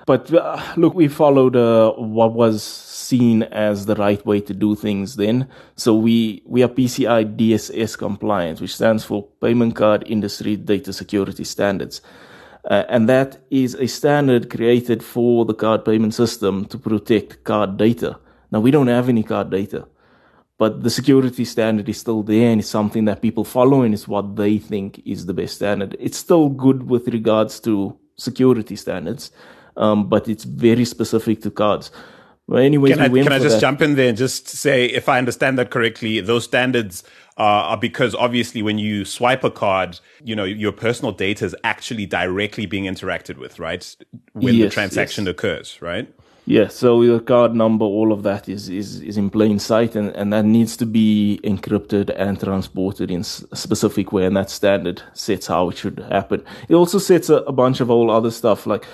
But 0.06 0.34
uh, 0.34 0.62
look, 0.76 0.94
we 0.94 1.08
followed 1.08 1.56
uh, 1.56 1.92
what 1.94 2.34
was 2.34 2.62
seen 2.64 3.44
as 3.44 3.86
the 3.86 3.96
right 3.96 4.26
way 4.26 4.42
to 4.42 4.54
do 4.54 4.76
things 4.76 5.16
then. 5.16 5.48
So 5.76 5.96
we, 5.96 6.42
we 6.46 6.64
are 6.64 6.68
PCI 6.68 7.36
DSS 7.38 7.98
compliant, 7.98 8.60
which 8.60 8.76
stands 8.76 9.04
for 9.04 9.28
Payment 9.42 9.76
Card 9.76 10.04
Industry 10.08 10.56
Data 10.56 10.92
Security 10.92 11.44
Standards. 11.44 12.02
Uh, 12.70 12.84
and 12.88 13.10
that 13.10 13.42
is 13.50 13.76
a 13.76 13.88
standard 13.88 14.50
created 14.50 15.04
for 15.04 15.46
the 15.46 15.54
card 15.54 15.84
payment 15.84 16.14
system 16.14 16.66
to 16.66 16.78
protect 16.78 17.44
card 17.44 17.78
data. 17.78 18.18
Now, 18.52 18.62
we 18.62 18.72
don't 18.72 18.88
have 18.88 19.10
any 19.10 19.24
card 19.24 19.50
data, 19.50 19.86
but 20.58 20.84
the 20.84 20.90
security 20.90 21.44
standard 21.44 21.90
is 21.90 22.00
still 22.00 22.24
there 22.24 22.50
and 22.52 22.62
it's 22.62 22.70
something 22.70 23.04
that 23.06 23.22
people 23.22 23.44
follow 23.44 23.82
and 23.82 23.94
it's 23.94 24.08
what 24.08 24.38
they 24.38 24.60
think 24.60 25.02
is 25.06 25.26
the 25.26 25.34
best 25.34 25.56
standard. 25.56 25.98
It's 26.00 26.18
still 26.18 26.48
good 26.50 26.90
with 26.90 27.08
regards 27.10 27.60
to 27.62 27.98
security 28.16 28.78
standards, 28.78 29.32
um, 29.78 30.08
but 30.08 30.28
it's 30.28 30.44
very 30.44 30.86
specific 30.86 31.42
to 31.42 31.52
cards. 31.52 31.92
Well, 32.48 32.62
anyways, 32.62 32.94
can 32.94 33.02
I, 33.02 33.08
we 33.08 33.24
can 33.24 33.32
I 33.32 33.40
just 33.40 33.56
that. 33.56 33.62
jump 33.62 33.82
in 33.82 33.96
there 33.96 34.10
and 34.10 34.18
just 34.18 34.48
say, 34.50 34.86
if 34.86 35.08
I 35.08 35.18
understand 35.18 35.58
that 35.60 35.72
correctly, 35.72 36.20
those 36.20 36.44
standards 36.44 37.04
uh, 37.38 37.42
are 37.42 37.78
because 37.78 38.14
obviously 38.16 38.62
when 38.62 38.78
you 38.78 39.06
swipe 39.06 39.46
a 39.46 39.50
card, 39.50 40.00
you 40.24 40.36
know, 40.36 40.44
your 40.44 40.74
personal 40.74 41.14
data 41.14 41.46
is 41.46 41.56
actually 41.64 42.06
directly 42.06 42.66
being 42.66 42.84
interacted 42.84 43.38
with, 43.38 43.60
right? 43.60 43.96
When 44.34 44.56
yes, 44.56 44.66
the 44.66 44.74
transaction 44.74 45.26
yes. 45.26 45.32
occurs, 45.32 45.82
right? 45.82 46.14
Yeah, 46.46 46.68
so 46.68 47.02
your 47.02 47.22
card 47.22 47.56
number, 47.56 47.86
all 47.86 48.12
of 48.12 48.24
that 48.24 48.50
is, 48.50 48.68
is, 48.68 49.00
is 49.00 49.16
in 49.16 49.30
plain 49.30 49.60
sight 49.60 49.96
and, 49.96 50.10
and 50.10 50.34
that 50.34 50.44
needs 50.44 50.76
to 50.78 50.86
be 50.86 51.40
encrypted 51.46 52.14
and 52.18 52.38
transported 52.38 53.10
in 53.10 53.22
a 53.22 53.56
specific 53.56 54.12
way. 54.12 54.26
And 54.26 54.36
that 54.36 54.50
standard 54.50 55.02
sets 55.14 55.48
how 55.48 55.70
it 55.70 55.78
should 55.78 56.06
happen. 56.12 56.44
It 56.68 56.76
also 56.76 56.98
sets 56.98 57.30
a, 57.30 57.38
a 57.38 57.54
bunch 57.54 57.80
of 57.80 57.90
all 57.90 58.12
other 58.12 58.32
stuff 58.32 58.68
like, 58.68 58.86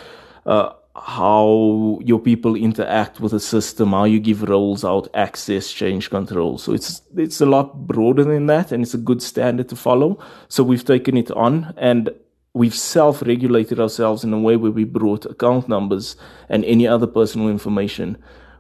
uh, 0.50 0.74
how 0.96 2.00
your 2.04 2.20
people 2.20 2.56
interact 2.56 3.20
with 3.20 3.32
the 3.32 3.40
system, 3.40 3.92
how 3.92 4.04
you 4.04 4.20
give 4.20 4.42
roles 4.44 4.84
out, 4.84 5.08
access, 5.14 5.72
change 5.72 6.10
control. 6.10 6.58
So 6.58 6.74
it's 6.74 7.02
it's 7.16 7.40
a 7.40 7.46
lot 7.46 7.88
broader 7.88 8.24
than 8.24 8.48
that, 8.48 8.72
and 8.72 8.84
it's 8.84 8.96
a 8.96 8.98
good 9.10 9.22
standard 9.22 9.70
to 9.70 9.76
follow. 9.76 10.18
So 10.48 10.64
we've 10.64 10.84
taken 10.84 11.16
it 11.18 11.32
on, 11.32 11.74
and 11.78 12.10
we've 12.54 12.76
self-regulated 12.76 13.80
ourselves 13.80 14.24
in 14.24 14.34
a 14.34 14.40
way 14.40 14.58
where 14.58 14.72
we 14.72 14.84
brought 14.84 15.26
account 15.26 15.70
numbers 15.70 16.16
and 16.50 16.66
any 16.66 16.88
other 16.88 17.08
personal 17.08 17.48
information 17.48 18.18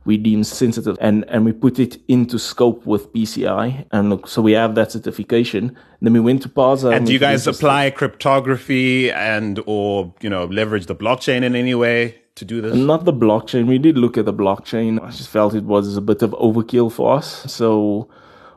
we 0.10 0.18
deem 0.18 0.43
sensitive 0.43 0.97
and, 0.99 1.24
and 1.28 1.45
we 1.45 1.51
put 1.51 1.78
it 1.78 2.01
into 2.07 2.39
scope 2.39 2.84
with 2.84 3.14
PCI. 3.14 3.86
And 3.91 4.10
look, 4.10 4.28
so 4.28 4.41
we 4.41 4.53
have 4.53 4.74
that 4.74 4.91
certification. 4.91 5.66
And 5.68 6.01
then 6.01 6.14
we 6.14 6.20
went 6.20 6.41
to 6.41 6.49
PASA. 6.49 6.89
And 6.89 7.05
do 7.05 7.14
you 7.14 7.20
guys 7.20 7.45
apply 7.45 7.91
cryptography 7.91 9.12
and 9.12 9.62
or, 9.68 10.12
you 10.20 10.30
know, 10.32 10.45
leverage 10.45 10.88
the 10.88 10.95
blockchain 10.95 11.43
in 11.43 11.55
any 11.55 11.76
way 11.76 12.16
to 12.34 12.43
do 12.43 12.60
this? 12.60 12.74
Not 12.74 13.05
the 13.05 13.14
blockchain. 13.14 13.68
We 13.68 13.78
did 13.78 13.99
look 13.99 14.18
at 14.18 14.26
the 14.26 14.34
blockchain. 14.34 14.99
I 14.99 15.12
just 15.12 15.30
felt 15.30 15.53
it 15.53 15.66
was 15.66 15.95
a 15.95 16.01
bit 16.01 16.24
of 16.24 16.32
overkill 16.32 16.91
for 16.91 17.16
us. 17.16 17.28
So 17.53 18.10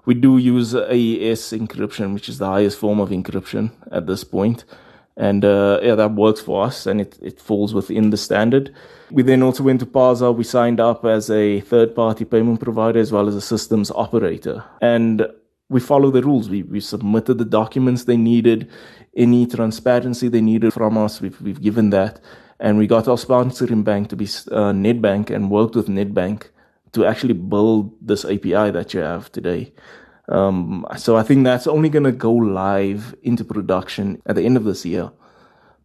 we 0.06 0.14
do 0.14 0.38
use 0.38 0.74
AES 0.74 1.52
encryption, 1.52 2.14
which 2.14 2.30
is 2.30 2.38
the 2.38 2.46
highest 2.46 2.78
form 2.78 2.98
of 2.98 3.10
encryption 3.10 3.72
at 3.90 4.06
this 4.06 4.24
point. 4.24 4.64
And 5.18 5.44
uh, 5.44 5.80
yeah, 5.82 5.96
that 5.96 6.12
works 6.12 6.40
for 6.40 6.64
us 6.64 6.86
and 6.86 6.98
it, 6.98 7.18
it 7.20 7.38
falls 7.38 7.74
within 7.74 8.08
the 8.08 8.16
standard. 8.16 8.74
We 9.12 9.22
then 9.22 9.42
also 9.42 9.62
went 9.62 9.80
to 9.80 9.86
PASA. 9.86 10.32
We 10.32 10.44
signed 10.44 10.80
up 10.80 11.04
as 11.04 11.30
a 11.30 11.60
third 11.60 11.94
party 11.94 12.24
payment 12.24 12.60
provider 12.60 12.98
as 12.98 13.12
well 13.12 13.28
as 13.28 13.34
a 13.34 13.40
systems 13.40 13.90
operator. 13.90 14.64
And 14.80 15.26
we 15.68 15.80
follow 15.80 16.10
the 16.10 16.22
rules. 16.22 16.48
We, 16.48 16.62
we 16.62 16.80
submitted 16.80 17.38
the 17.38 17.44
documents 17.44 18.04
they 18.04 18.16
needed, 18.16 18.70
any 19.16 19.46
transparency 19.46 20.28
they 20.28 20.40
needed 20.40 20.72
from 20.72 20.96
us. 20.96 21.20
We've, 21.20 21.40
we've 21.42 21.60
given 21.60 21.90
that. 21.90 22.20
And 22.58 22.78
we 22.78 22.86
got 22.86 23.08
our 23.08 23.16
sponsoring 23.16 23.84
bank 23.84 24.08
to 24.10 24.16
be 24.16 24.24
uh, 24.24 24.72
Nedbank 24.72 25.30
and 25.30 25.50
worked 25.50 25.74
with 25.74 25.88
Nedbank 25.88 26.48
to 26.92 27.04
actually 27.04 27.34
build 27.34 27.94
this 28.00 28.24
API 28.24 28.70
that 28.70 28.94
you 28.94 29.00
have 29.00 29.30
today. 29.32 29.72
Um, 30.28 30.86
so 30.96 31.16
I 31.16 31.22
think 31.22 31.44
that's 31.44 31.66
only 31.66 31.88
going 31.88 32.04
to 32.04 32.12
go 32.12 32.32
live 32.32 33.14
into 33.22 33.44
production 33.44 34.22
at 34.26 34.36
the 34.36 34.44
end 34.44 34.56
of 34.56 34.64
this 34.64 34.86
year. 34.86 35.10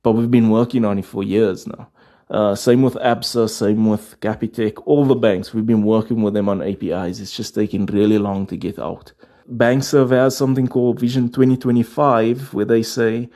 But 0.04 0.12
we've 0.14 0.32
been 0.32 0.50
working 0.50 0.86
on 0.86 1.00
it 1.00 1.06
for 1.06 1.24
years 1.24 1.68
now. 1.68 1.90
Uh, 2.30 2.54
same 2.54 2.82
with 2.82 2.96
ABSA, 2.96 3.50
same 3.50 3.86
with 3.86 4.20
Capitec, 4.20 4.82
all 4.86 5.06
the 5.06 5.16
banks. 5.16 5.54
We've 5.54 5.66
been 5.66 5.84
working 5.84 6.22
with 6.22 6.34
them 6.34 6.50
on 6.50 6.62
APIs. 6.62 7.20
It's 7.20 7.36
just 7.36 7.56
taking 7.56 7.86
really 7.86 8.18
long 8.18 8.46
to 8.48 8.58
get 8.58 8.78
out. 8.80 9.14
Bankserv 9.50 10.12
has 10.12 10.36
something 10.36 10.68
called 10.68 11.00
Vision 11.00 11.30
2025, 11.30 12.54
where 12.54 12.66
they 12.66 12.84
say 12.84 13.30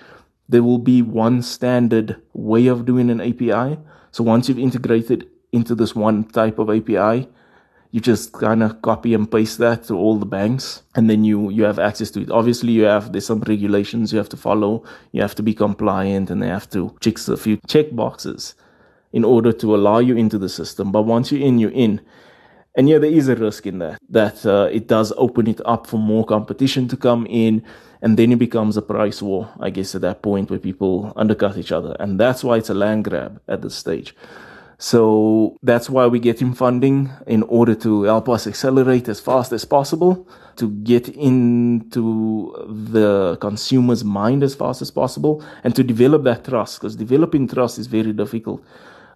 there 0.49 0.63
will 0.63 0.77
be 0.77 1.01
one 1.01 1.41
standard 1.41 2.21
way 2.33 2.67
of 2.67 2.85
doing 2.85 3.09
an 3.09 3.21
API. 3.21 3.79
So 4.11 4.25
once 4.25 4.49
you've 4.49 4.59
integrated 4.59 5.29
into 5.53 5.73
this 5.73 5.95
one 5.95 6.25
type 6.25 6.59
of 6.59 6.69
API, 6.69 7.29
you 7.91 8.01
just 8.01 8.33
kind 8.33 8.61
of 8.63 8.81
copy 8.81 9.13
and 9.13 9.31
paste 9.31 9.57
that 9.59 9.83
to 9.85 9.95
all 9.95 10.17
the 10.17 10.25
banks 10.25 10.83
and 10.95 11.09
then 11.09 11.25
you 11.25 11.49
you 11.49 11.63
have 11.63 11.77
access 11.77 12.09
to 12.09 12.21
it 12.21 12.31
obviously 12.31 12.71
you 12.71 12.83
have 12.83 13.11
there's 13.11 13.25
some 13.25 13.41
regulations 13.41 14.13
you 14.13 14.17
have 14.17 14.29
to 14.29 14.37
follow 14.37 14.81
you 15.11 15.21
have 15.21 15.35
to 15.35 15.43
be 15.43 15.53
compliant 15.53 16.29
and 16.29 16.41
they 16.41 16.47
have 16.47 16.69
to 16.69 16.95
check 17.01 17.17
a 17.27 17.35
few 17.35 17.59
check 17.67 17.93
boxes 17.93 18.55
in 19.13 19.23
order 19.23 19.51
to 19.53 19.75
allow 19.75 19.99
you 19.99 20.15
into 20.15 20.37
the 20.37 20.49
system. 20.49 20.91
But 20.91 21.03
once 21.03 21.31
you're 21.31 21.41
in 21.41 21.59
you're 21.59 21.71
in. 21.71 22.01
And 22.75 22.87
yeah 22.87 22.99
there 22.99 23.11
is 23.11 23.27
a 23.27 23.35
risk 23.35 23.67
in 23.67 23.79
that 23.79 23.99
that 24.09 24.45
uh, 24.45 24.69
it 24.71 24.87
does 24.87 25.11
open 25.17 25.47
it 25.47 25.59
up 25.65 25.87
for 25.87 25.97
more 25.97 26.25
competition 26.25 26.87
to 26.87 26.97
come 26.97 27.25
in 27.27 27.63
and 28.01 28.17
then 28.17 28.31
it 28.31 28.39
becomes 28.39 28.77
a 28.77 28.81
price 28.81 29.21
war 29.21 29.49
i 29.59 29.69
guess 29.69 29.93
at 29.93 30.01
that 30.01 30.21
point 30.21 30.49
where 30.49 30.57
people 30.57 31.11
undercut 31.15 31.57
each 31.57 31.71
other. 31.71 31.95
And 31.99 32.19
that's 32.19 32.43
why 32.43 32.57
it's 32.57 32.69
a 32.69 32.73
land 32.73 33.03
grab 33.03 33.41
at 33.47 33.61
this 33.61 33.75
stage. 33.75 34.15
So 34.81 35.57
that's 35.61 35.91
why 35.91 36.07
we 36.07 36.19
get 36.19 36.41
him 36.41 36.55
funding 36.55 37.11
in 37.27 37.43
order 37.43 37.75
to 37.75 38.01
help 38.01 38.27
us 38.27 38.47
accelerate 38.47 39.07
as 39.09 39.19
fast 39.19 39.51
as 39.51 39.63
possible 39.63 40.27
to 40.55 40.69
get 40.69 41.07
into 41.09 42.51
the 42.91 43.37
consumer's 43.39 44.03
mind 44.03 44.41
as 44.41 44.55
fast 44.55 44.81
as 44.81 44.89
possible 44.89 45.43
and 45.63 45.75
to 45.75 45.83
develop 45.83 46.23
that 46.23 46.45
trust 46.45 46.79
because 46.79 46.95
developing 46.95 47.47
trust 47.47 47.77
is 47.77 47.85
very 47.85 48.11
difficult. 48.11 48.63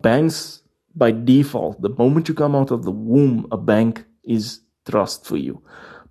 Banks, 0.05 0.61
by 1.03 1.11
default, 1.11 1.81
the 1.81 1.95
moment 2.01 2.27
you 2.29 2.35
come 2.35 2.55
out 2.59 2.71
of 2.71 2.83
the 2.83 2.91
womb, 2.91 3.47
a 3.51 3.57
bank 3.57 4.05
is 4.23 4.43
trust 4.91 5.25
for 5.25 5.37
you. 5.37 5.55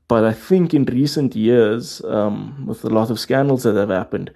But 0.09 0.25
I 0.25 0.33
think 0.33 0.75
in 0.75 0.85
recent 0.85 1.37
years, 1.37 2.03
um, 2.05 2.67
with 2.67 2.85
a 2.85 2.95
lot 2.99 3.11
of 3.11 3.21
scandals 3.27 3.63
that 3.63 3.77
have 3.77 3.95
happened, 4.01 4.29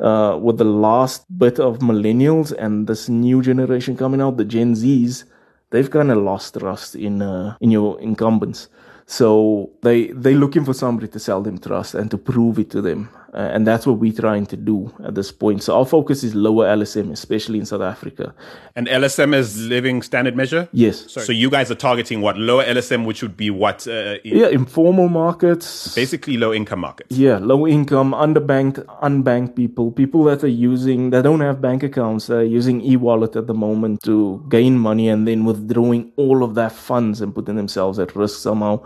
uh, 0.00 0.38
with 0.44 0.58
the 0.58 0.72
last 0.88 1.24
bit 1.44 1.58
of 1.58 1.78
millennials 1.78 2.52
and 2.64 2.86
this 2.86 3.08
new 3.08 3.40
generation 3.50 3.96
coming 3.96 4.20
out, 4.20 4.36
the 4.36 4.44
Gen 4.44 4.74
Zs, 4.74 5.24
they've 5.70 5.90
kind 5.90 6.10
of 6.10 6.18
lost 6.18 6.58
trust 6.58 6.94
in 6.94 7.22
uh, 7.22 7.56
in 7.60 7.70
your 7.70 7.98
incumbents. 8.00 8.68
So 9.06 9.70
they 9.82 9.98
they're 10.22 10.42
looking 10.44 10.64
for 10.64 10.74
somebody 10.74 11.08
to 11.08 11.18
sell 11.18 11.42
them 11.42 11.58
trust 11.58 11.94
and 11.94 12.10
to 12.10 12.18
prove 12.18 12.58
it 12.58 12.70
to 12.70 12.80
them. 12.82 13.08
Uh, 13.32 13.48
and 13.52 13.64
that's 13.64 13.86
what 13.86 13.98
we're 13.98 14.12
trying 14.12 14.44
to 14.44 14.56
do 14.56 14.92
at 15.04 15.14
this 15.14 15.30
point. 15.30 15.62
So 15.62 15.78
our 15.78 15.86
focus 15.86 16.24
is 16.24 16.34
lower 16.34 16.66
LSM, 16.66 17.12
especially 17.12 17.60
in 17.60 17.66
South 17.66 17.80
Africa. 17.80 18.34
And 18.74 18.88
LSM 18.88 19.34
is 19.34 19.56
living 19.56 20.02
standard 20.02 20.36
measure? 20.36 20.68
Yes. 20.72 21.12
Sorry. 21.12 21.26
So 21.26 21.32
you 21.32 21.48
guys 21.48 21.70
are 21.70 21.76
targeting 21.76 22.22
what? 22.22 22.36
Lower 22.36 22.64
LSM, 22.64 23.06
which 23.06 23.22
would 23.22 23.36
be 23.36 23.50
what? 23.50 23.86
Uh, 23.86 24.16
yeah, 24.24 24.48
informal 24.48 25.08
markets. 25.08 25.94
Basically 25.94 26.36
low 26.36 26.52
income 26.52 26.80
markets. 26.80 27.16
Yeah, 27.16 27.38
low 27.38 27.68
income, 27.68 28.12
underbanked, 28.12 28.84
unbanked 29.00 29.54
people, 29.54 29.92
people 29.92 30.24
that 30.24 30.42
are 30.42 30.48
using, 30.48 31.10
that 31.10 31.22
don't 31.22 31.40
have 31.40 31.60
bank 31.60 31.84
accounts, 31.84 32.26
they're 32.26 32.42
using 32.42 32.80
e-wallet 32.80 33.36
at 33.36 33.46
the 33.46 33.54
moment 33.54 34.02
to 34.02 34.44
gain 34.48 34.76
money 34.76 35.08
and 35.08 35.28
then 35.28 35.44
withdrawing 35.44 36.12
all 36.16 36.42
of 36.42 36.56
that 36.56 36.72
funds 36.72 37.20
and 37.20 37.32
putting 37.32 37.54
themselves 37.54 38.00
at 38.00 38.16
risk 38.16 38.40
somehow 38.40 38.82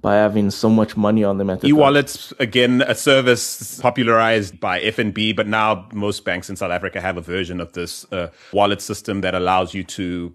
by 0.00 0.14
having 0.14 0.50
so 0.50 0.68
much 0.68 0.96
money 0.96 1.24
on 1.24 1.38
them 1.38 1.50
at 1.50 1.60
the 1.60 1.68
e-wallets 1.68 2.32
again 2.38 2.82
a 2.82 2.94
service 2.94 3.80
popularized 3.80 4.60
by 4.60 4.80
fnb 4.80 5.34
but 5.34 5.46
now 5.46 5.88
most 5.92 6.24
banks 6.24 6.48
in 6.48 6.56
south 6.56 6.70
africa 6.70 7.00
have 7.00 7.16
a 7.16 7.20
version 7.20 7.60
of 7.60 7.72
this 7.72 8.10
uh, 8.12 8.28
wallet 8.52 8.80
system 8.80 9.20
that 9.20 9.34
allows 9.34 9.74
you 9.74 9.82
to 9.82 10.34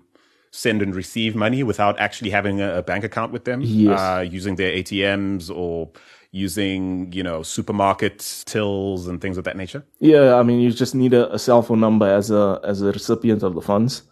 send 0.54 0.84
and 0.84 0.96
receive 0.96 1.36
money 1.36 1.64
without 1.64 2.00
actually 2.00 2.30
having 2.30 2.62
a, 2.62 2.78
a 2.78 2.84
bank 2.84 3.04
account 3.04 3.34
with 3.34 3.44
them. 3.44 3.60
Yes. 3.64 4.00
uh, 4.00 4.22
using 4.22 4.56
their 4.56 4.72
atms 4.72 5.50
or 5.54 5.90
using 6.30 7.12
you 7.12 7.24
know 7.24 7.42
supermarket 7.44 8.44
tills 8.46 9.08
and 9.08 9.20
things 9.20 9.38
of 9.38 9.44
that 9.44 9.58
nature. 9.58 9.84
Yeah 10.00 10.36
i 10.36 10.44
mean 10.44 10.60
you 10.62 10.72
just 10.72 10.96
need 10.96 11.14
a, 11.14 11.34
a 11.34 11.40
cell 11.40 11.62
phone 11.62 11.80
number 11.80 12.08
as 12.08 12.32
a 12.32 12.60
as 12.64 12.82
a 12.82 12.92
recipient 12.92 13.44
of 13.44 13.56
the 13.56 13.62
funds 13.62 14.04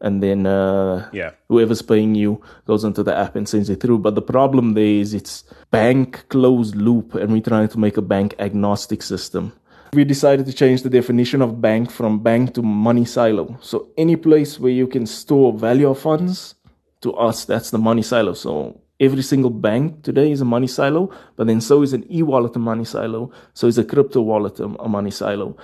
and 0.00 0.22
then 0.22 0.46
uh, 0.46 1.08
yeah, 1.12 1.32
whoever's 1.48 1.82
paying 1.82 2.14
you 2.14 2.42
goes 2.66 2.84
into 2.84 3.02
the 3.02 3.16
app 3.16 3.36
and 3.36 3.48
sends 3.48 3.68
it 3.70 3.80
through. 3.80 3.98
But 3.98 4.14
the 4.14 4.22
problem 4.22 4.74
there 4.74 4.84
is 4.84 5.14
it's 5.14 5.44
bank 5.70 6.28
closed 6.28 6.74
loop, 6.74 7.14
and 7.14 7.32
we're 7.32 7.42
trying 7.42 7.68
to 7.68 7.78
make 7.78 7.96
a 7.96 8.02
bank 8.02 8.34
agnostic 8.38 9.02
system. 9.02 9.52
We 9.92 10.04
decided 10.04 10.46
to 10.46 10.52
change 10.52 10.82
the 10.82 10.90
definition 10.90 11.42
of 11.42 11.60
bank 11.60 11.90
from 11.90 12.20
bank 12.20 12.54
to 12.54 12.62
money 12.62 13.04
silo. 13.04 13.58
So 13.60 13.88
any 13.96 14.14
place 14.16 14.60
where 14.60 14.70
you 14.70 14.86
can 14.86 15.04
store 15.04 15.52
value 15.52 15.90
of 15.90 15.98
funds, 15.98 16.54
to 17.00 17.12
us 17.14 17.44
that's 17.44 17.70
the 17.70 17.78
money 17.78 18.02
silo. 18.02 18.34
So 18.34 18.80
every 19.00 19.22
single 19.22 19.50
bank 19.50 20.02
today 20.02 20.30
is 20.30 20.40
a 20.40 20.44
money 20.44 20.68
silo, 20.68 21.10
but 21.36 21.46
then 21.46 21.60
so 21.60 21.82
is 21.82 21.92
an 21.92 22.04
e-wallet 22.12 22.54
a 22.54 22.58
money 22.58 22.84
silo. 22.84 23.32
So 23.54 23.66
is 23.66 23.78
a 23.78 23.84
crypto 23.84 24.20
wallet 24.20 24.60
a, 24.60 24.68
money 24.68 25.10
silo, 25.10 25.56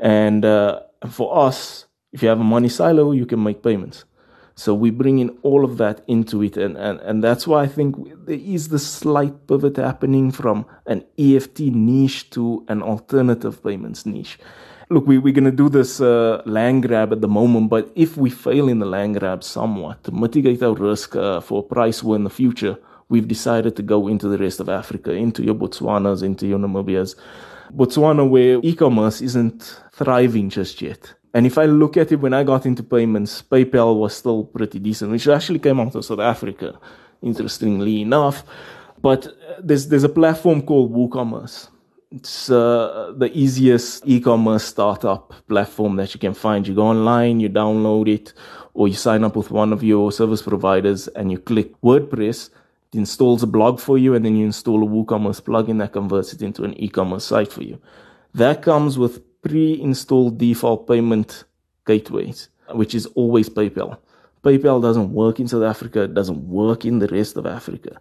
and 0.00 0.44
uh, 0.44 0.80
for 1.10 1.36
us 1.46 1.86
if 2.14 2.22
you 2.22 2.28
have 2.28 2.40
a 2.40 2.44
money 2.44 2.68
silo, 2.68 3.10
you 3.10 3.26
can 3.26 3.42
make 3.42 3.60
payments. 3.62 4.04
So 4.54 4.72
we 4.72 4.90
bring 4.90 5.18
in 5.18 5.30
all 5.42 5.64
of 5.64 5.78
that 5.78 6.04
into 6.06 6.44
it. 6.44 6.56
And, 6.56 6.76
and, 6.76 7.00
and 7.00 7.24
that's 7.24 7.44
why 7.44 7.64
I 7.64 7.66
think 7.66 7.96
there 8.24 8.38
is 8.38 8.68
the 8.68 8.78
slight 8.78 9.48
pivot 9.48 9.76
happening 9.76 10.30
from 10.30 10.64
an 10.86 11.04
EFT 11.18 11.60
niche 11.74 12.30
to 12.30 12.64
an 12.68 12.82
alternative 12.82 13.62
payments 13.64 14.06
niche. 14.06 14.38
Look, 14.90 15.08
we, 15.08 15.18
we're 15.18 15.32
going 15.32 15.44
to 15.44 15.50
do 15.50 15.68
this 15.68 16.00
uh, 16.00 16.40
land 16.46 16.84
grab 16.86 17.12
at 17.12 17.20
the 17.20 17.26
moment, 17.26 17.68
but 17.68 17.90
if 17.96 18.16
we 18.16 18.30
fail 18.30 18.68
in 18.68 18.78
the 18.78 18.86
land 18.86 19.18
grab 19.18 19.42
somewhat 19.42 20.04
to 20.04 20.12
mitigate 20.12 20.62
our 20.62 20.74
risk 20.74 21.16
uh, 21.16 21.40
for 21.40 21.64
price 21.64 22.00
war 22.00 22.14
in 22.14 22.22
the 22.22 22.30
future, 22.30 22.78
we've 23.08 23.26
decided 23.26 23.74
to 23.74 23.82
go 23.82 24.06
into 24.06 24.28
the 24.28 24.38
rest 24.38 24.60
of 24.60 24.68
Africa, 24.68 25.10
into 25.10 25.42
your 25.42 25.54
Botswanas, 25.56 26.22
into 26.22 26.46
your 26.46 26.60
Namibias. 26.60 27.16
Botswana, 27.74 28.28
where 28.28 28.60
e 28.62 28.74
commerce 28.76 29.20
isn't 29.20 29.80
thriving 29.92 30.48
just 30.48 30.80
yet. 30.80 31.14
And 31.34 31.46
if 31.46 31.58
I 31.58 31.64
look 31.66 31.96
at 31.96 32.12
it 32.12 32.20
when 32.20 32.32
I 32.32 32.44
got 32.44 32.64
into 32.64 32.84
payments, 32.84 33.42
PayPal 33.42 33.98
was 33.98 34.14
still 34.14 34.44
pretty 34.44 34.78
decent, 34.78 35.10
which 35.10 35.26
actually 35.26 35.58
came 35.58 35.80
out 35.80 35.94
of 35.96 36.04
South 36.04 36.20
Africa, 36.20 36.78
interestingly 37.22 38.00
enough. 38.00 38.44
But 39.02 39.26
uh, 39.26 39.30
there's 39.58 39.88
there's 39.88 40.04
a 40.04 40.08
platform 40.08 40.62
called 40.62 40.94
WooCommerce. 40.94 41.68
It's 42.12 42.48
uh, 42.48 43.12
the 43.18 43.28
easiest 43.36 44.06
e-commerce 44.06 44.64
startup 44.64 45.34
platform 45.48 45.96
that 45.96 46.14
you 46.14 46.20
can 46.20 46.34
find. 46.34 46.66
You 46.68 46.74
go 46.74 46.86
online, 46.86 47.40
you 47.40 47.48
download 47.48 48.06
it, 48.08 48.32
or 48.72 48.86
you 48.86 48.94
sign 48.94 49.24
up 49.24 49.34
with 49.34 49.50
one 49.50 49.72
of 49.72 49.82
your 49.82 50.12
service 50.12 50.40
providers, 50.40 51.08
and 51.08 51.32
you 51.32 51.38
click 51.38 51.72
WordPress. 51.82 52.50
It 52.92 52.98
installs 52.98 53.42
a 53.42 53.48
blog 53.48 53.80
for 53.80 53.98
you, 53.98 54.14
and 54.14 54.24
then 54.24 54.36
you 54.36 54.46
install 54.46 54.84
a 54.84 54.86
WooCommerce 54.86 55.42
plugin 55.42 55.80
that 55.80 55.92
converts 55.92 56.32
it 56.32 56.40
into 56.42 56.62
an 56.62 56.74
e-commerce 56.80 57.24
site 57.24 57.52
for 57.52 57.64
you. 57.64 57.80
That 58.32 58.62
comes 58.62 58.96
with 58.96 59.20
pre-installed 59.44 60.38
default 60.38 60.88
payment 60.88 61.44
gateways, 61.86 62.48
which 62.72 62.94
is 62.94 63.06
always 63.14 63.48
PayPal. 63.48 63.98
PayPal 64.42 64.82
doesn't 64.82 65.12
work 65.12 65.40
in 65.40 65.48
South 65.48 65.62
Africa, 65.62 66.02
it 66.02 66.14
doesn't 66.14 66.48
work 66.48 66.84
in 66.84 66.98
the 66.98 67.08
rest 67.08 67.36
of 67.36 67.46
Africa. 67.46 67.98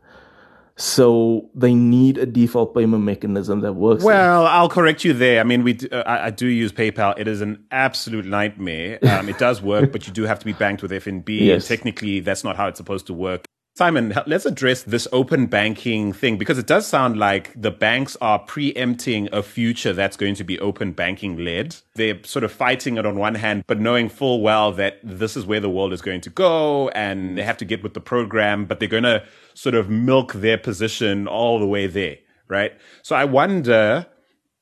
So 0.75 1.49
they 1.53 1.75
need 1.75 2.17
a 2.17 2.25
default 2.25 2.73
payment 2.73 3.03
mechanism 3.03 3.61
that 3.61 3.73
works. 3.73 4.03
Well, 4.03 4.41
there. 4.41 4.51
I'll 4.51 4.69
correct 4.69 5.03
you 5.03 5.13
there. 5.13 5.39
I 5.39 5.43
mean, 5.43 5.63
we 5.63 5.77
uh, 5.91 5.99
I, 5.99 6.25
I, 6.25 6.29
do 6.31 6.47
use 6.47 6.71
PayPal. 6.71 7.13
It 7.15 7.27
is 7.27 7.41
an 7.41 7.63
absolute 7.69 8.25
nightmare. 8.25 8.97
Um, 9.03 9.29
it 9.29 9.37
does 9.37 9.61
work, 9.61 9.91
but 9.91 10.07
you 10.07 10.13
do 10.13 10.23
have 10.23 10.39
to 10.39 10.45
be 10.45 10.53
banked 10.53 10.81
with 10.81 10.89
FNB. 10.89 11.41
Yes. 11.41 11.67
technically, 11.67 12.21
that's 12.21 12.43
not 12.43 12.55
how 12.55 12.67
it's 12.67 12.77
supposed 12.77 13.05
to 13.07 13.13
work. 13.13 13.45
Simon, 13.75 14.13
let's 14.27 14.45
address 14.45 14.83
this 14.83 15.07
open 15.11 15.47
banking 15.47 16.13
thing 16.13 16.37
because 16.37 16.59
it 16.59 16.67
does 16.67 16.85
sound 16.85 17.17
like 17.17 17.59
the 17.59 17.71
banks 17.71 18.15
are 18.21 18.37
preempting 18.37 19.27
a 19.31 19.41
future 19.41 19.93
that's 19.93 20.15
going 20.15 20.35
to 20.35 20.43
be 20.43 20.59
open 20.59 20.91
banking 20.91 21.43
led. 21.43 21.75
They're 21.95 22.23
sort 22.23 22.43
of 22.43 22.51
fighting 22.51 22.97
it 22.97 23.05
on 23.07 23.17
one 23.17 23.33
hand, 23.33 23.63
but 23.65 23.79
knowing 23.79 24.09
full 24.09 24.41
well 24.41 24.71
that 24.73 24.99
this 25.01 25.35
is 25.35 25.47
where 25.47 25.59
the 25.59 25.71
world 25.71 25.91
is 25.91 26.03
going 26.03 26.21
to 26.21 26.29
go 26.29 26.89
and 26.89 27.35
they 27.35 27.41
have 27.41 27.57
to 27.57 27.65
get 27.65 27.81
with 27.81 27.95
the 27.95 27.99
program, 27.99 28.65
but 28.65 28.79
they're 28.79 28.87
going 28.87 29.03
to 29.03 29.23
sort 29.55 29.73
of 29.73 29.89
milk 29.89 30.33
their 30.33 30.59
position 30.59 31.27
all 31.27 31.57
the 31.57 31.65
way 31.65 31.87
there, 31.87 32.17
right? 32.47 32.73
So 33.01 33.15
I 33.15 33.25
wonder 33.25 34.05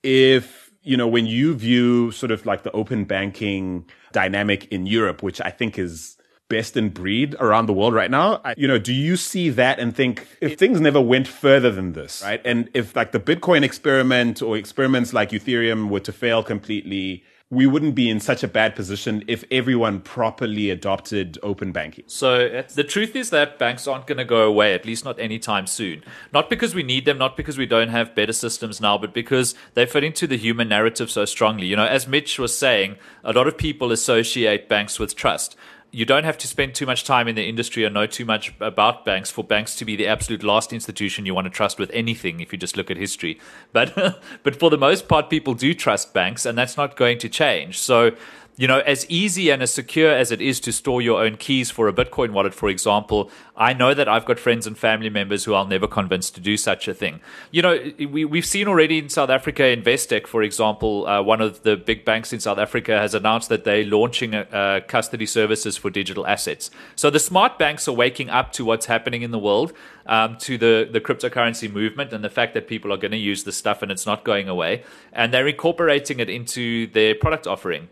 if, 0.04 0.72
you 0.84 0.96
know, 0.96 1.08
when 1.10 1.26
you 1.26 1.54
view 1.54 2.12
sort 2.12 2.32
of 2.32 2.46
like 2.46 2.64
the 2.64 2.72
open 2.72 3.04
banking 3.04 3.90
dynamic 4.14 4.72
in 4.72 4.86
Europe, 4.86 5.22
which 5.22 5.42
I 5.42 5.50
think 5.50 5.78
is 5.78 6.16
best 6.52 6.78
in 6.78 6.90
breed 6.90 7.36
around 7.40 7.66
the 7.66 7.74
world 7.74 7.94
right 7.94 8.12
now. 8.12 8.42
I, 8.44 8.54
you 8.58 8.68
know, 8.68 8.78
do 8.78 8.94
you 8.94 9.16
see 9.16 9.50
that 9.50 9.80
and 9.80 9.96
think 9.96 10.28
if 10.42 10.60
things 10.60 10.82
never 10.82 11.02
went 11.02 11.28
further 11.28 11.72
than 11.72 11.94
this, 11.94 12.22
right? 12.24 12.42
And 12.46 12.70
if 12.74 12.96
like 12.96 13.12
the 13.14 13.20
Bitcoin 13.20 13.64
experiment 13.64 14.42
or 14.42 14.58
experiments 14.58 15.14
like 15.14 15.32
Ethereum 15.32 15.90
were 15.90 16.02
to 16.02 16.12
fail 16.12 16.44
completely, 16.44 17.24
we 17.52 17.68
wouldn't 17.68 17.96
be 17.96 18.10
in 18.10 18.20
such 18.20 18.44
a 18.44 18.48
bad 18.48 18.76
position 18.76 19.24
if 19.28 19.44
everyone 19.52 20.00
properly 20.00 20.70
adopted 20.70 21.38
open 21.44 21.74
banking. 21.74 22.06
So 22.08 22.64
the 22.74 22.84
truth 22.84 23.14
is 23.14 23.30
that 23.32 23.60
banks 23.60 23.88
aren't 23.88 24.08
going 24.08 24.20
to 24.20 24.26
go 24.26 24.44
away, 24.48 24.74
at 24.74 24.86
least 24.86 25.04
not 25.04 25.20
anytime 25.20 25.68
soon. 25.68 26.02
Not 26.34 26.50
because 26.50 26.74
we 26.74 26.82
need 26.82 27.04
them, 27.04 27.18
not 27.18 27.36
because 27.36 27.58
we 27.58 27.66
don't 27.66 27.90
have 27.90 28.16
better 28.16 28.32
systems 28.32 28.80
now, 28.80 28.98
but 28.98 29.14
because 29.14 29.54
they 29.74 29.86
fit 29.86 30.06
into 30.06 30.28
the 30.28 30.38
human 30.38 30.70
narrative 30.70 31.12
so 31.12 31.26
strongly. 31.26 31.68
You 31.68 31.76
know, 31.76 31.86
as 31.86 32.08
Mitch 32.08 32.40
was 32.40 32.58
saying, 32.58 32.96
a 33.22 33.34
lot 33.34 33.48
of 33.48 33.58
people 33.58 33.92
associate 33.92 34.70
banks 34.70 34.98
with 34.98 35.16
trust 35.16 35.58
you 35.94 36.06
don't 36.06 36.24
have 36.24 36.38
to 36.38 36.48
spend 36.48 36.74
too 36.74 36.86
much 36.86 37.04
time 37.04 37.28
in 37.28 37.36
the 37.36 37.44
industry 37.44 37.86
or 37.86 37.90
know 37.90 38.06
too 38.06 38.24
much 38.24 38.54
about 38.62 39.04
banks 39.04 39.30
for 39.30 39.44
banks 39.44 39.76
to 39.76 39.84
be 39.84 39.98
the 39.98 40.08
absolute 40.08 40.42
last 40.42 40.72
institution 40.72 41.26
you 41.26 41.36
want 41.36 41.46
to 41.46 41.52
trust 41.52 41.78
with 41.78 41.92
anything 41.92 42.40
if 42.40 42.54
you 42.54 42.58
just 42.58 42.78
look 42.78 42.90
at 42.90 42.96
history. 42.96 43.40
But 43.74 44.22
but 44.44 44.56
for 44.56 44.70
the 44.70 44.78
most 44.78 45.10
part 45.10 45.30
people 45.30 45.54
do 45.54 45.74
trust 45.74 46.14
banks 46.14 46.46
and 46.46 46.58
that's 46.58 46.78
not 46.78 46.96
going 46.96 47.18
to 47.20 47.30
change. 47.30 47.78
So 47.78 48.12
you 48.58 48.68
know, 48.68 48.80
as 48.80 49.06
easy 49.10 49.50
and 49.50 49.62
as 49.62 49.74
secure 49.74 50.12
as 50.12 50.32
it 50.32 50.42
is 50.42 50.60
to 50.62 50.72
store 50.72 51.02
your 51.02 51.24
own 51.24 51.38
keys 51.38 51.72
for 51.72 51.88
a 51.88 51.94
Bitcoin 51.94 52.32
wallet, 52.32 52.54
for 52.54 52.70
example, 52.70 53.32
I 53.56 53.74
know 53.74 53.94
that 53.94 54.08
I've 54.08 54.26
got 54.26 54.40
friends 54.40 54.68
and 54.68 54.78
family 54.78 55.10
members 55.10 55.46
who 55.46 55.54
I'll 55.54 55.68
never 55.68 55.88
convince 55.88 56.30
to 56.32 56.42
do 56.42 56.58
such 56.58 56.88
a 56.88 56.94
thing. 56.94 57.22
You 57.52 57.62
know, 57.62 57.92
we, 57.98 58.26
we've 58.26 58.46
seen 58.46 58.68
already 58.68 58.98
in 58.98 59.10
South 59.10 59.30
Africa, 59.30 59.64
Investec, 59.64 60.28
for 60.28 60.44
example, 60.44 61.08
uh, 61.08 61.22
one 61.22 61.42
of 61.42 61.64
the 61.64 61.78
big 61.78 62.04
banks 62.04 62.34
in 62.34 62.40
South 62.40 62.58
Africa 62.58 62.98
has 63.00 63.16
announced 63.16 63.50
that 63.50 63.64
they're 63.64 63.86
launching 63.86 64.34
a 64.34 64.82
custody 64.88 65.26
services 65.26 65.78
for 65.78 65.90
digital 65.90 66.28
assets. 66.28 66.70
So 66.96 67.10
the 67.10 67.20
smart 67.20 67.58
banks 67.58 67.88
are 67.88 67.94
waking 67.94 68.30
up 68.30 68.52
to 68.54 68.66
what's 68.66 68.86
happening 68.86 69.22
in 69.22 69.32
the 69.32 69.40
world, 69.40 69.74
um, 70.06 70.38
to 70.40 70.58
the, 70.58 70.90
the 70.92 71.00
cryptocurrency 71.00 71.72
movement 71.72 72.14
and 72.14 72.24
the 72.24 72.30
fact 72.30 72.54
that 72.54 72.68
people 72.68 72.92
are 72.92 72.98
going 72.98 73.12
to 73.12 73.18
use 73.18 73.44
this 73.44 73.58
stuff 73.58 73.82
and 73.82 73.92
it's 73.92 74.06
not 74.06 74.24
going 74.24 74.50
away. 74.50 74.84
And 75.14 75.34
they're 75.34 75.48
incorporating 75.48 76.20
it 76.20 76.30
into 76.30 76.88
their 76.88 77.16
product 77.16 77.48
offering. 77.48 77.90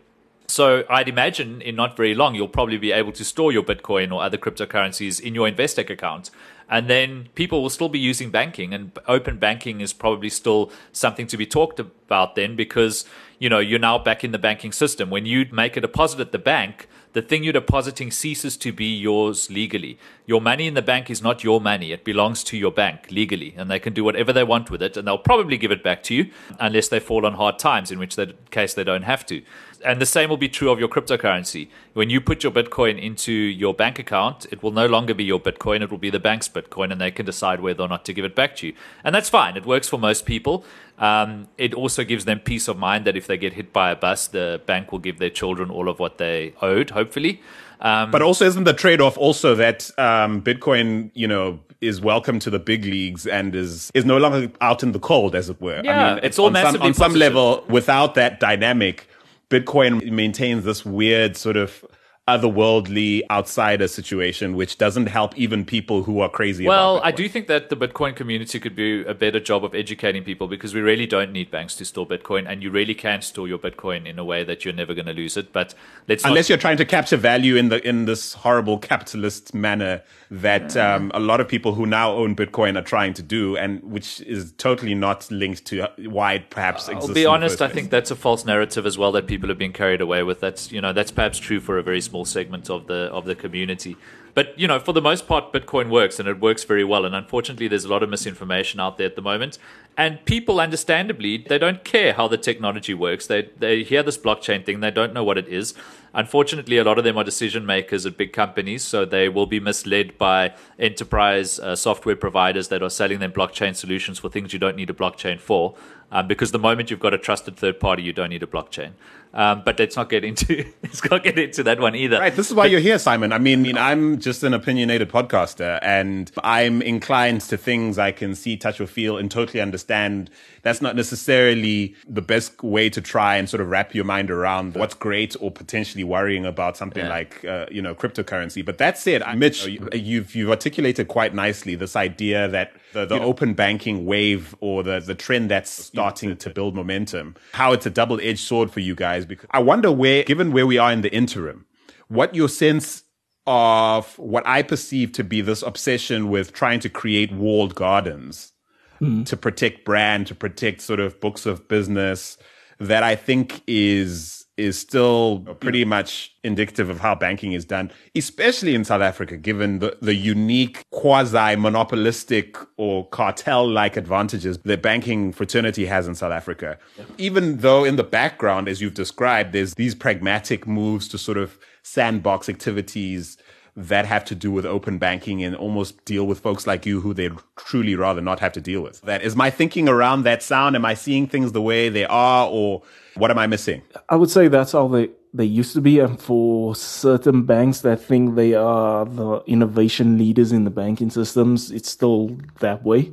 So 0.50 0.82
I'd 0.90 1.08
imagine 1.08 1.62
in 1.62 1.76
not 1.76 1.96
very 1.96 2.12
long, 2.12 2.34
you'll 2.34 2.48
probably 2.48 2.76
be 2.76 2.90
able 2.90 3.12
to 3.12 3.24
store 3.24 3.52
your 3.52 3.62
Bitcoin 3.62 4.12
or 4.12 4.20
other 4.20 4.36
cryptocurrencies 4.36 5.20
in 5.20 5.32
your 5.32 5.48
Investec 5.48 5.88
account. 5.90 6.30
And 6.68 6.90
then 6.90 7.28
people 7.36 7.62
will 7.62 7.70
still 7.70 7.88
be 7.88 8.00
using 8.00 8.30
banking 8.30 8.74
and 8.74 8.90
open 9.06 9.38
banking 9.38 9.80
is 9.80 9.92
probably 9.92 10.28
still 10.28 10.72
something 10.92 11.28
to 11.28 11.36
be 11.36 11.46
talked 11.46 11.78
about 11.78 12.34
then 12.34 12.56
because, 12.56 13.04
you 13.38 13.48
know, 13.48 13.60
you're 13.60 13.78
now 13.78 13.98
back 13.98 14.24
in 14.24 14.32
the 14.32 14.38
banking 14.38 14.72
system. 14.72 15.08
When 15.08 15.24
you 15.24 15.46
make 15.52 15.76
a 15.76 15.80
deposit 15.80 16.20
at 16.20 16.32
the 16.32 16.38
bank, 16.38 16.88
the 17.12 17.22
thing 17.22 17.42
you're 17.42 17.52
depositing 17.52 18.12
ceases 18.12 18.56
to 18.58 18.72
be 18.72 18.96
yours 18.96 19.50
legally. 19.50 19.98
Your 20.26 20.40
money 20.40 20.68
in 20.68 20.74
the 20.74 20.82
bank 20.82 21.10
is 21.10 21.20
not 21.20 21.42
your 21.42 21.60
money. 21.60 21.90
It 21.90 22.04
belongs 22.04 22.44
to 22.44 22.56
your 22.56 22.70
bank 22.70 23.10
legally, 23.10 23.52
and 23.56 23.68
they 23.68 23.80
can 23.80 23.92
do 23.92 24.04
whatever 24.04 24.32
they 24.32 24.44
want 24.44 24.70
with 24.70 24.80
it, 24.80 24.96
and 24.96 25.08
they'll 25.08 25.18
probably 25.18 25.56
give 25.56 25.72
it 25.72 25.82
back 25.82 26.04
to 26.04 26.14
you 26.14 26.30
unless 26.60 26.86
they 26.86 27.00
fall 27.00 27.26
on 27.26 27.34
hard 27.34 27.58
times, 27.58 27.90
in 27.90 27.98
which 27.98 28.16
case 28.52 28.74
they 28.74 28.84
don't 28.84 29.02
have 29.02 29.26
to 29.26 29.42
and 29.84 30.00
the 30.00 30.06
same 30.06 30.28
will 30.28 30.36
be 30.36 30.48
true 30.48 30.70
of 30.70 30.78
your 30.78 30.88
cryptocurrency. 30.88 31.68
When 31.94 32.10
you 32.10 32.20
put 32.20 32.42
your 32.42 32.52
Bitcoin 32.52 33.00
into 33.00 33.32
your 33.32 33.74
bank 33.74 33.98
account, 33.98 34.46
it 34.50 34.62
will 34.62 34.70
no 34.70 34.86
longer 34.86 35.14
be 35.14 35.24
your 35.24 35.40
Bitcoin, 35.40 35.82
it 35.82 35.90
will 35.90 35.98
be 35.98 36.10
the 36.10 36.20
bank's 36.20 36.48
Bitcoin, 36.48 36.92
and 36.92 37.00
they 37.00 37.10
can 37.10 37.26
decide 37.26 37.60
whether 37.60 37.82
or 37.82 37.88
not 37.88 38.04
to 38.06 38.12
give 38.12 38.24
it 38.24 38.34
back 38.34 38.56
to 38.56 38.68
you. 38.68 38.74
And 39.04 39.14
that's 39.14 39.28
fine. 39.28 39.56
It 39.56 39.66
works 39.66 39.88
for 39.88 39.98
most 39.98 40.26
people. 40.26 40.64
Um, 40.98 41.48
it 41.56 41.72
also 41.72 42.04
gives 42.04 42.26
them 42.26 42.40
peace 42.40 42.68
of 42.68 42.76
mind 42.78 43.06
that 43.06 43.16
if 43.16 43.26
they 43.26 43.38
get 43.38 43.54
hit 43.54 43.72
by 43.72 43.90
a 43.90 43.96
bus, 43.96 44.28
the 44.28 44.60
bank 44.66 44.92
will 44.92 44.98
give 44.98 45.18
their 45.18 45.30
children 45.30 45.70
all 45.70 45.88
of 45.88 45.98
what 45.98 46.18
they 46.18 46.54
owed, 46.60 46.90
hopefully. 46.90 47.40
Um, 47.80 48.10
but 48.10 48.20
also, 48.20 48.44
isn't 48.44 48.64
the 48.64 48.74
trade 48.74 49.00
off 49.00 49.16
also 49.16 49.54
that 49.54 49.90
um, 49.98 50.42
Bitcoin, 50.42 51.10
you 51.14 51.26
know, 51.26 51.60
is 51.80 51.98
welcome 51.98 52.38
to 52.40 52.50
the 52.50 52.58
big 52.58 52.84
leagues 52.84 53.26
and 53.26 53.54
is 53.54 53.90
is 53.94 54.04
no 54.04 54.18
longer 54.18 54.52
out 54.60 54.82
in 54.82 54.92
the 54.92 54.98
cold, 54.98 55.34
as 55.34 55.48
it 55.48 55.58
were? 55.62 55.80
Yeah, 55.82 56.10
I 56.10 56.14
mean, 56.14 56.24
it's 56.24 56.38
all 56.38 56.46
on 56.46 56.52
massively 56.52 56.92
some, 56.92 57.04
on 57.04 57.12
some 57.12 57.14
level. 57.14 57.64
Without 57.70 58.14
that 58.16 58.38
dynamic, 58.38 59.08
Bitcoin 59.50 60.10
maintains 60.12 60.64
this 60.64 60.84
weird 60.84 61.36
sort 61.36 61.56
of 61.56 61.84
otherworldly 62.30 63.22
outsider 63.30 63.88
situation, 63.88 64.54
which 64.54 64.78
doesn't 64.78 65.06
help 65.06 65.36
even 65.36 65.64
people 65.64 66.02
who 66.04 66.20
are 66.20 66.28
crazy. 66.28 66.66
Well, 66.66 67.00
I 67.02 67.10
do 67.10 67.28
think 67.28 67.46
that 67.48 67.68
the 67.70 67.76
Bitcoin 67.76 68.14
community 68.14 68.60
could 68.60 68.76
do 68.76 69.04
a 69.08 69.14
better 69.14 69.40
job 69.40 69.64
of 69.64 69.74
educating 69.74 70.22
people 70.22 70.46
because 70.46 70.74
we 70.74 70.80
really 70.80 71.06
don't 71.06 71.32
need 71.32 71.50
banks 71.50 71.74
to 71.76 71.84
store 71.84 72.06
Bitcoin, 72.06 72.48
and 72.48 72.62
you 72.62 72.70
really 72.70 72.94
can 72.94 73.22
store 73.22 73.48
your 73.48 73.58
Bitcoin 73.58 74.06
in 74.06 74.18
a 74.18 74.24
way 74.24 74.44
that 74.44 74.64
you're 74.64 74.74
never 74.74 74.94
going 74.94 75.06
to 75.06 75.12
lose 75.12 75.36
it. 75.36 75.52
But 75.52 75.74
let's 76.08 76.24
unless 76.24 76.44
not... 76.44 76.48
you're 76.50 76.58
trying 76.58 76.76
to 76.78 76.84
capture 76.84 77.16
value 77.16 77.56
in 77.56 77.68
the 77.68 77.86
in 77.86 78.04
this 78.04 78.34
horrible 78.34 78.78
capitalist 78.78 79.54
manner 79.54 80.02
that 80.30 80.76
um, 80.76 81.10
a 81.14 81.20
lot 81.20 81.40
of 81.40 81.48
people 81.48 81.74
who 81.74 81.86
now 81.86 82.12
own 82.12 82.36
Bitcoin 82.36 82.78
are 82.78 82.84
trying 82.84 83.14
to 83.14 83.22
do, 83.22 83.56
and 83.56 83.82
which 83.82 84.20
is 84.22 84.52
totally 84.52 84.94
not 84.94 85.28
linked 85.30 85.64
to 85.66 85.86
why 86.06 86.34
it 86.34 86.50
perhaps 86.50 86.88
exists. 86.88 87.08
I'll 87.08 87.14
be 87.14 87.26
honest, 87.26 87.60
I 87.60 87.68
think 87.68 87.90
that's 87.90 88.10
a 88.10 88.16
false 88.16 88.44
narrative 88.44 88.86
as 88.86 88.96
well 88.96 89.12
that 89.12 89.26
people 89.26 89.48
have 89.48 89.58
been 89.58 89.72
carried 89.72 90.00
away 90.00 90.22
with. 90.22 90.40
That's 90.40 90.70
you 90.70 90.80
know 90.80 90.92
that's 90.92 91.10
perhaps 91.10 91.38
true 91.38 91.60
for 91.60 91.78
a 91.78 91.82
very 91.82 92.00
small 92.00 92.19
segment 92.24 92.70
of 92.70 92.86
the 92.86 93.10
of 93.12 93.24
the 93.24 93.34
community. 93.34 93.96
But 94.34 94.58
you 94.58 94.66
know, 94.66 94.78
for 94.78 94.92
the 94.92 95.02
most 95.02 95.26
part, 95.26 95.52
Bitcoin 95.52 95.90
works 95.90 96.18
and 96.18 96.28
it 96.28 96.40
works 96.40 96.64
very 96.64 96.84
well. 96.84 97.04
And 97.04 97.14
unfortunately, 97.14 97.68
there's 97.68 97.84
a 97.84 97.88
lot 97.88 98.02
of 98.02 98.10
misinformation 98.10 98.80
out 98.80 98.98
there 98.98 99.06
at 99.06 99.16
the 99.16 99.22
moment. 99.22 99.58
And 99.96 100.24
people, 100.24 100.60
understandably, 100.60 101.38
they 101.38 101.58
don't 101.58 101.84
care 101.84 102.12
how 102.12 102.28
the 102.28 102.38
technology 102.38 102.94
works. 102.94 103.26
They 103.26 103.50
they 103.58 103.82
hear 103.82 104.02
this 104.02 104.18
blockchain 104.18 104.64
thing, 104.64 104.80
they 104.80 104.90
don't 104.90 105.12
know 105.12 105.24
what 105.24 105.38
it 105.38 105.48
is. 105.48 105.74
Unfortunately, 106.12 106.76
a 106.76 106.82
lot 106.82 106.98
of 106.98 107.04
them 107.04 107.16
are 107.16 107.22
decision 107.22 107.64
makers 107.64 108.04
at 108.04 108.16
big 108.16 108.32
companies, 108.32 108.82
so 108.82 109.04
they 109.04 109.28
will 109.28 109.46
be 109.46 109.60
misled 109.60 110.18
by 110.18 110.52
enterprise 110.78 111.60
uh, 111.60 111.76
software 111.76 112.16
providers 112.16 112.66
that 112.68 112.82
are 112.82 112.90
selling 112.90 113.20
them 113.20 113.30
blockchain 113.30 113.76
solutions 113.76 114.18
for 114.18 114.28
things 114.28 114.52
you 114.52 114.58
don't 114.58 114.76
need 114.76 114.90
a 114.90 114.94
blockchain 114.94 115.38
for. 115.38 115.76
Um, 116.12 116.26
because 116.26 116.50
the 116.50 116.58
moment 116.58 116.90
you've 116.90 116.98
got 116.98 117.14
a 117.14 117.18
trusted 117.18 117.56
third 117.56 117.78
party, 117.78 118.02
you 118.02 118.12
don't 118.12 118.30
need 118.30 118.42
a 118.42 118.46
blockchain. 118.46 118.92
Um, 119.32 119.62
but 119.64 119.78
let's 119.78 119.94
not 119.94 120.10
get 120.10 120.24
into 120.24 120.64
let's 120.82 121.08
not 121.08 121.22
get 121.22 121.38
into 121.38 121.62
that 121.62 121.78
one 121.78 121.94
either. 121.94 122.18
Right. 122.18 122.34
This 122.34 122.48
is 122.48 122.54
why 122.54 122.64
but, 122.64 122.72
you're 122.72 122.80
here, 122.80 122.98
Simon. 122.98 123.32
I 123.32 123.38
mean, 123.38 123.78
I'm 123.78 124.18
just 124.18 124.29
an 124.42 124.54
opinionated 124.54 125.10
podcaster, 125.10 125.78
and 125.82 126.30
I'm 126.42 126.82
inclined 126.82 127.40
to 127.42 127.56
things 127.56 127.98
I 127.98 128.12
can 128.12 128.34
see, 128.34 128.56
touch, 128.56 128.80
or 128.80 128.86
feel, 128.86 129.18
and 129.18 129.30
totally 129.30 129.60
understand. 129.60 130.30
That's 130.62 130.82
not 130.82 130.94
necessarily 130.96 131.94
the 132.06 132.22
best 132.22 132.62
way 132.62 132.90
to 132.90 133.00
try 133.00 133.36
and 133.36 133.48
sort 133.48 133.60
of 133.60 133.68
wrap 133.68 133.94
your 133.94 134.04
mind 134.04 134.30
around 134.30 134.74
what's 134.74 134.94
great 134.94 135.34
or 135.40 135.50
potentially 135.50 136.04
worrying 136.04 136.44
about 136.44 136.76
something 136.76 137.04
yeah. 137.04 137.10
like 137.10 137.44
uh, 137.44 137.66
you 137.70 137.80
know 137.80 137.94
cryptocurrency. 137.94 138.64
But 138.64 138.78
that 138.78 138.98
said, 138.98 139.22
Mitch, 139.36 139.66
you've 139.66 140.34
you've 140.34 140.50
articulated 140.50 141.08
quite 141.08 141.34
nicely 141.34 141.74
this 141.74 141.96
idea 141.96 142.48
that 142.48 142.72
the, 142.92 143.06
the 143.06 143.20
open 143.20 143.54
banking 143.54 144.06
wave 144.06 144.54
or 144.60 144.82
the 144.82 145.00
the 145.00 145.14
trend 145.14 145.50
that's 145.50 145.70
starting 145.70 146.36
to 146.36 146.50
build 146.50 146.74
momentum, 146.74 147.36
how 147.52 147.72
it's 147.72 147.86
a 147.86 147.90
double 147.90 148.20
edged 148.20 148.40
sword 148.40 148.70
for 148.70 148.80
you 148.80 148.94
guys 148.94 149.24
because 149.24 149.46
I 149.50 149.60
wonder 149.60 149.90
where, 149.90 150.24
given 150.24 150.52
where 150.52 150.66
we 150.66 150.78
are 150.78 150.92
in 150.92 151.00
the 151.00 151.12
interim, 151.12 151.66
what 152.08 152.34
your 152.34 152.48
sense 152.48 153.04
of 153.50 154.16
what 154.16 154.46
I 154.46 154.62
perceive 154.62 155.10
to 155.14 155.24
be 155.24 155.40
this 155.40 155.62
obsession 155.62 156.30
with 156.30 156.52
trying 156.52 156.78
to 156.80 156.88
create 156.88 157.32
walled 157.32 157.74
gardens 157.74 158.52
mm. 159.00 159.26
to 159.26 159.36
protect 159.36 159.84
brand, 159.84 160.28
to 160.28 160.36
protect 160.36 160.82
sort 160.82 161.00
of 161.00 161.20
books 161.20 161.46
of 161.46 161.66
business 161.66 162.38
that 162.78 163.02
I 163.02 163.16
think 163.16 163.60
is 163.66 164.46
is 164.56 164.78
still 164.78 165.40
pretty 165.58 165.84
much 165.84 166.34
indicative 166.44 166.90
of 166.90 167.00
how 167.00 167.14
banking 167.14 167.52
is 167.52 167.64
done, 167.64 167.90
especially 168.14 168.74
in 168.74 168.84
South 168.84 169.00
Africa, 169.00 169.36
given 169.38 169.78
the, 169.78 169.96
the 170.02 170.14
unique 170.14 170.84
quasi 170.90 171.56
monopolistic 171.56 172.56
or 172.76 173.08
cartel 173.08 173.66
like 173.66 173.96
advantages 173.96 174.58
the 174.58 174.76
banking 174.76 175.32
fraternity 175.32 175.86
has 175.86 176.06
in 176.06 176.14
South 176.14 176.32
Africa. 176.32 176.78
Yeah. 176.96 177.04
Even 177.18 177.58
though 177.58 177.84
in 177.84 177.96
the 177.96 178.04
background, 178.04 178.68
as 178.68 178.80
you've 178.80 178.94
described, 178.94 179.52
there's 179.52 179.74
these 179.74 179.94
pragmatic 179.94 180.66
moves 180.68 181.08
to 181.08 181.18
sort 181.18 181.38
of 181.38 181.58
sandbox 181.82 182.48
activities 182.48 183.36
that 183.76 184.04
have 184.04 184.24
to 184.26 184.34
do 184.34 184.50
with 184.50 184.66
open 184.66 184.98
banking 184.98 185.42
and 185.42 185.54
almost 185.54 186.04
deal 186.04 186.26
with 186.26 186.40
folks 186.40 186.66
like 186.66 186.84
you 186.84 187.00
who 187.00 187.14
they'd 187.14 187.36
truly 187.56 187.94
rather 187.94 188.20
not 188.20 188.40
have 188.40 188.52
to 188.52 188.60
deal 188.60 188.82
with. 188.82 189.00
That 189.02 189.22
is 189.22 189.36
my 189.36 189.50
thinking 189.50 189.88
around 189.88 190.24
that 190.24 190.42
sound. 190.42 190.76
Am 190.76 190.84
I 190.84 190.94
seeing 190.94 191.26
things 191.26 191.52
the 191.52 191.62
way 191.62 191.88
they 191.88 192.04
are 192.04 192.48
or 192.48 192.82
what 193.14 193.30
am 193.30 193.38
I 193.38 193.46
missing? 193.46 193.82
I 194.08 194.16
would 194.16 194.30
say 194.30 194.48
that's 194.48 194.72
how 194.72 194.88
they, 194.88 195.10
they 195.32 195.44
used 195.44 195.72
to 195.74 195.80
be. 195.80 195.98
And 196.00 196.20
for 196.20 196.74
certain 196.74 197.44
banks 197.44 197.80
that 197.80 198.00
think 198.00 198.34
they 198.34 198.54
are 198.54 199.04
the 199.04 199.42
innovation 199.46 200.18
leaders 200.18 200.52
in 200.52 200.64
the 200.64 200.70
banking 200.70 201.10
systems, 201.10 201.70
it's 201.70 201.88
still 201.88 202.36
that 202.58 202.84
way. 202.84 203.12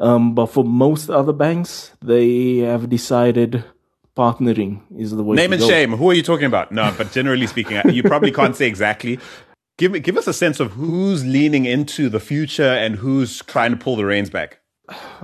Um, 0.00 0.34
but 0.34 0.46
for 0.46 0.64
most 0.64 1.10
other 1.10 1.32
banks, 1.32 1.92
they 2.02 2.58
have 2.58 2.90
decided 2.90 3.64
partnering 4.16 4.80
is 4.96 5.10
the 5.10 5.22
way. 5.22 5.36
Name 5.36 5.52
and 5.52 5.60
go. 5.60 5.68
shame. 5.68 5.92
Who 5.92 6.10
are 6.10 6.14
you 6.14 6.22
talking 6.22 6.46
about? 6.46 6.72
No, 6.72 6.94
but 6.96 7.12
generally 7.12 7.46
speaking, 7.46 7.80
you 7.90 8.02
probably 8.02 8.32
can't 8.32 8.56
say 8.56 8.66
exactly. 8.66 9.18
Give 9.78 9.92
me, 9.92 10.00
give 10.00 10.16
us 10.16 10.26
a 10.26 10.32
sense 10.34 10.60
of 10.60 10.72
who's 10.72 11.24
leaning 11.24 11.64
into 11.64 12.08
the 12.08 12.20
future 12.20 12.62
and 12.62 12.96
who's 12.96 13.38
trying 13.44 13.70
to 13.70 13.76
pull 13.76 13.96
the 13.96 14.04
reins 14.04 14.30
back. 14.30 14.60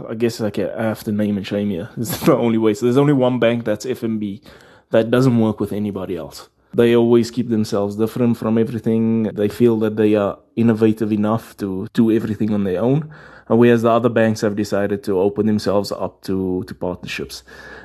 I 0.08 0.14
guess 0.14 0.40
like 0.40 0.58
I 0.58 0.82
have 0.82 1.04
to 1.04 1.12
name 1.12 1.36
and 1.36 1.46
shame 1.46 1.70
here. 1.70 1.90
It's 1.96 2.20
the 2.20 2.36
only 2.36 2.58
way. 2.58 2.74
So 2.74 2.86
there's 2.86 2.96
only 2.96 3.12
one 3.12 3.38
bank 3.38 3.64
that's 3.64 3.84
FNB 3.84 4.42
that 4.90 5.10
doesn't 5.10 5.38
work 5.38 5.60
with 5.60 5.72
anybody 5.72 6.16
else. 6.16 6.48
They 6.74 6.94
always 6.94 7.30
keep 7.30 7.48
themselves 7.48 7.96
different 7.96 8.36
from 8.36 8.58
everything. 8.58 9.24
They 9.24 9.48
feel 9.48 9.78
that 9.80 9.96
they 9.96 10.14
are 10.14 10.38
innovative 10.56 11.12
enough 11.12 11.56
to 11.58 11.88
do 11.92 12.10
everything 12.10 12.52
on 12.52 12.64
their 12.64 12.80
own. 12.80 13.10
And 13.48 13.58
whereas 13.58 13.82
the 13.82 13.90
other 13.90 14.08
banks 14.08 14.40
have 14.42 14.56
decided 14.56 15.02
to 15.04 15.18
open 15.20 15.46
themselves 15.46 15.90
up 15.92 16.22
to, 16.22 16.64
to 16.64 16.74
partnerships. 16.74 17.42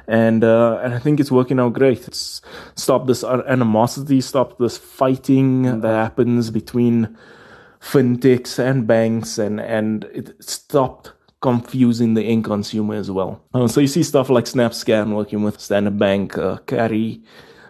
And, 0.08 0.44
uh, 0.44 0.80
and 0.84 0.94
I 0.94 1.00
think 1.00 1.20
it's 1.20 1.32
working 1.32 1.60
out 1.60 1.74
great. 1.74 2.08
It's 2.08 2.42
stopped 2.76 3.08
this 3.08 3.24
animosity, 3.24 4.22
stopped 4.22 4.60
this 4.60 4.78
fighting 4.78 5.82
that 5.82 5.94
happens 5.94 6.52
between 6.52 7.18
fintechs 7.80 8.60
and 8.60 8.88
banks 8.88 9.38
and, 9.38 9.60
and 9.60 10.06
it 10.14 10.42
stopped 10.44 11.12
confusing 11.42 12.14
the 12.14 12.24
end 12.24 12.46
consumer 12.46 12.96
as 12.96 13.12
well. 13.12 13.42
Uh, 13.54 13.68
so 13.68 13.82
you 13.82 13.88
see 13.88 14.04
stuff 14.04 14.30
like 14.30 14.46
SnapScan 14.46 15.14
working 15.14 15.44
with 15.44 15.60
Standard 15.60 16.00
Bank, 16.00 16.38
uh, 16.38 16.58
Carry, 16.66 17.22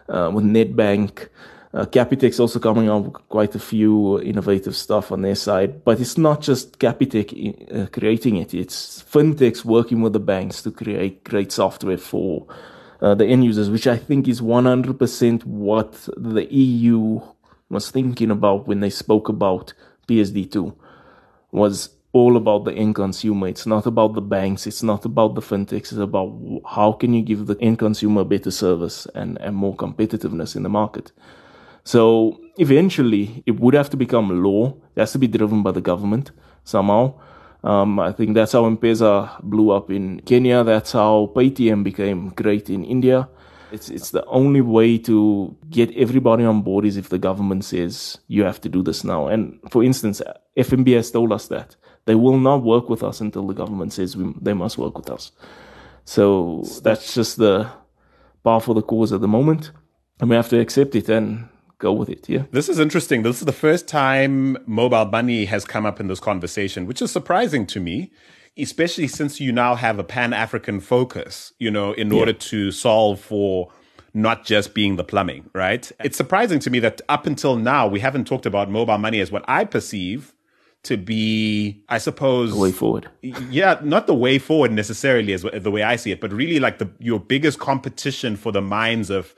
uh, 0.07 0.29
with 0.33 0.45
Nedbank. 0.45 1.29
Uh, 1.73 1.85
Capitec 1.85 2.39
also 2.39 2.59
coming 2.59 2.87
up 2.87 3.03
with 3.03 3.13
quite 3.29 3.55
a 3.55 3.59
few 3.59 4.21
innovative 4.21 4.75
stuff 4.75 5.11
on 5.11 5.23
their 5.23 5.33
side, 5.33 5.83
but 5.83 5.99
it's 5.99 6.19
not 6.19 6.39
just 6.39 6.77
Capitec 6.77 7.73
uh, 7.73 7.87
creating 7.87 8.35
it. 8.35 8.53
It's 8.53 9.01
fintechs 9.01 9.65
working 9.65 10.01
with 10.01 10.13
the 10.13 10.19
banks 10.19 10.61
to 10.61 10.71
create 10.71 11.23
great 11.23 11.51
software 11.51 11.97
for 11.97 12.45
uh, 13.01 13.15
the 13.15 13.25
end 13.25 13.43
users, 13.43 13.71
which 13.71 13.87
I 13.87 13.97
think 13.97 14.27
is 14.27 14.39
100% 14.39 15.45
what 15.45 16.07
the 16.15 16.45
EU 16.53 17.21
was 17.69 17.89
thinking 17.89 18.29
about 18.29 18.67
when 18.67 18.79
they 18.79 18.91
spoke 18.91 19.27
about 19.27 19.73
PSD2 20.07 20.75
was 21.51 21.89
all 22.11 22.37
about 22.37 22.65
the 22.65 22.73
end 22.73 22.93
consumer. 22.93 23.47
It's 23.47 23.65
not 23.65 23.87
about 23.87 24.13
the 24.13 24.21
banks. 24.21 24.67
It's 24.67 24.83
not 24.83 25.05
about 25.05 25.33
the 25.33 25.41
fintechs. 25.41 25.91
It's 25.91 25.93
about 25.93 26.39
how 26.69 26.91
can 26.91 27.15
you 27.15 27.23
give 27.23 27.47
the 27.47 27.59
end 27.59 27.79
consumer 27.79 28.23
better 28.23 28.51
service 28.51 29.07
and, 29.15 29.41
and 29.41 29.55
more 29.55 29.75
competitiveness 29.75 30.55
in 30.55 30.61
the 30.61 30.69
market. 30.69 31.11
So 31.83 32.39
eventually 32.57 33.43
it 33.45 33.59
would 33.59 33.73
have 33.73 33.89
to 33.91 33.97
become 33.97 34.43
law. 34.43 34.75
It 34.95 34.99
has 34.99 35.11
to 35.13 35.19
be 35.19 35.27
driven 35.27 35.63
by 35.63 35.71
the 35.71 35.81
government 35.81 36.31
somehow. 36.63 37.15
Um, 37.63 37.99
I 37.99 38.11
think 38.11 38.33
that's 38.33 38.51
how 38.51 38.65
M-Pesa 38.65 39.41
blew 39.41 39.71
up 39.71 39.89
in 39.89 40.19
Kenya. 40.21 40.63
That's 40.63 40.91
how 40.91 41.31
Paytm 41.35 41.83
became 41.83 42.29
great 42.29 42.69
in 42.69 42.83
India. 42.83 43.29
It's, 43.71 43.89
it's 43.89 44.11
the 44.11 44.23
only 44.25 44.61
way 44.61 44.97
to 44.99 45.55
get 45.69 45.95
everybody 45.95 46.43
on 46.43 46.61
board 46.61 46.85
is 46.85 46.95
if 46.95 47.09
the 47.09 47.17
government 47.17 47.65
says 47.65 48.19
you 48.27 48.43
have 48.43 48.61
to 48.61 48.69
do 48.69 48.83
this 48.83 49.03
now. 49.03 49.27
And 49.27 49.59
for 49.71 49.83
instance, 49.83 50.21
FNB 50.57 50.95
has 50.95 51.09
told 51.09 51.31
us 51.31 51.47
that 51.47 51.75
they 52.05 52.15
will 52.15 52.37
not 52.37 52.63
work 52.63 52.89
with 52.89 53.01
us 53.01 53.21
until 53.21 53.47
the 53.47 53.53
government 53.53 53.93
says 53.93 54.15
we, 54.15 54.31
they 54.39 54.53
must 54.53 54.77
work 54.77 54.97
with 54.97 55.09
us. 55.09 55.31
So 56.05 56.63
that's 56.83 57.15
just 57.15 57.37
the 57.37 57.71
bar 58.43 58.59
for 58.59 58.75
the 58.75 58.81
cause 58.81 59.13
at 59.13 59.21
the 59.21 59.27
moment. 59.27 59.71
And 60.19 60.29
we 60.29 60.35
have 60.35 60.49
to 60.49 60.59
accept 60.59 60.95
it 60.95 61.09
and 61.09 61.47
go 61.83 61.93
with 61.93 62.09
it. 62.09 62.27
Yeah. 62.27 62.43
This 62.51 62.69
is 62.69 62.79
interesting. 62.79 63.21
This 63.23 63.39
is 63.39 63.45
the 63.45 63.59
first 63.67 63.87
time 63.87 64.57
mobile 64.65 65.05
money 65.05 65.45
has 65.45 65.65
come 65.65 65.85
up 65.85 65.99
in 65.99 66.07
this 66.07 66.19
conversation, 66.19 66.87
which 66.87 67.01
is 67.01 67.11
surprising 67.11 67.67
to 67.67 67.79
me, 67.79 68.11
especially 68.57 69.07
since 69.07 69.39
you 69.39 69.51
now 69.51 69.75
have 69.75 69.99
a 69.99 70.03
pan 70.03 70.33
African 70.33 70.79
focus, 70.79 71.53
you 71.59 71.69
know, 71.69 71.91
in 71.93 72.11
order 72.11 72.33
to 72.33 72.71
solve 72.71 73.19
for 73.19 73.71
not 74.13 74.45
just 74.45 74.73
being 74.73 74.95
the 74.95 75.03
plumbing, 75.03 75.49
right? 75.53 75.91
It's 76.03 76.17
surprising 76.17 76.59
to 76.59 76.69
me 76.69 76.79
that 76.79 77.01
up 77.09 77.25
until 77.25 77.55
now, 77.57 77.87
we 77.87 77.99
haven't 77.99 78.25
talked 78.25 78.45
about 78.45 78.69
mobile 78.69 78.97
money 78.97 79.19
as 79.19 79.31
what 79.31 79.43
I 79.47 79.65
perceive 79.65 80.33
to 80.83 80.97
be, 80.97 81.83
I 81.89 81.97
suppose, 81.97 82.51
the 82.51 82.59
way 82.59 82.71
forward. 82.71 83.09
Yeah, 83.21 83.79
not 83.81 84.05
the 84.05 84.13
way 84.13 84.37
forward 84.37 84.71
necessarily 84.71 85.33
as 85.33 85.41
the 85.41 85.71
way 85.71 85.81
I 85.81 85.95
see 85.95 86.11
it, 86.11 86.21
but 86.21 86.31
really 86.31 86.59
like 86.59 86.77
the 86.77 86.89
your 86.99 87.19
biggest 87.19 87.57
competition 87.57 88.35
for 88.35 88.51
the 88.51 88.61
minds 88.61 89.09
of 89.09 89.33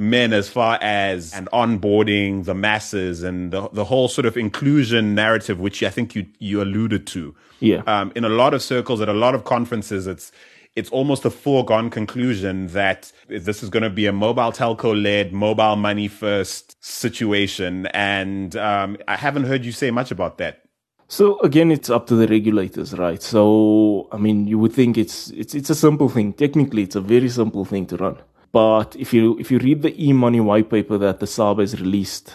men 0.00 0.32
as 0.32 0.48
far 0.48 0.78
as 0.80 1.32
and 1.34 1.48
onboarding 1.52 2.44
the 2.44 2.54
masses 2.54 3.22
and 3.22 3.52
the 3.52 3.68
the 3.68 3.84
whole 3.84 4.08
sort 4.08 4.26
of 4.26 4.36
inclusion 4.36 5.14
narrative, 5.14 5.60
which 5.60 5.82
I 5.82 5.90
think 5.90 6.14
you 6.14 6.26
you 6.38 6.62
alluded 6.62 7.06
to. 7.08 7.34
Yeah. 7.60 7.82
Um, 7.86 8.10
in 8.16 8.24
a 8.24 8.28
lot 8.28 8.54
of 8.54 8.62
circles 8.62 9.00
at 9.00 9.08
a 9.08 9.12
lot 9.12 9.34
of 9.34 9.44
conferences, 9.44 10.06
it's 10.06 10.32
it's 10.76 10.90
almost 10.90 11.24
a 11.24 11.30
foregone 11.30 11.90
conclusion 11.90 12.68
that 12.68 13.12
this 13.28 13.62
is 13.62 13.68
going 13.68 13.82
to 13.82 13.90
be 13.90 14.06
a 14.06 14.12
mobile 14.12 14.52
telco 14.52 15.00
led, 15.00 15.32
mobile 15.32 15.76
money 15.76 16.08
first 16.08 16.82
situation. 16.82 17.86
And 17.88 18.56
um, 18.56 18.96
I 19.06 19.16
haven't 19.16 19.44
heard 19.44 19.64
you 19.64 19.72
say 19.72 19.90
much 19.90 20.10
about 20.10 20.38
that. 20.38 20.62
So 21.08 21.40
again, 21.40 21.72
it's 21.72 21.90
up 21.90 22.06
to 22.06 22.14
the 22.14 22.28
regulators, 22.28 22.94
right? 22.94 23.20
So 23.20 24.08
I 24.12 24.16
mean, 24.16 24.46
you 24.46 24.58
would 24.58 24.72
think 24.72 24.96
it's 24.96 25.30
it's 25.30 25.54
it's 25.54 25.68
a 25.68 25.74
simple 25.74 26.08
thing. 26.08 26.32
Technically, 26.32 26.84
it's 26.84 26.96
a 26.96 27.00
very 27.00 27.28
simple 27.28 27.64
thing 27.64 27.86
to 27.86 27.96
run. 27.96 28.16
But 28.52 28.96
if 28.96 29.12
you 29.12 29.38
if 29.38 29.50
you 29.50 29.58
read 29.58 29.82
the 29.82 29.94
e-money 30.04 30.40
white 30.40 30.70
paper 30.70 30.98
that 30.98 31.20
the 31.20 31.26
SARB 31.26 31.60
has 31.60 31.80
released, 31.80 32.34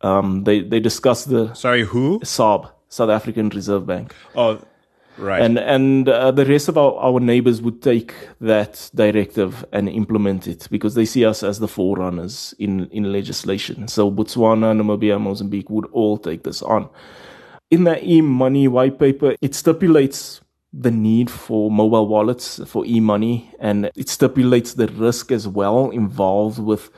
um, 0.00 0.44
they 0.44 0.60
they 0.60 0.80
discuss 0.80 1.24
the 1.24 1.52
sorry 1.54 1.84
who 1.84 2.20
SARB, 2.20 2.70
South 2.88 3.10
African 3.10 3.50
Reserve 3.50 3.86
Bank. 3.86 4.14
Oh, 4.34 4.60
Right. 5.18 5.42
And 5.42 5.58
and 5.58 6.08
uh, 6.08 6.30
the 6.30 6.46
rest 6.46 6.68
of 6.68 6.78
our, 6.78 6.94
our 6.94 7.20
neighbors 7.20 7.60
would 7.60 7.82
take 7.82 8.14
that 8.40 8.90
directive 8.94 9.64
and 9.72 9.88
implement 9.88 10.46
it 10.46 10.68
because 10.70 10.94
they 10.94 11.04
see 11.04 11.24
us 11.24 11.42
as 11.42 11.58
the 11.58 11.68
forerunners 11.68 12.54
in, 12.58 12.86
in 12.88 13.12
legislation. 13.12 13.88
So 13.88 14.10
Botswana, 14.10 14.74
Namibia, 14.74 15.20
Mozambique 15.20 15.68
would 15.68 15.86
all 15.92 16.16
take 16.16 16.44
this 16.44 16.62
on. 16.62 16.88
In 17.70 17.84
the 17.84 18.02
e-money 18.06 18.68
white 18.68 18.98
paper, 18.98 19.36
it 19.40 19.54
stipulates 19.54 20.40
the 20.72 20.90
need 20.90 21.30
for 21.30 21.70
mobile 21.70 22.06
wallets 22.08 22.60
for 22.66 22.84
e-money 22.86 23.50
and 23.58 23.90
it 23.94 24.08
stipulates 24.08 24.74
the 24.74 24.86
risk 24.88 25.30
as 25.30 25.46
well 25.46 25.90
involved 25.90 26.58
with 26.58 26.90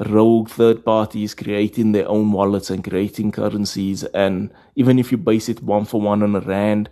rogue 0.00 0.48
third 0.48 0.84
parties 0.84 1.34
creating 1.34 1.92
their 1.92 2.06
own 2.08 2.30
wallets 2.32 2.68
and 2.68 2.84
creating 2.84 3.32
currencies 3.32 4.04
and 4.04 4.50
even 4.74 4.98
if 4.98 5.10
you 5.10 5.16
base 5.16 5.48
it 5.48 5.62
one 5.62 5.84
for 5.84 6.00
one 6.00 6.22
on 6.22 6.34
a 6.34 6.40
rand 6.40 6.90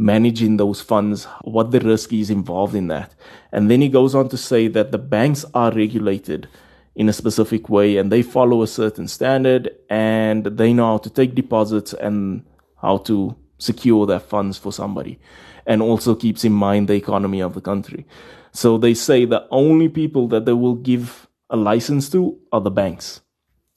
managing 0.00 0.56
those 0.56 0.80
funds, 0.80 1.26
what 1.42 1.70
the 1.70 1.80
risk 1.80 2.12
is 2.12 2.30
involved 2.30 2.74
in 2.74 2.88
that. 2.88 3.14
And 3.52 3.70
then 3.70 3.82
he 3.82 3.88
goes 3.88 4.14
on 4.14 4.30
to 4.30 4.36
say 4.36 4.66
that 4.68 4.92
the 4.92 4.98
banks 4.98 5.44
are 5.52 5.70
regulated 5.72 6.48
in 6.96 7.08
a 7.08 7.12
specific 7.12 7.68
way 7.68 7.98
and 7.98 8.10
they 8.10 8.22
follow 8.22 8.62
a 8.62 8.66
certain 8.66 9.06
standard 9.06 9.70
and 9.90 10.44
they 10.44 10.72
know 10.72 10.86
how 10.86 10.98
to 10.98 11.10
take 11.10 11.34
deposits 11.34 11.92
and 11.92 12.42
how 12.80 12.96
to 12.96 13.36
secure 13.60 14.06
their 14.06 14.20
funds 14.20 14.58
for 14.58 14.72
somebody 14.72 15.18
and 15.66 15.82
also 15.82 16.14
keeps 16.14 16.44
in 16.44 16.52
mind 16.52 16.88
the 16.88 16.94
economy 16.94 17.40
of 17.40 17.54
the 17.54 17.60
country. 17.60 18.06
So 18.52 18.78
they 18.78 18.94
say 18.94 19.24
the 19.24 19.46
only 19.50 19.88
people 19.88 20.26
that 20.28 20.44
they 20.44 20.52
will 20.52 20.74
give 20.74 21.28
a 21.48 21.56
license 21.56 22.10
to 22.10 22.38
are 22.52 22.60
the 22.60 22.70
banks. 22.70 23.20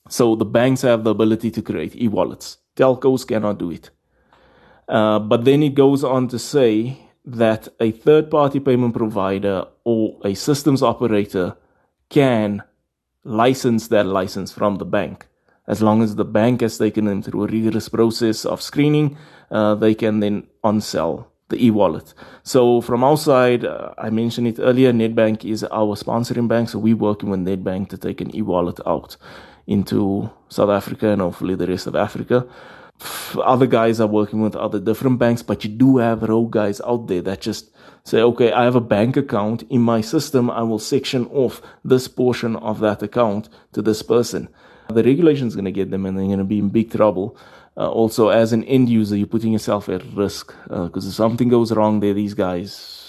So 0.08 0.34
the 0.36 0.44
banks 0.44 0.82
have 0.82 1.04
the 1.04 1.10
ability 1.10 1.50
to 1.52 1.62
create 1.62 1.96
e-wallets. 1.96 2.58
Telcos 2.76 3.26
cannot 3.26 3.58
do 3.58 3.70
it. 3.70 3.90
Uh, 4.88 5.18
but 5.18 5.44
then 5.44 5.62
it 5.62 5.74
goes 5.74 6.04
on 6.04 6.28
to 6.28 6.38
say 6.38 6.98
that 7.24 7.68
a 7.80 7.90
third 7.90 8.30
party 8.30 8.60
payment 8.60 8.94
provider 8.94 9.64
or 9.84 10.18
a 10.24 10.34
systems 10.34 10.82
operator 10.82 11.56
can 12.10 12.62
license 13.24 13.88
that 13.88 14.06
license 14.06 14.52
from 14.52 14.76
the 14.76 14.84
bank. 14.84 15.26
As 15.66 15.82
long 15.82 16.02
as 16.02 16.16
the 16.16 16.24
bank 16.24 16.60
has 16.60 16.78
taken 16.78 17.06
them 17.06 17.22
through 17.22 17.44
a 17.44 17.46
rigorous 17.46 17.88
process 17.88 18.44
of 18.44 18.60
screening, 18.60 19.16
uh, 19.50 19.74
they 19.74 19.94
can 19.94 20.20
then 20.20 20.46
on-sell 20.62 21.30
the 21.48 21.64
e-wallet. 21.64 22.14
So 22.42 22.80
from 22.80 23.04
our 23.04 23.16
side, 23.16 23.64
uh, 23.64 23.94
I 23.98 24.10
mentioned 24.10 24.48
it 24.48 24.58
earlier, 24.58 24.92
Nedbank 24.92 25.44
is 25.44 25.64
our 25.64 25.96
sponsoring 25.96 26.48
bank. 26.48 26.68
So 26.68 26.78
we're 26.78 26.96
working 26.96 27.30
with 27.30 27.40
Nedbank 27.40 27.88
to 27.90 27.98
take 27.98 28.20
an 28.20 28.34
e-wallet 28.34 28.80
out 28.86 29.16
into 29.66 30.30
South 30.48 30.70
Africa 30.70 31.08
and 31.08 31.22
hopefully 31.22 31.54
the 31.54 31.66
rest 31.66 31.86
of 31.86 31.96
Africa 31.96 32.46
other 33.42 33.66
guys 33.66 34.00
are 34.00 34.06
working 34.06 34.40
with 34.40 34.56
other 34.56 34.78
different 34.78 35.18
banks, 35.18 35.42
but 35.42 35.64
you 35.64 35.70
do 35.70 35.98
have 35.98 36.22
rogue 36.22 36.52
guys 36.52 36.80
out 36.82 37.08
there 37.08 37.22
that 37.22 37.40
just 37.40 37.70
say, 38.04 38.20
okay, 38.20 38.52
I 38.52 38.64
have 38.64 38.76
a 38.76 38.80
bank 38.80 39.16
account 39.16 39.62
in 39.64 39.80
my 39.80 40.00
system. 40.00 40.50
I 40.50 40.62
will 40.62 40.78
section 40.78 41.26
off 41.26 41.60
this 41.84 42.08
portion 42.08 42.56
of 42.56 42.80
that 42.80 43.02
account 43.02 43.48
to 43.72 43.82
this 43.82 44.02
person. 44.02 44.48
The 44.88 45.02
regulation 45.02 45.46
is 45.46 45.54
going 45.54 45.64
to 45.64 45.72
get 45.72 45.90
them 45.90 46.06
and 46.06 46.16
they're 46.16 46.26
going 46.26 46.38
to 46.38 46.44
be 46.44 46.58
in 46.58 46.68
big 46.68 46.90
trouble. 46.90 47.36
Uh, 47.76 47.90
also, 47.90 48.28
as 48.28 48.52
an 48.52 48.64
end 48.64 48.88
user, 48.88 49.16
you're 49.16 49.26
putting 49.26 49.52
yourself 49.52 49.88
at 49.88 50.04
risk 50.14 50.54
because 50.64 51.06
uh, 51.06 51.08
if 51.08 51.14
something 51.14 51.48
goes 51.48 51.72
wrong 51.72 52.00
there, 52.00 52.14
these 52.14 52.34
guys 52.34 53.04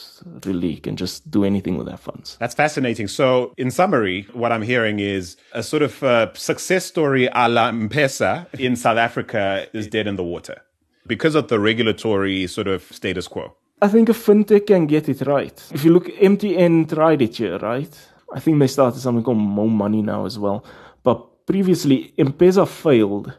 really 0.45 0.77
can 0.77 0.95
just 0.95 1.29
do 1.29 1.43
anything 1.43 1.77
with 1.77 1.87
their 1.87 1.97
funds. 1.97 2.37
That's 2.39 2.55
fascinating. 2.55 3.07
So, 3.07 3.53
in 3.57 3.69
summary, 3.69 4.27
what 4.33 4.51
I'm 4.51 4.61
hearing 4.61 4.99
is 4.99 5.37
a 5.53 5.61
sort 5.61 5.83
of 5.83 6.01
uh, 6.03 6.33
success 6.33 6.85
story 6.85 7.27
a 7.31 7.47
la 7.49 7.67
M-Pesa 7.67 8.47
in 8.59 8.75
South 8.75 8.97
Africa 8.97 9.67
is 9.73 9.87
dead 9.87 10.07
in 10.07 10.15
the 10.15 10.23
water 10.23 10.61
because 11.05 11.35
of 11.35 11.47
the 11.49 11.59
regulatory 11.59 12.47
sort 12.47 12.67
of 12.67 12.83
status 12.83 13.27
quo. 13.27 13.55
I 13.81 13.87
think 13.87 14.09
a 14.09 14.13
fintech 14.13 14.67
can 14.67 14.87
get 14.87 15.09
it 15.09 15.21
right. 15.27 15.61
If 15.71 15.83
you 15.83 15.93
look, 15.93 16.07
MTN 16.07 16.89
tried 16.89 17.21
it 17.21 17.35
here, 17.35 17.57
right? 17.59 17.93
I 18.33 18.39
think 18.39 18.59
they 18.59 18.67
started 18.67 18.99
something 18.99 19.23
called 19.23 19.37
Mo 19.37 19.67
Money 19.67 20.01
now 20.01 20.25
as 20.25 20.39
well. 20.39 20.65
But 21.03 21.27
previously, 21.45 22.13
M-Pesa 22.17 22.67
failed, 22.67 23.33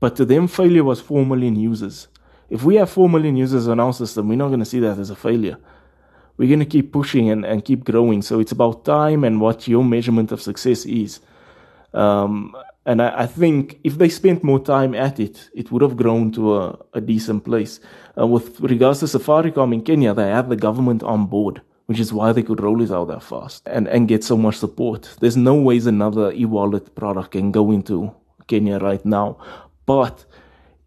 but 0.00 0.16
to 0.16 0.24
them, 0.24 0.48
failure 0.48 0.84
was 0.84 1.00
4 1.00 1.24
million 1.26 1.56
users. 1.56 2.08
If 2.50 2.64
we 2.64 2.76
have 2.76 2.90
4 2.90 3.08
million 3.08 3.36
users 3.36 3.68
on 3.68 3.80
our 3.80 3.92
system, 3.92 4.28
we're 4.28 4.36
not 4.36 4.48
going 4.48 4.60
to 4.60 4.66
see 4.66 4.80
that 4.80 4.98
as 4.98 5.10
a 5.10 5.16
failure 5.16 5.58
we're 6.36 6.48
going 6.48 6.60
to 6.60 6.66
keep 6.66 6.92
pushing 6.92 7.30
and, 7.30 7.44
and 7.44 7.64
keep 7.64 7.84
growing. 7.84 8.22
So 8.22 8.40
it's 8.40 8.52
about 8.52 8.84
time 8.84 9.24
and 9.24 9.40
what 9.40 9.68
your 9.68 9.84
measurement 9.84 10.32
of 10.32 10.40
success 10.40 10.84
is. 10.86 11.20
Um, 11.94 12.56
and 12.86 13.00
I, 13.00 13.22
I, 13.22 13.26
think 13.26 13.78
if 13.84 13.98
they 13.98 14.08
spent 14.08 14.42
more 14.42 14.58
time 14.58 14.94
at 14.94 15.20
it, 15.20 15.50
it 15.54 15.70
would 15.70 15.82
have 15.82 15.96
grown 15.96 16.32
to 16.32 16.56
a, 16.56 16.78
a 16.94 17.00
decent 17.00 17.44
place. 17.44 17.80
Uh, 18.18 18.26
with 18.26 18.60
regards 18.60 19.00
to 19.00 19.06
Safaricom 19.06 19.74
in 19.74 19.82
Kenya, 19.82 20.14
they 20.14 20.28
have 20.28 20.48
the 20.48 20.56
government 20.56 21.02
on 21.02 21.26
board, 21.26 21.60
which 21.92 22.00
is 22.00 22.12
why 22.12 22.32
they 22.32 22.42
could 22.42 22.62
roll 22.62 22.80
it 22.80 22.90
out 22.90 23.08
that 23.08 23.22
fast 23.22 23.62
and, 23.66 23.86
and 23.88 24.08
get 24.08 24.24
so 24.24 24.36
much 24.36 24.56
support. 24.56 25.14
There's 25.20 25.36
no 25.36 25.54
ways 25.54 25.86
another 25.86 26.32
e-wallet 26.32 26.94
product 26.94 27.32
can 27.32 27.52
go 27.52 27.70
into 27.70 28.14
Kenya 28.46 28.78
right 28.78 29.04
now. 29.04 29.36
But 29.84 30.24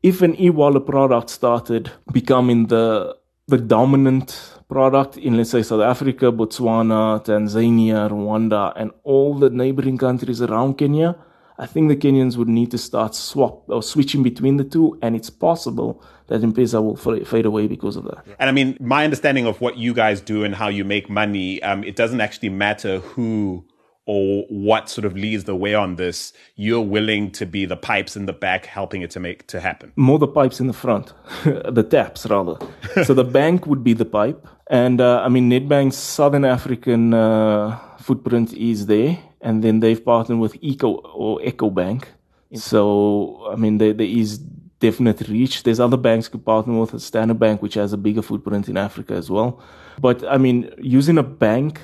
if 0.02 0.24
an 0.24 0.40
e-wallet 0.42 0.86
product 0.88 1.30
started 1.30 1.92
becoming 2.12 2.68
the 2.68 3.16
the 3.48 3.60
dominant 3.60 4.56
product 4.68 5.18
in, 5.18 5.38
let's 5.38 5.52
say, 5.52 5.62
South 5.62 5.82
Africa, 5.82 6.32
Botswana, 6.32 7.24
Tanzania, 7.24 8.10
Rwanda, 8.10 8.74
and 8.76 8.90
all 9.04 9.36
the 9.36 9.52
neighboring 9.52 10.00
countries 10.00 10.42
around 10.42 10.80
Kenya, 10.80 11.16
I 11.58 11.66
think 11.66 11.88
the 11.88 11.96
Kenyans 11.96 12.36
would 12.36 12.50
need 12.50 12.72
to 12.72 12.78
start 12.78 13.16
swap 13.16 13.64
or 13.70 13.82
switching 13.82 14.24
between 14.24 14.58
the 14.58 14.64
two, 14.64 15.00
and 15.02 15.16
it's 15.16 15.30
possible 15.30 16.04
that 16.28 16.44
M-Pesa 16.44 16.84
will 16.84 16.98
fade 17.24 17.46
away 17.46 17.68
because 17.68 17.96
of 17.96 18.04
that. 18.06 18.26
And 18.40 18.50
I 18.50 18.52
mean, 18.52 18.78
my 18.82 19.04
understanding 19.06 19.46
of 19.46 19.62
what 19.62 19.78
you 19.78 19.94
guys 19.94 20.20
do 20.20 20.44
and 20.44 20.54
how 20.54 20.68
you 20.68 20.84
make 20.84 21.10
money, 21.10 21.62
um, 21.64 21.84
it 21.84 21.96
doesn't 21.96 22.20
actually 22.20 22.50
matter 22.50 23.00
who 23.00 23.66
or 24.06 24.46
what 24.50 24.90
sort 24.90 25.06
of 25.06 25.16
leads 25.16 25.46
the 25.46 25.56
way 25.56 25.74
on 25.74 25.96
this, 25.96 26.32
you're 26.56 26.82
willing 26.82 27.32
to 27.32 27.46
be 27.46 27.66
the 27.66 27.76
pipes 27.76 28.16
in 28.16 28.28
the 28.28 28.34
back 28.34 28.66
helping 28.66 29.02
it 29.02 29.10
to 29.12 29.20
make 29.20 29.48
to 29.48 29.60
happen. 29.60 29.92
More 29.96 30.20
the 30.20 30.28
pipes 30.28 30.60
in 30.60 30.68
the 30.68 30.74
front, 30.74 31.14
the 31.44 31.84
taps 31.84 32.26
rather. 32.28 32.58
so 33.04 33.14
the 33.14 33.24
bank 33.24 33.66
would 33.66 33.84
be 33.84 33.94
the 33.94 34.06
pipe, 34.06 34.48
and 34.68 35.02
uh, 35.02 35.22
I 35.22 35.30
mean 35.30 35.50
Nedbank's 35.50 35.98
Southern 35.98 36.46
African 36.46 37.14
uh, 37.14 37.80
footprint 38.00 38.54
is 38.54 38.86
there, 38.86 39.18
and 39.42 39.64
then 39.64 39.80
they've 39.80 40.04
partnered 40.04 40.40
with 40.40 40.56
Eco 40.62 40.96
or 40.96 41.42
Eco 41.42 41.70
Bank. 41.70 42.10
So 42.54 43.50
I 43.52 43.56
mean 43.56 43.80
there, 43.80 43.94
there 43.94 44.08
is 44.08 44.38
definite 44.80 45.28
reach. 45.28 45.64
There's 45.64 45.80
other 45.80 45.98
banks 45.98 46.28
could 46.28 46.46
partner 46.46 46.80
with 46.80 47.02
Standard 47.02 47.40
Bank, 47.40 47.62
which 47.64 47.74
has 47.74 47.92
a 47.92 47.98
bigger 47.98 48.22
footprint 48.22 48.70
in 48.70 48.78
Africa 48.78 49.16
as 49.16 49.32
well. 49.32 49.60
But 50.00 50.24
I 50.28 50.38
mean 50.38 50.72
using 50.78 51.18
a 51.18 51.24
bank 51.24 51.82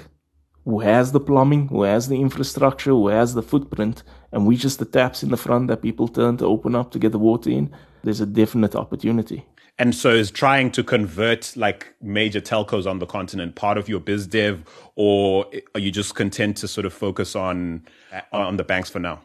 who 0.65 0.79
has 0.81 1.11
the 1.11 1.19
plumbing, 1.19 1.67
who 1.67 1.83
has 1.83 2.07
the 2.07 2.19
infrastructure, 2.19 2.91
who 2.91 3.07
has 3.07 3.33
the 3.33 3.41
footprint, 3.41 4.03
and 4.31 4.45
we 4.45 4.55
just 4.55 4.79
the 4.79 4.85
taps 4.85 5.23
in 5.23 5.29
the 5.29 5.37
front 5.37 5.67
that 5.67 5.81
people 5.81 6.07
turn 6.07 6.37
to 6.37 6.45
open 6.45 6.75
up 6.75 6.91
to 6.91 6.99
get 6.99 7.11
the 7.11 7.19
water 7.19 7.49
in, 7.49 7.73
there's 8.03 8.21
a 8.21 8.25
definite 8.25 8.75
opportunity. 8.75 9.45
And 9.79 9.95
so 9.95 10.11
is 10.11 10.29
trying 10.29 10.71
to 10.71 10.83
convert 10.83 11.55
like 11.57 11.95
major 12.01 12.39
telcos 12.39 12.85
on 12.85 12.99
the 12.99 13.07
continent 13.07 13.55
part 13.55 13.77
of 13.77 13.89
your 13.89 13.99
biz 13.99 14.27
dev, 14.27 14.63
or 14.95 15.47
are 15.73 15.79
you 15.79 15.91
just 15.91 16.13
content 16.13 16.57
to 16.57 16.67
sort 16.67 16.85
of 16.85 16.93
focus 16.93 17.35
on 17.35 17.85
on 18.31 18.57
the 18.57 18.63
banks 18.63 18.89
for 18.89 18.99
now? 18.99 19.21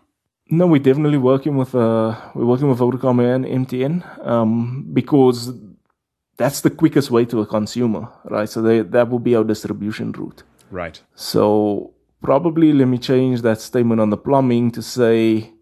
No, 0.48 0.66
we're 0.66 0.80
definitely 0.80 1.18
working 1.18 1.56
with 1.56 1.74
uh, 1.74 2.14
we're 2.34 2.46
working 2.46 2.68
with 2.68 2.78
Vodacom 2.78 3.20
and 3.34 3.44
MTN 3.44 4.26
um, 4.26 4.88
because 4.92 5.52
that's 6.36 6.60
the 6.60 6.70
quickest 6.70 7.10
way 7.10 7.24
to 7.26 7.40
a 7.40 7.46
consumer, 7.46 8.08
right? 8.24 8.48
So 8.48 8.62
they, 8.62 8.80
that 8.82 9.10
will 9.10 9.18
be 9.18 9.34
our 9.34 9.44
distribution 9.44 10.12
route. 10.12 10.42
Right. 10.70 11.00
So 11.14 11.94
probably 12.22 12.72
let 12.72 12.86
me 12.86 12.98
change 12.98 13.42
that 13.42 13.60
statement 13.60 14.00
on 14.00 14.10
the 14.10 14.16
plumbing 14.16 14.70
to 14.72 14.82
say 14.82 15.52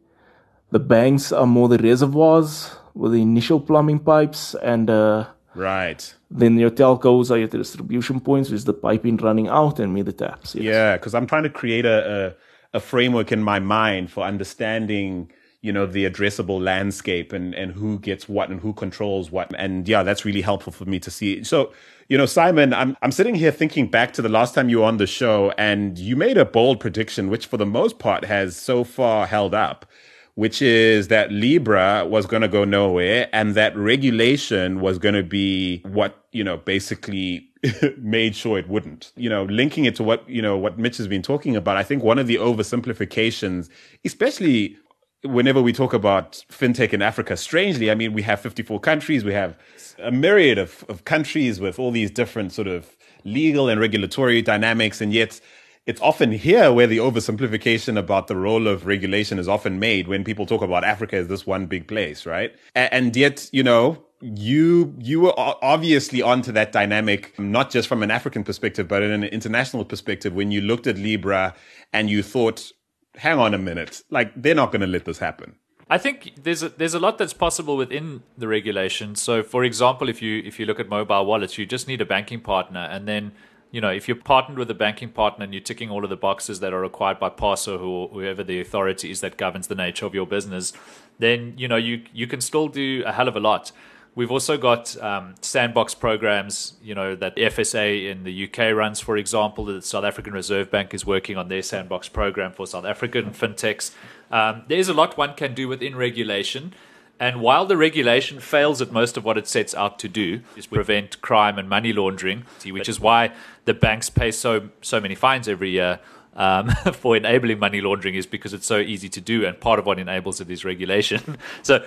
the 0.70 0.78
banks 0.78 1.30
are 1.32 1.46
more 1.46 1.68
the 1.68 1.78
reservoirs 1.78 2.74
with 2.94 3.12
the 3.12 3.22
initial 3.22 3.60
plumbing 3.60 3.98
pipes 3.98 4.54
and 4.62 4.88
uh, 4.88 5.26
right 5.54 6.14
then 6.30 6.58
your 6.58 6.70
telcos 6.70 7.30
are 7.30 7.38
your 7.38 7.48
distribution 7.48 8.18
points 8.20 8.50
with 8.50 8.64
the 8.64 8.72
piping 8.72 9.16
running 9.18 9.48
out 9.48 9.78
and 9.78 9.92
me 9.92 10.02
the 10.02 10.12
taps 10.12 10.54
yes. 10.54 10.64
yeah 10.64 10.96
because 10.96 11.14
i'm 11.14 11.26
trying 11.26 11.42
to 11.42 11.50
create 11.50 11.84
a, 11.84 12.34
a, 12.72 12.78
a 12.78 12.80
framework 12.80 13.30
in 13.30 13.42
my 13.42 13.58
mind 13.58 14.10
for 14.10 14.24
understanding 14.24 15.30
you 15.60 15.72
know 15.72 15.86
the 15.86 16.08
addressable 16.08 16.60
landscape 16.62 17.32
and 17.32 17.54
and 17.54 17.72
who 17.72 17.98
gets 17.98 18.28
what 18.28 18.50
and 18.50 18.60
who 18.60 18.72
controls 18.72 19.30
what 19.30 19.52
and 19.58 19.88
yeah 19.88 20.02
that's 20.02 20.24
really 20.24 20.42
helpful 20.42 20.72
for 20.72 20.84
me 20.86 20.98
to 20.98 21.10
see 21.10 21.42
so 21.44 21.72
you 22.08 22.18
know 22.18 22.26
simon 22.26 22.72
i'm 22.72 22.96
i'm 23.02 23.12
sitting 23.12 23.34
here 23.34 23.50
thinking 23.50 23.88
back 23.88 24.12
to 24.12 24.22
the 24.22 24.28
last 24.28 24.54
time 24.54 24.68
you 24.68 24.78
were 24.78 24.84
on 24.84 24.98
the 24.98 25.06
show 25.06 25.52
and 25.58 25.98
you 25.98 26.16
made 26.16 26.36
a 26.36 26.44
bold 26.44 26.80
prediction 26.80 27.28
which 27.28 27.46
for 27.46 27.56
the 27.56 27.66
most 27.66 27.98
part 27.98 28.24
has 28.24 28.56
so 28.56 28.84
far 28.84 29.26
held 29.26 29.54
up 29.54 29.86
which 30.34 30.60
is 30.60 31.08
that 31.08 31.30
libra 31.30 32.04
was 32.06 32.26
going 32.26 32.42
to 32.42 32.48
go 32.48 32.64
nowhere 32.64 33.28
and 33.32 33.54
that 33.54 33.76
regulation 33.76 34.80
was 34.80 34.98
going 34.98 35.14
to 35.14 35.22
be 35.22 35.78
what 35.84 36.24
you 36.32 36.44
know 36.44 36.56
basically 36.56 37.48
made 37.98 38.36
sure 38.36 38.58
it 38.58 38.68
wouldn't. 38.68 39.12
You 39.16 39.28
know, 39.28 39.44
linking 39.44 39.84
it 39.84 39.94
to 39.96 40.02
what, 40.02 40.28
you 40.28 40.42
know, 40.42 40.56
what 40.56 40.78
Mitch 40.78 40.96
has 40.98 41.08
been 41.08 41.22
talking 41.22 41.56
about, 41.56 41.76
I 41.76 41.82
think 41.82 42.02
one 42.02 42.18
of 42.18 42.26
the 42.26 42.36
oversimplifications, 42.36 43.68
especially 44.04 44.76
whenever 45.24 45.62
we 45.62 45.72
talk 45.72 45.92
about 45.92 46.44
fintech 46.50 46.92
in 46.92 47.02
Africa, 47.02 47.36
strangely, 47.36 47.90
I 47.90 47.94
mean, 47.94 48.12
we 48.12 48.22
have 48.22 48.40
54 48.40 48.80
countries, 48.80 49.24
we 49.24 49.32
have 49.32 49.56
a 49.98 50.10
myriad 50.10 50.58
of, 50.58 50.84
of 50.88 51.04
countries 51.04 51.60
with 51.60 51.78
all 51.78 51.90
these 51.90 52.10
different 52.10 52.52
sort 52.52 52.68
of 52.68 52.96
legal 53.24 53.68
and 53.68 53.80
regulatory 53.80 54.42
dynamics, 54.42 55.00
and 55.00 55.12
yet 55.12 55.40
it's 55.86 56.00
often 56.00 56.32
here 56.32 56.72
where 56.72 56.86
the 56.86 56.98
oversimplification 56.98 57.98
about 57.98 58.26
the 58.26 58.36
role 58.36 58.66
of 58.66 58.86
regulation 58.86 59.38
is 59.38 59.48
often 59.48 59.78
made 59.78 60.08
when 60.08 60.24
people 60.24 60.46
talk 60.46 60.62
about 60.62 60.84
Africa 60.84 61.16
as 61.16 61.28
this 61.28 61.46
one 61.46 61.66
big 61.66 61.88
place, 61.88 62.24
right? 62.24 62.54
And 62.74 63.14
yet, 63.14 63.48
you 63.52 63.62
know, 63.62 64.02
you 64.20 64.94
you 64.98 65.20
were 65.20 65.34
obviously 65.36 66.22
onto 66.22 66.50
that 66.50 66.72
dynamic 66.72 67.38
not 67.38 67.70
just 67.70 67.86
from 67.86 68.02
an 68.02 68.10
African 68.10 68.42
perspective 68.42 68.88
but 68.88 69.02
in 69.02 69.10
an 69.10 69.24
international 69.24 69.84
perspective 69.84 70.32
when 70.32 70.50
you 70.50 70.62
looked 70.62 70.86
at 70.86 70.96
Libra 70.96 71.54
and 71.92 72.08
you 72.08 72.22
thought 72.22 72.72
hang 73.16 73.38
on 73.38 73.54
a 73.54 73.58
minute 73.58 74.02
like 74.10 74.32
they're 74.34 74.54
not 74.54 74.72
going 74.72 74.80
to 74.80 74.86
let 74.86 75.04
this 75.04 75.18
happen 75.18 75.56
I 75.88 75.98
think 75.98 76.32
there's 76.42 76.62
a, 76.62 76.70
there's 76.70 76.94
a 76.94 76.98
lot 76.98 77.18
that's 77.18 77.34
possible 77.34 77.76
within 77.76 78.22
the 78.38 78.48
regulation. 78.48 79.16
So, 79.16 79.42
for 79.42 79.64
example, 79.64 80.08
if 80.08 80.22
you 80.22 80.42
if 80.44 80.58
you 80.58 80.66
look 80.66 80.80
at 80.80 80.88
mobile 80.88 81.26
wallets, 81.26 81.58
you 81.58 81.66
just 81.66 81.86
need 81.86 82.00
a 82.00 82.06
banking 82.06 82.40
partner, 82.40 82.88
and 82.90 83.06
then 83.06 83.32
you 83.70 83.80
know 83.80 83.90
if 83.90 84.08
you're 84.08 84.16
partnered 84.16 84.58
with 84.58 84.70
a 84.70 84.74
banking 84.74 85.10
partner 85.10 85.44
and 85.44 85.52
you're 85.52 85.62
ticking 85.62 85.90
all 85.90 86.02
of 86.02 86.10
the 86.10 86.16
boxes 86.16 86.60
that 86.60 86.72
are 86.72 86.80
required 86.80 87.18
by 87.18 87.28
PASA, 87.28 87.76
or 87.76 88.08
whoever 88.08 88.42
the 88.42 88.60
authority 88.60 89.10
is 89.10 89.20
that 89.20 89.36
governs 89.36 89.66
the 89.66 89.74
nature 89.74 90.06
of 90.06 90.14
your 90.14 90.26
business, 90.26 90.72
then 91.18 91.52
you 91.58 91.68
know 91.68 91.76
you 91.76 92.02
you 92.14 92.26
can 92.26 92.40
still 92.40 92.68
do 92.68 93.02
a 93.04 93.12
hell 93.12 93.28
of 93.28 93.36
a 93.36 93.40
lot. 93.40 93.70
We've 94.16 94.30
also 94.30 94.56
got 94.56 94.96
um, 95.02 95.34
sandbox 95.40 95.94
programs, 95.94 96.74
you 96.82 96.94
know, 96.94 97.16
that 97.16 97.34
FSA 97.36 98.10
in 98.10 98.22
the 98.22 98.44
UK 98.44 98.74
runs, 98.74 99.00
for 99.00 99.16
example. 99.16 99.64
The 99.64 99.82
South 99.82 100.04
African 100.04 100.32
Reserve 100.32 100.70
Bank 100.70 100.94
is 100.94 101.04
working 101.04 101.36
on 101.36 101.48
their 101.48 101.62
sandbox 101.62 102.08
program 102.08 102.52
for 102.52 102.66
South 102.66 102.84
African 102.84 103.30
fintechs. 103.30 103.90
Um, 104.30 104.62
there's 104.68 104.88
a 104.88 104.94
lot 104.94 105.18
one 105.18 105.34
can 105.34 105.54
do 105.54 105.66
within 105.66 105.96
regulation. 105.96 106.74
And 107.18 107.40
while 107.40 107.64
the 107.66 107.76
regulation 107.76 108.40
fails 108.40 108.82
at 108.82 108.92
most 108.92 109.16
of 109.16 109.24
what 109.24 109.38
it 109.38 109.46
sets 109.46 109.74
out 109.74 109.98
to 110.00 110.08
do, 110.08 110.40
is 110.56 110.66
prevent 110.66 111.20
crime 111.20 111.58
and 111.58 111.68
money 111.68 111.92
laundering, 111.92 112.44
which 112.64 112.88
is 112.88 112.98
why 113.00 113.32
the 113.64 113.74
banks 113.74 114.10
pay 114.10 114.30
so 114.30 114.70
so 114.80 115.00
many 115.00 115.14
fines 115.14 115.48
every 115.48 115.70
year 115.70 116.00
um, 116.36 116.68
for 116.92 117.16
enabling 117.16 117.58
money 117.58 117.80
laundering 117.80 118.14
is 118.14 118.26
because 118.26 118.52
it's 118.52 118.66
so 118.66 118.78
easy 118.78 119.08
to 119.08 119.20
do, 119.20 119.44
and 119.44 119.58
part 119.60 119.78
of 119.78 119.86
what 119.86 119.98
enables 119.98 120.40
it 120.40 120.50
is 120.50 120.64
regulation. 120.64 121.38
so, 121.62 121.84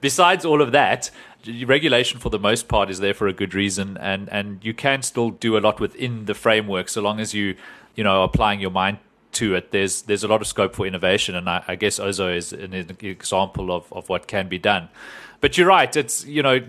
besides 0.00 0.44
all 0.44 0.60
of 0.60 0.72
that, 0.72 1.10
regulation 1.64 2.18
for 2.18 2.30
the 2.30 2.38
most 2.38 2.68
part 2.68 2.90
is 2.90 3.00
there 3.00 3.14
for 3.14 3.28
a 3.28 3.32
good 3.32 3.54
reason, 3.54 3.96
and 3.98 4.28
and 4.30 4.64
you 4.64 4.74
can 4.74 5.02
still 5.02 5.30
do 5.30 5.56
a 5.56 5.60
lot 5.60 5.80
within 5.80 6.24
the 6.24 6.34
framework 6.34 6.88
so 6.88 7.00
long 7.00 7.20
as 7.20 7.34
you 7.34 7.56
you 7.94 8.04
know 8.04 8.22
applying 8.22 8.60
your 8.60 8.70
mind 8.70 8.98
to 9.34 9.54
it. 9.54 9.70
There's 9.70 10.02
there's 10.02 10.24
a 10.24 10.28
lot 10.28 10.40
of 10.40 10.46
scope 10.46 10.74
for 10.74 10.86
innovation, 10.86 11.34
and 11.34 11.48
I, 11.48 11.64
I 11.68 11.74
guess 11.76 11.98
Ozow 11.98 12.34
is 12.34 12.52
an 12.52 12.74
example 12.74 13.72
of 13.72 13.92
of 13.92 14.08
what 14.08 14.26
can 14.26 14.48
be 14.48 14.58
done. 14.58 14.88
But 15.40 15.58
you're 15.58 15.66
right. 15.66 15.94
It's 15.94 16.24
you 16.24 16.42
know, 16.42 16.62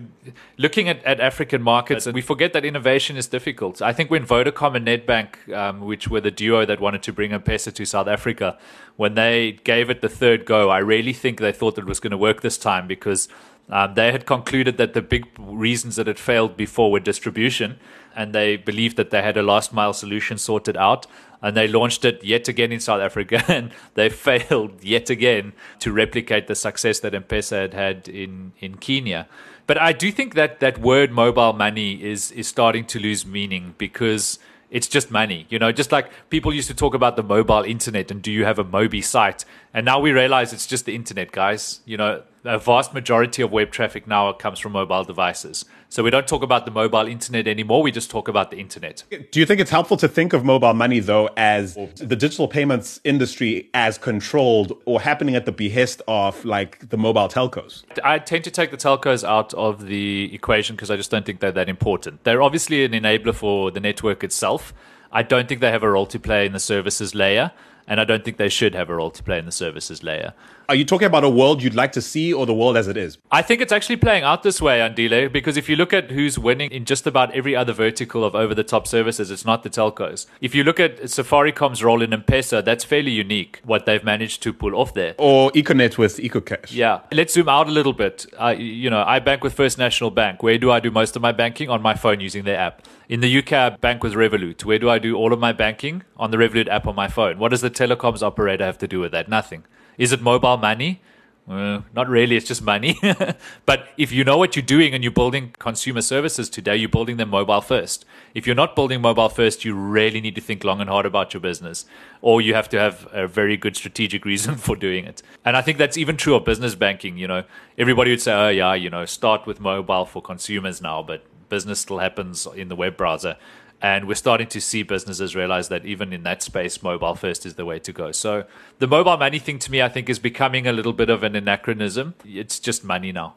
looking 0.57 0.89
at, 0.89 1.01
at 1.05 1.21
African 1.21 1.61
markets, 1.61 2.05
and 2.05 2.13
we 2.13 2.21
forget 2.21 2.51
that 2.51 2.65
innovation 2.65 3.15
is 3.15 3.25
difficult. 3.25 3.81
I 3.81 3.93
think 3.93 4.11
when 4.11 4.25
Vodacom 4.25 4.75
and 4.75 4.85
Nedbank, 4.85 5.55
um, 5.55 5.79
which 5.79 6.09
were 6.09 6.19
the 6.19 6.29
duo 6.29 6.65
that 6.65 6.81
wanted 6.81 7.01
to 7.03 7.13
bring 7.13 7.31
M-Pesa 7.31 7.73
to 7.73 7.85
South 7.85 8.09
Africa, 8.09 8.57
when 8.97 9.15
they 9.15 9.53
gave 9.63 9.89
it 9.89 10.01
the 10.01 10.09
third 10.09 10.45
go, 10.45 10.69
I 10.69 10.79
really 10.79 11.13
think 11.13 11.39
they 11.39 11.53
thought 11.53 11.77
it 11.77 11.85
was 11.85 12.01
going 12.01 12.11
to 12.11 12.17
work 12.17 12.41
this 12.41 12.57
time 12.57 12.85
because 12.85 13.29
um, 13.69 13.93
they 13.93 14.11
had 14.11 14.25
concluded 14.25 14.77
that 14.77 14.93
the 14.93 15.01
big 15.01 15.25
reasons 15.39 15.95
that 15.95 16.09
it 16.09 16.19
failed 16.19 16.57
before 16.57 16.91
were 16.91 16.99
distribution, 16.99 17.79
and 18.15 18.33
they 18.33 18.57
believed 18.57 18.97
that 18.97 19.09
they 19.11 19.21
had 19.21 19.37
a 19.37 19.43
last 19.43 19.73
mile 19.73 19.93
solution 19.93 20.37
sorted 20.37 20.77
out. 20.77 21.07
And 21.41 21.55
they 21.55 21.67
launched 21.67 22.05
it 22.05 22.23
yet 22.23 22.47
again 22.47 22.71
in 22.71 22.79
South 22.79 23.01
Africa, 23.01 23.43
and 23.47 23.71
they 23.93 24.09
failed 24.09 24.83
yet 24.83 25.09
again 25.11 25.53
to 25.79 25.91
replicate 25.91 26.47
the 26.47 26.55
success 26.55 26.99
that 27.01 27.13
M-Pesa 27.13 27.61
had 27.61 27.73
had 27.73 28.07
in, 28.07 28.53
in 28.59 28.77
Kenya. 28.77 29.27
But 29.67 29.79
I 29.79 29.93
do 29.93 30.11
think 30.11 30.33
that 30.35 30.59
that 30.59 30.79
word 30.79 31.11
mobile 31.11 31.53
money 31.53 32.03
is 32.03 32.31
is 32.31 32.47
starting 32.47 32.85
to 32.85 32.99
lose 32.99 33.25
meaning 33.25 33.73
because 33.77 34.39
it's 34.69 34.87
just 34.87 35.09
money. 35.09 35.45
You 35.49 35.59
know, 35.59 35.71
just 35.71 35.91
like 35.91 36.09
people 36.29 36.53
used 36.53 36.67
to 36.67 36.73
talk 36.73 36.93
about 36.93 37.15
the 37.15 37.23
mobile 37.23 37.63
internet 37.63 38.11
and 38.11 38.21
do 38.21 38.31
you 38.31 38.45
have 38.45 38.59
a 38.59 38.65
Mobi 38.65 39.03
site? 39.03 39.45
And 39.73 39.85
now 39.85 39.99
we 39.99 40.11
realize 40.11 40.53
it's 40.53 40.67
just 40.67 40.85
the 40.85 40.95
internet, 40.95 41.31
guys. 41.31 41.81
You 41.85 41.97
know, 41.97 42.23
a 42.45 42.59
vast 42.59 42.93
majority 42.93 43.41
of 43.41 43.51
web 43.51 43.71
traffic 43.71 44.07
now 44.07 44.31
comes 44.33 44.59
from 44.59 44.71
mobile 44.73 45.03
devices. 45.03 45.65
So 45.89 46.03
we 46.03 46.09
don't 46.09 46.27
talk 46.27 46.43
about 46.43 46.65
the 46.65 46.71
mobile 46.71 47.07
internet 47.07 47.47
anymore. 47.47 47.81
We 47.81 47.91
just 47.91 48.09
talk 48.09 48.27
about 48.27 48.51
the 48.51 48.57
internet. 48.57 49.03
Do 49.31 49.39
you 49.39 49.45
think 49.45 49.61
it's 49.61 49.71
helpful 49.71 49.97
to 49.97 50.07
think 50.07 50.33
of 50.33 50.43
mobile 50.43 50.73
money, 50.73 50.99
though, 50.99 51.29
as 51.37 51.75
the 51.75 52.15
digital 52.15 52.47
payments 52.47 52.99
industry 53.03 53.69
as 53.73 53.97
controlled 53.97 54.73
or 54.85 55.01
happening 55.01 55.35
at 55.35 55.45
the 55.45 55.51
behest 55.51 56.01
of 56.07 56.43
like 56.45 56.89
the 56.89 56.97
mobile 56.97 57.27
telcos? 57.27 57.83
I 58.03 58.19
tend 58.19 58.43
to 58.43 58.51
take 58.51 58.71
the 58.71 58.77
telcos 58.77 59.23
out 59.23 59.53
of 59.53 59.85
the 59.85 60.33
equation 60.33 60.75
because 60.75 60.91
I 60.91 60.97
just 60.97 61.11
don't 61.11 61.25
think 61.25 61.39
they're 61.39 61.51
that 61.51 61.69
important. 61.69 62.23
They're 62.23 62.41
obviously 62.41 62.85
an 62.85 62.91
enabler 62.91 63.33
for 63.33 63.71
the 63.71 63.79
network 63.79 64.23
itself. 64.23 64.73
I 65.11 65.23
don't 65.23 65.47
think 65.47 65.61
they 65.61 65.71
have 65.71 65.83
a 65.83 65.89
role 65.89 66.07
to 66.07 66.19
play 66.19 66.45
in 66.45 66.51
the 66.51 66.59
services 66.59 67.15
layer 67.15 67.51
and 67.87 67.99
I 67.99 68.03
don't 68.03 68.23
think 68.23 68.37
they 68.37 68.49
should 68.49 68.73
have 68.75 68.89
a 68.89 68.95
role 68.95 69.11
to 69.11 69.23
play 69.23 69.37
in 69.37 69.45
the 69.45 69.51
services 69.51 70.03
layer. 70.03 70.33
Are 70.67 70.73
you 70.73 70.83
talking 70.83 71.05
about 71.05 71.23
a 71.23 71.29
world 71.29 71.61
you'd 71.61 71.75
like 71.75 71.91
to 71.91 72.01
see 72.01 72.33
or 72.33 72.47
the 72.47 72.53
world 72.53 72.75
as 72.75 72.87
it 72.87 72.97
is? 72.97 73.19
I 73.31 73.43
think 73.43 73.61
it's 73.61 73.71
actually 73.71 73.97
playing 73.97 74.23
out 74.23 74.41
this 74.41 74.59
way, 74.59 74.79
Andile, 74.79 75.31
because 75.31 75.57
if 75.57 75.69
you 75.69 75.75
look 75.75 75.93
at 75.93 76.09
who's 76.09 76.39
winning 76.39 76.71
in 76.71 76.85
just 76.85 77.05
about 77.05 77.31
every 77.35 77.55
other 77.55 77.71
vertical 77.71 78.23
of 78.23 78.33
over 78.33 78.55
the 78.55 78.63
top 78.63 78.87
services, 78.87 79.29
it's 79.29 79.45
not 79.45 79.61
the 79.61 79.69
telcos. 79.69 80.25
If 80.41 80.55
you 80.55 80.63
look 80.63 80.79
at 80.79 81.03
Safaricom's 81.03 81.83
role 81.83 82.01
in 82.01 82.11
M-Pesa, 82.11 82.65
that's 82.65 82.83
fairly 82.83 83.11
unique, 83.11 83.61
what 83.63 83.85
they've 83.85 84.03
managed 84.03 84.41
to 84.43 84.53
pull 84.53 84.73
off 84.75 84.95
there. 84.95 85.13
Or 85.19 85.51
Econet 85.51 85.99
with 85.99 86.17
EcoCash. 86.17 86.71
Yeah. 86.71 87.01
Let's 87.11 87.35
zoom 87.35 87.47
out 87.47 87.67
a 87.67 87.71
little 87.71 87.93
bit. 87.93 88.25
Uh, 88.39 88.55
you 88.57 88.89
know, 88.89 89.03
I 89.05 89.19
bank 89.19 89.43
with 89.43 89.53
First 89.53 89.77
National 89.77 90.09
Bank. 90.09 90.41
Where 90.41 90.57
do 90.57 90.71
I 90.71 90.79
do 90.79 90.89
most 90.89 91.15
of 91.15 91.21
my 91.21 91.31
banking? 91.31 91.69
On 91.69 91.81
my 91.81 91.93
phone 91.93 92.19
using 92.19 92.43
their 92.43 92.57
app. 92.57 92.81
In 93.07 93.19
the 93.19 93.37
UK, 93.37 93.53
I 93.53 93.69
bank 93.69 94.01
with 94.01 94.13
Revolut. 94.13 94.65
Where 94.65 94.79
do 94.79 94.89
I 94.89 94.97
do 94.97 95.15
all 95.15 95.31
of 95.31 95.39
my 95.39 95.53
banking? 95.53 96.03
On 96.17 96.31
the 96.31 96.37
Revolut 96.37 96.67
app 96.69 96.87
on 96.87 96.95
my 96.95 97.07
phone. 97.07 97.37
What 97.37 97.49
does 97.49 97.61
the 97.61 97.69
telecoms 97.69 98.23
operator 98.23 98.65
have 98.65 98.79
to 98.79 98.87
do 98.87 98.99
with 98.99 99.11
that? 99.11 99.29
Nothing. 99.29 99.63
Is 99.97 100.11
it 100.11 100.21
mobile 100.21 100.57
money? 100.57 101.01
Uh, 101.47 101.81
not 101.93 102.09
really, 102.09 102.35
it's 102.35 102.47
just 102.47 102.63
money. 102.63 102.99
but 103.67 103.87
if 103.97 104.11
you 104.11 104.23
know 104.23 104.37
what 104.37 104.55
you're 104.55 104.65
doing 104.65 104.95
and 104.95 105.03
you're 105.03 105.13
building 105.13 105.53
consumer 105.59 106.01
services 106.01 106.49
today, 106.49 106.75
you're 106.75 106.89
building 106.89 107.17
them 107.17 107.29
mobile 107.29 107.61
first. 107.61 108.03
If 108.33 108.47
you're 108.47 108.55
not 108.55 108.75
building 108.75 108.99
mobile 108.99 109.29
first, 109.29 109.63
you 109.63 109.75
really 109.75 110.21
need 110.21 110.33
to 110.35 110.41
think 110.41 110.63
long 110.63 110.81
and 110.81 110.89
hard 110.89 111.05
about 111.05 111.35
your 111.35 111.41
business, 111.41 111.85
or 112.21 112.41
you 112.41 112.55
have 112.55 112.67
to 112.69 112.79
have 112.79 113.07
a 113.11 113.27
very 113.27 113.57
good 113.57 113.75
strategic 113.75 114.25
reason 114.25 114.55
for 114.65 114.75
doing 114.75 115.05
it. 115.05 115.21
And 115.43 115.55
I 115.55 115.61
think 115.61 115.77
that's 115.77 115.97
even 115.97 116.17
true 116.17 116.33
of 116.33 116.45
business 116.45 116.73
banking. 116.73 117.17
You 117.17 117.27
know, 117.27 117.43
everybody 117.77 118.09
would 118.09 118.21
say, 118.21 118.33
oh, 118.33 118.49
yeah, 118.49 118.73
you 118.73 118.89
know, 118.89 119.05
start 119.05 119.45
with 119.45 119.59
mobile 119.59 120.05
for 120.05 120.23
consumers 120.23 120.81
now, 120.81 121.03
but 121.03 121.23
business 121.49 121.79
still 121.79 121.99
happens 121.99 122.47
in 122.55 122.69
the 122.69 122.75
web 122.75 122.97
browser. 122.97 123.37
And 123.85 124.07
we're 124.07 124.15
starting 124.15 124.47
to 124.47 124.59
see 124.59 124.81
businesses 124.81 125.35
realize 125.35 125.67
that 125.69 125.85
even 125.85 126.11
in 126.11 126.23
that 126.23 126.41
space, 126.41 126.81
mobile 126.81 127.13
first 127.13 127.45
is 127.45 127.53
the 127.53 127.65
way 127.65 127.77
to 127.77 127.93
go. 127.93 128.11
So 128.11 128.45
the 128.79 128.87
mobile 128.87 129.15
money 129.15 129.37
thing 129.37 129.59
to 129.59 129.69
me, 129.69 129.79
I 129.83 129.89
think, 129.89 130.09
is 130.09 130.17
becoming 130.17 130.65
a 130.65 130.73
little 130.73 130.91
bit 130.91 131.11
of 131.11 131.21
an 131.21 131.35
anachronism. 131.35 132.15
It's 132.25 132.59
just 132.59 132.83
money 132.83 133.11
now. 133.11 133.35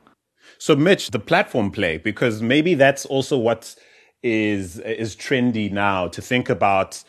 So, 0.56 0.74
Mitch, 0.74 1.10
the 1.10 1.18
platform 1.18 1.70
play, 1.70 1.98
because 1.98 2.40
maybe 2.40 2.72
that's 2.72 3.04
also 3.04 3.36
what 3.36 3.76
is 4.22 4.78
is 4.78 5.14
trendy 5.14 5.70
now 5.70 6.08
to 6.08 6.22
think 6.22 6.48
about 6.48 7.04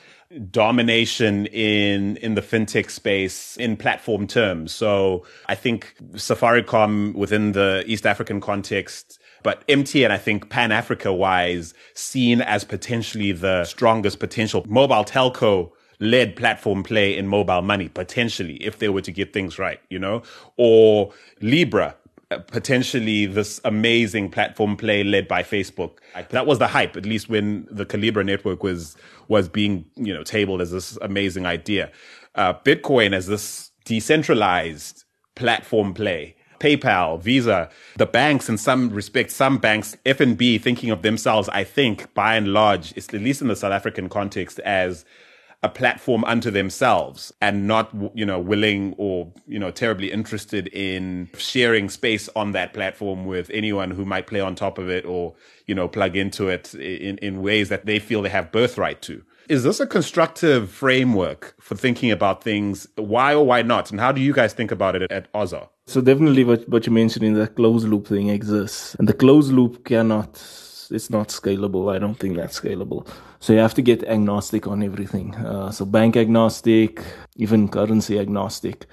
domination 0.52 1.46
in 1.48 2.18
in 2.18 2.36
the 2.36 2.42
fintech 2.42 2.90
space 2.90 3.56
in 3.56 3.78
platform 3.78 4.28
terms. 4.28 4.74
So 4.74 5.26
I 5.48 5.56
think 5.56 5.96
Safaricom 6.14 7.16
within 7.16 7.54
the 7.54 7.84
East 7.88 8.06
African 8.06 8.42
context 8.42 9.19
but 9.44 9.66
MTN, 9.68 10.12
I 10.12 10.18
think 10.18 10.50
Pan 10.50 10.72
Africa 10.72 11.14
wise, 11.14 11.74
seen 11.94 12.42
as 12.42 12.64
potentially 12.64 13.32
the 13.32 13.66
strongest 13.66 14.20
potential 14.20 14.66
mobile 14.68 15.06
telco 15.06 15.72
led 16.00 16.36
platform 16.36 16.84
play 16.84 17.16
in 17.16 17.28
mobile 17.28 17.62
money, 17.62 17.90
potentially, 17.90 18.56
if 18.56 18.80
they 18.80 18.90
were 18.90 19.02
to 19.02 19.12
get 19.12 19.34
things 19.34 19.60
right, 19.60 19.80
you 19.90 20.00
know, 20.00 20.24
or 20.58 21.12
Libra, 21.42 21.96
uh, 22.32 22.38
potentially 22.38 23.26
this 23.26 23.60
amazing 23.66 24.30
platform 24.30 24.78
play 24.78 25.04
led 25.04 25.28
by 25.28 25.44
Facebook. 25.44 25.98
That 26.30 26.46
was 26.46 26.60
the 26.60 26.68
hype, 26.68 26.96
at 26.96 27.06
least 27.06 27.28
when 27.28 27.68
the 27.72 27.86
Calibra 27.86 28.26
network 28.26 28.64
was 28.64 28.96
was 29.30 29.50
being 29.50 29.86
you 29.96 30.14
know 30.14 30.24
tabled 30.24 30.62
as 30.62 30.72
this 30.72 30.98
amazing 31.02 31.46
idea. 31.46 31.92
Uh, 32.36 32.54
Bitcoin 32.54 33.14
as 33.14 33.28
this 33.28 33.72
decentralized 33.86 35.06
platform 35.36 35.94
play. 35.94 36.36
PayPal, 36.60 37.22
Visa, 37.22 37.70
the 37.98 38.06
banks 38.06 38.50
in 38.50 38.58
some 38.58 38.90
respects, 38.90 39.36
some 39.36 39.58
banks, 39.58 39.98
FNB 40.06 40.62
thinking 40.62 40.90
of 40.90 41.02
themselves, 41.02 41.50
I 41.50 41.64
think, 41.64 42.14
by 42.14 42.36
and 42.36 42.54
large, 42.54 42.94
it's 42.96 43.14
at 43.14 43.22
least 43.22 43.42
in 43.42 43.48
the 43.48 43.56
South 43.56 43.72
African 43.72 44.10
context, 44.10 44.60
as 44.60 45.06
a 45.62 45.70
platform 45.70 46.24
unto 46.24 46.50
themselves 46.50 47.34
and 47.42 47.68
not, 47.68 47.94
you 48.14 48.26
know, 48.26 48.40
willing 48.40 48.96
or, 48.98 49.32
you 49.46 49.60
know, 49.60 49.72
terribly 49.72 50.10
interested 50.12 50.68
in 50.68 51.30
sharing 51.38 51.90
space 51.90 52.30
on 52.36 52.54
that 52.54 52.74
platform 52.74 53.26
with 53.26 53.50
anyone 53.50 53.92
who 53.92 54.06
might 54.06 54.26
play 54.26 54.40
on 54.40 54.56
top 54.56 54.78
of 54.78 54.90
it 54.90 55.06
or, 55.06 55.36
you 55.66 55.76
know, 55.76 55.88
plug 55.88 56.16
into 56.16 56.48
it 56.48 56.74
in, 56.76 57.18
in 57.18 57.42
ways 57.42 57.68
that 57.68 57.86
they 57.86 58.00
feel 58.00 58.22
they 58.22 58.30
have 58.30 58.52
birthright 58.54 59.02
to. 59.02 59.22
Is 59.50 59.64
this 59.64 59.80
a 59.80 59.88
constructive 59.88 60.70
framework 60.70 61.56
for 61.60 61.76
thinking 61.76 62.12
about 62.12 62.44
things? 62.44 62.88
Why 62.96 63.34
or 63.34 63.46
why 63.46 63.64
not? 63.64 63.92
And 63.92 64.00
how 64.00 64.12
do 64.12 64.22
you 64.22 64.32
guys 64.32 64.54
think 64.54 64.72
about 64.72 64.96
it 64.96 65.12
at 65.12 65.32
Ozow? 65.34 65.70
So 65.90 66.02
definitely 66.02 66.44
what, 66.44 66.70
what 66.70 66.86
you 66.86 66.92
mentioned 66.92 67.26
in 67.26 67.34
the 67.34 67.48
closed 67.48 67.88
loop 67.88 68.06
thing 68.06 68.30
exists. 68.30 68.96
And 69.00 69.10
the 69.10 69.14
closed 69.14 69.52
loop 69.52 69.86
cannot, 69.86 70.36
it's 70.92 71.10
not 71.10 71.30
scalable. 71.30 71.92
I 71.92 71.98
don't 71.98 72.14
think 72.14 72.36
that's 72.36 72.60
scalable. 72.60 73.08
So 73.40 73.54
you 73.54 73.60
have 73.60 73.74
to 73.74 73.82
get 73.82 74.04
agnostic 74.04 74.68
on 74.68 74.84
everything. 74.84 75.34
Uh, 75.34 75.72
so 75.72 75.86
bank 75.86 76.16
agnostic, 76.16 77.02
even 77.38 77.68
currency 77.70 78.20
agnostic. 78.20 78.86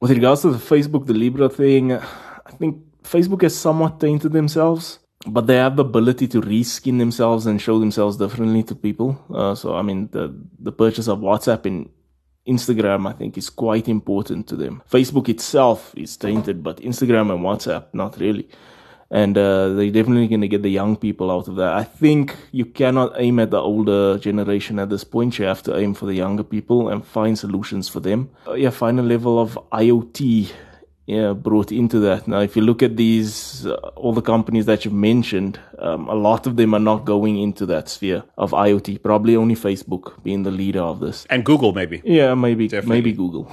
With 0.00 0.10
regards 0.10 0.42
to 0.42 0.50
the 0.50 0.58
Facebook, 0.58 1.06
the 1.06 1.14
Libra 1.14 1.48
thing, 1.48 1.94
I 1.94 2.50
think 2.58 2.82
Facebook 3.02 3.40
has 3.40 3.56
somewhat 3.56 3.98
tainted 3.98 4.32
themselves 4.32 4.98
but 5.26 5.46
they 5.46 5.56
have 5.56 5.76
the 5.76 5.84
ability 5.84 6.26
to 6.26 6.40
reskin 6.40 6.98
themselves 6.98 7.44
and 7.44 7.60
show 7.60 7.78
themselves 7.78 8.16
differently 8.16 8.62
to 8.62 8.74
people. 8.74 9.22
Uh, 9.32 9.54
so, 9.54 9.74
I 9.74 9.82
mean, 9.82 10.08
the, 10.12 10.34
the 10.58 10.72
purchase 10.72 11.08
of 11.08 11.18
WhatsApp 11.18 11.66
and 11.66 11.90
Instagram, 12.50 13.08
I 13.08 13.12
think, 13.12 13.38
is 13.38 13.48
quite 13.48 13.88
important 13.88 14.46
to 14.48 14.56
them. 14.56 14.82
Facebook 14.90 15.28
itself 15.28 15.94
is 15.96 16.16
tainted, 16.16 16.62
but 16.62 16.78
Instagram 16.78 17.32
and 17.32 17.40
WhatsApp, 17.40 17.84
not 17.92 18.18
really. 18.18 18.48
And 19.12 19.36
uh, 19.36 19.70
they're 19.70 19.90
definitely 19.90 20.28
going 20.28 20.40
to 20.42 20.48
get 20.48 20.62
the 20.62 20.70
young 20.70 20.96
people 20.96 21.30
out 21.30 21.48
of 21.48 21.56
that. 21.56 21.72
I 21.72 21.82
think 21.82 22.36
you 22.52 22.64
cannot 22.64 23.12
aim 23.16 23.40
at 23.40 23.50
the 23.50 23.60
older 23.60 24.18
generation 24.18 24.78
at 24.78 24.88
this 24.88 25.02
point. 25.04 25.38
You 25.38 25.46
have 25.46 25.62
to 25.64 25.76
aim 25.76 25.94
for 25.94 26.06
the 26.06 26.14
younger 26.14 26.44
people 26.44 26.88
and 26.88 27.04
find 27.04 27.36
solutions 27.36 27.88
for 27.88 28.00
them. 28.00 28.30
Uh, 28.46 28.54
yeah, 28.54 28.70
find 28.70 29.00
a 29.00 29.02
level 29.02 29.40
of 29.40 29.58
IoT 29.72 30.52
yeah, 31.06 31.32
brought 31.32 31.72
into 31.72 31.98
that. 32.00 32.28
Now, 32.28 32.40
if 32.40 32.54
you 32.54 32.62
look 32.62 32.82
at 32.82 32.96
these, 32.96 33.66
uh, 33.66 33.74
all 33.96 34.12
the 34.12 34.22
companies 34.22 34.66
that 34.66 34.84
you've 34.84 34.94
mentioned, 34.94 35.58
um, 35.78 36.08
a 36.08 36.14
lot 36.14 36.46
of 36.46 36.56
them 36.56 36.72
are 36.72 36.80
not 36.80 37.04
going 37.04 37.38
into 37.38 37.66
that 37.66 37.88
sphere 37.88 38.22
of 38.38 38.52
IoT. 38.52 39.02
Probably 39.02 39.34
only 39.34 39.56
Facebook 39.56 40.22
being 40.22 40.44
the 40.44 40.50
leader 40.50 40.80
of 40.80 41.00
this. 41.00 41.26
And 41.28 41.44
Google, 41.44 41.72
maybe. 41.72 42.00
Yeah, 42.04 42.34
maybe, 42.34 42.68
Definitely. 42.68 42.96
maybe 42.96 43.12
Google. 43.12 43.50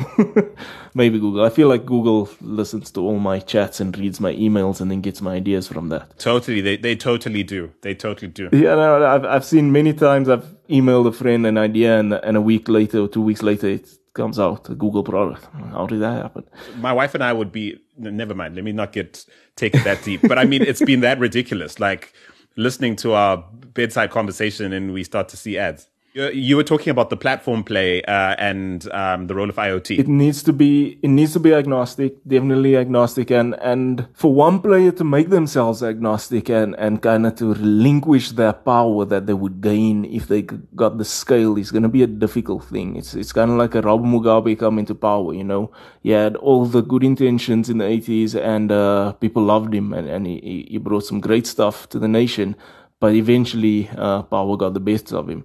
maybe 0.94 1.20
Google. 1.20 1.44
I 1.46 1.50
feel 1.50 1.68
like 1.68 1.86
Google 1.86 2.30
listens 2.42 2.92
to 2.92 3.02
all 3.02 3.18
my 3.18 3.40
chats 3.40 3.80
and 3.80 3.98
reads 3.98 4.20
my 4.20 4.34
emails 4.34 4.80
and 4.80 4.92
then 4.92 5.02
gets 5.02 5.22
my 5.22 5.36
ideas 5.36 5.68
from 5.68 5.90
that. 5.90 6.20
Totally. 6.20 6.62
They, 6.62 6.78
they 6.78 6.96
totally 6.96 7.44
do. 7.44 7.72
They 7.82 7.96
totally 7.96 8.32
do. 8.32 8.50
Yeah, 8.52 8.76
no, 8.76 9.06
I've, 9.06 9.26
I've 9.26 9.46
seen 9.46 9.72
many 9.72 9.94
times 9.94 10.30
I've 10.30 10.46
emailed 10.70 11.08
a 11.08 11.12
friend 11.12 11.46
an 11.48 11.58
idea 11.58 12.00
and, 12.00 12.14
and 12.14 12.38
a 12.38 12.42
week 12.42 12.68
later 12.70 13.00
or 13.00 13.08
two 13.08 13.22
weeks 13.22 13.42
later 13.42 13.68
it's 13.68 13.98
comes 14.18 14.38
out, 14.38 14.70
a 14.70 14.76
Google 14.76 15.04
product. 15.04 15.48
How 15.72 15.86
did 15.86 16.02
that 16.02 16.22
happen? 16.24 16.44
My 16.76 16.92
wife 16.92 17.14
and 17.16 17.24
I 17.24 17.32
would 17.32 17.52
be, 17.52 17.80
never 17.98 18.34
mind, 18.34 18.56
let 18.56 18.66
me 18.66 18.74
not 18.74 18.92
get 18.92 19.26
taken 19.56 19.84
that 19.84 20.04
deep. 20.04 20.22
But 20.28 20.38
I 20.38 20.44
mean, 20.44 20.64
it's 20.64 20.82
been 20.82 21.00
that 21.02 21.20
ridiculous. 21.20 21.80
Like 21.80 22.14
listening 22.58 22.96
to 22.98 23.14
our 23.14 23.46
bedside 23.74 24.12
conversation 24.12 24.74
and 24.74 24.92
we 24.92 25.04
start 25.04 25.30
to 25.30 25.38
see 25.38 25.58
ads. 25.58 25.88
You 26.18 26.58
were 26.58 26.64
talking 26.64 26.90
about 26.90 27.12
the 27.12 27.18
platform 27.18 27.64
play 27.64 28.02
uh, 28.04 28.36
and 28.40 28.92
um, 28.92 29.28
the 29.28 29.36
role 29.36 29.50
of 29.50 29.58
IoT. 29.58 30.00
It 30.00 30.08
needs 30.08 30.42
to 30.44 30.54
be 30.54 30.98
it 31.04 31.10
needs 31.10 31.34
to 31.34 31.40
be 31.40 31.54
agnostic, 31.54 32.16
definitely 32.28 32.76
agnostic, 32.76 33.30
and 33.30 33.54
and 33.62 34.08
for 34.14 34.34
one 34.34 34.60
player 34.60 34.92
to 34.94 35.04
make 35.04 35.30
themselves 35.30 35.84
agnostic 35.84 36.50
and 36.50 36.74
and 36.80 37.04
kind 37.04 37.28
of 37.28 37.36
to 37.36 37.54
relinquish 37.54 38.32
their 38.32 38.54
power 38.54 39.06
that 39.06 39.28
they 39.28 39.34
would 39.34 39.62
gain 39.62 40.06
if 40.06 40.28
they 40.28 40.42
got 40.42 40.98
the 40.98 41.06
scale 41.06 41.56
is 41.56 41.70
going 41.70 41.84
to 41.84 41.90
be 41.90 42.02
a 42.02 42.08
difficult 42.08 42.64
thing. 42.66 42.96
It's 42.96 43.14
it's 43.14 43.32
kind 43.32 43.52
of 43.52 43.58
like 43.58 43.76
a 43.76 43.82
Robert 43.82 44.08
Mugabe 44.08 44.58
coming 44.58 44.86
to 44.88 44.96
power. 44.96 45.36
You 45.36 45.44
know, 45.44 45.72
he 46.02 46.10
had 46.10 46.36
all 46.38 46.66
the 46.66 46.82
good 46.82 47.04
intentions 47.04 47.70
in 47.70 47.78
the 47.78 47.86
80s, 47.86 48.34
and 48.34 48.72
uh, 48.72 49.12
people 49.14 49.44
loved 49.44 49.72
him, 49.72 49.94
and 49.94 50.10
and 50.10 50.26
he 50.26 50.66
he 50.68 50.80
brought 50.80 51.06
some 51.06 51.20
great 51.20 51.46
stuff 51.46 51.88
to 51.90 52.00
the 52.00 52.08
nation, 52.08 52.56
but 53.00 53.14
eventually 53.14 53.88
uh, 53.96 54.24
power 54.24 54.58
got 54.58 54.74
the 54.74 54.80
best 54.80 55.14
of 55.14 55.30
him. 55.30 55.44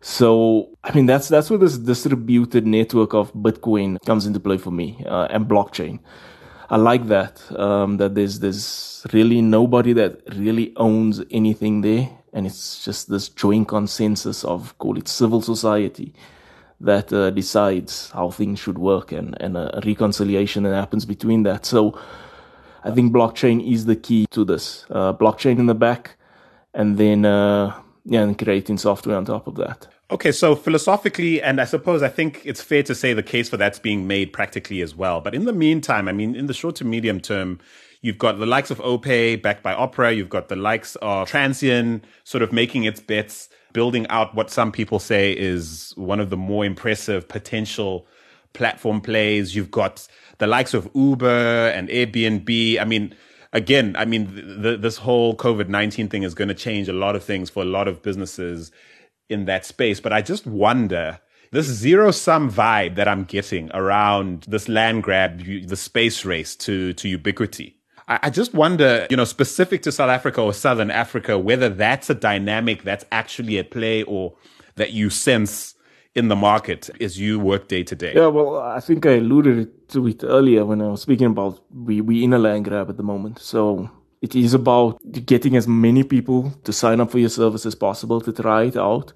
So, 0.00 0.70
I 0.84 0.94
mean, 0.94 1.06
that's, 1.06 1.28
that's 1.28 1.50
where 1.50 1.58
this 1.58 1.76
distributed 1.76 2.66
network 2.66 3.14
of 3.14 3.32
Bitcoin 3.34 3.98
comes 4.06 4.26
into 4.26 4.38
play 4.38 4.56
for 4.56 4.70
me, 4.70 5.04
uh, 5.06 5.26
and 5.30 5.46
blockchain. 5.46 5.98
I 6.70 6.76
like 6.76 7.08
that, 7.08 7.42
um, 7.58 7.96
that 7.96 8.14
there's, 8.14 8.40
there's 8.40 9.04
really 9.12 9.40
nobody 9.40 9.92
that 9.94 10.20
really 10.36 10.72
owns 10.76 11.22
anything 11.30 11.80
there. 11.80 12.10
And 12.32 12.46
it's 12.46 12.84
just 12.84 13.08
this 13.08 13.28
joint 13.28 13.68
consensus 13.68 14.44
of, 14.44 14.76
call 14.78 14.98
it 14.98 15.08
civil 15.08 15.40
society 15.40 16.12
that 16.80 17.12
uh, 17.12 17.30
decides 17.30 18.10
how 18.10 18.30
things 18.30 18.60
should 18.60 18.78
work 18.78 19.10
and, 19.10 19.36
and 19.40 19.56
a 19.56 19.80
reconciliation 19.84 20.62
that 20.62 20.74
happens 20.74 21.04
between 21.04 21.42
that. 21.42 21.66
So 21.66 21.98
I 22.84 22.92
think 22.92 23.12
blockchain 23.12 23.66
is 23.66 23.86
the 23.86 23.96
key 23.96 24.26
to 24.30 24.44
this. 24.44 24.86
Uh, 24.90 25.12
blockchain 25.12 25.58
in 25.58 25.66
the 25.66 25.74
back 25.74 26.16
and 26.72 26.98
then, 26.98 27.24
uh, 27.24 27.80
and 28.10 28.38
creating 28.38 28.78
software 28.78 29.16
on 29.16 29.24
top 29.24 29.46
of 29.46 29.56
that. 29.56 29.86
Okay, 30.10 30.32
so 30.32 30.54
philosophically, 30.54 31.42
and 31.42 31.60
I 31.60 31.64
suppose 31.64 32.02
I 32.02 32.08
think 32.08 32.40
it's 32.44 32.62
fair 32.62 32.82
to 32.84 32.94
say 32.94 33.12
the 33.12 33.22
case 33.22 33.48
for 33.48 33.58
that's 33.58 33.78
being 33.78 34.06
made 34.06 34.32
practically 34.32 34.80
as 34.80 34.94
well. 34.94 35.20
But 35.20 35.34
in 35.34 35.44
the 35.44 35.52
meantime, 35.52 36.08
I 36.08 36.12
mean, 36.12 36.34
in 36.34 36.46
the 36.46 36.54
short 36.54 36.76
to 36.76 36.84
medium 36.84 37.20
term, 37.20 37.60
you've 38.00 38.16
got 38.16 38.38
the 38.38 38.46
likes 38.46 38.70
of 38.70 38.78
OPay 38.78 39.42
backed 39.42 39.62
by 39.62 39.74
Opera, 39.74 40.12
you've 40.12 40.30
got 40.30 40.48
the 40.48 40.56
likes 40.56 40.96
of 40.96 41.28
Transsion 41.28 42.02
sort 42.24 42.42
of 42.42 42.52
making 42.52 42.84
its 42.84 43.00
bets, 43.00 43.50
building 43.74 44.06
out 44.08 44.34
what 44.34 44.50
some 44.50 44.72
people 44.72 44.98
say 44.98 45.32
is 45.32 45.92
one 45.96 46.20
of 46.20 46.30
the 46.30 46.36
more 46.36 46.64
impressive 46.64 47.28
potential 47.28 48.06
platform 48.54 49.02
plays. 49.02 49.54
You've 49.54 49.70
got 49.70 50.08
the 50.38 50.46
likes 50.46 50.72
of 50.72 50.88
Uber 50.94 51.68
and 51.68 51.88
Airbnb. 51.88 52.80
I 52.80 52.84
mean, 52.84 53.14
again, 53.52 53.94
I 53.98 54.04
mean, 54.04 54.28
this 54.62 54.96
whole 54.96 55.36
COVID 55.36 55.68
19 55.68 56.08
thing 56.08 56.22
is 56.22 56.34
going 56.34 56.48
to 56.48 56.54
change 56.54 56.88
a 56.88 56.92
lot 56.92 57.16
of 57.16 57.24
things 57.24 57.50
for 57.50 57.62
a 57.62 57.66
lot 57.66 57.88
of 57.88 58.02
businesses 58.02 58.70
in 59.28 59.44
that 59.46 59.64
space. 59.64 60.00
But 60.00 60.12
I 60.12 60.22
just 60.22 60.46
wonder 60.46 61.20
this 61.50 61.66
zero 61.66 62.10
sum 62.10 62.50
vibe 62.50 62.96
that 62.96 63.08
I'm 63.08 63.24
getting 63.24 63.70
around 63.72 64.42
this 64.48 64.68
land 64.68 65.02
grab, 65.02 65.42
the 65.44 65.76
space 65.76 66.24
race 66.24 66.54
to, 66.56 66.92
to 66.94 67.08
ubiquity. 67.08 67.76
I, 68.06 68.18
I 68.24 68.30
just 68.30 68.54
wonder, 68.54 69.06
you 69.10 69.16
know, 69.16 69.24
specific 69.24 69.82
to 69.82 69.92
South 69.92 70.10
Africa 70.10 70.42
or 70.42 70.52
Southern 70.52 70.90
Africa, 70.90 71.38
whether 71.38 71.68
that's 71.68 72.10
a 72.10 72.14
dynamic 72.14 72.82
that's 72.82 73.04
actually 73.12 73.58
at 73.58 73.70
play 73.70 74.02
or 74.02 74.34
that 74.76 74.92
you 74.92 75.10
sense 75.10 75.74
in 76.18 76.28
the 76.28 76.36
market 76.36 76.90
as 77.00 77.18
you 77.18 77.38
work 77.38 77.68
day 77.68 77.82
to 77.84 77.94
day? 77.94 78.12
Yeah, 78.14 78.26
well, 78.26 78.58
I 78.58 78.80
think 78.80 79.06
I 79.06 79.12
alluded 79.12 79.88
to 79.90 80.06
it 80.08 80.24
earlier 80.24 80.64
when 80.64 80.82
I 80.82 80.88
was 80.88 81.02
speaking 81.02 81.28
about 81.28 81.60
we 81.72 82.00
we 82.00 82.24
in 82.24 82.32
a 82.32 82.38
land 82.38 82.64
grab 82.64 82.90
at 82.90 82.96
the 82.96 83.02
moment. 83.02 83.38
So 83.38 83.88
it 84.20 84.34
is 84.34 84.54
about 84.54 84.98
getting 85.26 85.56
as 85.56 85.66
many 85.68 86.02
people 86.04 86.52
to 86.64 86.72
sign 86.72 87.00
up 87.00 87.10
for 87.10 87.18
your 87.18 87.30
service 87.30 87.64
as 87.66 87.74
possible 87.74 88.20
to 88.20 88.32
try 88.32 88.64
it 88.64 88.76
out, 88.76 89.12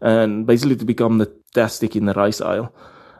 and 0.00 0.46
basically 0.46 0.76
to 0.76 0.84
become 0.84 1.18
the 1.18 1.30
tastic 1.54 1.94
in 1.96 2.06
the 2.06 2.14
rice 2.14 2.40
aisle, 2.40 2.72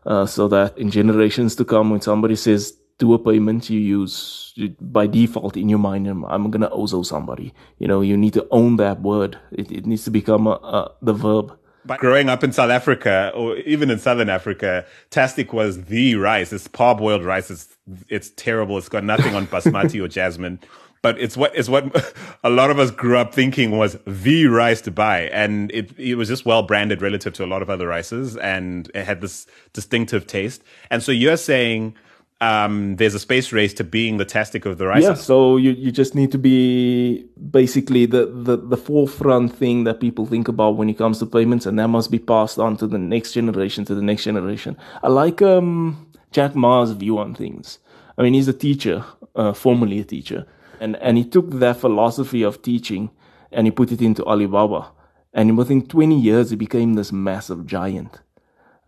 uh, 0.06 0.26
so 0.26 0.48
that 0.48 0.78
in 0.78 0.90
generations 0.90 1.54
to 1.56 1.64
come, 1.64 1.90
when 1.90 2.00
somebody 2.00 2.36
says 2.36 2.72
do 2.98 3.14
a 3.14 3.18
payment, 3.18 3.70
you 3.70 3.80
use 3.80 4.54
by 4.80 5.06
default 5.06 5.56
in 5.56 5.68
your 5.68 5.78
mind, 5.78 6.06
I'm 6.06 6.50
gonna 6.50 6.70
Ozow 6.70 7.04
somebody. 7.04 7.52
You 7.78 7.88
know, 7.88 8.02
you 8.02 8.16
need 8.16 8.34
to 8.34 8.46
own 8.50 8.76
that 8.76 9.00
word. 9.00 9.38
It, 9.52 9.72
it 9.72 9.86
needs 9.86 10.04
to 10.04 10.10
become 10.10 10.46
a, 10.46 10.50
a, 10.50 10.92
the 11.02 11.14
verb. 11.14 11.56
But 11.84 12.00
growing 12.00 12.28
up 12.28 12.44
in 12.44 12.52
South 12.52 12.70
Africa 12.70 13.32
or 13.34 13.56
even 13.58 13.90
in 13.90 13.98
Southern 13.98 14.28
Africa, 14.28 14.84
tastic 15.10 15.52
was 15.52 15.84
the 15.84 16.14
rice. 16.16 16.52
It's 16.52 16.68
parboiled 16.68 17.24
rice. 17.24 17.50
It's, 17.50 17.76
it's 18.08 18.30
terrible. 18.30 18.76
It's 18.78 18.88
got 18.88 19.04
nothing 19.04 19.34
on 19.34 19.46
basmati 19.46 20.02
or 20.02 20.08
jasmine, 20.08 20.60
but 21.02 21.18
it's 21.18 21.36
what, 21.36 21.56
it's 21.56 21.68
what 21.68 22.14
a 22.44 22.50
lot 22.50 22.70
of 22.70 22.78
us 22.78 22.90
grew 22.90 23.16
up 23.16 23.34
thinking 23.34 23.70
was 23.70 23.96
the 24.06 24.46
rice 24.46 24.80
to 24.82 24.90
buy. 24.90 25.22
And 25.32 25.70
it, 25.72 25.98
it 25.98 26.16
was 26.16 26.28
just 26.28 26.44
well 26.44 26.62
branded 26.62 27.00
relative 27.00 27.32
to 27.34 27.44
a 27.44 27.46
lot 27.46 27.62
of 27.62 27.70
other 27.70 27.88
rices 27.88 28.36
and 28.36 28.90
it 28.94 29.04
had 29.04 29.20
this 29.20 29.46
distinctive 29.72 30.26
taste. 30.26 30.62
And 30.90 31.02
so 31.02 31.12
you're 31.12 31.38
saying, 31.38 31.96
um, 32.40 32.96
there's 32.96 33.14
a 33.14 33.18
space 33.18 33.52
race 33.52 33.74
to 33.74 33.84
being 33.84 34.16
the 34.16 34.24
tastic 34.24 34.64
of 34.64 34.78
the 34.78 34.86
rice. 34.86 35.02
Yeah, 35.02 35.14
so 35.14 35.56
you, 35.58 35.72
you 35.72 35.92
just 35.92 36.14
need 36.14 36.32
to 36.32 36.38
be 36.38 37.26
basically 37.50 38.06
the, 38.06 38.26
the, 38.26 38.56
the 38.56 38.76
forefront 38.76 39.54
thing 39.54 39.84
that 39.84 40.00
people 40.00 40.24
think 40.24 40.48
about 40.48 40.76
when 40.76 40.88
it 40.88 40.96
comes 40.96 41.18
to 41.18 41.26
payments, 41.26 41.66
and 41.66 41.78
that 41.78 41.88
must 41.88 42.10
be 42.10 42.18
passed 42.18 42.58
on 42.58 42.76
to 42.78 42.86
the 42.86 42.98
next 42.98 43.32
generation, 43.32 43.84
to 43.84 43.94
the 43.94 44.02
next 44.02 44.24
generation. 44.24 44.76
I 45.02 45.08
like 45.08 45.42
um, 45.42 46.10
Jack 46.32 46.54
Ma's 46.54 46.92
view 46.92 47.18
on 47.18 47.34
things. 47.34 47.78
I 48.16 48.22
mean, 48.22 48.34
he's 48.34 48.48
a 48.48 48.54
teacher, 48.54 49.04
uh, 49.34 49.52
formerly 49.52 50.00
a 50.00 50.04
teacher, 50.04 50.46
and, 50.80 50.96
and 50.96 51.18
he 51.18 51.24
took 51.24 51.50
that 51.50 51.76
philosophy 51.76 52.42
of 52.42 52.62
teaching 52.62 53.10
and 53.52 53.66
he 53.66 53.70
put 53.70 53.92
it 53.92 54.00
into 54.00 54.24
Alibaba. 54.24 54.92
And 55.32 55.58
within 55.58 55.86
20 55.86 56.18
years, 56.18 56.50
he 56.50 56.56
became 56.56 56.94
this 56.94 57.12
massive 57.12 57.66
giant. 57.66 58.20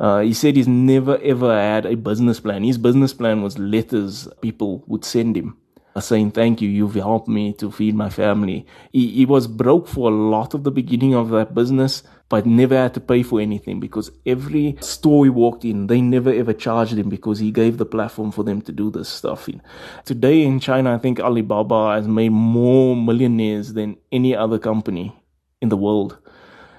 Uh, 0.03 0.19
he 0.19 0.35
said 0.35 0.57
he's 0.57 0.69
never 0.69 1.17
ever 1.23 1.59
had 1.59 1.87
a 1.87 1.95
business 1.95 2.41
plan. 2.41 2.65
His 2.65 2.77
business 2.77 3.15
plan 3.15 3.41
was 3.41 3.59
letters 3.59 4.29
people 4.43 4.83
would 4.89 5.05
send 5.05 5.37
him 5.37 5.57
uh, 5.95 6.01
saying, 6.01 6.33
Thank 6.33 6.61
you, 6.61 6.69
you've 6.69 6.95
helped 6.95 7.29
me 7.29 7.53
to 7.55 7.71
feed 7.71 7.95
my 7.95 8.11
family. 8.11 8.67
He, 8.93 9.09
he 9.09 9.27
was 9.27 9.47
broke 9.47 9.87
for 9.87 10.11
a 10.11 10.15
lot 10.15 10.55
of 10.55 10.65
the 10.65 10.71
beginning 10.71 11.15
of 11.15 11.31
that 11.31 11.55
business, 11.55 12.03
but 12.29 12.47
never 12.47 12.77
had 12.77 12.95
to 12.95 13.01
pay 13.01 13.23
for 13.23 13.41
anything 13.41 13.79
because 13.79 14.11
every 14.27 14.77
store 14.81 15.25
he 15.25 15.31
walked 15.31 15.65
in, 15.65 15.87
they 15.87 16.01
never 16.01 16.33
ever 16.33 16.53
charged 16.53 16.95
him 16.95 17.09
because 17.09 17.39
he 17.39 17.51
gave 17.51 17.79
the 17.79 17.87
platform 17.87 18.33
for 18.33 18.43
them 18.43 18.63
to 18.63 18.73
do 18.73 18.91
this 18.91 19.09
stuff 19.09 19.49
in. 19.49 19.61
Today 20.05 20.43
in 20.43 20.61
China, 20.61 20.95
I 20.95 20.99
think 20.99 21.21
Alibaba 21.21 21.95
has 21.95 22.09
made 22.09 22.31
more 22.31 22.97
millionaires 22.97 23.75
than 23.75 23.99
any 24.11 24.35
other 24.35 24.59
company 24.59 25.15
in 25.61 25.69
the 25.69 25.77
world. 25.77 26.19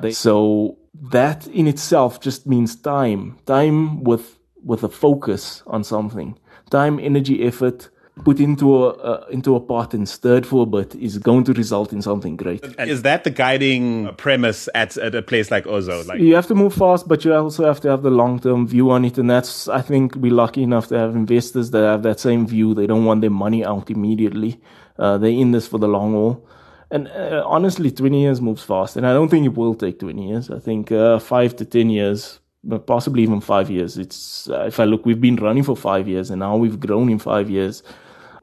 They, 0.01 0.11
so 0.11 0.77
that 0.93 1.47
in 1.47 1.67
itself 1.67 2.19
just 2.21 2.47
means 2.47 2.75
time, 2.75 3.37
time 3.45 4.03
with 4.03 4.39
with 4.63 4.83
a 4.83 4.89
focus 4.89 5.61
on 5.67 5.83
something, 5.83 6.37
time, 6.69 6.99
energy, 6.99 7.43
effort 7.45 7.89
put 8.23 8.39
into 8.39 8.75
a 8.75 8.89
uh, 8.89 9.25
into 9.29 9.55
a 9.55 9.59
pot 9.59 9.93
and 9.93 10.07
stirred 10.07 10.45
for 10.45 10.63
a 10.63 10.65
bit 10.65 10.93
is 10.95 11.17
going 11.17 11.43
to 11.43 11.53
result 11.53 11.91
in 11.91 12.01
something 12.01 12.35
great. 12.37 12.63
And 12.77 12.89
is 12.89 13.01
that 13.01 13.23
the 13.23 13.31
guiding 13.31 14.13
premise 14.15 14.69
at, 14.75 14.97
at 14.97 15.15
a 15.15 15.21
place 15.21 15.49
like 15.49 15.65
Ozow? 15.65 16.05
Like 16.05 16.19
you 16.19 16.35
have 16.35 16.47
to 16.47 16.55
move 16.55 16.73
fast, 16.73 17.07
but 17.07 17.25
you 17.25 17.33
also 17.33 17.65
have 17.65 17.81
to 17.81 17.89
have 17.89 18.03
the 18.03 18.11
long 18.11 18.39
term 18.39 18.67
view 18.67 18.91
on 18.91 19.05
it, 19.05 19.17
and 19.17 19.29
that's 19.29 19.67
I 19.67 19.81
think 19.81 20.15
we're 20.15 20.33
lucky 20.33 20.63
enough 20.63 20.87
to 20.89 20.97
have 20.97 21.15
investors 21.15 21.71
that 21.71 21.83
have 21.83 22.03
that 22.03 22.19
same 22.19 22.45
view. 22.45 22.73
They 22.73 22.87
don't 22.87 23.05
want 23.05 23.21
their 23.21 23.31
money 23.31 23.65
out 23.65 23.89
immediately. 23.89 24.61
Uh, 24.97 25.17
they're 25.17 25.31
in 25.31 25.51
this 25.51 25.67
for 25.67 25.79
the 25.79 25.87
long 25.87 26.13
haul. 26.13 26.47
And 26.93 27.07
uh, 27.07 27.43
honestly, 27.47 27.89
20 27.89 28.21
years 28.21 28.39
moves 28.39 28.61
fast, 28.61 28.97
and 28.97 29.07
I 29.07 29.13
don't 29.13 29.27
think 29.27 29.47
it 29.47 29.57
will 29.57 29.73
take 29.73 29.97
20 29.97 30.27
years. 30.27 30.51
I 30.51 30.59
think 30.59 30.91
uh, 30.91 31.17
five 31.17 31.55
to 31.55 31.65
10 31.65 31.89
years, 31.89 32.39
but 32.63 32.85
possibly 32.85 33.23
even 33.23 33.41
five 33.41 33.71
years. 33.71 33.97
It's 33.97 34.47
uh, 34.47 34.65
if 34.67 34.79
I 34.79 34.83
look, 34.83 35.03
we've 35.03 35.19
been 35.19 35.37
running 35.37 35.63
for 35.63 35.75
five 35.75 36.07
years, 36.07 36.29
and 36.29 36.41
now 36.41 36.55
we've 36.55 36.79
grown 36.79 37.09
in 37.09 37.17
five 37.17 37.49
years 37.49 37.81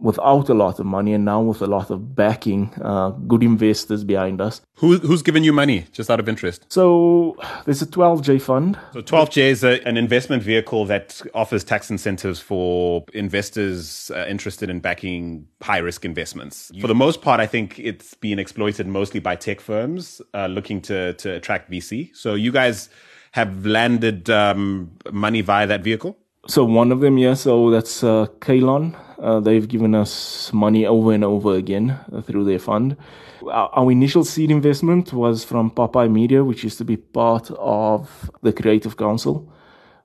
without 0.00 0.48
a 0.48 0.54
lot 0.54 0.80
of 0.80 0.86
money 0.86 1.12
and 1.12 1.24
now 1.24 1.40
with 1.40 1.60
a 1.62 1.66
lot 1.66 1.90
of 1.90 2.14
backing, 2.14 2.72
uh, 2.82 3.10
good 3.10 3.42
investors 3.42 4.02
behind 4.02 4.40
us. 4.40 4.62
Who, 4.76 4.96
who's 4.98 5.22
given 5.22 5.44
you 5.44 5.52
money, 5.52 5.86
just 5.92 6.10
out 6.10 6.18
of 6.18 6.28
interest? 6.28 6.64
So 6.68 7.36
there's 7.66 7.82
a 7.82 7.86
12J 7.86 8.40
fund. 8.40 8.78
So 8.92 9.02
12J 9.02 9.42
is 9.42 9.64
a, 9.64 9.86
an 9.86 9.96
investment 9.96 10.42
vehicle 10.42 10.86
that 10.86 11.20
offers 11.34 11.64
tax 11.64 11.90
incentives 11.90 12.40
for 12.40 13.04
investors 13.12 14.10
uh, 14.14 14.24
interested 14.26 14.70
in 14.70 14.80
backing 14.80 15.46
high 15.62 15.78
risk 15.78 16.04
investments. 16.04 16.72
For 16.80 16.86
the 16.86 16.94
most 16.94 17.20
part, 17.20 17.40
I 17.40 17.46
think 17.46 17.78
it's 17.78 18.14
been 18.14 18.38
exploited 18.38 18.86
mostly 18.86 19.20
by 19.20 19.36
tech 19.36 19.60
firms 19.60 20.22
uh, 20.32 20.46
looking 20.46 20.80
to, 20.82 21.12
to 21.14 21.34
attract 21.34 21.70
VC. 21.70 22.16
So 22.16 22.34
you 22.34 22.52
guys 22.52 22.88
have 23.32 23.64
landed 23.64 24.28
um, 24.30 24.90
money 25.12 25.40
via 25.40 25.66
that 25.66 25.82
vehicle? 25.82 26.16
So 26.46 26.64
one 26.64 26.90
of 26.90 27.00
them, 27.00 27.18
yeah. 27.18 27.34
So 27.34 27.70
that's 27.70 28.02
uh, 28.02 28.26
Kalon. 28.40 28.96
Uh, 29.18 29.40
they've 29.40 29.68
given 29.68 29.94
us 29.94 30.50
money 30.52 30.86
over 30.86 31.12
and 31.12 31.22
over 31.22 31.54
again 31.54 31.98
uh, 32.12 32.22
through 32.22 32.44
their 32.44 32.58
fund. 32.58 32.96
Our, 33.42 33.68
our, 33.68 33.90
initial 33.90 34.24
seed 34.24 34.50
investment 34.50 35.12
was 35.12 35.44
from 35.44 35.70
Popeye 35.70 36.10
Media, 36.10 36.42
which 36.42 36.64
used 36.64 36.78
to 36.78 36.84
be 36.84 36.96
part 36.96 37.50
of 37.58 38.30
the 38.42 38.52
Creative 38.52 38.96
Counsel, 38.96 39.52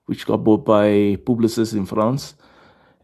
which 0.08 0.26
got 0.26 0.44
bought 0.44 0.66
by 0.66 1.16
Publicis 1.26 1.74
in 1.74 1.86
France. 1.86 2.36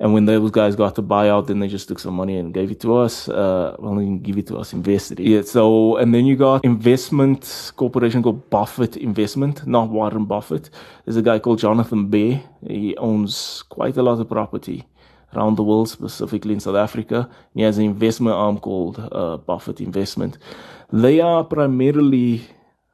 And 0.02 0.16
when 0.16 0.26
those 0.26 0.50
guys 0.50 0.76
got 0.76 0.96
the 0.96 1.04
buyout, 1.04 1.46
then 1.46 1.60
they 1.60 1.68
just 1.68 1.88
took 1.88 2.00
some 2.00 2.16
money 2.16 2.36
and 2.36 2.52
gave 2.52 2.72
it 2.72 2.80
to 2.80 2.98
us. 2.98 3.30
Uh, 3.30 3.76
well, 3.78 3.94
they 3.94 4.04
didn't 4.04 4.24
give 4.24 4.36
it 4.36 4.48
to 4.48 4.58
us, 4.58 4.74
invested 4.74 5.20
it. 5.20 5.28
Yeah, 5.28 5.44
so, 5.44 5.98
and 5.98 6.12
then 6.12 6.26
you 6.26 6.36
got 6.36 6.66
investment 6.66 7.72
corporation 7.76 8.24
called 8.24 8.50
Buffett 8.50 8.98
Investment, 8.98 9.68
not 9.68 9.90
Warren 9.90 10.26
Buffett. 10.26 10.72
There's 11.06 11.18
a 11.18 11.22
guy 11.22 11.38
called 11.38 11.60
Jonathan 11.60 12.08
Beare. 12.08 12.42
He 12.68 12.98
owns 12.98 13.64
quite 13.70 13.96
a 13.96 14.02
lot 14.02 14.20
of 14.20 14.28
property 14.28 14.88
around 15.36 15.56
the 15.56 15.64
world, 15.64 15.88
specifically 15.88 16.56
in 16.56 16.60
South 16.60 16.78
Africa. 16.78 17.30
He 17.54 17.62
has 17.62 17.78
an 17.78 17.86
investment 17.86 18.36
arm 18.36 18.58
called 18.58 19.08
uh, 19.12 19.38
Buffett 19.38 19.80
Investment. 19.80 20.40
They 20.92 21.20
are 21.20 21.44
primarily 21.44 22.42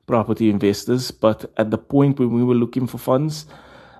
property 0.07 0.49
investors, 0.49 1.11
but 1.11 1.49
at 1.55 1.71
the 1.71 1.77
point 1.77 2.19
when 2.19 2.31
we 2.31 2.43
were 2.43 2.53
looking 2.53 2.85
for 2.85 2.97
funds, 2.97 3.45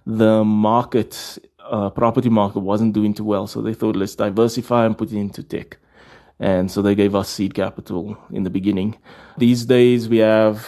the 0.06 0.44
market 0.44 1.40
uh, 1.70 1.90
property 1.90 2.30
market 2.30 2.60
wasn't 2.60 2.94
doing 2.94 3.14
too 3.14 3.24
well. 3.24 3.48
So 3.48 3.62
they 3.62 3.74
thought, 3.74 3.96
let's 3.96 4.16
diversify 4.16 4.86
and 4.86 4.98
put 4.98 5.12
it 5.12 5.18
into 5.18 5.44
tech. 5.44 5.78
And 6.40 6.70
so 6.70 6.82
they 6.82 6.96
gave 6.96 7.16
us 7.16 7.30
seed 7.30 7.54
capital 7.54 8.18
in 8.32 8.44
the 8.44 8.50
beginning. 8.50 8.98
These 9.38 9.66
days 9.66 10.08
we 10.08 10.18
have 10.18 10.66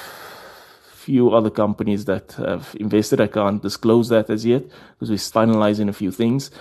few 0.93 1.34
other 1.34 1.50
companies 1.50 2.06
that 2.06 2.34
have 2.34 2.76
invested. 2.80 3.22
I 3.22 3.28
can't 3.28 3.62
disclose 3.62 4.10
that 4.10 4.30
as 4.30 4.45
yet 4.45 4.64
because 4.91 5.10
we're 5.10 5.16
finalizing 5.16 5.89
a 5.89 5.93
few 5.93 6.12
things. 6.12 6.52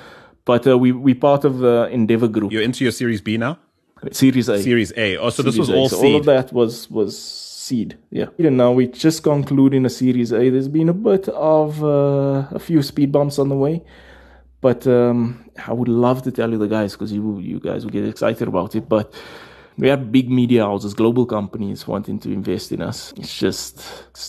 But 0.44 0.66
uh, 0.66 0.78
we 0.78 0.92
we 0.92 1.14
part 1.14 1.44
of 1.44 1.58
the 1.58 1.88
Endeavor 1.90 2.28
Group. 2.28 2.52
You're 2.52 2.62
into 2.62 2.84
your 2.84 2.92
Series 2.92 3.20
B 3.20 3.36
now. 3.36 3.58
Series 4.12 4.48
A. 4.48 4.62
Series 4.62 4.92
A. 4.96 5.16
Oh, 5.16 5.30
so 5.30 5.42
Series 5.42 5.56
this 5.56 5.58
was 5.58 5.70
A. 5.70 5.74
all 5.76 5.88
so 5.88 5.96
seed. 6.00 6.06
all 6.06 6.20
of 6.20 6.26
that 6.26 6.52
was 6.52 6.90
was 6.90 7.18
seed. 7.18 7.98
Yeah. 8.10 8.26
And 8.38 8.56
now 8.56 8.72
we 8.72 8.86
just 8.86 9.22
concluding 9.22 9.84
a 9.84 9.90
Series 9.90 10.32
A. 10.32 10.48
There's 10.50 10.68
been 10.68 10.88
a 10.88 10.94
bit 10.94 11.28
of 11.28 11.84
uh, 11.84 12.46
a 12.50 12.58
few 12.58 12.82
speed 12.82 13.12
bumps 13.12 13.38
on 13.38 13.48
the 13.48 13.56
way. 13.56 13.82
But 14.60 14.86
um, 14.86 15.48
I 15.66 15.72
would 15.72 15.88
love 15.88 16.22
to 16.22 16.32
tell 16.32 16.50
you 16.50 16.58
the 16.58 16.66
guys 16.66 16.92
because 16.92 17.12
you 17.12 17.38
you 17.38 17.60
guys 17.60 17.84
will 17.84 17.92
get 17.92 18.04
excited 18.06 18.48
about 18.48 18.74
it. 18.74 18.88
But 18.88 19.12
we 19.76 19.88
have 19.88 20.10
big 20.10 20.28
media 20.28 20.64
houses, 20.64 20.94
global 20.94 21.24
companies 21.24 21.86
wanting 21.86 22.18
to 22.20 22.32
invest 22.32 22.72
in 22.72 22.82
us. 22.82 23.12
It's 23.16 23.38
just 23.38 23.82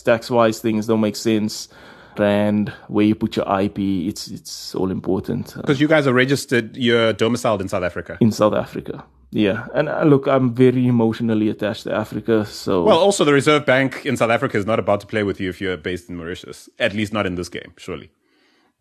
tax 0.04 0.30
wise 0.30 0.60
things 0.60 0.86
don't 0.86 1.00
make 1.00 1.16
sense. 1.16 1.68
Brand, 2.16 2.70
where 2.88 3.06
you 3.06 3.14
put 3.14 3.36
your 3.36 3.60
IP, 3.60 3.78
it's 3.78 4.28
it's 4.28 4.74
all 4.74 4.90
important. 4.90 5.54
Because 5.56 5.80
you 5.80 5.88
guys 5.88 6.06
are 6.06 6.12
registered, 6.12 6.76
you're 6.76 7.12
domiciled 7.12 7.60
in 7.60 7.68
South 7.68 7.84
Africa. 7.84 8.18
In 8.20 8.32
South 8.32 8.54
Africa. 8.54 9.04
Yeah, 9.32 9.66
and 9.74 9.88
uh, 9.88 10.02
look, 10.02 10.26
I'm 10.26 10.52
very 10.52 10.88
emotionally 10.88 11.48
attached 11.48 11.84
to 11.84 11.94
Africa. 11.94 12.44
So 12.46 12.82
well, 12.82 12.98
also 12.98 13.24
the 13.24 13.32
Reserve 13.32 13.64
Bank 13.64 14.04
in 14.04 14.16
South 14.16 14.30
Africa 14.30 14.58
is 14.58 14.66
not 14.66 14.80
about 14.80 15.00
to 15.00 15.06
play 15.06 15.22
with 15.22 15.40
you 15.40 15.48
if 15.48 15.60
you're 15.60 15.76
based 15.76 16.10
in 16.10 16.16
Mauritius. 16.16 16.68
At 16.80 16.94
least 16.94 17.12
not 17.12 17.26
in 17.26 17.36
this 17.36 17.48
game, 17.48 17.72
surely. 17.76 18.10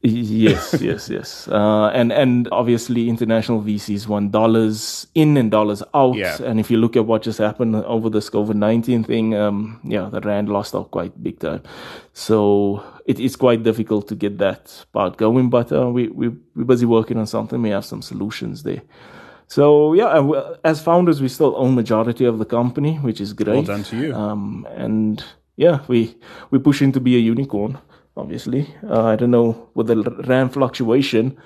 Yes, 0.02 0.78
yes, 0.80 1.10
yes. 1.10 1.47
Uh, 1.50 1.88
and 1.93 2.14
and 2.14 2.47
obviously 2.54 3.10
international 3.10 3.62
VCs 3.62 4.08
want 4.08 4.32
dollars 4.32 5.08
in 5.14 5.36
and 5.36 5.52
dollars 5.52 5.84
out. 5.93 6.16
Yeah. 6.16 6.41
And 6.41 6.58
if 6.58 6.72
you 6.72 6.78
look 6.78 6.95
at 6.95 7.06
what 7.06 7.22
just 7.24 7.38
happened 7.38 7.76
over 7.76 8.10
this 8.10 8.30
COVID 8.30 8.56
nineteen 8.56 9.04
thing, 9.04 9.36
um, 9.36 9.82
yeah, 9.84 10.08
the 10.10 10.22
rand 10.22 10.47
lost 10.47 10.74
out 10.74 10.91
quite 10.91 11.22
big 11.22 11.39
time. 11.39 11.64
So 12.14 12.82
it 13.08 13.20
is 13.20 13.36
quite 13.36 13.64
difficult 13.64 14.08
to 14.08 14.16
get 14.16 14.38
that 14.38 14.86
part 14.93 15.18
going. 15.18 15.50
But 15.50 15.70
uh, 15.74 15.89
we 15.89 16.08
we 16.08 16.30
we're 16.56 16.64
busy 16.64 16.86
working 16.86 17.18
on 17.18 17.28
something. 17.28 17.62
We 17.62 17.72
have 17.72 17.84
some 17.84 18.02
solutions 18.02 18.64
there. 18.64 18.82
So 19.47 19.93
yeah, 19.93 20.32
as 20.64 20.82
founders, 20.82 21.22
we 21.22 21.28
still 21.28 21.56
own 21.58 21.76
majority 21.76 22.24
of 22.24 22.38
the 22.38 22.45
company, 22.45 22.95
which 22.97 23.20
is 23.20 23.34
great. 23.34 23.54
Well 23.56 23.64
done 23.64 23.84
to 23.84 23.97
you. 23.97 24.16
Um, 24.16 24.66
and 24.78 25.22
yeah, 25.58 25.80
we 25.89 26.16
we 26.52 26.60
pushing 26.60 26.93
to 26.93 27.02
be 27.02 27.18
a 27.18 27.20
unicorn 27.20 27.80
obviously. 28.20 28.67
Uh, 28.88 29.05
I 29.05 29.15
don't 29.15 29.32
know 29.32 29.70
with 29.74 29.88
the 29.88 29.97
rand 30.28 30.53
fluctuation. 30.53 31.38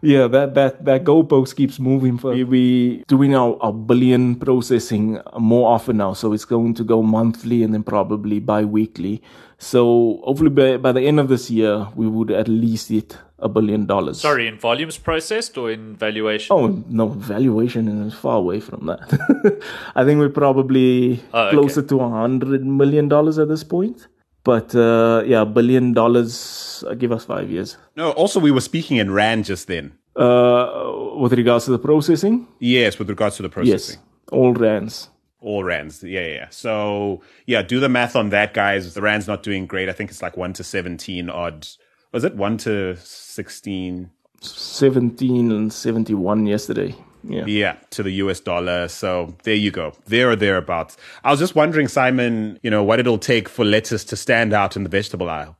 Yeah, 0.00 0.28
that 0.28 0.54
that 0.54 0.84
that 0.84 1.02
goalpost 1.04 1.56
keeps 1.56 1.80
moving. 1.80 2.18
For 2.18 2.30
we, 2.32 2.44
we 2.44 3.04
doing 3.08 3.34
our, 3.34 3.56
our 3.60 3.72
billion 3.72 4.36
processing 4.36 5.18
more 5.38 5.72
often 5.74 5.96
now, 5.96 6.12
so 6.12 6.32
it's 6.32 6.44
going 6.44 6.74
to 6.74 6.84
go 6.84 7.02
monthly 7.02 7.64
and 7.64 7.74
then 7.74 7.82
probably 7.82 8.38
bi-weekly. 8.38 9.20
So 9.58 10.20
hopefully 10.22 10.50
by, 10.50 10.76
by 10.76 10.92
the 10.92 11.00
end 11.00 11.18
of 11.18 11.28
this 11.28 11.50
year, 11.50 11.88
we 11.96 12.06
would 12.06 12.30
at 12.30 12.46
least 12.46 12.90
hit 12.90 13.18
a 13.40 13.48
billion 13.48 13.86
dollars. 13.86 14.20
Sorry, 14.20 14.46
in 14.46 14.56
volumes 14.56 14.96
processed 14.98 15.58
or 15.58 15.68
in 15.72 15.96
valuation? 15.96 16.54
Oh 16.54 16.68
no, 16.88 17.08
valuation 17.08 17.88
is 18.06 18.14
far 18.14 18.36
away 18.36 18.60
from 18.60 18.86
that. 18.86 19.00
I 19.96 20.04
think 20.04 20.20
we're 20.20 20.28
probably 20.28 21.20
Oh, 21.34 21.46
okay. 21.48 21.56
closer 21.56 21.82
to 21.82 22.00
a 22.00 22.08
hundred 22.08 22.64
million 22.64 23.08
dollars 23.08 23.36
at 23.38 23.48
this 23.48 23.64
point. 23.64 24.06
But 24.48 24.74
uh, 24.74 25.24
yeah, 25.26 25.42
a 25.42 25.44
billion 25.44 25.92
dollars. 25.92 26.82
Uh, 26.88 26.94
give 26.94 27.12
us 27.12 27.24
five 27.26 27.50
years. 27.50 27.76
No, 27.96 28.12
also 28.12 28.40
we 28.40 28.50
were 28.50 28.62
speaking 28.62 28.96
in 28.96 29.10
rand 29.12 29.44
just 29.44 29.66
then. 29.66 29.92
Uh, 30.16 30.90
with 31.20 31.34
regards 31.34 31.66
to 31.66 31.70
the 31.70 31.78
processing, 31.78 32.46
Yes, 32.58 32.98
with 32.98 33.10
regards 33.10 33.36
to 33.36 33.42
the 33.42 33.50
processing. 33.50 33.98
yes, 34.00 34.32
all 34.32 34.54
rands. 34.54 35.10
All 35.40 35.62
rands. 35.64 36.02
Yeah, 36.02 36.26
yeah. 36.26 36.46
So 36.50 37.20
yeah, 37.44 37.60
do 37.60 37.78
the 37.78 37.90
math 37.90 38.16
on 38.16 38.30
that, 38.30 38.54
guys. 38.54 38.94
The 38.94 39.02
rand's 39.02 39.28
not 39.28 39.42
doing 39.42 39.66
great. 39.66 39.88
I 39.90 39.92
think 39.92 40.08
it's 40.10 40.22
like 40.22 40.36
one 40.38 40.54
to 40.54 40.64
seventeen 40.64 41.28
odd. 41.28 41.68
Was 42.12 42.24
it 42.24 42.34
one 42.34 42.56
to 42.64 42.96
sixteen? 42.96 44.10
17 44.40 45.50
and 45.52 45.72
71 45.72 46.46
yesterday. 46.46 46.94
Yeah. 47.24 47.44
Yeah, 47.46 47.76
to 47.90 48.02
the 48.02 48.12
US 48.12 48.40
dollar. 48.40 48.88
So 48.88 49.34
there 49.42 49.54
you 49.54 49.70
go. 49.70 49.92
There 50.06 50.30
or 50.30 50.36
thereabouts. 50.36 50.96
I 51.24 51.30
was 51.30 51.40
just 51.40 51.54
wondering, 51.54 51.88
Simon, 51.88 52.58
you 52.62 52.70
know, 52.70 52.82
what 52.84 53.00
it'll 53.00 53.18
take 53.18 53.48
for 53.48 53.64
lettuce 53.64 54.04
to 54.04 54.16
stand 54.16 54.52
out 54.52 54.76
in 54.76 54.82
the 54.82 54.88
vegetable 54.88 55.28
aisle. 55.28 55.56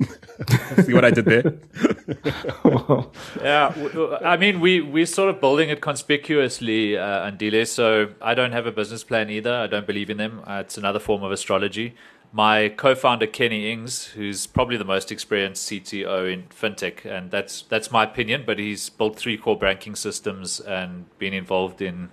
See 0.84 0.94
what 0.94 1.04
I 1.04 1.10
did 1.10 1.24
there? 1.26 1.54
Yeah, 3.42 3.74
I 4.24 4.36
mean, 4.36 4.60
we 4.60 4.80
we're 4.80 5.06
sort 5.06 5.28
of 5.28 5.40
building 5.40 5.70
it 5.70 5.80
conspicuously, 5.80 6.96
uh, 6.96 7.30
Andile. 7.30 7.66
So 7.66 8.08
I 8.20 8.34
don't 8.34 8.52
have 8.52 8.66
a 8.66 8.72
business 8.72 9.04
plan 9.04 9.30
either. 9.30 9.52
I 9.54 9.66
don't 9.66 9.86
believe 9.86 10.10
in 10.10 10.16
them. 10.16 10.42
Uh, 10.46 10.62
it's 10.64 10.78
another 10.78 10.98
form 10.98 11.22
of 11.22 11.32
astrology. 11.32 11.94
My 12.34 12.70
co-founder 12.70 13.26
Kenny 13.26 13.70
Ings, 13.70 14.06
who's 14.06 14.46
probably 14.46 14.78
the 14.78 14.86
most 14.86 15.12
experienced 15.12 15.68
CTO 15.70 16.32
in 16.32 16.44
fintech, 16.44 17.04
and 17.04 17.30
that's 17.30 17.62
that's 17.68 17.90
my 17.90 18.04
opinion. 18.04 18.44
But 18.46 18.58
he's 18.58 18.88
built 18.88 19.16
three 19.16 19.36
core 19.36 19.58
banking 19.58 19.94
systems 19.94 20.58
and 20.58 21.04
been 21.18 21.34
involved 21.34 21.82
in. 21.82 22.08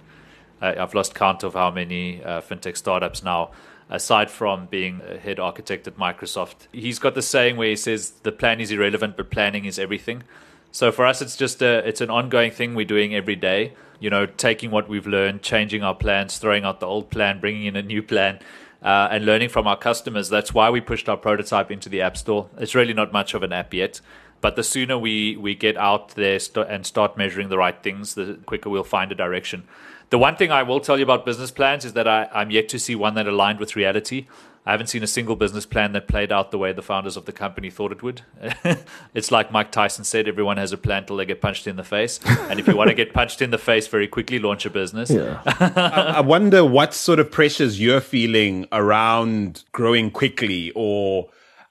Uh, 0.62 0.74
I've 0.78 0.94
lost 0.94 1.16
count 1.16 1.44
of 1.44 1.54
how 1.54 1.72
many 1.72 2.22
uh, 2.22 2.42
fintech 2.42 2.76
startups 2.76 3.24
now. 3.24 3.52
Aside 3.90 4.30
from 4.30 4.68
being 4.68 5.02
a 5.08 5.18
head 5.18 5.40
architect 5.40 5.88
at 5.88 5.98
Microsoft, 5.98 6.68
he's 6.72 7.00
got 7.00 7.16
the 7.16 7.24
saying 7.24 7.56
where 7.56 7.70
he 7.70 7.76
says 7.76 8.12
the 8.22 8.32
plan 8.32 8.60
is 8.60 8.70
irrelevant, 8.70 9.18
but 9.18 9.32
planning 9.32 9.66
is 9.66 9.80
everything. 9.80 10.24
So 10.72 10.92
for 10.92 11.06
us, 11.06 11.22
it's 11.22 11.38
just 11.38 11.62
a 11.62 11.88
it's 11.88 12.02
an 12.02 12.10
ongoing 12.10 12.52
thing 12.52 12.76
we're 12.76 12.86
doing 12.86 13.16
every 13.16 13.38
day. 13.38 13.74
You 14.02 14.10
know, 14.10 14.26
taking 14.26 14.70
what 14.70 14.90
we've 14.90 15.08
learned, 15.08 15.42
changing 15.44 15.82
our 15.82 15.96
plans, 15.96 16.38
throwing 16.38 16.66
out 16.66 16.82
the 16.82 16.88
old 16.88 17.10
plan, 17.10 17.40
bringing 17.40 17.66
in 17.66 17.76
a 17.78 17.82
new 17.82 18.04
plan, 18.04 18.40
uh, 18.82 19.10
and 19.12 19.26
learning 19.26 19.50
from 19.50 19.68
our 19.68 19.78
customers. 19.78 20.30
That's 20.30 20.54
why 20.54 20.70
we 20.70 20.82
pushed 20.82 21.10
our 21.10 21.18
prototype 21.18 21.72
into 21.72 21.90
the 21.90 22.02
App 22.02 22.18
Store. 22.18 22.50
It's 22.58 22.76
really 22.76 22.94
not 22.94 23.12
much 23.12 23.34
of 23.34 23.44
an 23.44 23.54
app 23.54 23.74
yet. 23.74 24.02
But 24.42 24.56
the 24.56 24.64
sooner 24.64 24.98
we, 24.98 25.36
we 25.36 25.54
get 25.54 25.76
out 25.76 26.10
there 26.10 26.40
st- 26.40 26.68
and 26.70 26.86
start 26.86 27.18
measuring 27.18 27.50
the 27.50 27.58
right 27.58 27.82
things, 27.84 28.16
the 28.16 28.40
quicker 28.46 28.70
we'll 28.70 28.84
find 28.84 29.12
a 29.12 29.16
direction. 29.16 29.64
The 30.12 30.18
one 30.18 30.38
thing 30.38 30.52
I 30.52 30.64
will 30.64 30.80
tell 30.80 30.98
you 30.98 31.04
about 31.04 31.26
business 31.26 31.52
plans 31.52 31.86
is 31.86 31.94
that 31.94 32.08
I, 32.08 32.30
I'm 32.34 32.50
yet 32.50 32.70
to 32.70 32.80
see 32.80 32.96
one 32.96 33.16
that 33.16 33.28
aligned 33.28 33.60
with 33.60 33.76
reality. 33.76 34.28
I 34.66 34.72
haven't 34.72 34.88
seen 34.88 35.02
a 35.04 35.08
single 35.08 35.36
business 35.36 35.66
plan 35.66 35.94
that 35.94 36.08
played 36.08 36.32
out 36.32 36.52
the 36.52 36.58
way 36.58 36.74
the 36.74 36.82
founders 36.82 37.18
of 37.18 37.26
the 37.26 37.32
company 37.32 37.70
thought 37.70 37.92
it 37.92 38.04
would. 38.04 38.22
it's 39.14 39.32
like 39.32 39.52
Mike 39.52 39.72
Tyson 39.72 40.04
said 40.04 40.28
everyone 40.28 40.58
has 40.58 40.72
a 40.72 40.78
plan 40.78 41.06
till 41.06 41.18
they 41.18 41.26
get 41.26 41.42
punched 41.42 41.66
in 41.66 41.76
the 41.76 41.84
face. 41.84 42.20
And 42.26 42.60
if 42.60 42.68
you 42.68 42.76
want 42.76 42.90
to 42.90 42.96
get 42.96 43.14
punched 43.14 43.42
in 43.42 43.52
the 43.52 43.58
face 43.58 43.88
very 43.88 44.08
quickly, 44.08 44.38
launch 44.38 44.66
a 44.66 44.70
business. 44.70 45.10
Yeah. 45.10 45.42
I, 45.46 46.14
I 46.18 46.22
wonder 46.22 46.64
what 46.66 46.94
sort 46.94 47.20
of 47.20 47.32
pressures 47.32 47.80
you're 47.80 48.02
feeling 48.02 48.68
around 48.72 49.64
growing 49.72 50.12
quickly 50.12 50.72
or 50.76 51.30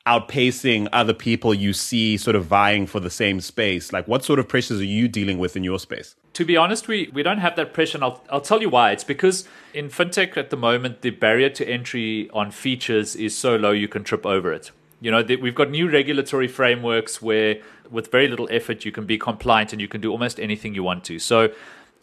outpacing 0.09 0.89
other 0.93 1.13
people 1.13 1.53
you 1.53 1.73
see 1.73 2.17
sort 2.17 2.35
of 2.35 2.47
vying 2.47 2.87
for 2.87 2.99
the 2.99 3.11
same 3.11 3.41
space? 3.41 3.93
Like, 3.93 4.09
what 4.09 4.25
sort 4.25 4.39
of 4.39 4.49
pressures 4.49 4.81
are 4.81 4.85
you 4.99 5.07
dealing 5.07 5.39
with 5.39 5.55
in 5.57 5.63
your 5.65 5.79
space? 5.79 6.17
To 6.33 6.45
be 6.45 6.57
honest, 6.57 6.89
we, 6.89 7.11
we 7.13 7.23
don't 7.23 7.39
have 7.39 7.57
that 7.57 7.75
pressure, 7.75 7.99
and 7.99 8.05
I'll, 8.05 8.25
I'll 8.31 8.41
tell 8.41 8.63
you 8.63 8.71
why. 8.71 8.93
It's 8.93 9.05
because 9.05 9.47
in 9.75 9.89
fintech 9.91 10.37
at 10.37 10.49
the 10.49 10.57
moment, 10.57 11.03
the 11.03 11.11
barrier 11.11 11.51
to 11.51 11.69
entry 11.69 12.31
on 12.33 12.51
features 12.51 13.15
is 13.17 13.37
so 13.37 13.57
low 13.57 13.73
you 13.73 13.89
can 13.89 14.03
trip 14.03 14.25
over 14.25 14.53
it. 14.53 14.71
You 15.01 15.11
know, 15.11 15.23
we've 15.23 15.55
got 15.55 15.71
new 15.71 15.89
regulatory 15.91 16.49
frameworks 16.49 17.21
where, 17.23 17.61
with 17.91 18.11
very 18.11 18.29
little 18.29 18.49
effort, 18.51 18.85
you 18.85 18.93
can 18.93 19.05
be 19.05 19.19
compliant 19.19 19.73
and 19.73 19.81
you 19.81 19.89
can 19.89 20.01
do 20.01 20.11
almost 20.11 20.41
anything 20.41 20.75
you 20.75 20.83
want 20.83 21.05
to. 21.05 21.19
So, 21.19 21.51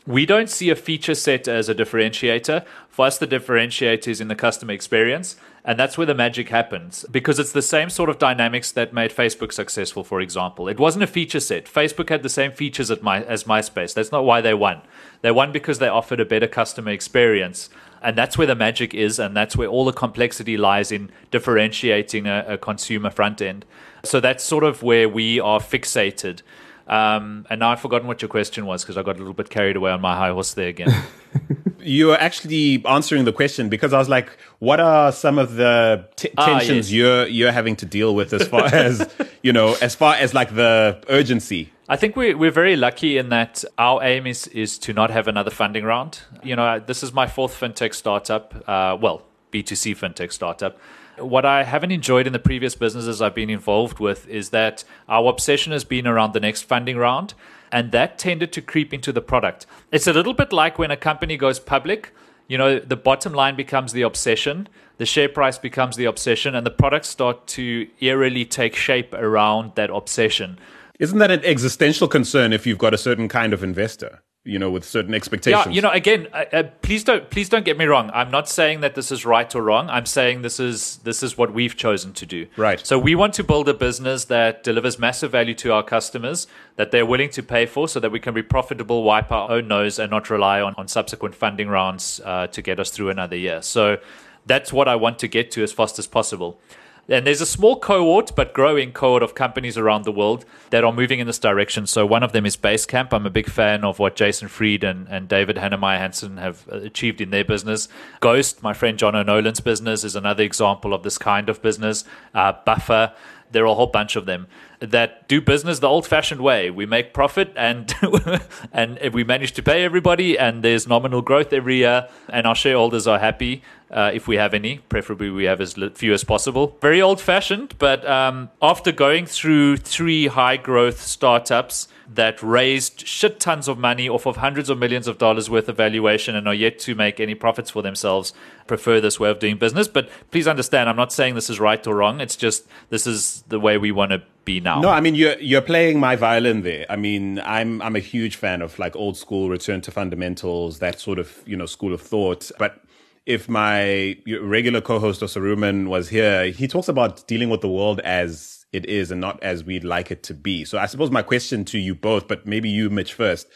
we 0.07 0.25
don't 0.25 0.49
see 0.49 0.69
a 0.69 0.75
feature 0.75 1.15
set 1.15 1.47
as 1.47 1.67
a 1.67 1.75
differentiator. 1.75 2.63
For 2.89 3.07
us, 3.07 3.17
the 3.17 3.27
differentiator 3.27 4.07
is 4.07 4.21
in 4.21 4.27
the 4.27 4.35
customer 4.35 4.73
experience. 4.73 5.35
And 5.67 5.79
that's 5.79 5.97
where 5.97 6.05
the 6.05 6.13
magic 6.13 6.49
happens 6.49 7.05
because 7.09 7.39
it's 7.39 7.51
the 7.51 7.61
same 7.63 7.89
sort 7.89 8.11
of 8.11 8.19
dynamics 8.19 8.71
that 8.73 8.93
made 8.93 9.09
Facebook 9.09 9.51
successful, 9.51 10.03
for 10.03 10.21
example. 10.21 10.67
It 10.67 10.79
wasn't 10.79 11.03
a 11.03 11.07
feature 11.07 11.39
set. 11.39 11.65
Facebook 11.65 12.09
had 12.09 12.21
the 12.21 12.29
same 12.29 12.51
features 12.51 12.91
my, 13.01 13.23
as 13.23 13.45
MySpace. 13.45 13.95
That's 13.95 14.11
not 14.11 14.25
why 14.25 14.41
they 14.41 14.53
won. 14.53 14.81
They 15.23 15.31
won 15.31 15.51
because 15.51 15.79
they 15.79 15.87
offered 15.87 16.19
a 16.19 16.25
better 16.25 16.47
customer 16.47 16.91
experience. 16.91 17.71
And 18.03 18.15
that's 18.15 18.37
where 18.37 18.45
the 18.45 18.53
magic 18.53 18.93
is. 18.93 19.17
And 19.17 19.35
that's 19.35 19.57
where 19.57 19.67
all 19.67 19.85
the 19.85 19.91
complexity 19.91 20.55
lies 20.55 20.91
in 20.91 21.09
differentiating 21.31 22.27
a, 22.27 22.45
a 22.47 22.57
consumer 22.59 23.09
front 23.09 23.41
end. 23.41 23.65
So 24.03 24.19
that's 24.19 24.43
sort 24.43 24.63
of 24.63 24.83
where 24.83 25.09
we 25.09 25.39
are 25.39 25.59
fixated. 25.59 26.43
Um, 26.87 27.47
and 27.49 27.59
now 27.59 27.71
I've 27.71 27.79
forgotten 27.79 28.07
what 28.07 28.21
your 28.21 28.29
question 28.29 28.65
was 28.65 28.83
because 28.83 28.97
I 28.97 29.01
got 29.01 29.15
a 29.15 29.19
little 29.19 29.33
bit 29.33 29.49
carried 29.49 29.75
away 29.75 29.91
on 29.91 30.01
my 30.01 30.15
high 30.15 30.29
horse 30.29 30.53
there 30.53 30.67
again. 30.67 30.93
you 31.79 32.11
are 32.11 32.17
actually 32.17 32.83
answering 32.85 33.25
the 33.25 33.33
question 33.33 33.69
because 33.69 33.93
I 33.93 33.97
was 33.97 34.09
like, 34.09 34.37
what 34.59 34.79
are 34.79 35.11
some 35.11 35.39
of 35.39 35.55
the 35.55 36.07
t- 36.15 36.29
Ah, 36.37 36.45
tensions 36.45 36.91
yes. 36.91 36.91
you're 36.91 37.27
you're 37.27 37.51
having 37.51 37.75
to 37.77 37.85
deal 37.85 38.13
with 38.13 38.33
as 38.33 38.47
far 38.47 38.65
as 38.73 39.07
you 39.41 39.51
know, 39.51 39.75
as 39.81 39.95
far 39.95 40.15
as 40.15 40.33
like 40.33 40.53
the 40.55 41.03
urgency? 41.09 41.71
I 41.87 41.97
think 41.97 42.15
we're, 42.15 42.35
we're 42.35 42.51
very 42.51 42.75
lucky 42.75 43.17
in 43.17 43.29
that 43.29 43.63
our 43.77 44.03
aim 44.03 44.25
is, 44.25 44.47
is 44.47 44.79
to 44.79 44.93
not 44.93 45.11
have 45.11 45.27
another 45.27 45.51
funding 45.51 45.83
round. 45.83 46.19
You 46.43 46.55
know, 46.55 46.79
this 46.79 47.03
is 47.03 47.13
my 47.13 47.27
fourth 47.27 47.59
fintech 47.59 47.93
startup, 47.93 48.55
uh, 48.67 48.97
well, 48.99 49.21
B2C 49.51 49.95
fintech 49.95 50.31
startup. 50.33 50.79
What 51.17 51.45
I 51.45 51.63
haven't 51.63 51.91
enjoyed 51.91 52.27
in 52.27 52.33
the 52.33 52.39
previous 52.39 52.75
businesses 52.75 53.21
I've 53.21 53.35
been 53.35 53.49
involved 53.49 53.99
with 53.99 54.27
is 54.27 54.49
that 54.49 54.83
our 55.07 55.29
obsession 55.29 55.71
has 55.71 55.83
been 55.83 56.05
around 56.07 56.33
the 56.33 56.39
next 56.39 56.63
funding 56.63 56.97
round, 56.97 57.33
and 57.71 57.91
that 57.91 58.17
tended 58.17 58.51
to 58.53 58.61
creep 58.61 58.93
into 58.93 59.11
the 59.11 59.21
product. 59.21 59.65
It's 59.91 60.07
a 60.07 60.13
little 60.13 60.33
bit 60.33 60.51
like 60.51 60.77
when 60.77 60.91
a 60.91 60.97
company 60.97 61.37
goes 61.37 61.59
public. 61.59 62.13
You 62.47 62.57
know, 62.57 62.79
the 62.79 62.97
bottom 62.97 63.33
line 63.33 63.55
becomes 63.55 63.91
the 63.93 64.03
obsession, 64.03 64.67
the 64.97 65.05
share 65.05 65.29
price 65.29 65.57
becomes 65.57 65.95
the 65.95 66.05
obsession, 66.05 66.53
and 66.53 66.65
the 66.65 66.71
products 66.71 67.07
start 67.07 67.47
to 67.47 67.87
eerily 68.01 68.45
take 68.45 68.75
shape 68.75 69.13
around 69.13 69.71
that 69.75 69.89
obsession. 69.89 70.59
Isn't 70.99 71.19
that 71.19 71.31
an 71.31 71.43
existential 71.43 72.07
concern 72.07 72.53
if 72.53 72.67
you've 72.67 72.77
got 72.77 72.93
a 72.93 72.97
certain 72.97 73.27
kind 73.27 73.51
of 73.51 73.63
investor, 73.63 74.21
you 74.45 74.59
know, 74.59 74.69
with 74.69 74.85
certain 74.85 75.15
expectations? 75.15 75.65
Yeah, 75.65 75.71
you 75.71 75.81
know, 75.81 75.89
again, 75.89 76.27
uh, 76.31 76.45
uh, 76.53 76.63
please 76.83 77.03
don't 77.03 77.29
please 77.31 77.49
don't 77.49 77.65
get 77.65 77.77
me 77.77 77.85
wrong. 77.85 78.11
I'm 78.13 78.29
not 78.29 78.47
saying 78.47 78.81
that 78.81 78.93
this 78.93 79.11
is 79.11 79.25
right 79.25 79.53
or 79.55 79.63
wrong. 79.63 79.89
I'm 79.89 80.05
saying 80.05 80.43
this 80.43 80.59
is 80.59 80.97
this 80.97 81.23
is 81.23 81.35
what 81.35 81.51
we've 81.51 81.75
chosen 81.75 82.13
to 82.13 82.25
do. 82.25 82.45
Right. 82.55 82.85
So 82.85 82.99
we 82.99 83.15
want 83.15 83.33
to 83.33 83.43
build 83.43 83.67
a 83.67 83.73
business 83.73 84.25
that 84.25 84.63
delivers 84.63 84.99
massive 84.99 85.31
value 85.31 85.55
to 85.55 85.73
our 85.73 85.83
customers 85.83 86.47
that 86.75 86.91
they're 86.91 87.05
willing 87.05 87.31
to 87.31 87.43
pay 87.43 87.65
for, 87.65 87.87
so 87.87 87.99
that 87.99 88.11
we 88.11 88.19
can 88.19 88.33
be 88.35 88.43
profitable, 88.43 89.03
wipe 89.03 89.31
our 89.31 89.49
own 89.49 89.67
nose, 89.67 89.97
and 89.97 90.11
not 90.11 90.29
rely 90.29 90.61
on 90.61 90.75
on 90.77 90.87
subsequent 90.87 91.33
funding 91.33 91.67
rounds 91.67 92.21
uh, 92.23 92.45
to 92.47 92.61
get 92.61 92.79
us 92.79 92.91
through 92.91 93.09
another 93.09 93.35
year. 93.35 93.61
So 93.63 93.97
that's 94.45 94.71
what 94.71 94.87
I 94.87 94.95
want 94.95 95.17
to 95.19 95.27
get 95.27 95.49
to 95.51 95.63
as 95.63 95.73
fast 95.73 95.97
as 95.97 96.05
possible. 96.05 96.59
And 97.07 97.27
there's 97.27 97.41
a 97.41 97.45
small 97.45 97.79
cohort, 97.79 98.31
but 98.35 98.53
growing 98.53 98.91
cohort 98.91 99.21
of 99.21 99.35
companies 99.35 99.77
around 99.77 100.05
the 100.05 100.11
world 100.11 100.43
that 100.71 100.83
are 100.83 100.91
moving 100.91 101.19
in 101.19 101.27
this 101.27 101.37
direction. 101.37 101.85
So 101.85 102.05
one 102.05 102.23
of 102.23 102.31
them 102.31 102.45
is 102.45 102.57
Basecamp. 102.57 103.13
I'm 103.13 103.27
a 103.27 103.29
big 103.29 103.47
fan 103.47 103.83
of 103.83 103.99
what 103.99 104.15
Jason 104.15 104.47
Fried 104.47 104.83
and, 104.83 105.07
and 105.07 105.27
David 105.27 105.57
Heinemeier 105.57 105.99
Hansson 105.99 106.37
have 106.37 106.65
uh, 106.71 106.77
achieved 106.77 107.21
in 107.21 107.29
their 107.29 107.45
business. 107.45 107.87
Ghost, 108.21 108.63
my 108.63 108.73
friend 108.73 108.97
John 108.97 109.15
O'Nolan's 109.15 109.59
business, 109.59 110.03
is 110.03 110.15
another 110.15 110.43
example 110.43 110.93
of 110.93 111.03
this 111.03 111.19
kind 111.19 111.47
of 111.47 111.61
business. 111.61 112.05
Uh, 112.33 112.53
Buffer, 112.65 113.13
there 113.51 113.63
are 113.63 113.67
a 113.67 113.75
whole 113.75 113.87
bunch 113.87 114.15
of 114.15 114.25
them 114.25 114.47
that 114.79 115.27
do 115.27 115.39
business 115.39 115.79
the 115.79 115.87
old-fashioned 115.87 116.41
way. 116.41 116.69
We 116.69 116.85
make 116.85 117.13
profit 117.13 117.53
and 117.55 117.93
and 118.73 118.99
we 119.13 119.23
manage 119.23 119.53
to 119.53 119.63
pay 119.63 119.83
everybody, 119.83 120.37
and 120.37 120.63
there's 120.63 120.87
nominal 120.87 121.21
growth 121.21 121.53
every 121.53 121.77
year, 121.77 122.09
and 122.29 122.45
our 122.47 122.55
shareholders 122.55 123.07
are 123.07 123.19
happy 123.19 123.63
uh, 123.91 124.11
if 124.13 124.27
we 124.27 124.35
have 124.37 124.53
any. 124.53 124.79
Preferably, 124.89 125.29
we 125.29 125.45
have 125.45 125.61
as 125.61 125.75
few 125.93 126.13
as 126.13 126.23
possible. 126.23 126.77
Very 126.81 127.01
old-fashioned, 127.01 127.75
but 127.77 128.07
um, 128.07 128.49
after 128.61 128.91
going 128.91 129.25
through 129.25 129.77
three 129.77 130.27
high-growth 130.27 131.01
startups 131.01 131.87
that 132.13 132.41
raised 132.43 133.07
shit 133.07 133.39
tons 133.39 133.67
of 133.67 133.77
money 133.77 134.07
off 134.07 134.25
of 134.25 134.37
hundreds 134.37 134.69
of 134.69 134.77
millions 134.77 135.07
of 135.07 135.17
dollars 135.17 135.49
worth 135.49 135.67
of 135.67 135.77
valuation 135.77 136.35
and 136.35 136.47
are 136.47 136.53
yet 136.53 136.77
to 136.79 136.93
make 136.93 137.19
any 137.19 137.33
profits 137.33 137.71
for 137.71 137.81
themselves, 137.81 138.33
prefer 138.67 139.01
this 139.01 139.19
way 139.19 139.29
of 139.29 139.39
doing 139.39 139.57
business. 139.57 139.87
But 139.87 140.09
please 140.31 140.47
understand, 140.47 140.87
I'm 140.89 140.95
not 140.95 141.11
saying 141.11 141.35
this 141.35 141.49
is 141.49 141.59
right 141.59 141.85
or 141.87 141.95
wrong. 141.95 142.21
It's 142.21 142.35
just 142.35 142.67
this 142.89 143.07
is 143.07 143.43
the 143.47 143.59
way 143.59 143.77
we 143.77 143.91
want 143.91 144.11
to 144.11 144.21
be 144.45 144.59
now. 144.59 144.79
No, 144.79 144.89
I 144.89 145.01
mean 145.01 145.15
you're 145.15 145.37
you're 145.39 145.61
playing 145.61 145.99
my 145.99 146.15
violin 146.15 146.61
there. 146.61 146.85
I 146.89 146.95
mean, 146.95 147.39
I'm 147.39 147.81
I'm 147.81 147.95
a 147.95 147.99
huge 147.99 148.35
fan 148.35 148.61
of 148.61 148.77
like 148.77 148.95
old 148.95 149.17
school 149.17 149.49
return 149.49 149.81
to 149.81 149.91
fundamentals, 149.91 150.79
that 150.79 150.99
sort 150.99 151.17
of 151.17 151.41
you 151.45 151.57
know 151.57 151.65
school 151.65 151.93
of 151.93 152.01
thought. 152.01 152.51
But 152.59 152.84
if 153.25 153.49
my 153.49 154.17
regular 154.41 154.81
co-host 154.81 155.21
Osarumen 155.21 155.87
was 155.87 156.09
here, 156.09 156.47
he 156.47 156.67
talks 156.67 156.87
about 156.87 157.27
dealing 157.27 157.49
with 157.49 157.61
the 157.61 157.69
world 157.69 157.99
as 158.01 158.65
it 158.71 158.85
is 158.85 159.09
and 159.09 159.21
not 159.21 159.41
as 159.41 159.63
we'd 159.63 159.83
like 159.83 160.11
it 160.11 160.21
to 160.23 160.33
be. 160.33 160.65
So 160.65 160.77
I 160.77 160.85
suppose 160.85 161.09
my 161.09 161.21
question 161.21 161.65
to 161.65 161.79
you 161.79 161.95
both, 161.95 162.27
but 162.27 162.45
maybe 162.45 162.69
you, 162.69 162.89
Mitch, 162.89 163.13
first, 163.13 163.47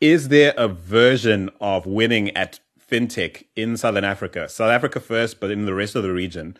is 0.00 0.28
there 0.28 0.52
a 0.56 0.68
version 0.68 1.50
of 1.60 1.86
winning 1.86 2.36
at 2.36 2.60
fintech 2.90 3.44
in 3.56 3.76
Southern 3.76 4.04
Africa, 4.04 4.48
South 4.48 4.70
Africa 4.70 5.00
first, 5.00 5.40
but 5.40 5.50
in 5.50 5.64
the 5.64 5.74
rest 5.74 5.94
of 5.94 6.02
the 6.02 6.12
region, 6.12 6.56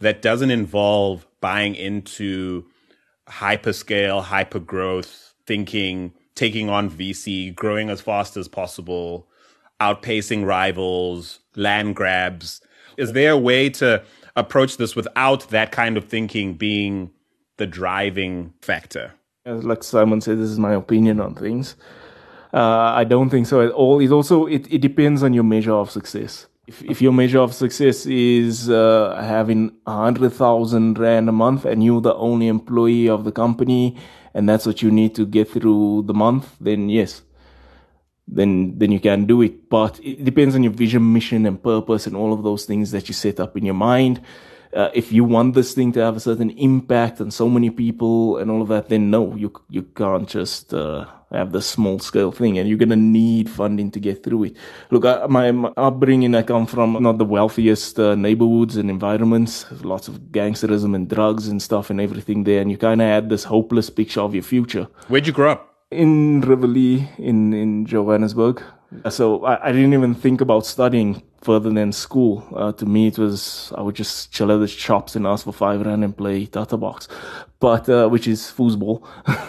that 0.00 0.22
doesn't 0.22 0.50
involve 0.50 1.26
buying 1.40 1.74
into 1.74 2.64
hyperscale, 3.28 4.22
hyper 4.22 4.60
growth 4.60 5.34
thinking, 5.46 6.12
taking 6.34 6.68
on 6.70 6.90
VC, 6.90 7.54
growing 7.54 7.90
as 7.90 8.00
fast 8.00 8.36
as 8.36 8.48
possible, 8.48 9.28
outpacing 9.80 10.44
rivals, 10.44 11.40
land 11.58 11.96
grabs. 11.96 12.60
Is 12.96 13.12
there 13.12 13.32
a 13.32 13.38
way 13.38 13.68
to 13.70 14.02
approach 14.36 14.76
this 14.76 14.96
without 14.96 15.48
that 15.50 15.72
kind 15.72 15.96
of 15.96 16.04
thinking 16.04 16.54
being 16.54 17.10
the 17.58 17.66
driving 17.66 18.54
factor? 18.62 19.12
Like 19.44 19.82
Simon 19.82 20.20
said, 20.20 20.38
this 20.38 20.50
is 20.50 20.58
my 20.58 20.74
opinion 20.74 21.20
on 21.20 21.34
things. 21.34 21.76
Uh, 22.52 22.92
I 22.94 23.04
don't 23.04 23.30
think 23.30 23.46
so 23.46 23.60
at 23.60 23.72
all. 23.72 24.00
It 24.00 24.10
also 24.10 24.46
it, 24.46 24.66
it 24.72 24.78
depends 24.78 25.22
on 25.22 25.34
your 25.34 25.44
measure 25.44 25.74
of 25.74 25.90
success. 25.90 26.46
If 26.66 26.82
if 26.84 27.02
your 27.02 27.12
measure 27.12 27.40
of 27.40 27.54
success 27.54 28.06
is 28.06 28.70
uh, 28.70 29.18
having 29.22 29.72
hundred 29.86 30.30
thousand 30.30 30.98
rand 30.98 31.28
a 31.28 31.32
month 31.32 31.64
and 31.64 31.82
you're 31.82 32.00
the 32.00 32.14
only 32.14 32.48
employee 32.48 33.08
of 33.08 33.24
the 33.24 33.32
company 33.32 33.96
and 34.34 34.48
that's 34.48 34.66
what 34.66 34.82
you 34.82 34.90
need 34.90 35.14
to 35.14 35.26
get 35.26 35.50
through 35.50 36.04
the 36.06 36.14
month, 36.14 36.56
then 36.60 36.88
yes, 36.88 37.22
then 38.28 38.78
then 38.78 38.92
you 38.92 39.00
can 39.00 39.24
do 39.24 39.42
it. 39.42 39.68
But 39.68 39.98
it 40.02 40.24
depends 40.24 40.54
on 40.54 40.62
your 40.62 40.72
vision, 40.72 41.12
mission, 41.12 41.46
and 41.46 41.62
purpose, 41.62 42.06
and 42.06 42.16
all 42.16 42.32
of 42.32 42.42
those 42.42 42.64
things 42.64 42.90
that 42.92 43.08
you 43.08 43.14
set 43.14 43.40
up 43.40 43.56
in 43.56 43.64
your 43.64 43.74
mind. 43.74 44.20
Uh, 44.74 44.90
if 44.92 45.10
you 45.12 45.24
want 45.24 45.54
this 45.54 45.72
thing 45.72 45.92
to 45.92 46.00
have 46.00 46.16
a 46.16 46.20
certain 46.20 46.50
impact 46.50 47.22
on 47.22 47.30
so 47.30 47.48
many 47.48 47.70
people 47.70 48.36
and 48.36 48.50
all 48.50 48.60
of 48.60 48.68
that, 48.68 48.88
then 48.90 49.10
no, 49.10 49.34
you 49.34 49.50
you 49.70 49.82
can't 49.82 50.28
just 50.28 50.74
uh, 50.74 51.06
have 51.32 51.52
the 51.52 51.62
small 51.62 51.98
scale 51.98 52.30
thing, 52.30 52.58
and 52.58 52.68
you're 52.68 52.76
gonna 52.76 52.94
need 52.94 53.48
funding 53.48 53.90
to 53.90 53.98
get 53.98 54.22
through 54.22 54.44
it. 54.44 54.56
Look, 54.90 55.06
I, 55.06 55.26
my, 55.26 55.50
my 55.52 55.72
upbringing, 55.76 56.34
I 56.34 56.42
come 56.42 56.66
from 56.66 57.02
not 57.02 57.16
the 57.16 57.24
wealthiest 57.24 57.98
uh, 57.98 58.14
neighborhoods 58.14 58.76
and 58.76 58.90
environments. 58.90 59.64
There's 59.64 59.86
lots 59.86 60.06
of 60.06 60.18
gangsterism 60.32 60.94
and 60.94 61.08
drugs 61.08 61.48
and 61.48 61.62
stuff 61.62 61.88
and 61.88 61.98
everything 61.98 62.44
there, 62.44 62.60
and 62.60 62.70
you 62.70 62.76
kind 62.76 63.00
of 63.00 63.06
had 63.06 63.30
this 63.30 63.44
hopeless 63.44 63.88
picture 63.88 64.20
of 64.20 64.34
your 64.34 64.42
future 64.42 64.88
Where'd 65.08 65.26
you 65.26 65.32
grow 65.32 65.52
up? 65.52 65.67
In 65.90 66.42
Riverlea 66.42 67.18
in, 67.18 67.54
in 67.54 67.86
Johannesburg. 67.86 68.62
So 69.10 69.44
I, 69.44 69.68
I 69.68 69.72
didn't 69.72 69.94
even 69.94 70.14
think 70.14 70.40
about 70.40 70.66
studying 70.66 71.22
further 71.40 71.70
than 71.70 71.92
school. 71.92 72.46
Uh, 72.54 72.72
to 72.72 72.86
me, 72.86 73.08
it 73.08 73.18
was 73.18 73.72
I 73.76 73.82
would 73.82 73.94
just 73.94 74.32
chill 74.32 74.50
at 74.52 74.58
the 74.58 74.68
shops 74.68 75.16
and 75.16 75.26
ask 75.26 75.44
for 75.44 75.52
five 75.52 75.84
rand 75.84 76.04
and 76.04 76.16
play 76.16 76.46
Tata 76.46 76.76
box, 76.76 77.08
but 77.60 77.88
uh, 77.88 78.08
which 78.08 78.26
is 78.26 78.42
foosball. 78.42 79.06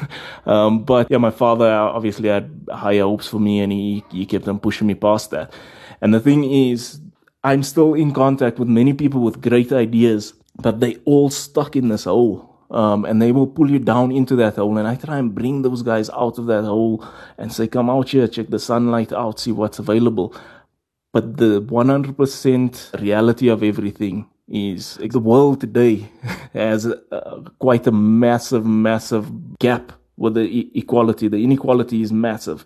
um, 0.45 0.83
but 0.83 1.07
yeah, 1.09 1.17
my 1.17 1.31
father 1.31 1.69
obviously 1.69 2.29
had 2.29 2.49
higher 2.69 3.03
hopes 3.03 3.27
for 3.27 3.39
me, 3.39 3.59
and 3.59 3.71
he 3.71 4.03
he 4.11 4.25
kept 4.25 4.47
on 4.47 4.59
pushing 4.59 4.87
me 4.87 4.95
past 4.95 5.31
that. 5.31 5.53
And 6.01 6.13
the 6.13 6.19
thing 6.19 6.43
is, 6.43 6.99
I'm 7.43 7.63
still 7.63 7.93
in 7.93 8.13
contact 8.13 8.59
with 8.59 8.67
many 8.67 8.93
people 8.93 9.21
with 9.21 9.41
great 9.41 9.71
ideas, 9.71 10.33
but 10.55 10.79
they 10.79 10.95
all 11.05 11.29
stuck 11.29 11.75
in 11.75 11.89
this 11.89 12.03
hole. 12.03 12.48
Um, 12.71 13.05
and 13.05 13.21
they 13.21 13.31
will 13.31 13.47
pull 13.47 13.69
you 13.69 13.79
down 13.79 14.11
into 14.11 14.35
that 14.37 14.57
hole. 14.57 14.77
And 14.77 14.87
I 14.87 14.95
try 14.95 15.17
and 15.17 15.33
bring 15.33 15.63
those 15.63 15.81
guys 15.81 16.09
out 16.11 16.37
of 16.37 16.45
that 16.47 16.63
hole 16.63 17.03
and 17.37 17.51
say, 17.51 17.67
come 17.67 17.89
out 17.89 18.09
here, 18.09 18.27
check 18.27 18.49
the 18.49 18.59
sunlight 18.59 19.11
out, 19.11 19.39
see 19.39 19.51
what's 19.51 19.79
available. 19.79 20.35
But 21.11 21.37
the 21.37 21.61
100% 21.61 23.01
reality 23.01 23.47
of 23.47 23.63
everything 23.63 24.29
is 24.47 24.95
the 24.95 25.19
world 25.19 25.61
today 25.61 26.09
has 26.53 26.85
uh, 26.85 27.41
quite 27.57 27.87
a 27.87 27.91
massive, 27.91 28.65
massive 28.65 29.57
gap 29.59 29.91
with 30.17 30.35
the 30.35 30.41
e- 30.41 30.71
equality. 30.75 31.27
The 31.27 31.43
inequality 31.43 32.01
is 32.01 32.11
massive. 32.11 32.65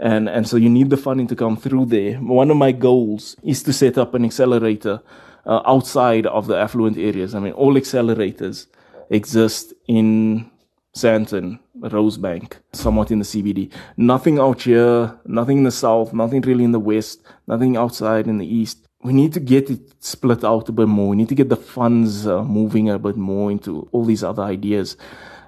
And, 0.00 0.28
and 0.28 0.48
so 0.48 0.56
you 0.56 0.68
need 0.68 0.90
the 0.90 0.96
funding 0.96 1.28
to 1.28 1.36
come 1.36 1.56
through 1.56 1.86
there. 1.86 2.16
One 2.16 2.50
of 2.50 2.56
my 2.56 2.72
goals 2.72 3.36
is 3.42 3.62
to 3.64 3.72
set 3.72 3.98
up 3.98 4.14
an 4.14 4.24
accelerator 4.24 5.00
uh, 5.46 5.62
outside 5.66 6.26
of 6.26 6.46
the 6.46 6.56
affluent 6.56 6.98
areas. 6.98 7.34
I 7.34 7.40
mean, 7.40 7.52
all 7.52 7.74
accelerators 7.74 8.66
exist 9.10 9.74
in 9.86 10.50
Sandton, 10.94 11.58
Rosebank, 11.80 12.58
somewhat 12.72 13.10
in 13.10 13.18
the 13.18 13.24
CBD. 13.24 13.70
Nothing 13.96 14.38
out 14.38 14.62
here, 14.62 15.18
nothing 15.26 15.58
in 15.58 15.64
the 15.64 15.72
south, 15.72 16.12
nothing 16.12 16.40
really 16.42 16.64
in 16.64 16.72
the 16.72 16.80
west, 16.80 17.22
nothing 17.46 17.76
outside 17.76 18.28
in 18.28 18.38
the 18.38 18.46
east. 18.46 18.86
We 19.02 19.12
need 19.12 19.32
to 19.34 19.40
get 19.40 19.68
it 19.70 19.80
split 20.02 20.44
out 20.44 20.68
a 20.68 20.72
bit 20.72 20.88
more. 20.88 21.08
We 21.08 21.16
need 21.16 21.28
to 21.28 21.34
get 21.34 21.48
the 21.48 21.56
funds 21.56 22.26
uh, 22.26 22.42
moving 22.44 22.88
a 22.88 22.98
bit 22.98 23.16
more 23.16 23.50
into 23.50 23.88
all 23.92 24.04
these 24.04 24.22
other 24.22 24.42
ideas. 24.42 24.96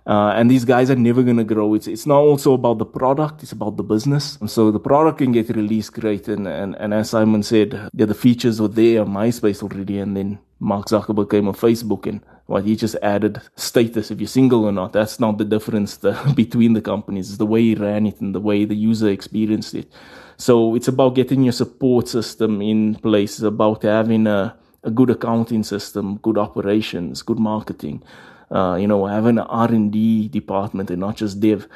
Uh, 0.07 0.33
and 0.37 0.49
these 0.49 0.65
guys 0.65 0.89
are 0.89 0.97
never 0.97 1.23
going 1.23 1.37
to 1.37 1.45
grow. 1.45 1.75
It's, 1.75 1.89
it's 1.89 2.07
not 2.07 2.21
also 2.21 2.53
about 2.53 2.79
the 2.79 2.85
product, 2.85 3.43
it's 3.43 3.53
about 3.53 3.77
the 3.77 3.83
business. 3.83 4.37
And 4.41 4.49
so 4.49 4.71
the 4.71 4.79
product 4.79 5.19
can 5.19 5.33
get 5.33 5.49
released 5.49 5.95
great. 5.95 6.29
And, 6.29 6.47
and, 6.47 6.77
and 6.77 6.95
as 6.95 7.11
Simon 7.11 7.43
said, 7.43 7.89
yeah, 7.93 8.07
the 8.07 8.15
features 8.15 8.61
were 8.61 8.69
there 8.69 9.01
on 9.03 9.09
MySpace 9.09 9.63
already. 9.63 9.99
And 9.99 10.17
then 10.17 10.39
Mark 10.61 10.87
Zuckerberg 10.87 11.31
came 11.31 11.49
on 11.49 11.55
Facebook 11.55 12.07
and 12.07 12.21
what 12.47 12.65
he 12.65 12.77
just 12.77 12.97
added 13.03 13.41
status 13.57 14.11
if 14.11 14.21
you're 14.21 14.29
single 14.29 14.65
or 14.65 14.73
not. 14.73 14.93
That's 14.93 15.19
not 15.19 15.39
the 15.39 15.45
difference 15.45 15.97
the, 16.05 16.13
between 16.35 16.73
the 16.73 16.81
companies. 16.81 17.29
It's 17.29 17.39
the 17.39 17.47
way 17.47 17.63
he 17.63 17.75
ran 17.75 18.07
it 18.07 18.21
and 18.21 18.35
the 18.35 18.41
way 18.41 18.65
the 18.65 18.77
user 18.77 19.09
experienced 19.09 19.75
it. 19.75 19.91
So 20.37 20.75
it's 20.75 20.89
about 20.89 21.15
getting 21.15 21.43
your 21.43 21.53
support 21.53 22.09
system 22.09 22.61
in 22.61 22.97
place. 22.97 23.35
It's 23.35 23.43
about 23.43 23.83
having 23.83 24.27
a, 24.27 24.57
a 24.85 24.91
good 24.91 25.11
accounting 25.11 25.65
system, 25.65 26.19
good 26.19 26.39
operations, 26.39 27.23
good 27.23 27.39
marketing 27.39 28.03
uh, 28.51 28.77
you 28.81 28.87
know, 28.87 29.07
having 29.07 29.39
an 29.39 29.47
R&D 29.47 30.29
department 30.29 30.91
and 30.91 31.01
not 31.01 31.17
just 31.17 31.41
dev. 31.41 31.69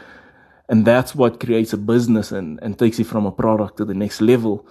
And 0.68 0.86
that's 0.86 1.14
what 1.14 1.40
creates 1.40 1.72
a 1.72 1.76
business 1.76 2.30
and, 2.30 2.60
and 2.62 2.78
takes 2.78 2.98
it 2.98 3.04
from 3.04 3.26
a 3.26 3.32
product 3.32 3.76
to 3.78 3.84
the 3.84 3.94
next 3.94 4.20
level. 4.20 4.66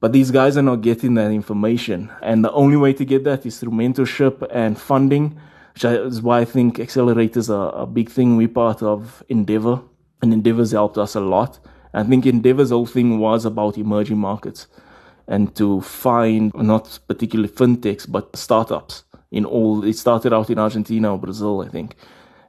But 0.00 0.12
these 0.12 0.30
guys 0.30 0.56
are 0.56 0.62
not 0.62 0.82
getting 0.82 1.14
that 1.14 1.30
information. 1.30 2.10
And 2.22 2.44
the 2.44 2.52
only 2.52 2.76
way 2.76 2.92
to 2.92 3.04
get 3.04 3.24
that 3.24 3.46
is 3.46 3.58
through 3.58 3.72
mentorship 3.72 4.46
and 4.50 4.78
funding, 4.78 5.38
which 5.72 5.84
is 5.84 6.20
why 6.20 6.40
I 6.40 6.44
think 6.44 6.76
accelerators 6.76 7.48
are 7.48 7.74
a 7.82 7.86
big 7.86 8.10
thing. 8.10 8.36
We're 8.36 8.48
part 8.48 8.82
of 8.82 9.22
Endeavor, 9.28 9.80
and 10.20 10.32
Endeavor's 10.32 10.72
helped 10.72 10.98
us 10.98 11.14
a 11.14 11.20
lot. 11.20 11.58
I 11.94 12.02
think 12.02 12.26
Endeavor's 12.26 12.70
whole 12.70 12.86
thing 12.86 13.18
was 13.18 13.44
about 13.44 13.78
emerging 13.78 14.18
markets 14.18 14.66
and 15.26 15.54
to 15.56 15.80
find 15.80 16.52
not 16.54 16.98
particularly 17.08 17.48
fintechs, 17.48 18.10
but 18.10 18.36
startups 18.36 19.04
in 19.30 19.44
all. 19.44 19.84
It 19.84 19.96
started 19.96 20.32
out 20.32 20.50
in 20.50 20.58
Argentina 20.58 21.12
or 21.12 21.18
Brazil, 21.18 21.62
I 21.62 21.68
think, 21.68 21.96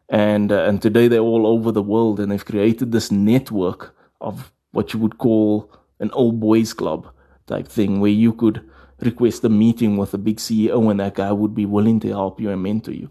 and 0.09 0.51
uh, 0.51 0.63
and 0.63 0.81
today 0.81 1.07
they're 1.07 1.19
all 1.19 1.47
over 1.47 1.71
the 1.71 1.81
world, 1.81 2.19
and 2.19 2.31
they've 2.31 2.45
created 2.45 2.91
this 2.91 3.11
network 3.11 3.95
of 4.19 4.51
what 4.71 4.93
you 4.93 4.99
would 4.99 5.17
call 5.17 5.71
an 5.99 6.11
old 6.11 6.39
boys 6.39 6.73
club 6.73 7.07
type 7.47 7.67
thing, 7.67 7.99
where 7.99 8.11
you 8.11 8.33
could 8.33 8.67
request 8.99 9.43
a 9.43 9.49
meeting 9.49 9.97
with 9.97 10.13
a 10.13 10.17
big 10.17 10.37
CEO, 10.37 10.89
and 10.89 10.99
that 10.99 11.15
guy 11.15 11.31
would 11.31 11.55
be 11.55 11.65
willing 11.65 11.99
to 12.01 12.09
help 12.09 12.39
you 12.39 12.49
and 12.49 12.63
mentor 12.63 12.91
you. 12.91 13.09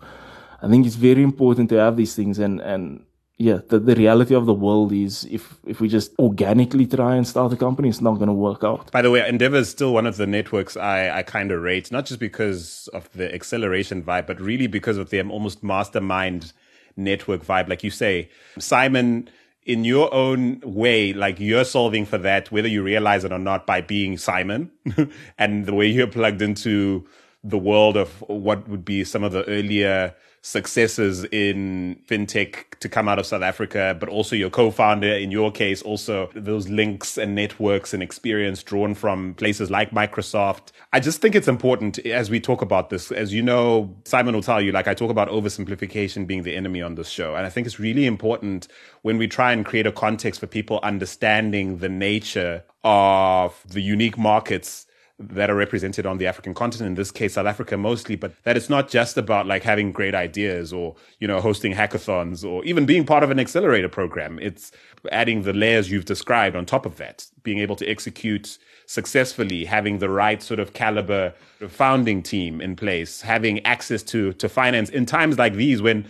I 0.62 0.68
think 0.68 0.86
it's 0.86 0.96
very 0.96 1.22
important 1.22 1.68
to 1.70 1.76
have 1.76 1.96
these 1.96 2.14
things, 2.14 2.38
and 2.38 2.60
and 2.60 3.04
yeah, 3.36 3.58
the, 3.68 3.80
the 3.80 3.96
reality 3.96 4.34
of 4.34 4.46
the 4.46 4.54
world 4.54 4.92
is 4.92 5.24
if 5.24 5.56
if 5.66 5.80
we 5.80 5.88
just 5.88 6.16
organically 6.18 6.86
try 6.86 7.16
and 7.16 7.26
start 7.26 7.52
a 7.52 7.56
company, 7.56 7.88
it's 7.88 8.00
not 8.00 8.14
going 8.14 8.28
to 8.28 8.32
work 8.34 8.62
out. 8.62 8.90
By 8.92 9.02
the 9.02 9.10
way, 9.10 9.26
Endeavor 9.28 9.56
is 9.56 9.68
still 9.68 9.92
one 9.92 10.06
of 10.06 10.16
the 10.16 10.26
networks 10.26 10.76
I, 10.76 11.18
I 11.18 11.22
kind 11.22 11.50
of 11.50 11.60
rate, 11.60 11.90
not 11.90 12.06
just 12.06 12.20
because 12.20 12.88
of 12.94 13.10
the 13.12 13.34
acceleration 13.34 14.02
vibe, 14.02 14.26
but 14.26 14.40
really 14.40 14.68
because 14.68 14.98
of 14.98 15.10
their 15.10 15.26
almost 15.26 15.64
mastermind 15.64 16.52
network 16.96 17.44
vibe. 17.44 17.68
Like 17.68 17.82
you 17.82 17.90
say, 17.90 18.30
Simon, 18.58 19.28
in 19.64 19.84
your 19.84 20.12
own 20.12 20.60
way, 20.64 21.12
like 21.12 21.40
you're 21.40 21.64
solving 21.64 22.04
for 22.04 22.18
that, 22.18 22.52
whether 22.52 22.68
you 22.68 22.82
realize 22.82 23.24
it 23.24 23.32
or 23.32 23.38
not, 23.38 23.66
by 23.66 23.80
being 23.80 24.18
Simon 24.18 24.70
and 25.38 25.66
the 25.66 25.74
way 25.74 25.86
you're 25.86 26.06
plugged 26.06 26.42
into 26.42 27.06
the 27.42 27.58
world 27.58 27.96
of 27.96 28.22
what 28.28 28.68
would 28.68 28.84
be 28.84 29.04
some 29.04 29.22
of 29.22 29.32
the 29.32 29.44
earlier 29.44 30.14
successes 30.44 31.24
in 31.32 31.98
fintech 32.06 32.78
to 32.78 32.86
come 32.86 33.08
out 33.08 33.18
of 33.18 33.24
South 33.24 33.40
Africa, 33.40 33.96
but 33.98 34.10
also 34.10 34.36
your 34.36 34.50
co-founder, 34.50 35.08
in 35.08 35.30
your 35.30 35.50
case, 35.50 35.80
also 35.80 36.28
those 36.34 36.68
links 36.68 37.16
and 37.16 37.34
networks 37.34 37.94
and 37.94 38.02
experience 38.02 38.62
drawn 38.62 38.94
from 38.94 39.32
places 39.34 39.70
like 39.70 39.90
Microsoft. 39.92 40.72
I 40.92 41.00
just 41.00 41.22
think 41.22 41.34
it's 41.34 41.48
important 41.48 41.98
as 42.00 42.28
we 42.28 42.40
talk 42.40 42.60
about 42.60 42.90
this. 42.90 43.10
As 43.10 43.32
you 43.32 43.42
know, 43.42 43.96
Simon 44.04 44.34
will 44.34 44.42
tell 44.42 44.60
you, 44.60 44.70
like 44.70 44.86
I 44.86 44.92
talk 44.92 45.10
about 45.10 45.30
oversimplification 45.30 46.26
being 46.26 46.42
the 46.42 46.54
enemy 46.54 46.82
on 46.82 46.96
this 46.96 47.08
show. 47.08 47.34
And 47.36 47.46
I 47.46 47.48
think 47.48 47.66
it's 47.66 47.80
really 47.80 48.04
important 48.04 48.68
when 49.00 49.16
we 49.16 49.26
try 49.26 49.50
and 49.50 49.64
create 49.64 49.86
a 49.86 49.92
context 49.92 50.40
for 50.40 50.46
people 50.46 50.78
understanding 50.82 51.78
the 51.78 51.88
nature 51.88 52.64
of 52.84 53.58
the 53.66 53.80
unique 53.80 54.18
markets 54.18 54.84
that 55.18 55.48
are 55.48 55.54
represented 55.54 56.06
on 56.06 56.18
the 56.18 56.26
African 56.26 56.54
continent, 56.54 56.88
in 56.88 56.94
this 56.94 57.12
case, 57.12 57.34
South 57.34 57.46
Africa 57.46 57.76
mostly, 57.76 58.16
but 58.16 58.32
that 58.42 58.56
it's 58.56 58.68
not 58.68 58.88
just 58.88 59.16
about 59.16 59.46
like 59.46 59.62
having 59.62 59.92
great 59.92 60.14
ideas 60.14 60.72
or, 60.72 60.96
you 61.20 61.28
know, 61.28 61.40
hosting 61.40 61.72
hackathons 61.72 62.44
or 62.44 62.64
even 62.64 62.84
being 62.84 63.06
part 63.06 63.22
of 63.22 63.30
an 63.30 63.38
accelerator 63.38 63.88
program. 63.88 64.40
It's 64.40 64.72
adding 65.12 65.42
the 65.42 65.52
layers 65.52 65.88
you've 65.88 66.04
described 66.04 66.56
on 66.56 66.66
top 66.66 66.84
of 66.84 66.96
that, 66.96 67.26
being 67.44 67.58
able 67.60 67.76
to 67.76 67.88
execute 67.88 68.58
successfully, 68.86 69.64
having 69.64 69.98
the 69.98 70.10
right 70.10 70.42
sort 70.42 70.58
of 70.58 70.72
caliber 70.72 71.32
founding 71.68 72.20
team 72.20 72.60
in 72.60 72.74
place, 72.74 73.20
having 73.20 73.64
access 73.64 74.02
to, 74.02 74.32
to 74.34 74.48
finance 74.48 74.90
in 74.90 75.06
times 75.06 75.38
like 75.38 75.54
these 75.54 75.80
when 75.80 76.08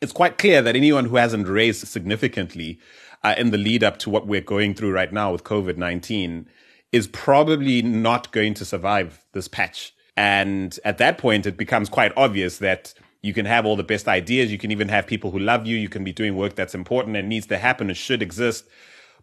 it's 0.00 0.12
quite 0.12 0.38
clear 0.38 0.62
that 0.62 0.76
anyone 0.76 1.06
who 1.06 1.16
hasn't 1.16 1.48
raised 1.48 1.88
significantly 1.88 2.78
uh, 3.24 3.34
in 3.36 3.50
the 3.50 3.58
lead 3.58 3.82
up 3.82 3.98
to 3.98 4.10
what 4.10 4.28
we're 4.28 4.40
going 4.40 4.74
through 4.74 4.92
right 4.92 5.12
now 5.12 5.32
with 5.32 5.42
COVID 5.42 5.76
19 5.76 6.48
is 6.94 7.08
probably 7.08 7.82
not 7.82 8.30
going 8.30 8.54
to 8.54 8.64
survive 8.64 9.24
this 9.32 9.48
patch. 9.48 9.92
And 10.16 10.78
at 10.84 10.98
that 10.98 11.18
point, 11.18 11.44
it 11.44 11.56
becomes 11.56 11.88
quite 11.88 12.12
obvious 12.16 12.58
that 12.58 12.94
you 13.20 13.34
can 13.34 13.46
have 13.46 13.66
all 13.66 13.74
the 13.74 13.82
best 13.82 14.06
ideas. 14.06 14.52
You 14.52 14.58
can 14.58 14.70
even 14.70 14.88
have 14.90 15.04
people 15.04 15.32
who 15.32 15.40
love 15.40 15.66
you. 15.66 15.76
You 15.76 15.88
can 15.88 16.04
be 16.04 16.12
doing 16.12 16.36
work 16.36 16.54
that's 16.54 16.72
important 16.72 17.16
and 17.16 17.28
needs 17.28 17.48
to 17.48 17.58
happen 17.58 17.88
and 17.88 17.96
should 17.96 18.22
exist. 18.22 18.64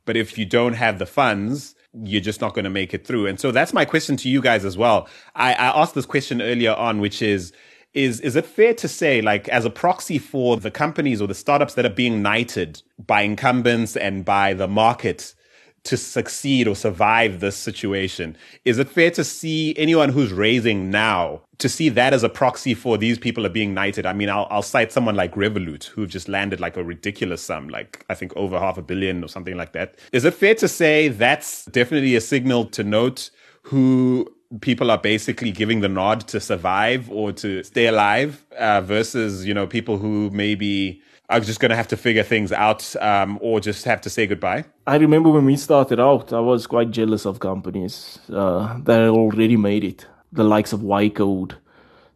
But 0.04 0.18
if 0.18 0.38
you 0.38 0.46
don't 0.46 0.74
have 0.74 1.00
the 1.00 1.06
funds, 1.06 1.74
you're 1.94 2.20
just 2.20 2.42
not 2.42 2.54
going 2.54 2.66
to 2.66 2.70
make 2.70 2.94
it 2.94 3.08
through. 3.08 3.28
And 3.28 3.40
so 3.40 3.52
that's 3.52 3.72
my 3.72 3.86
question 3.86 4.18
to 4.18 4.28
you 4.28 4.42
guys 4.42 4.66
as 4.66 4.78
well. 4.78 5.08
I, 5.34 5.54
I 5.54 5.82
asked 5.82 5.96
this 5.96 6.06
question 6.06 6.42
earlier 6.42 6.74
on, 6.74 7.00
which 7.00 7.22
is, 7.22 7.54
is 7.94 8.20
is 8.20 8.36
it 8.36 8.46
fair 8.46 8.74
to 8.74 8.88
say 8.90 9.22
like 9.22 9.48
as 9.48 9.64
a 9.64 9.70
proxy 9.70 10.18
for 10.18 10.58
the 10.58 10.72
companies 10.72 11.22
or 11.22 11.28
the 11.28 11.34
startups 11.34 11.76
that 11.76 11.86
are 11.86 11.90
being 11.90 12.22
knighted 12.22 12.82
by 12.98 13.22
incumbents 13.22 13.96
and 13.96 14.26
by 14.26 14.54
the 14.54 14.68
market 14.68 15.34
to 15.84 15.98
succeed 15.98 16.68
or 16.68 16.76
survive 16.76 17.40
this 17.40 17.56
situation. 17.56 18.38
Is 18.66 18.78
it 18.78 18.90
fair 18.90 19.10
to 19.12 19.24
see 19.24 19.76
anyone 19.78 20.10
who's 20.10 20.32
raising 20.32 20.92
now 20.92 21.42
to 21.58 21.68
see 21.68 21.90
that 21.90 22.14
as 22.14 22.24
a 22.24 22.30
proxy 22.30 22.74
for 22.74 22.98
these 22.98 23.18
people 23.18 23.46
are 23.46 23.50
being 23.50 23.74
knighted? 23.74 24.06
I 24.06 24.14
mean, 24.14 24.30
I'll, 24.30 24.48
I'll 24.52 24.62
cite 24.62 24.92
someone 24.92 25.16
like 25.16 25.34
Revolut 25.34 25.86
who've 25.86 26.10
just 26.10 26.30
landed 26.30 26.60
like 26.60 26.78
a 26.78 26.84
ridiculous 26.84 27.42
sum, 27.42 27.68
like 27.70 28.06
I 28.10 28.14
think 28.14 28.36
over 28.36 28.60
half 28.60 28.78
a 28.78 28.82
billion 28.84 29.24
or 29.24 29.28
something 29.28 29.58
like 29.58 29.74
that. 29.74 29.96
Is 30.12 30.24
it 30.24 30.36
fair 30.36 30.56
to 30.56 30.68
say 30.68 31.08
that's 31.08 31.66
definitely 31.66 32.16
a 32.16 32.22
signal 32.22 32.66
to 32.66 32.84
note 32.84 33.32
who 33.64 34.28
people 34.60 34.92
are 34.92 34.98
basically 34.98 35.52
giving 35.52 35.80
the 35.80 35.90
nod 35.90 36.28
to 36.28 36.40
survive 36.40 37.10
or 37.10 37.32
to 37.32 37.64
stay 37.64 37.88
alive 37.88 38.46
uh, 38.58 38.82
versus, 38.82 39.46
you 39.46 39.54
know, 39.54 39.66
people 39.66 39.98
who 39.98 40.30
maybe 40.32 41.02
I 41.32 41.38
was 41.38 41.48
just 41.48 41.62
going 41.62 41.70
to 41.70 41.78
have 41.78 41.88
to 41.88 41.98
figure 41.98 42.24
things 42.24 42.52
out 42.52 42.94
um, 43.02 43.40
or 43.42 43.62
just 43.62 43.86
have 43.86 44.02
to 44.02 44.10
say 44.10 44.28
goodbye? 44.28 44.66
I 44.86 44.98
remember 44.98 45.30
when 45.30 45.46
we 45.46 45.56
started 45.56 45.98
out, 45.98 46.34
I 46.34 46.42
was 46.42 46.68
quite 46.68 46.92
jealous 46.92 47.26
of 47.26 47.40
companies 47.40 48.20
uh, 48.34 48.78
that 48.82 49.02
already 49.08 49.56
made 49.56 49.86
it. 49.86 50.06
The 50.34 50.44
likes 50.44 50.74
of 50.74 50.82
Yoco 50.82 51.56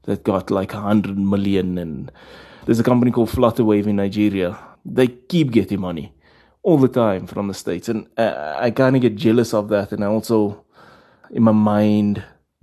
that 0.04 0.26
got 0.26 0.52
like 0.52 0.74
100 0.74 1.18
million. 1.18 1.78
And 1.78 2.12
there's 2.66 2.80
a 2.82 2.84
company 2.84 3.10
called 3.10 3.30
Flutterwave 3.30 3.88
in 3.88 3.96
Nigeria. 3.96 4.60
They 4.84 5.08
keep 5.08 5.52
getting 5.52 5.80
money 5.80 6.14
all 6.62 6.78
the 6.78 6.90
time 6.90 7.26
from 7.26 7.48
the 7.48 7.54
States. 7.54 7.88
And 7.88 8.08
uh, 8.18 8.58
I 8.60 8.70
kind 8.72 8.98
of 8.98 9.02
get 9.02 9.16
jealous 9.16 9.54
of 9.54 9.70
that. 9.70 9.94
And 9.94 10.04
I 10.04 10.08
also, 10.08 10.66
in 11.32 11.44
my 11.44 11.54
mind, 11.54 12.22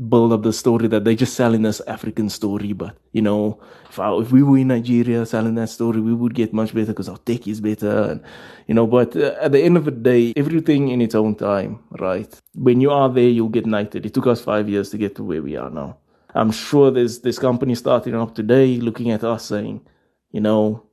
build 0.09 0.33
up 0.33 0.43
the 0.43 0.53
story 0.53 0.89
that 0.89 1.05
they're 1.05 1.15
just 1.15 1.35
selling 1.35 1.67
us 1.67 1.81
African 1.83 2.29
story. 2.29 2.73
But 2.73 2.97
you 3.13 3.23
know, 3.23 3.61
if 3.89 3.99
I, 3.99 4.13
if 4.17 4.33
we 4.33 4.43
were 4.43 4.59
in 4.59 4.69
Nigeria 4.69 5.25
selling 5.27 5.55
that 5.57 5.69
story, 5.69 6.01
we 6.01 6.15
would 6.15 6.35
get 6.35 6.53
much 6.53 6.75
better 6.75 6.93
because 6.93 7.09
our 7.09 7.19
tech 7.19 7.47
is 7.47 7.61
better, 7.61 8.03
and 8.11 8.23
you 8.67 8.75
know. 8.75 8.87
But 8.87 9.17
uh, 9.17 9.35
at 9.41 9.53
the 9.53 9.61
end 9.61 9.77
of 9.77 9.85
the 9.85 9.91
day, 9.91 10.33
everything 10.37 10.89
in 10.89 11.01
its 11.01 11.15
own 11.15 11.35
time, 11.35 11.81
right? 11.99 12.33
When 12.55 12.81
you 12.81 12.91
are 12.91 13.09
there, 13.09 13.29
you'll 13.29 13.49
get 13.49 13.67
knighted. 13.67 14.07
It 14.07 14.15
took 14.15 14.27
us 14.27 14.41
five 14.41 14.69
years 14.69 14.91
to 14.91 14.99
get 14.99 15.15
to 15.17 15.25
where 15.25 15.43
we 15.43 15.57
are 15.57 15.71
now. 15.71 15.99
I'm 16.35 16.51
sure 16.51 16.91
there's 16.91 17.21
this 17.21 17.39
company 17.39 17.75
starting 17.75 18.15
up 18.15 18.35
today, 18.35 18.77
looking 18.77 19.11
at 19.11 19.23
us 19.23 19.45
saying, 19.45 19.87
you 20.31 20.41
know, 20.41 20.87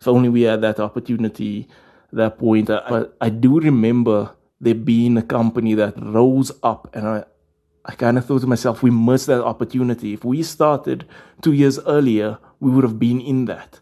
if 0.00 0.06
only 0.06 0.28
we 0.28 0.42
had 0.42 0.60
that 0.62 0.80
opportunity, 0.80 1.68
that 2.12 2.38
point. 2.38 2.66
But 2.66 3.16
I 3.20 3.30
do 3.30 3.58
remember 3.58 4.34
there 4.60 4.74
being 4.74 5.16
a 5.16 5.22
company 5.22 5.74
that 5.74 5.94
rose 6.00 6.52
up, 6.62 6.88
and 6.94 7.06
I, 7.06 7.24
I 7.84 7.94
kind 7.94 8.16
of 8.16 8.24
thought 8.24 8.42
to 8.42 8.46
myself, 8.46 8.82
we 8.82 8.90
missed 8.90 9.26
that 9.26 9.42
opportunity. 9.42 10.14
If 10.14 10.24
we 10.24 10.42
started 10.42 11.04
two 11.40 11.52
years 11.52 11.78
earlier, 11.80 12.38
we 12.60 12.70
would 12.70 12.84
have 12.84 12.98
been 12.98 13.20
in 13.20 13.46
that. 13.46 13.80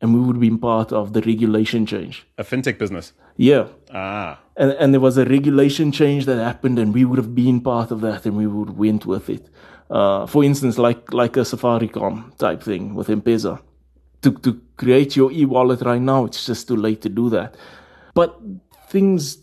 And 0.00 0.12
we 0.12 0.20
would 0.20 0.36
have 0.36 0.40
been 0.40 0.58
part 0.58 0.92
of 0.92 1.12
the 1.12 1.22
regulation 1.22 1.86
change. 1.86 2.26
A 2.36 2.44
fintech 2.44 2.76
business. 2.78 3.12
Yeah. 3.36 3.68
Ah. 3.94 4.40
And, 4.56 4.72
and 4.72 4.92
there 4.92 5.00
was 5.00 5.16
a 5.16 5.24
regulation 5.24 5.92
change 5.92 6.26
that 6.26 6.42
happened, 6.42 6.78
and 6.78 6.92
we 6.92 7.04
would 7.04 7.18
have 7.18 7.34
been 7.34 7.60
part 7.60 7.90
of 7.90 8.00
that, 8.00 8.26
and 8.26 8.36
we 8.36 8.46
would 8.46 8.68
have 8.68 8.78
went 8.78 9.06
with 9.06 9.30
it. 9.30 9.48
Uh, 9.88 10.26
for 10.26 10.42
instance, 10.42 10.76
like 10.76 11.12
like 11.12 11.36
a 11.36 11.40
Safaricom 11.40 12.36
type 12.36 12.62
thing 12.62 12.94
with 12.94 13.08
M-Pesa. 13.08 13.60
To 14.22 14.32
to 14.32 14.60
create 14.76 15.16
your 15.16 15.30
e-wallet 15.32 15.82
right 15.82 16.00
now, 16.00 16.24
it's 16.24 16.46
just 16.46 16.68
too 16.68 16.76
late 16.76 17.00
to 17.02 17.08
do 17.08 17.30
that. 17.30 17.56
But 18.14 18.38
things 18.88 19.38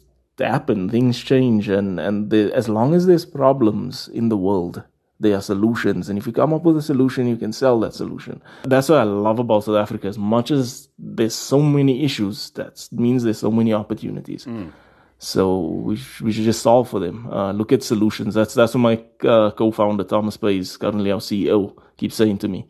happen, 0.46 0.90
things 0.90 1.20
change, 1.20 1.70
and 1.70 2.00
and 2.00 2.30
the, 2.30 2.52
as 2.54 2.70
long 2.70 2.94
as 2.94 3.06
there's 3.06 3.26
problems 3.26 4.08
in 4.08 4.30
the 4.30 4.38
world, 4.38 4.84
there 5.20 5.36
are 5.36 5.42
solutions. 5.42 6.10
And 6.10 6.18
if 6.18 6.26
you 6.26 6.34
come 6.34 6.54
up 6.54 6.64
with 6.64 6.78
a 6.78 6.82
solution, 6.82 7.28
you 7.28 7.38
can 7.38 7.52
sell 7.52 7.80
that 7.82 7.94
solution. 7.94 8.42
That's 8.64 8.90
what 8.90 9.00
I 9.00 9.04
love 9.04 9.40
about 9.40 9.66
South 9.66 9.76
Africa. 9.76 10.08
As 10.08 10.18
much 10.18 10.52
as 10.52 10.90
there's 10.98 11.36
so 11.36 11.62
many 11.62 12.04
issues, 12.04 12.52
that 12.52 12.88
means 12.92 13.24
there's 13.24 13.40
so 13.40 13.52
many 13.52 13.74
opportunities. 13.74 14.46
Mm. 14.46 14.72
So 15.20 15.60
we, 15.60 15.98
sh- 15.98 16.22
we 16.22 16.32
should 16.32 16.46
just 16.46 16.62
solve 16.62 16.90
for 16.90 17.00
them. 17.02 17.28
Uh, 17.28 17.52
look 17.52 17.74
at 17.74 17.84
solutions. 17.84 18.34
That's 18.34 18.54
that's 18.54 18.74
what 18.74 18.80
my 18.80 19.30
uh, 19.30 19.52
co-founder 19.52 20.06
Thomas 20.06 20.38
Pays, 20.38 20.78
currently 20.78 21.12
our 21.12 21.20
CEO, 21.20 21.76
keeps 21.98 22.16
saying 22.16 22.38
to 22.40 22.48
me. 22.48 22.68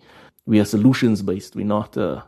We 0.48 0.60
are 0.60 0.66
solutions 0.66 1.22
based. 1.22 1.56
We're 1.56 1.68
not 1.68 1.96
uh, 1.96 2.24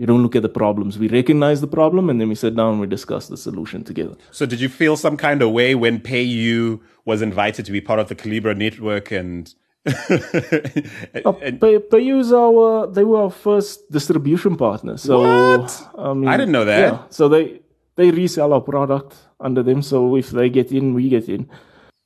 we 0.00 0.06
don't 0.06 0.22
look 0.22 0.34
at 0.34 0.40
the 0.40 0.48
problems. 0.48 0.98
We 0.98 1.08
recognize 1.08 1.60
the 1.60 1.66
problem 1.66 2.08
and 2.08 2.18
then 2.18 2.30
we 2.30 2.34
sit 2.34 2.56
down 2.56 2.72
and 2.72 2.80
we 2.80 2.86
discuss 2.86 3.28
the 3.28 3.36
solution 3.36 3.84
together. 3.84 4.16
So 4.30 4.46
did 4.46 4.58
you 4.58 4.70
feel 4.70 4.96
some 4.96 5.18
kind 5.18 5.42
of 5.42 5.50
way 5.50 5.74
when 5.74 6.00
PayU 6.00 6.80
was 7.04 7.20
invited 7.20 7.66
to 7.66 7.72
be 7.72 7.82
part 7.82 8.00
of 8.00 8.08
the 8.08 8.14
Calibra 8.14 8.56
network 8.56 9.10
and 9.10 9.54
uh, 9.86 9.92
Pay, 9.92 11.78
PayU 11.92 12.18
is 12.18 12.32
our 12.32 12.86
they 12.86 13.04
were 13.04 13.24
our 13.24 13.30
first 13.30 13.90
distribution 13.90 14.56
partner. 14.56 14.96
So 14.96 15.20
what? 15.20 15.90
I, 15.98 16.14
mean, 16.14 16.28
I 16.28 16.36
didn't 16.38 16.52
know 16.52 16.64
that. 16.64 16.80
Yeah. 16.80 17.02
So 17.10 17.28
they 17.28 17.60
they 17.96 18.10
resell 18.10 18.54
our 18.54 18.60
product 18.62 19.16
under 19.38 19.62
them. 19.62 19.82
So 19.82 20.16
if 20.16 20.30
they 20.30 20.48
get 20.48 20.72
in, 20.72 20.94
we 20.94 21.08
get 21.10 21.28
in. 21.28 21.48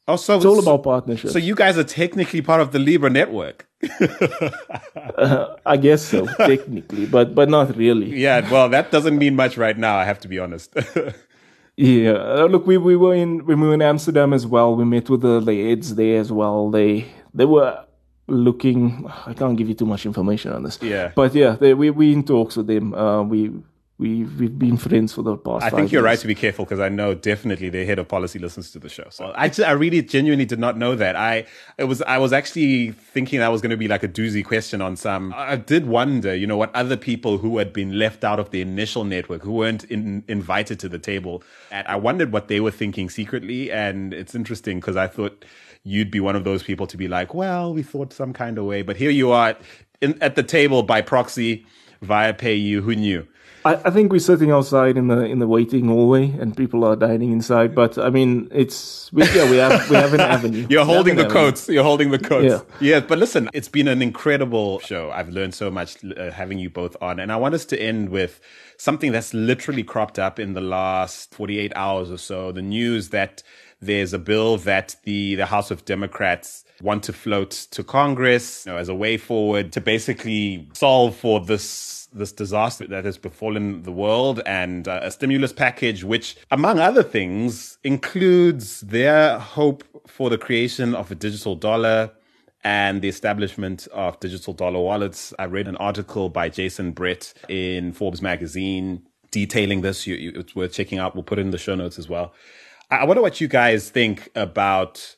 Oh, 0.07 0.17
so 0.17 0.37
it's 0.37 0.45
all 0.45 0.59
about 0.59 0.83
partnership. 0.83 1.31
So 1.31 1.39
you 1.39 1.55
guys 1.55 1.79
are 1.79 1.85
technically 1.85 2.43
part 2.43 2.61
of 2.61 2.73
the 2.73 2.79
Libra 2.79 3.09
network. 3.09 3.67
uh, 5.17 5.57
I 5.65 5.79
guess 5.79 6.03
so, 6.03 6.27
technically, 6.27 7.07
but 7.07 7.35
but 7.35 7.49
not 7.49 7.75
really. 7.75 8.15
Yeah, 8.15 8.51
well, 8.51 8.69
that 8.69 8.91
doesn't 8.91 9.17
mean 9.17 9.35
much 9.35 9.57
right 9.57 9.79
now. 9.79 9.97
I 9.97 10.05
have 10.05 10.21
to 10.21 10.29
be 10.29 10.39
honest. 10.39 10.75
yeah, 11.77 12.13
uh, 12.13 12.47
look, 12.51 12.67
we 12.67 12.77
we 12.77 12.97
were 12.97 13.15
in 13.15 13.47
we 13.47 13.55
were 13.55 13.73
in 13.73 13.81
Amsterdam 13.81 14.35
as 14.35 14.47
well. 14.47 14.77
We 14.77 14.85
met 14.85 15.09
with 15.09 15.23
the, 15.23 15.41
the 15.41 15.71
heads 15.71 15.95
there 15.95 16.21
as 16.21 16.31
well. 16.31 16.71
They 16.71 17.07
they 17.33 17.47
were 17.47 17.83
looking. 18.27 19.11
I 19.27 19.33
can't 19.33 19.57
give 19.57 19.69
you 19.69 19.75
too 19.75 19.87
much 19.87 20.05
information 20.05 20.53
on 20.53 20.65
this. 20.65 20.79
Yeah, 20.83 21.13
but 21.15 21.35
yeah, 21.35 21.57
they, 21.59 21.73
we 21.73 21.89
we 21.89 22.13
in 22.13 22.25
talks 22.25 22.57
with 22.57 22.67
them. 22.67 22.93
Uh, 22.93 23.23
we 23.23 23.53
we 23.97 24.25
we've 24.25 24.59
been 24.59 24.77
friends 24.77 25.13
for 25.13 25.23
the 25.23 25.37
past. 25.37 25.65
I 25.65 25.71
think 25.71 25.93
you're 25.93 26.03
years. 26.03 26.05
right 26.05 26.19
to 26.19 26.27
be 26.27 26.35
careful 26.35 26.65
because 26.65 26.81
I 26.81 26.89
know 26.89 27.15
definitely 27.15 27.69
the 27.69 27.87
head 27.87 28.01
of 28.01 28.09
policy 28.09 28.41
listens 28.41 28.73
to 28.73 28.81
the 28.81 28.89
show. 28.89 29.07
So 29.11 29.33
I 29.37 29.47
just, 29.49 29.61
I 29.61 29.71
really 29.71 30.03
genuinely 30.03 30.45
did 30.45 30.59
not 30.59 30.77
know 30.77 30.97
that. 30.97 31.15
I 31.15 31.47
it 31.79 31.85
was 31.85 32.03
I 32.03 32.19
was 32.19 32.33
actually 32.33 32.91
thinking 32.91 33.39
that 33.39 33.53
was 33.53 33.61
going 33.61 33.71
to 33.71 33.77
be 33.77 33.87
like 33.87 34.03
a 34.03 34.09
doozy 34.09 34.45
question 34.45 34.81
on 34.81 34.97
some. 34.97 35.33
I 35.37 35.55
did 35.57 35.87
wonder, 35.87 36.35
you 36.35 36.47
know, 36.47 36.57
what 36.57 36.75
other 36.75 36.97
people 36.97 37.39
who 37.39 37.59
had 37.59 37.73
been 37.73 37.97
left 37.97 38.25
out 38.25 38.41
of 38.41 38.51
the 38.51 38.61
initial 38.61 39.05
network, 39.05 39.43
who 39.43 39.53
weren't 39.53 39.85
in, 39.85 40.25
invited 40.27 40.81
to 40.81 40.89
the 40.89 40.99
table, 40.99 41.45
and 41.71 41.87
I 41.87 41.95
wondered 41.95 42.33
what 42.33 42.49
they 42.49 42.59
were 42.61 42.73
thinking 42.73 43.09
secretly. 43.09 43.71
And 43.71 44.13
it's 44.13 44.35
interesting 44.35 44.81
because 44.81 44.97
I 44.97 45.07
thought 45.07 45.45
you'd 45.85 46.11
be 46.11 46.19
one 46.19 46.35
of 46.35 46.43
those 46.43 46.65
people 46.65 46.89
to 46.89 46.97
be 46.97 47.07
like, 47.07 47.33
well, 47.33 47.73
we 47.73 47.85
thought 47.85 48.13
some 48.13 48.33
kind 48.33 48.59
of 48.59 48.65
way, 48.65 48.83
but 48.83 48.97
here 48.97 49.11
you 49.11 49.31
are 49.31 49.55
in, 50.01 50.21
at 50.21 50.35
the 50.35 50.43
table 50.43 50.83
by 50.83 51.01
proxy 51.01 51.65
via 52.03 52.35
PayU. 52.35 52.83
Who 52.83 52.97
knew? 52.97 53.27
I, 53.65 53.75
I, 53.85 53.91
think 53.91 54.13
we're 54.13 54.19
sitting 54.19 54.51
outside 54.51 54.99
in 54.99 55.09
the 55.09 55.25
in 55.25 55.39
the 55.39 55.47
waiting 55.47 55.89
hallway, 55.89 56.31
and 56.39 56.55
people 56.55 56.85
are 56.85 56.97
dining 56.97 57.33
inside. 57.33 57.75
But 57.75 57.97
I 57.97 58.11
mean, 58.11 58.49
it's 58.51 59.11
we, 59.13 59.25
yeah, 59.31 59.51
we 59.51 59.57
have 59.57 59.89
we 59.89 59.97
have 59.97 60.13
an 60.13 60.21
avenue. 60.37 60.67
You're 60.69 60.85
holding 60.85 61.17
the 61.17 61.27
coats. 61.27 61.69
You're 61.69 61.83
holding 61.83 62.11
the 62.11 62.19
coats. 62.19 62.65
Yeah. 62.81 62.97
yeah, 62.97 63.01
but 63.01 63.19
listen, 63.19 63.49
it's 63.55 63.69
been 63.69 63.89
an 63.89 64.03
incredible 64.03 64.81
show. 64.81 65.11
I've 65.11 65.31
learned 65.31 65.55
so 65.55 65.71
much 65.71 66.05
uh, 66.05 66.31
having 66.31 66.59
you 66.59 66.69
both 66.69 66.97
on, 67.01 67.19
and 67.19 67.33
I 67.33 67.37
want 67.37 67.55
us 67.55 67.65
to 67.67 67.81
end 67.81 68.11
with 68.11 68.39
something 68.85 69.13
that's 69.13 69.33
literally 69.33 69.83
cropped 69.83 70.19
up 70.19 70.39
in 70.39 70.53
the 70.53 70.61
last 70.61 71.35
48 71.35 71.73
hours 71.75 72.11
or 72.11 72.19
so. 72.19 72.53
The 72.53 72.61
news 72.61 73.09
that 73.09 73.43
there's 73.81 74.13
a 74.13 74.19
bill 74.19 74.59
that 74.59 74.97
the 75.05 75.35
the 75.37 75.47
House 75.47 75.71
of 75.71 75.85
Democrats 75.87 76.65
want 76.83 77.03
to 77.05 77.13
float 77.13 77.51
to 77.71 77.83
Congress 77.83 78.67
you 78.67 78.73
know, 78.73 78.79
as 78.79 78.89
a 78.91 78.95
way 78.95 79.17
forward 79.17 79.73
to 79.73 79.81
basically 79.81 80.69
solve 80.75 81.17
for 81.17 81.41
this 81.41 82.09
this 82.13 82.31
disaster 82.31 82.87
that 82.87 83.05
has 83.05 83.19
befallen 83.19 83.83
the 83.83 83.91
world 83.91 84.41
and 84.47 84.87
uh, 84.87 85.01
a 85.03 85.11
stimulus 85.11 85.53
package, 85.53 86.05
which, 86.05 86.37
among 86.53 86.79
other 86.79 87.03
things, 87.03 87.79
includes 87.83 88.83
their 88.83 89.39
hope 89.39 89.83
for 90.07 90.31
the 90.31 90.39
creation 90.39 90.95
of 90.95 91.11
a 91.11 91.15
digital 91.15 91.57
dollar 91.57 92.13
and 92.65 93.03
the 93.03 93.09
establishment 93.09 93.87
of 93.93 94.19
digital 94.21 94.55
dollar 94.55 94.81
wallets. 94.81 95.35
I 95.39 95.45
read 95.45 95.69
an 95.69 95.77
article 95.77 96.31
by 96.31 96.49
Jason 96.49 96.93
Brett 96.93 97.33
in 97.49 97.93
Forbes 97.93 98.23
magazine 98.23 99.03
detailing 99.31 99.83
this. 99.83 100.07
You, 100.07 100.15
you, 100.15 100.33
it's 100.35 100.57
worth 100.57 100.73
checking 100.73 100.99
out. 100.99 101.15
We'll 101.15 101.25
put 101.25 101.39
it 101.39 101.43
in 101.43 101.51
the 101.51 101.59
show 101.59 101.75
notes 101.75 101.99
as 101.99 102.09
well. 102.09 102.33
I, 102.91 102.99
I 102.99 103.05
wonder 103.05 103.23
what 103.23 103.41
you 103.41 103.49
guys 103.49 103.91
think 103.91 104.31
about 104.35 105.17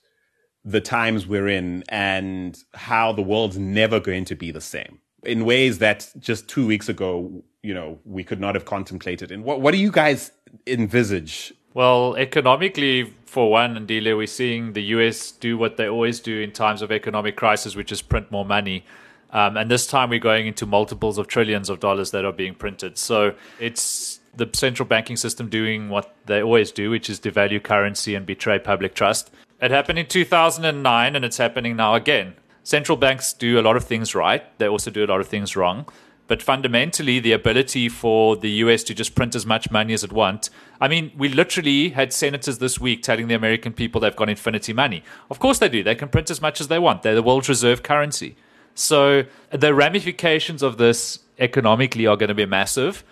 the 0.64 0.80
times 0.80 1.26
we're 1.26 1.48
in 1.48 1.84
and 1.88 2.58
how 2.74 3.12
the 3.12 3.22
world's 3.22 3.58
never 3.58 4.00
going 4.00 4.24
to 4.24 4.34
be 4.34 4.50
the 4.50 4.60
same 4.60 5.00
in 5.26 5.44
ways 5.44 5.78
that 5.78 6.12
just 6.18 6.48
two 6.48 6.66
weeks 6.66 6.88
ago, 6.88 7.42
you 7.62 7.74
know, 7.74 7.98
we 8.04 8.24
could 8.24 8.40
not 8.40 8.54
have 8.54 8.64
contemplated. 8.64 9.30
And 9.30 9.44
what, 9.44 9.60
what 9.60 9.72
do 9.72 9.78
you 9.78 9.90
guys 9.90 10.30
envisage? 10.66 11.52
Well, 11.76 12.16
economically, 12.16 13.12
for 13.26 13.50
one, 13.50 13.76
and 13.76 13.86
Ndile, 13.86 14.16
we're 14.16 14.26
seeing 14.26 14.72
the 14.72 14.80
US 14.94 15.30
do 15.30 15.58
what 15.58 15.76
they 15.76 15.86
always 15.86 16.20
do 16.20 16.40
in 16.40 16.50
times 16.50 16.80
of 16.80 16.90
economic 16.90 17.36
crisis, 17.36 17.76
which 17.76 17.92
is 17.92 18.00
print 18.00 18.30
more 18.30 18.46
money. 18.46 18.86
Um, 19.30 19.58
and 19.58 19.70
this 19.70 19.86
time 19.86 20.08
we're 20.08 20.18
going 20.18 20.46
into 20.46 20.64
multiples 20.64 21.18
of 21.18 21.26
trillions 21.26 21.68
of 21.68 21.78
dollars 21.78 22.12
that 22.12 22.24
are 22.24 22.32
being 22.32 22.54
printed. 22.54 22.96
So 22.96 23.34
it's 23.60 24.20
the 24.34 24.48
central 24.54 24.88
banking 24.88 25.16
system 25.16 25.50
doing 25.50 25.90
what 25.90 26.14
they 26.24 26.42
always 26.42 26.72
do, 26.72 26.88
which 26.88 27.10
is 27.10 27.20
devalue 27.20 27.62
currency 27.62 28.14
and 28.14 28.24
betray 28.24 28.58
public 28.58 28.94
trust. 28.94 29.30
It 29.60 29.70
happened 29.70 29.98
in 29.98 30.06
2009 30.06 31.14
and 31.14 31.24
it's 31.26 31.36
happening 31.36 31.76
now 31.76 31.94
again 31.94 32.36
central 32.66 32.98
banks 32.98 33.32
do 33.32 33.60
a 33.60 33.62
lot 33.62 33.76
of 33.76 33.84
things 33.84 34.12
right. 34.12 34.42
They 34.58 34.66
also 34.66 34.90
do 34.90 35.04
a 35.04 35.06
lot 35.06 35.20
of 35.20 35.28
things 35.28 35.54
wrong. 35.54 35.86
But 36.28 36.42
fundamentally, 36.42 37.20
the 37.20 37.32
ability 37.32 37.88
for 37.88 38.36
the 38.36 38.50
US 38.62 38.82
to 38.84 38.94
just 38.94 39.14
print 39.14 39.34
as 39.34 39.46
much 39.46 39.70
money 39.70 39.94
as 39.94 40.02
it 40.02 40.12
wants. 40.12 40.50
I 40.80 40.88
mean, 40.88 41.12
we 41.16 41.28
literally 41.28 41.90
had 41.90 42.12
senators 42.12 42.58
this 42.58 42.80
week 42.80 43.02
telling 43.02 43.28
the 43.28 43.34
American 43.34 43.72
people 43.72 44.00
they've 44.00 44.16
got 44.16 44.28
infinity 44.28 44.72
money. 44.72 45.04
Of 45.30 45.38
course 45.38 45.58
they 45.58 45.68
do. 45.68 45.82
They 45.82 45.94
can 45.94 46.08
print 46.08 46.30
as 46.30 46.42
much 46.42 46.60
as 46.60 46.68
they 46.68 46.78
want. 46.78 47.02
They're 47.02 47.14
the 47.14 47.22
world's 47.22 47.48
reserve 47.48 47.82
currency. 47.82 48.36
So 48.74 49.24
the 49.50 49.72
ramifications 49.72 50.62
of 50.62 50.78
this 50.78 51.20
economically 51.38 52.06
are 52.06 52.16
going 52.16 52.28
to 52.28 52.34
be 52.34 52.46
massive. 52.46 53.04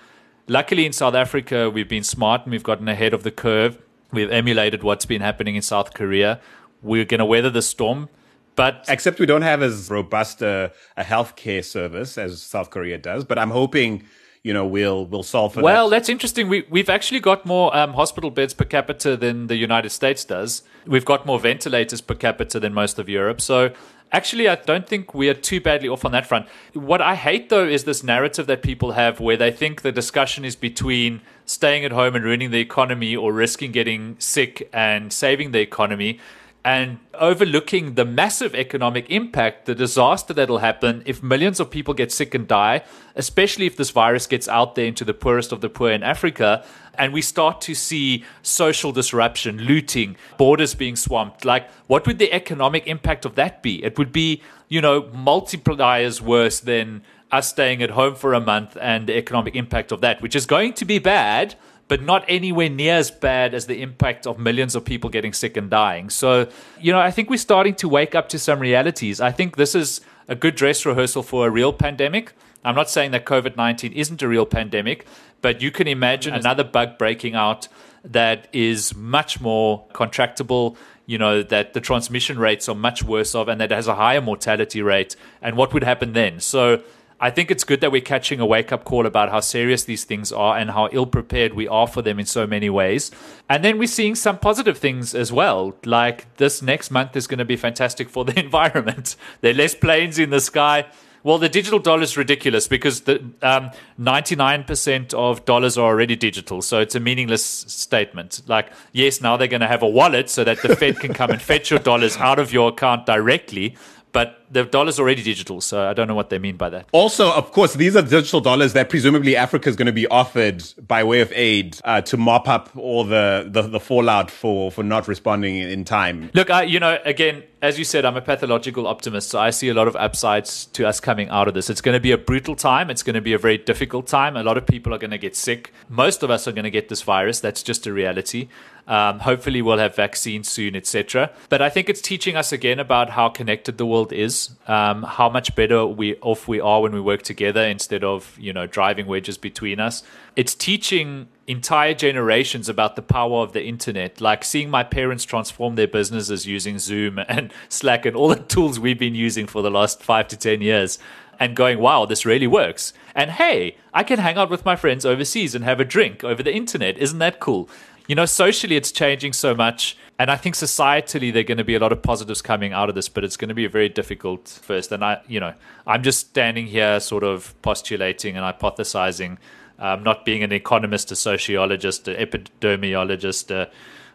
Luckily, 0.47 0.85
in 0.85 0.93
South 0.93 1.15
Africa, 1.15 1.71
we've 1.71 1.89
been 1.89 2.05
smart 2.05 2.43
and 2.43 2.53
we've 2.53 2.63
gotten 2.63 2.89
ahead 2.89 3.15
of 3.15 3.23
the 3.23 3.31
curve. 3.31 3.79
We've 4.13 4.31
emulated 4.31 4.83
what's 4.83 5.07
been 5.07 5.23
happening 5.23 5.57
in 5.57 5.63
South 5.63 5.95
Korea. 5.95 6.41
We're 6.83 7.07
going 7.07 7.21
to 7.21 7.25
weather 7.25 7.49
the 7.49 7.63
storm. 7.63 8.11
But 8.57 8.85
except 8.89 9.19
we 9.19 9.27
don't 9.27 9.43
have 9.43 9.63
as 9.63 9.91
robust 9.91 10.43
a, 10.43 10.73
a 10.97 11.03
healthcare 11.03 11.65
service 11.65 12.17
as 12.19 12.41
South 12.43 12.71
Korea 12.71 12.99
does. 12.99 13.25
But 13.25 13.39
I'm 13.39 13.51
hoping 13.51 14.05
you 14.45 14.53
know 14.53 14.65
we'll 14.65 15.07
we'll 15.07 15.25
solve 15.25 15.55
for 15.55 15.63
well 15.63 15.89
that. 15.89 15.97
that's 15.97 16.09
interesting 16.09 16.49
we, 16.49 16.65
we've 16.71 16.91
actually 16.91 17.19
got 17.19 17.45
more 17.45 17.75
um, 17.75 17.95
hospital 17.95 18.31
beds 18.31 18.55
per 18.55 18.65
capita 18.65 19.17
than 19.17 19.49
the 19.49 19.57
united 19.57 19.91
states 19.91 20.23
does 20.23 20.63
we've 20.87 21.07
got 21.07 21.27
more 21.27 21.41
ventilators 21.41 22.01
per 22.01 22.15
capita 22.15 22.61
than 22.61 22.73
most 22.73 22.99
of 22.99 23.09
europe 23.09 23.41
so 23.41 23.73
actually 24.13 24.47
i 24.47 24.55
don't 24.55 24.87
think 24.87 25.15
we 25.15 25.31
are 25.31 25.35
too 25.35 25.61
badly 25.61 25.89
off 25.89 26.05
on 26.05 26.13
that 26.13 26.27
front 26.27 26.47
what 26.75 27.01
i 27.01 27.15
hate 27.15 27.49
though 27.49 27.67
is 27.67 27.85
this 27.85 28.05
narrative 28.05 28.47
that 28.47 28.63
people 28.63 28.93
have 28.93 29.19
where 29.19 29.37
they 29.39 29.51
think 29.51 29.81
the 29.81 29.91
discussion 29.91 30.45
is 30.45 30.55
between 30.55 31.23
staying 31.47 31.83
at 31.83 31.91
home 31.91 32.15
and 32.15 32.23
ruining 32.23 32.51
the 32.51 32.61
economy 32.61 33.17
or 33.17 33.33
risking 33.33 33.73
getting 33.73 34.15
sick 34.19 34.69
and 34.75 35.11
saving 35.11 35.53
the 35.53 35.61
economy 35.61 36.21
and 36.65 36.99
overlooking 37.13 37.95
the 37.95 38.07
massive 38.07 38.55
economic 38.55 39.11
impact, 39.11 39.67
the 39.67 39.75
disaster 39.75 40.33
that'll 40.33 40.59
happen 40.59 41.03
if 41.05 41.23
millions 41.23 41.61
of 41.61 41.71
people 41.71 41.93
get 41.93 42.11
sick 42.11 42.35
and 42.35 42.49
die, 42.49 42.83
especially 43.17 43.67
if 43.67 43.77
this 43.77 43.91
virus 43.91 44.27
gets 44.27 44.49
out 44.49 44.75
there 44.75 44.87
into 44.87 45.05
the 45.05 45.13
poorest 45.13 45.53
of 45.53 45.61
the 45.61 45.69
poor 45.69 45.91
in 45.91 46.03
Africa. 46.03 46.65
And 46.97 47.13
we 47.13 47.21
start 47.21 47.61
to 47.63 47.75
see 47.75 48.25
social 48.43 48.93
disruption, 48.93 49.59
looting, 49.59 50.17
borders 50.39 50.75
being 50.75 50.97
swamped. 50.97 51.45
Like, 51.45 51.71
what 51.87 52.07
would 52.07 52.19
the 52.19 52.33
economic 52.33 52.87
impact 52.87 53.27
of 53.27 53.35
that 53.35 53.63
be? 53.63 53.85
It 53.85 53.99
would 53.99 54.13
be, 54.13 54.41
you 54.69 54.81
know, 54.81 55.03
multipliers 55.03 56.23
worse 56.23 56.61
than 56.61 57.03
us 57.31 57.49
staying 57.49 57.83
at 57.83 57.91
home 57.91 58.15
for 58.15 58.33
a 58.33 58.41
month 58.41 58.79
and 58.81 59.07
the 59.07 59.17
economic 59.19 59.55
impact 59.55 59.93
of 59.93 60.01
that, 60.01 60.23
which 60.23 60.35
is 60.35 60.47
going 60.47 60.73
to 60.75 60.85
be 60.87 60.99
bad 60.99 61.57
but 61.89 62.03
not 62.03 62.25
anywhere 62.29 62.69
near 62.69 62.95
as 62.95 63.11
bad 63.11 63.55
as 63.55 63.67
the 63.67 63.83
impact 63.83 64.27
of 64.27 64.39
millions 64.39 64.75
of 64.75 64.85
people 64.85 65.11
getting 65.11 65.33
sick 65.33 65.57
and 65.57 65.71
dying. 65.71 66.11
So, 66.11 66.49
you 66.81 66.93
know, 66.93 66.99
I 66.99 67.11
think 67.11 67.29
we're 67.31 67.37
starting 67.37 67.75
to 67.77 67.89
wake 67.89 68.15
up 68.15 68.29
to 68.31 68.39
some 68.39 68.59
realities. 68.59 69.21
I 69.21 69.33
think 69.33 69.57
this 69.57 69.75
is 69.75 70.01
a 70.29 70.35
good 70.35 70.55
dress 70.55 70.87
rehearsal 70.87 71.23
for 71.23 71.47
a 71.47 71.51
real 71.51 71.73
pandemic. 71.73 72.33
I'm 72.65 72.75
not 72.75 72.89
saying 72.89 73.11
that 73.11 73.27
COVID 73.27 73.57
19 73.57 73.93
isn't 73.93 74.23
a 74.23 74.29
real 74.29 74.47
pandemic, 74.47 75.07
but 75.43 75.61
you 75.61 75.71
can 75.71 75.87
imagine 75.87 76.33
another 76.33 76.65
bug 76.65 76.97
breaking 76.97 77.35
out 77.35 77.69
that 78.03 78.49
is 78.53 78.95
much 78.95 79.41
more 79.41 79.87
contractable 79.93 80.77
you 81.07 81.19
know 81.19 81.43
that 81.43 81.75
the 81.75 81.81
transmission 81.81 82.39
rates 82.39 82.69
are 82.69 82.75
much 82.75 83.03
worse 83.03 83.35
of 83.35 83.49
and 83.49 83.61
that 83.61 83.71
has 83.71 83.87
a 83.87 83.95
higher 83.95 84.21
mortality 84.21 84.83
rate 84.83 85.17
and 85.43 85.57
what 85.57 85.73
would 85.75 85.85
happen 85.85 86.13
then 86.13 86.41
so 86.41 86.83
I 87.25 87.31
think 87.31 87.51
it's 87.51 87.65
good 87.65 87.81
that 87.81 87.91
we're 87.91 88.03
catching 88.03 88.39
a 88.39 88.45
wake 88.45 88.71
up 88.71 88.85
call 88.85 89.07
about 89.07 89.31
how 89.31 89.41
serious 89.41 89.85
these 89.85 90.05
things 90.05 90.31
are 90.31 90.59
and 90.59 90.73
how 90.73 90.91
ill 90.93 91.07
prepared 91.07 91.55
we 91.55 91.67
are 91.67 91.87
for 91.87 92.03
them 92.03 92.21
in 92.21 92.27
so 92.27 92.47
many 92.47 92.69
ways. 92.69 93.11
And 93.49 93.65
then 93.65 93.79
we're 93.79 93.89
seeing 93.89 94.15
some 94.15 94.39
positive 94.39 94.77
things 94.77 95.15
as 95.15 95.33
well. 95.33 95.75
Like 95.87 96.37
this 96.37 96.61
next 96.61 96.91
month 96.91 97.17
is 97.17 97.27
going 97.27 97.39
to 97.39 97.47
be 97.47 97.57
fantastic 97.57 98.11
for 98.11 98.27
the 98.27 98.39
environment. 98.45 99.17
There 99.41 99.53
are 99.53 99.57
less 99.57 99.75
planes 99.75 100.19
in 100.19 100.29
the 100.29 100.39
sky. 100.39 100.85
Well, 101.23 101.39
the 101.39 101.49
digital 101.49 101.79
dollar 101.79 102.03
is 102.03 102.19
ridiculous 102.19 102.69
because 102.69 103.01
the 103.01 103.25
um, 103.41 103.71
99% 103.99 105.15
of 105.15 105.47
dollars 105.47 105.79
are 105.79 105.87
already 105.87 106.17
digital. 106.17 106.61
So 106.61 106.81
it's 106.81 106.95
a 106.95 107.01
meaningless 107.01 107.43
statement. 107.43 108.43
Like, 108.47 108.71
yes, 108.93 109.23
now 109.23 109.39
they're 109.39 109.49
going 109.49 109.63
to 109.63 109.67
have 109.67 109.83
a 109.83 109.89
wallet 109.89 110.29
so 110.29 110.45
that 110.45 110.61
the 110.61 110.77
Fed 110.77 111.01
can 111.01 111.15
come 111.15 111.31
and 111.31 111.41
fetch 111.41 111.71
your 111.71 111.81
dollars 111.81 112.19
out 112.19 112.39
of 112.39 112.53
your 112.53 112.69
account 112.69 113.07
directly 113.07 113.79
but 114.15 114.44
the 114.55 114.65
dollar's 114.65 114.99
already 114.99 115.23
digital, 115.23 115.61
so 115.61 115.89
I 115.89 115.93
don't 115.93 116.09
know 116.09 116.15
what 116.15 116.31
they 116.31 116.39
mean 116.39 116.57
by 116.57 116.71
that. 116.71 116.87
Also, 116.93 117.31
of 117.33 117.53
course, 117.53 117.75
these 117.75 117.97
are 117.97 118.03
digital 118.03 118.41
dollars 118.41 118.73
that 118.73 118.89
presumably 118.89 119.37
Africa 119.37 119.69
is 119.69 119.77
going 119.77 119.87
to 119.87 119.93
be 119.93 120.07
offered 120.07 120.63
by 120.87 121.03
way 121.03 121.21
of 121.21 121.33
aid 121.35 121.79
uh, 121.85 122.01
to 122.03 122.17
mop 122.17 122.49
up 122.49 122.71
all 122.77 123.05
the, 123.05 123.49
the, 123.51 123.63
the 123.63 123.81
fallout 123.81 124.31
for 124.31 124.71
for 124.71 124.85
not 124.85 125.09
responding 125.09 125.57
in 125.57 125.85
time. 125.85 126.31
Look, 126.35 126.51
I, 126.51 126.63
you 126.63 126.79
know, 126.79 126.99
again, 127.05 127.43
as 127.65 127.79
you 127.79 127.85
said, 127.85 128.05
I'm 128.05 128.17
a 128.17 128.21
pathological 128.21 128.87
optimist, 128.87 129.31
so 129.31 129.41
I 129.41 129.51
see 129.51 129.71
a 129.71 129.75
lot 129.75 129.89
of 129.89 129.97
upsides 129.97 130.67
to 130.67 130.87
us 130.87 131.01
coming 131.01 131.31
out 131.31 131.49
of 131.49 131.55
this. 131.55 131.71
It's 131.71 131.81
going 131.81 131.95
to 131.95 132.01
be 132.01 132.13
a 132.13 132.19
brutal 132.19 132.55
time. 132.55 132.91
It's 132.91 133.03
going 133.03 133.15
to 133.15 133.23
be 133.23 133.33
a 133.33 133.39
very 133.39 133.57
difficult 133.57 134.07
time. 134.07 134.37
A 134.37 134.43
lot 134.43 134.59
of 134.59 134.67
people 134.67 134.93
are 134.95 134.99
going 134.99 135.13
to 135.13 135.19
get 135.19 135.35
sick. 135.35 135.73
Most 135.89 136.23
of 136.23 136.31
us 136.31 136.47
are 136.47 136.53
going 136.53 136.65
to 136.65 136.71
get 136.71 136.91
this 136.91 137.03
virus. 137.03 137.41
That's 137.41 137.63
just 137.63 137.87
a 137.87 137.93
reality. 137.93 138.49
Um, 138.87 139.21
hopefully, 139.21 139.63
we'll 139.63 139.79
have 139.79 139.97
vaccines 139.97 140.49
soon, 140.49 140.77
etc. 140.77 141.31
But 141.49 141.63
I 141.63 141.71
think 141.71 141.89
it's 141.89 142.03
teaching 142.03 142.37
us 142.37 142.53
again 142.53 142.79
about 142.79 143.11
how 143.11 143.31
connected 143.31 143.79
the 143.79 143.87
world 143.87 144.13
is, 144.13 144.44
um, 144.67 145.03
how 145.03 145.29
much 145.29 145.55
better 145.55 145.87
we 145.87 146.17
off 146.17 146.49
we 146.49 146.61
are 146.61 146.83
when 146.83 146.93
we 146.93 147.01
work 147.01 147.23
together 147.23 147.63
instead 147.63 148.05
of 148.05 148.37
you 148.39 148.53
know 148.53 148.67
driving 148.67 149.07
wedges 149.07 149.39
between 149.39 149.81
us. 149.81 150.03
It's 150.37 150.55
teaching 150.55 151.29
entire 151.47 151.95
generations 151.95 152.69
about 152.69 152.97
the 152.97 153.03
power 153.03 153.43
of 153.43 153.53
the 153.53 153.65
internet, 153.65 154.21
like 154.21 154.45
seeing 154.45 154.71
my 154.71 154.83
parents 154.83 155.25
transform 155.25 155.75
their 155.75 155.89
businesses 155.89 156.47
using 156.47 156.79
Zoom 156.79 157.19
and 157.19 157.53
Slack 157.69 158.07
and 158.07 158.17
all 158.17 158.29
the 158.29 158.37
tools 158.37 158.81
we've 158.81 158.99
been 158.99 159.15
using 159.15 159.47
for 159.47 159.63
the 159.63 159.71
last 159.71 160.03
five 160.03 160.29
to 160.29 160.37
ten 160.37 160.61
years 160.61 160.99
and 161.41 161.57
going, 161.57 161.81
wow, 161.81 162.07
this 162.07 162.25
really 162.25 162.47
works. 162.47 162.93
And 163.15 163.33
hey, 163.33 163.77
I 163.93 164.05
can 164.05 164.21
hang 164.21 164.37
out 164.37 164.51
with 164.51 164.65
my 164.65 164.77
friends 164.77 165.05
overseas 165.05 165.55
and 165.55 165.65
have 165.65 165.81
a 165.81 165.85
drink 165.85 166.23
over 166.23 166.45
the 166.45 166.55
internet. 166.55 166.97
Isn't 166.97 167.19
that 167.19 167.41
cool? 167.41 167.69
you 168.07 168.15
know, 168.15 168.27
socially 168.27 168.77
it's 168.77 168.93
changing 168.93 169.33
so 169.33 169.55
much. 169.55 169.97
And 170.19 170.31
I 170.31 170.37
think 170.37 170.55
societally 170.55 171.33
there 171.33 171.41
are 171.41 171.45
going 171.45 171.59
to 171.59 171.65
be 171.65 171.75
a 171.75 171.81
lot 171.81 171.91
of 171.91 172.01
positives 172.03 172.41
coming 172.41 172.73
out 172.73 172.89
of 172.89 172.95
this, 172.95 173.09
but 173.09 173.25
it's 173.25 173.37
going 173.37 173.49
to 173.49 173.55
be 173.55 173.65
a 173.65 173.69
very 173.69 173.89
difficult 173.89 174.49
first. 174.49 174.93
And 174.93 175.05
I, 175.05 175.21
you 175.27 175.41
know, 175.41 175.55
I'm 175.87 176.03
just 176.03 176.21
standing 176.21 176.67
here 176.67 177.01
sort 177.01 177.25
of 177.25 177.61
postulating 177.63 178.37
and 178.37 178.45
hypothesizing, 178.45 179.39
um, 179.81 180.05
not 180.05 180.25
being 180.25 180.45
an 180.45 180.53
economist, 180.53 181.11
a 181.11 181.17
sociologist, 181.17 182.07
an 182.07 182.15
epidemiologist, 182.15 183.51
a, 183.51 183.71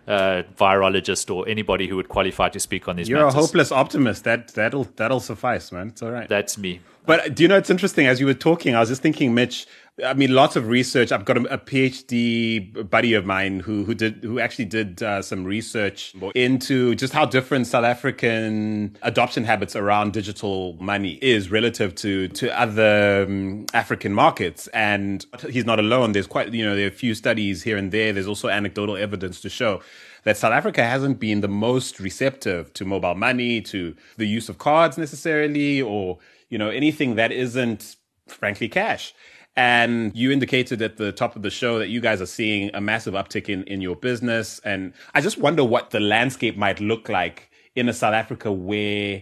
virologist, 0.08 1.36
or 1.36 1.48
anybody 1.48 1.88
who 1.88 1.96
would 1.98 2.10
qualify 2.10 2.50
to 2.50 2.60
speak 2.60 2.88
on 2.88 2.96
these 2.96 3.10
You're 3.10 3.20
matters. 3.20 3.36
a 3.36 3.38
hopeless 3.38 3.72
optimist. 3.72 4.24
That, 4.24 4.48
that'll, 4.56 4.86
that'll 4.96 5.20
suffice, 5.20 5.72
man. 5.72 5.90
It's 5.90 6.02
all 6.02 6.12
right. 6.12 6.28
That's 6.28 6.58
me. 6.58 6.80
But 7.06 7.36
do 7.36 7.44
you 7.44 7.50
know, 7.50 7.58
it's 7.58 7.70
interesting. 7.70 8.08
As 8.08 8.20
you 8.20 8.26
were 8.26 8.34
talking, 8.34 8.74
I 8.74 8.80
was 8.80 8.90
just 8.90 9.02
thinking, 9.02 9.34
Mitch, 9.34 9.68
I 10.06 10.14
mean, 10.14 10.34
lots 10.34 10.56
of 10.56 10.68
research. 10.68 11.12
I've 11.12 11.26
got 11.26 11.38
a, 11.38 11.54
a 11.54 11.58
PhD 11.58 12.90
buddy 12.90 13.14
of 13.14 13.26
mine 13.26 13.60
who 13.60 13.84
who 13.84 13.94
did 13.94 14.24
who 14.24 14.40
actually 14.40 14.66
did 14.66 15.02
uh, 15.04 15.22
some 15.22 15.44
research 15.44 16.14
into 16.36 16.96
just 16.96 17.14
how 17.14 17.26
different 17.26 17.68
South 17.68 17.86
African 17.86 18.98
adoption 19.02 19.44
habits 19.44 19.76
around 19.76 20.14
digital 20.14 20.78
money 20.80 21.20
is 21.22 21.52
relative 21.52 21.96
to 21.96 22.28
to 22.30 22.60
other 22.60 23.26
um, 23.28 23.66
African 23.74 24.14
markets. 24.14 24.68
And 24.68 25.26
he's 25.50 25.66
not 25.66 25.80
alone. 25.80 26.14
There's 26.14 26.28
quite 26.28 26.54
you 26.54 26.66
know 26.66 26.76
there 26.76 26.86
are 26.86 26.90
a 26.90 26.92
few 26.92 27.16
studies 27.16 27.64
here 27.64 27.78
and 27.78 27.92
there. 27.92 28.14
There's 28.14 28.28
also 28.28 28.48
anecdotal 28.50 28.98
evidence 28.98 29.42
to 29.42 29.50
show 29.50 29.82
that 30.24 30.38
South 30.38 30.54
Africa 30.54 30.84
hasn't 30.84 31.20
been 31.20 31.42
the 31.42 31.48
most 31.48 32.00
receptive 32.00 32.74
to 32.74 32.86
mobile 32.86 33.16
money, 33.16 33.62
to 33.62 33.96
the 34.18 34.26
use 34.26 34.50
of 34.50 34.58
cards 34.58 34.98
necessarily, 34.98 35.82
or 35.82 36.20
you 36.50 36.58
know 36.58 36.70
anything 36.70 37.16
that 37.16 37.32
isn't 37.32 37.96
frankly 38.28 38.70
cash. 38.70 39.14
And 39.60 40.16
you 40.16 40.32
indicated 40.32 40.82
at 40.82 40.96
the 40.96 41.12
top 41.12 41.36
of 41.36 41.42
the 41.42 41.50
show 41.50 41.80
that 41.80 41.90
you 41.90 42.00
guys 42.00 42.22
are 42.22 42.26
seeing 42.26 42.72
a 42.74 42.80
massive 42.80 43.14
uptick 43.14 43.50
in, 43.50 43.66
in 43.66 43.82
your 43.82 43.98
business. 43.98 44.60
And 44.60 44.94
I 45.14 45.20
just 45.20 45.38
wonder 45.38 45.66
what 45.66 45.90
the 45.90 46.00
landscape 46.00 46.56
might 46.56 46.80
look 46.80 47.10
like 47.10 47.52
in 47.76 47.90
a 47.90 47.94
South 47.94 48.14
Africa 48.14 48.54
where, 48.54 49.22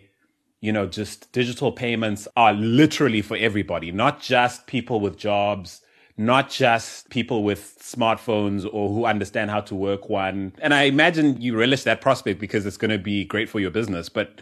you 0.61 0.71
know, 0.71 0.85
just 0.85 1.31
digital 1.31 1.71
payments 1.71 2.27
are 2.37 2.53
literally 2.53 3.23
for 3.23 3.35
everybody, 3.35 3.91
not 3.91 4.21
just 4.21 4.67
people 4.67 4.99
with 4.99 5.17
jobs, 5.17 5.81
not 6.17 6.51
just 6.51 7.09
people 7.09 7.43
with 7.43 7.75
smartphones 7.81 8.63
or 8.71 8.89
who 8.89 9.05
understand 9.05 9.49
how 9.49 9.61
to 9.61 9.73
work 9.73 10.07
one. 10.07 10.53
And 10.59 10.71
I 10.71 10.83
imagine 10.83 11.41
you 11.41 11.57
relish 11.57 11.81
that 11.81 11.99
prospect 11.99 12.39
because 12.39 12.63
it's 12.67 12.77
going 12.77 12.91
to 12.91 12.99
be 12.99 13.25
great 13.25 13.49
for 13.49 13.59
your 13.59 13.71
business. 13.71 14.07
But 14.07 14.41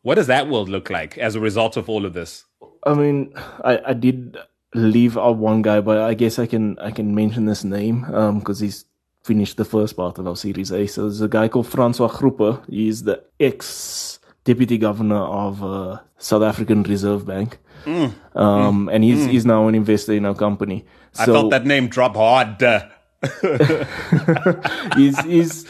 what 0.00 0.14
does 0.14 0.28
that 0.28 0.48
world 0.48 0.70
look 0.70 0.88
like 0.88 1.18
as 1.18 1.34
a 1.34 1.40
result 1.40 1.76
of 1.76 1.90
all 1.90 2.06
of 2.06 2.14
this? 2.14 2.46
I 2.86 2.94
mean, 2.94 3.34
I, 3.62 3.82
I 3.88 3.92
did 3.92 4.38
leave 4.76 5.18
out 5.18 5.36
one 5.36 5.62
guy, 5.62 5.80
but 5.80 5.98
I 5.98 6.14
guess 6.14 6.38
I 6.38 6.46
can 6.46 6.78
I 6.78 6.90
can 6.90 7.14
mention 7.14 7.46
this 7.46 7.64
name 7.64 8.02
because 8.02 8.60
um, 8.60 8.66
he's 8.66 8.84
finished 9.24 9.56
the 9.56 9.64
first 9.64 9.96
part 9.96 10.18
of 10.18 10.26
our 10.26 10.36
Series 10.36 10.70
A. 10.70 10.86
So 10.86 11.02
there's 11.02 11.20
a 11.20 11.28
guy 11.28 11.48
called 11.48 11.66
Francois 11.66 12.08
Groepe. 12.08 12.64
He's 12.68 13.02
the 13.02 13.24
ex 13.40 14.20
deputy 14.44 14.78
governor 14.78 15.22
of 15.22 15.62
uh, 15.62 15.98
South 16.18 16.42
African 16.42 16.82
Reserve 16.84 17.26
Bank. 17.26 17.58
Mm. 17.84 18.14
Um, 18.34 18.86
mm. 18.86 18.94
And 18.94 19.04
he's, 19.04 19.26
mm. 19.26 19.30
he's 19.30 19.44
now 19.44 19.68
an 19.68 19.74
investor 19.74 20.12
in 20.12 20.24
our 20.24 20.34
company. 20.34 20.86
So, 21.12 21.22
I 21.22 21.26
felt 21.26 21.50
that 21.50 21.66
name 21.66 21.88
drop 21.88 22.16
hard. 22.16 22.60
he's, 24.96 25.20
he's, 25.24 25.66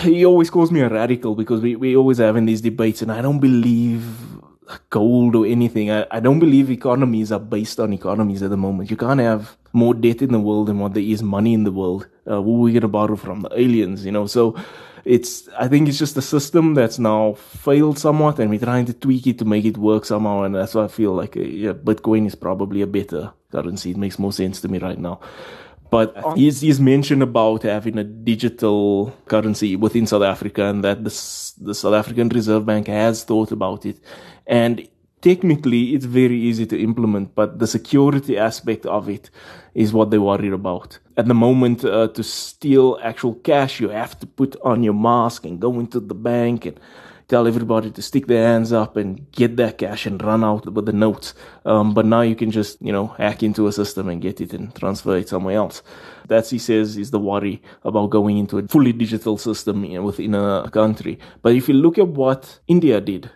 he 0.00 0.26
always 0.26 0.50
calls 0.50 0.72
me 0.72 0.80
a 0.80 0.88
radical 0.88 1.36
because 1.36 1.60
we, 1.60 1.76
we 1.76 1.96
always 1.96 2.18
having 2.18 2.46
these 2.46 2.60
debates 2.60 3.02
and 3.02 3.12
I 3.12 3.22
don't 3.22 3.38
believe 3.38 4.04
gold 4.90 5.36
or 5.36 5.46
anything. 5.46 5.90
I, 5.90 6.06
I 6.10 6.20
don't 6.20 6.38
believe 6.38 6.70
economies 6.70 7.32
are 7.32 7.40
based 7.40 7.80
on 7.80 7.92
economies 7.92 8.42
at 8.42 8.50
the 8.50 8.56
moment. 8.56 8.90
You 8.90 8.96
can't 8.96 9.20
have 9.20 9.56
more 9.72 9.94
debt 9.94 10.22
in 10.22 10.32
the 10.32 10.40
world 10.40 10.68
than 10.68 10.78
what 10.78 10.94
there 10.94 11.02
is 11.02 11.22
money 11.22 11.54
in 11.54 11.64
the 11.64 11.72
world. 11.72 12.08
Uh, 12.26 12.40
who 12.42 12.56
are 12.56 12.60
we 12.62 12.72
going 12.72 12.82
to 12.82 12.88
borrow 12.88 13.16
from? 13.16 13.40
The 13.40 13.60
aliens, 13.60 14.04
you 14.04 14.12
know? 14.12 14.26
So 14.26 14.56
it's, 15.04 15.48
I 15.58 15.68
think 15.68 15.88
it's 15.88 15.98
just 15.98 16.16
a 16.16 16.22
system 16.22 16.74
that's 16.74 16.98
now 16.98 17.34
failed 17.34 17.98
somewhat 17.98 18.38
and 18.38 18.50
we're 18.50 18.58
trying 18.58 18.86
to 18.86 18.92
tweak 18.92 19.26
it 19.26 19.38
to 19.38 19.44
make 19.44 19.64
it 19.64 19.78
work 19.78 20.04
somehow. 20.04 20.42
And 20.42 20.54
that's 20.54 20.74
why 20.74 20.84
I 20.84 20.88
feel 20.88 21.12
like, 21.12 21.36
uh, 21.36 21.40
yeah, 21.40 21.72
Bitcoin 21.72 22.26
is 22.26 22.34
probably 22.34 22.82
a 22.82 22.86
better 22.86 23.32
currency. 23.52 23.92
It 23.92 23.96
makes 23.96 24.18
more 24.18 24.32
sense 24.32 24.60
to 24.62 24.68
me 24.68 24.78
right 24.78 24.98
now. 24.98 25.20
But 25.88 26.16
he's, 26.34 26.62
he's 26.62 26.80
mentioned 26.80 27.22
about 27.22 27.62
having 27.62 27.96
a 27.96 28.02
digital 28.02 29.16
currency 29.26 29.76
within 29.76 30.06
South 30.06 30.24
Africa 30.24 30.64
and 30.64 30.82
that 30.82 31.04
the, 31.04 31.10
the 31.60 31.74
South 31.74 31.94
African 31.94 32.28
Reserve 32.28 32.66
Bank 32.66 32.88
has 32.88 33.22
thought 33.22 33.52
about 33.52 33.86
it. 33.86 34.00
And 34.46 34.88
technically 35.20 35.94
it's 35.94 36.04
very 36.04 36.38
easy 36.38 36.66
to 36.66 36.80
implement, 36.80 37.34
but 37.34 37.58
the 37.58 37.66
security 37.66 38.38
aspect 38.38 38.86
of 38.86 39.08
it 39.08 39.30
is 39.74 39.92
what 39.92 40.10
they 40.10 40.18
worry 40.18 40.48
about. 40.48 40.98
At 41.16 41.26
the 41.26 41.34
moment, 41.34 41.84
uh, 41.84 42.08
to 42.08 42.22
steal 42.22 42.98
actual 43.02 43.34
cash, 43.34 43.80
you 43.80 43.88
have 43.88 44.18
to 44.20 44.26
put 44.26 44.56
on 44.62 44.82
your 44.82 44.94
mask 44.94 45.44
and 45.44 45.60
go 45.60 45.80
into 45.80 46.00
the 46.00 46.14
bank 46.14 46.66
and 46.66 46.78
tell 47.28 47.48
everybody 47.48 47.90
to 47.90 48.02
stick 48.02 48.26
their 48.28 48.46
hands 48.46 48.72
up 48.72 48.96
and 48.96 49.30
get 49.32 49.56
that 49.56 49.78
cash 49.78 50.06
and 50.06 50.22
run 50.22 50.44
out 50.44 50.64
with 50.72 50.86
the 50.86 50.92
notes. 50.92 51.34
Um, 51.64 51.92
but 51.92 52.06
now 52.06 52.20
you 52.20 52.36
can 52.36 52.50
just, 52.50 52.80
you 52.80 52.92
know, 52.92 53.08
hack 53.08 53.42
into 53.42 53.66
a 53.66 53.72
system 53.72 54.08
and 54.08 54.22
get 54.22 54.40
it 54.40 54.52
and 54.52 54.72
transfer 54.74 55.16
it 55.16 55.28
somewhere 55.28 55.56
else. 55.56 55.82
That's, 56.28 56.50
he 56.50 56.58
says, 56.58 56.96
is 56.96 57.10
the 57.10 57.18
worry 57.18 57.62
about 57.82 58.10
going 58.10 58.38
into 58.38 58.58
a 58.58 58.68
fully 58.68 58.92
digital 58.92 59.38
system 59.38 59.82
within 60.04 60.34
a 60.34 60.70
country. 60.70 61.18
But 61.42 61.54
if 61.54 61.68
you 61.68 61.74
look 61.74 61.98
at 61.98 62.08
what 62.08 62.60
India 62.68 63.00
did, 63.00 63.30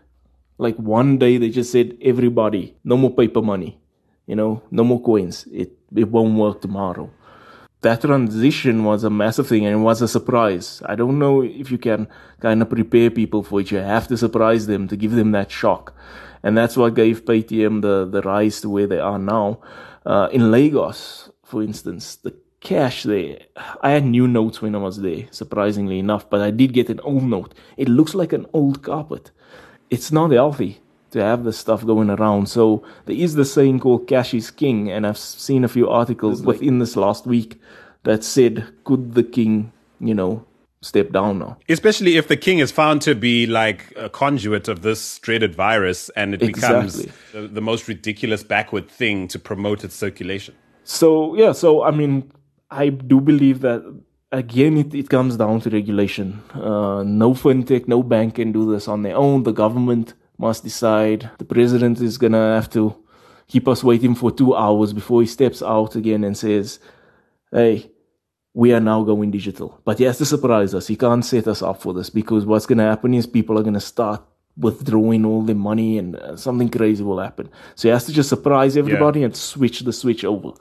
like 0.61 0.77
one 0.77 1.19
day 1.19 1.39
they 1.39 1.51
just 1.51 1.73
said, 1.73 1.97
everybody, 2.01 2.77
no 2.85 2.97
more 2.97 3.11
paper 3.11 3.43
money, 3.43 3.81
you 4.27 4.37
know, 4.37 4.62
no 4.70 4.85
more 4.85 5.01
coins. 5.03 5.47
It, 5.53 5.73
it 5.95 6.09
won't 6.09 6.37
work 6.37 6.61
tomorrow 6.61 7.11
that 7.82 8.03
transition 8.03 8.85
was 8.85 9.05
a 9.05 9.11
massive 9.11 9.49
thing 9.49 9.65
and 9.65 9.74
it 9.74 9.78
was 9.78 10.03
a 10.03 10.09
surprise. 10.09 10.82
I 10.85 10.95
don't 10.95 11.19
know 11.19 11.43
if 11.43 11.70
you 11.70 11.78
can 11.78 12.09
kind 12.41 12.61
of 12.61 12.69
prepare 12.69 13.11
people 13.11 13.43
for 13.43 13.61
it. 13.61 13.70
You 13.70 13.78
have 13.78 14.07
to 14.09 14.16
surprise 14.16 14.66
them 14.66 14.87
to 14.89 14.97
give 14.97 15.12
them 15.12 15.32
that 15.32 15.51
shock. 15.51 15.95
And 16.43 16.57
that's 16.57 16.77
what 16.77 16.95
gave 16.95 17.24
Paytm 17.24 17.82
the, 17.82 18.07
the 18.07 18.23
rise 18.23 18.61
to 18.62 18.69
where 18.69 18.87
they 18.87 18.99
are 18.99 19.19
now. 19.19 19.61
Uh, 20.05 20.28
in 20.32 20.51
Lagos, 20.51 21.31
for 21.43 21.62
instance, 21.62 22.16
the 22.16 22.35
cash 22.61 23.03
there, 23.05 23.39
I 23.82 23.91
had 23.91 24.05
new 24.05 24.28
notes 24.28 24.61
when 24.61 24.74
I 24.74 24.78
was 24.78 25.01
there, 25.01 25.28
surprisingly 25.31 25.99
enough, 25.99 26.28
but 26.28 26.41
I 26.41 26.51
did 26.51 26.74
get 26.74 26.91
an 26.91 27.01
old 27.01 27.24
note. 27.24 27.55
It 27.77 27.89
looks 27.89 28.15
like 28.15 28.32
an 28.32 28.47
old 28.53 28.82
carpet. 28.82 29.31
It's 29.91 30.11
not 30.12 30.31
healthy 30.31 30.81
to 31.11 31.23
have 31.23 31.45
this 31.45 31.59
stuff 31.59 31.85
going 31.85 32.11
around. 32.11 32.49
So 32.49 32.85
there 33.07 33.17
is 33.17 33.35
the 33.35 33.45
saying 33.45 33.81
called 33.81 34.07
cash 34.07 34.33
is 34.33 34.51
king, 34.51 34.91
and 34.91 35.07
I've 35.07 35.19
seen 35.19 35.65
a 35.65 35.69
few 35.69 35.89
articles 35.89 36.43
within 36.43 36.79
this 36.79 36.97
last 36.97 37.27
week 37.27 37.61
that 38.05 38.25
said, 38.25 38.73
could 38.85 39.15
the 39.15 39.25
king, 39.25 39.73
you 39.99 40.15
know, 40.15 40.47
step 40.83 41.11
down 41.11 41.41
now? 41.41 41.59
Especially 41.69 42.17
if 42.17 42.29
the 42.29 42.37
king 42.37 42.59
is 42.59 42.71
found 42.71 43.03
to 43.03 43.15
be 43.15 43.47
like 43.47 43.93
a 43.97 44.09
conduit 44.09 44.69
of 44.69 44.83
this 44.83 45.19
dreaded 45.19 45.55
virus 45.55 46.09
and 46.11 46.35
it 46.35 46.43
exactly. 46.43 47.07
becomes 47.07 47.17
the, 47.33 47.49
the 47.49 47.61
most 47.61 47.89
ridiculous 47.89 48.43
backward 48.43 48.89
thing 48.89 49.29
to 49.29 49.39
promote 49.39 49.85
its 49.85 49.95
circulation. 49.95 50.55
So, 50.85 51.35
yeah, 51.35 51.53
so 51.53 51.83
I 51.83 51.91
mean, 51.91 52.33
I 52.71 52.89
do 52.89 53.21
believe 53.21 53.61
that 53.61 53.83
again, 54.32 54.77
it, 54.77 54.94
it 54.94 55.09
comes 55.09 55.36
down 55.36 55.61
to 55.61 55.70
regulation. 55.70 56.43
Uh, 56.55 57.02
no 57.05 57.35
fintech, 57.35 57.89
no 57.89 58.02
bank 58.02 58.36
can 58.36 58.52
do 58.52 58.70
this 58.70 58.89
on 58.89 59.02
their 59.02 59.16
own. 59.16 59.43
The 59.43 59.52
government 59.52 60.15
must 60.39 60.65
decide. 60.65 61.31
The 61.39 61.44
president 61.44 62.01
is 62.01 62.19
going 62.19 62.32
to 62.32 62.39
have 62.39 62.70
to 62.70 62.97
keep 63.47 63.66
us 63.66 63.82
waiting 63.82 64.15
for 64.15 64.31
two 64.31 64.55
hours 64.55 64.93
before 64.93 65.20
he 65.20 65.27
steps 65.27 65.62
out 65.62 65.97
again 65.97 66.24
and 66.24 66.36
says, 66.36 66.78
hey, 67.51 67.90
we 68.55 68.73
are 68.73 68.81
now 68.81 69.02
going 69.02 69.31
digital. 69.31 69.81
But 69.85 69.98
he 69.98 70.05
has 70.05 70.19
to 70.19 70.24
surprise 70.24 70.74
us. 70.74 70.86
He 70.86 70.97
can't 70.97 71.24
set 71.24 71.47
us 71.48 71.62
up 71.62 71.82
for 71.82 71.93
this 71.93 72.11
because 72.11 72.47
what's 72.47 72.66
going 72.66 72.78
to 72.78 72.85
happen 72.85 73.15
is 73.15 73.27
people 73.27 73.59
are 73.59 73.62
going 73.62 73.74
to 73.74 73.81
start 73.81 74.23
withdrawing 74.57 75.24
all 75.24 75.43
their 75.43 75.55
money 75.55 75.98
and 75.98 76.16
uh, 76.16 76.36
something 76.36 76.69
crazy 76.69 77.02
will 77.02 77.20
happen. 77.20 77.48
So 77.74 77.89
he 77.89 77.93
has 77.93 78.05
to 78.07 78.12
just 78.12 78.28
surprise 78.28 78.77
everybody 78.77 79.20
yeah. 79.20 79.27
and 79.27 79.36
switch 79.36 79.81
the 79.81 79.93
switch 79.93 80.24
over 80.24 80.52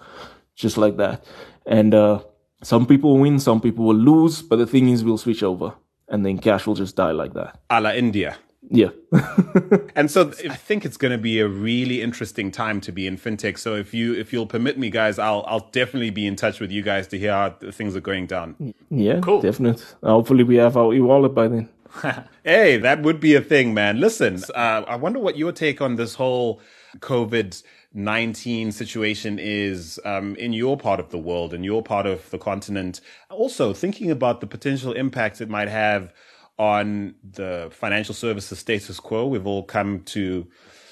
just 0.56 0.78
like 0.78 0.98
that. 0.98 1.24
And 1.66 1.94
uh, 1.94 2.24
some 2.62 2.86
people 2.86 3.18
win, 3.18 3.40
some 3.40 3.62
people 3.62 3.86
will 3.86 3.96
lose, 3.96 4.42
but 4.42 4.58
the 4.58 4.68
thing 4.68 4.90
is, 4.90 5.04
we'll 5.04 5.18
switch 5.18 5.44
over 5.44 5.74
and 6.10 6.26
then 6.26 6.38
cash 6.38 6.68
will 6.68 6.76
just 6.76 6.96
die 6.96 7.12
like 7.12 7.34
that. 7.34 7.60
A 7.70 7.80
la 7.80 7.92
India. 7.92 8.38
Yeah. 8.70 8.90
and 9.96 10.12
so 10.12 10.32
I 10.50 10.56
think 10.56 10.86
it's 10.86 10.98
going 10.98 11.12
to 11.12 11.18
be 11.18 11.40
a 11.40 11.48
really 11.48 12.02
interesting 12.02 12.52
time 12.52 12.82
to 12.82 12.92
be 12.92 13.08
in 13.08 13.18
fintech. 13.18 13.58
So 13.58 13.76
if 13.76 13.94
you 13.94 14.14
if 14.14 14.34
you'll 14.34 14.46
permit 14.46 14.78
me 14.78 14.90
guys, 14.90 15.18
I'll 15.18 15.44
I'll 15.48 15.70
definitely 15.72 16.12
be 16.12 16.28
in 16.28 16.36
touch 16.36 16.60
with 16.60 16.72
you 16.72 16.84
guys 16.84 17.08
to 17.08 17.18
hear 17.18 17.32
how 17.32 17.50
things 17.72 17.96
are 17.96 18.02
going 18.02 18.28
down. 18.28 18.74
Yeah, 18.90 19.22
cool. 19.22 19.42
Definitely. 19.42 19.84
Hopefully 20.04 20.44
we 20.44 20.58
have 20.58 20.78
our 20.78 20.94
e-wallet 20.94 21.34
by 21.34 21.48
then. 21.48 21.70
hey, 22.44 22.78
that 22.78 23.02
would 23.02 23.20
be 23.20 23.34
a 23.34 23.42
thing, 23.42 23.74
man. 23.74 24.00
Listen, 24.00 24.40
uh, 24.54 24.84
I 24.88 24.96
wonder 24.96 25.20
what 25.20 25.38
your 25.38 25.52
take 25.52 25.82
on 25.82 25.96
this 25.96 26.16
whole 26.16 26.62
COVID 27.00 27.64
19 27.94 28.72
situation 28.72 29.40
is 29.40 30.00
um, 30.06 30.36
in 30.36 30.54
your 30.54 30.78
part 30.78 31.00
of 31.00 31.10
the 31.10 31.18
world, 31.18 31.54
in 31.54 31.64
your 31.64 31.82
part 31.82 32.06
of 32.06 32.30
the 32.30 32.38
continent. 32.38 33.02
Also, 33.30 33.74
thinking 33.74 34.12
about 34.12 34.42
the 34.42 34.48
potential 34.48 34.94
impact 34.94 35.42
it 35.42 35.50
might 35.50 35.68
have 35.70 36.14
on 36.60 37.16
the 37.24 37.70
financial 37.72 38.14
services 38.14 38.60
status 38.60 39.00
quo 39.00 39.26
we've 39.26 39.48
all 39.48 39.64
come 39.64 40.02
to 40.02 40.46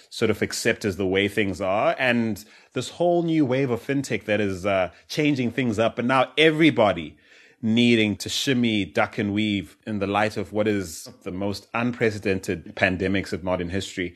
sort 0.09 0.31
of 0.31 0.41
accept 0.41 0.85
as 0.85 0.95
the 0.95 1.05
way 1.05 1.27
things 1.27 1.59
are 1.59 1.93
and 1.99 2.45
this 2.71 2.91
whole 2.91 3.21
new 3.21 3.45
wave 3.45 3.69
of 3.69 3.85
fintech 3.85 4.23
that 4.23 4.39
is 4.39 4.65
uh, 4.65 4.89
changing 5.09 5.51
things 5.51 5.77
up 5.77 5.99
and 5.99 6.07
now 6.07 6.31
everybody 6.37 7.17
needing 7.61 8.15
to 8.15 8.29
shimmy 8.29 8.85
duck 8.85 9.17
and 9.17 9.33
weave 9.33 9.75
in 9.85 9.99
the 9.99 10.07
light 10.07 10.37
of 10.37 10.53
what 10.53 10.69
is 10.69 11.09
the 11.23 11.31
most 11.31 11.67
unprecedented 11.73 12.73
pandemics 12.75 13.33
of 13.33 13.43
modern 13.43 13.69
history 13.69 14.15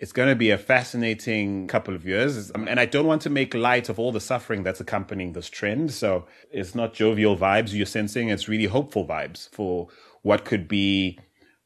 it's 0.00 0.12
going 0.12 0.28
to 0.28 0.34
be 0.34 0.50
a 0.50 0.58
fascinating 0.58 1.68
couple 1.68 1.94
of 1.94 2.04
years. 2.04 2.50
And 2.50 2.80
I 2.80 2.86
don't 2.86 3.06
want 3.06 3.22
to 3.22 3.30
make 3.30 3.54
light 3.54 3.88
of 3.88 3.98
all 3.98 4.12
the 4.12 4.20
suffering 4.20 4.62
that's 4.62 4.80
accompanying 4.80 5.32
this 5.32 5.48
trend. 5.48 5.92
So 5.92 6.26
it's 6.50 6.74
not 6.74 6.94
jovial 6.94 7.36
vibes 7.36 7.72
you're 7.72 7.86
sensing. 7.86 8.28
It's 8.28 8.48
really 8.48 8.66
hopeful 8.66 9.06
vibes 9.06 9.48
for 9.50 9.88
what 10.22 10.44
could 10.44 10.66
be 10.66 11.18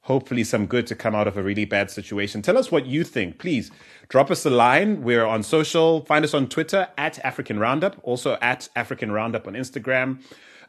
hopefully 0.02 0.42
some 0.42 0.66
good 0.66 0.86
to 0.86 0.94
come 0.94 1.14
out 1.14 1.28
of 1.28 1.36
a 1.36 1.42
really 1.42 1.66
bad 1.66 1.90
situation. 1.90 2.40
Tell 2.40 2.56
us 2.56 2.72
what 2.72 2.86
you 2.86 3.04
think. 3.04 3.38
Please 3.38 3.70
drop 4.08 4.30
us 4.30 4.44
a 4.46 4.50
line. 4.50 5.02
We're 5.02 5.26
on 5.26 5.42
social. 5.42 6.04
Find 6.06 6.24
us 6.24 6.32
on 6.32 6.48
Twitter 6.48 6.88
at 6.96 7.18
African 7.20 7.58
Roundup, 7.58 7.96
also 8.02 8.38
at 8.40 8.68
African 8.74 9.12
Roundup 9.12 9.46
on 9.46 9.54
Instagram. 9.54 10.20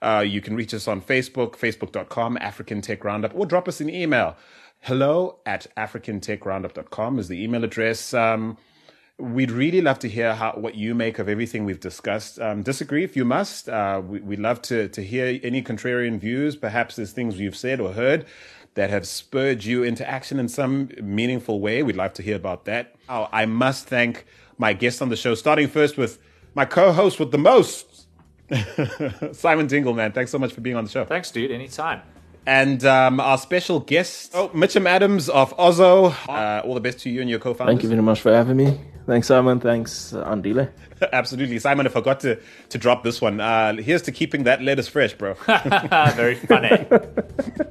Uh, 0.02 0.23
you 0.27 0.41
can 0.41 0.56
reach 0.56 0.73
us 0.73 0.88
on 0.88 1.02
Facebook, 1.02 1.53
facebook.com, 1.57 2.38
African 2.41 2.81
Tech 2.81 3.03
Roundup, 3.03 3.31
or 3.34 3.45
drop 3.45 3.68
us 3.68 3.80
an 3.80 3.90
email. 3.90 4.36
Hello 4.81 5.39
at 5.45 5.68
africantechroundup.com 5.77 7.19
is 7.19 7.27
the 7.27 7.43
email 7.43 7.64
address. 7.64 8.14
Um, 8.14 8.57
we'd 9.18 9.51
really 9.51 9.81
love 9.81 9.99
to 9.99 10.07
hear 10.10 10.34
how 10.34 10.53
what 10.53 10.76
you 10.76 10.95
make 10.95 11.19
of 11.19 11.27
everything 11.27 11.65
we've 11.65 11.81
discussed. 11.81 12.39
Um, 12.39 12.64
disagree 12.64 13.03
if 13.03 13.15
you 13.18 13.26
must. 13.26 13.68
Uh, 13.68 14.01
we, 14.03 14.22
would 14.22 14.39
love 14.39 14.61
to 14.64 14.88
to 14.89 15.03
hear 15.03 15.39
any 15.43 15.61
contrarian 15.61 16.18
views. 16.18 16.56
Perhaps 16.56 16.95
there's 16.95 17.11
things 17.11 17.38
you've 17.38 17.57
said 17.57 17.81
or 17.81 17.91
heard 17.91 18.26
that 18.76 18.89
have 18.89 19.06
spurred 19.06 19.65
you 19.65 19.84
into 19.84 20.10
action 20.10 20.39
in 20.39 20.47
some 20.47 20.89
meaningful 21.01 21.60
way. 21.60 21.84
We'd 21.84 21.97
love 21.97 22.14
to 22.14 22.23
hear 22.23 22.38
about 22.38 22.65
that. 22.65 22.95
Oh, 23.10 23.27
I 23.31 23.45
must 23.45 23.88
thank 23.88 24.26
my 24.57 24.72
guests 24.73 25.01
on 25.01 25.10
the 25.10 25.18
show, 25.18 25.35
starting 25.35 25.68
first 25.68 25.97
with 25.97 26.19
my 26.56 26.65
co-host 26.65 27.19
with 27.19 27.31
the 27.31 27.38
most, 27.38 28.07
Simon 29.34 29.68
Dingle. 29.68 29.93
Man, 29.93 30.14
thanks 30.14 30.31
so 30.31 30.39
much 30.39 30.53
for 30.53 30.61
being 30.61 30.77
on 30.77 30.85
the 30.85 30.89
show. 30.89 31.03
Thanks, 31.03 31.30
dude. 31.31 31.51
Anytime. 31.51 32.01
And 32.49 32.84
um, 32.84 33.19
our 33.19 33.38
special 33.38 33.80
guest, 33.80 34.31
oh, 34.34 34.49
Mitchan 34.49 34.88
Adams 34.88 35.30
of 35.30 35.55
Ozow. 35.57 36.15
Uh, 36.27 36.65
all 36.65 36.73
the 36.73 36.80
best 36.80 36.97
to 37.01 37.09
you 37.11 37.21
and 37.21 37.30
your 37.30 37.38
co 37.38 37.53
founder. 37.53 37.71
Thank 37.71 37.84
you 37.84 37.89
very 37.89 38.01
much 38.01 38.21
for 38.21 38.34
having 38.34 38.57
me. 38.57 38.76
Thanks, 39.05 39.27
Simon. 39.27 39.59
Thanks, 39.59 40.13
uh, 40.13 40.26
Andile. 40.26 40.71
Absolutely. 41.13 41.59
Simon, 41.59 41.85
I 41.85 41.91
forgot 41.91 42.21
to, 42.21 42.39
to 42.69 42.77
drop 42.80 43.03
this 43.03 43.21
one. 43.21 43.39
Uh, 43.39 43.76
here's 43.76 44.01
to 44.01 44.11
keeping 44.11 44.45
that 44.45 44.63
lettuce 44.63 44.88
fresh, 44.88 45.13
bro. 45.13 45.35
Very 46.15 46.34
funny. 46.34 46.88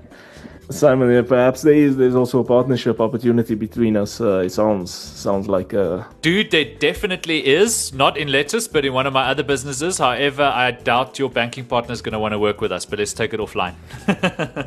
Simon, 0.71 1.25
perhaps 1.25 1.63
there 1.63 1.75
is 1.75 1.97
there's 1.97 2.15
also 2.15 2.41
a 2.41 2.45
partnership 2.45 3.01
opportunity 3.01 3.55
between 3.55 3.97
us. 3.97 4.21
Uh, 4.21 4.43
it 4.45 4.51
sounds 4.51 4.93
sounds 4.93 5.49
like 5.49 5.73
a 5.73 6.07
dude. 6.21 6.51
There 6.51 6.67
definitely 6.79 7.47
is, 7.47 7.95
not 7.95 8.19
in 8.19 8.31
lettuce, 8.31 8.69
but 8.69 8.85
in 8.85 8.93
one 8.93 9.07
of 9.07 9.13
my 9.13 9.25
other 9.29 9.43
businesses. 9.43 9.99
However, 9.99 10.43
I 10.43 10.73
doubt 10.73 11.19
your 11.19 11.31
banking 11.31 11.65
partner 11.65 11.93
is 11.93 12.03
going 12.03 12.13
to 12.13 12.19
want 12.19 12.33
to 12.33 12.39
work 12.39 12.61
with 12.61 12.71
us. 12.71 12.85
But 12.85 12.99
let's 12.99 13.15
take 13.15 13.33
it 13.33 13.41
offline. 13.41 13.75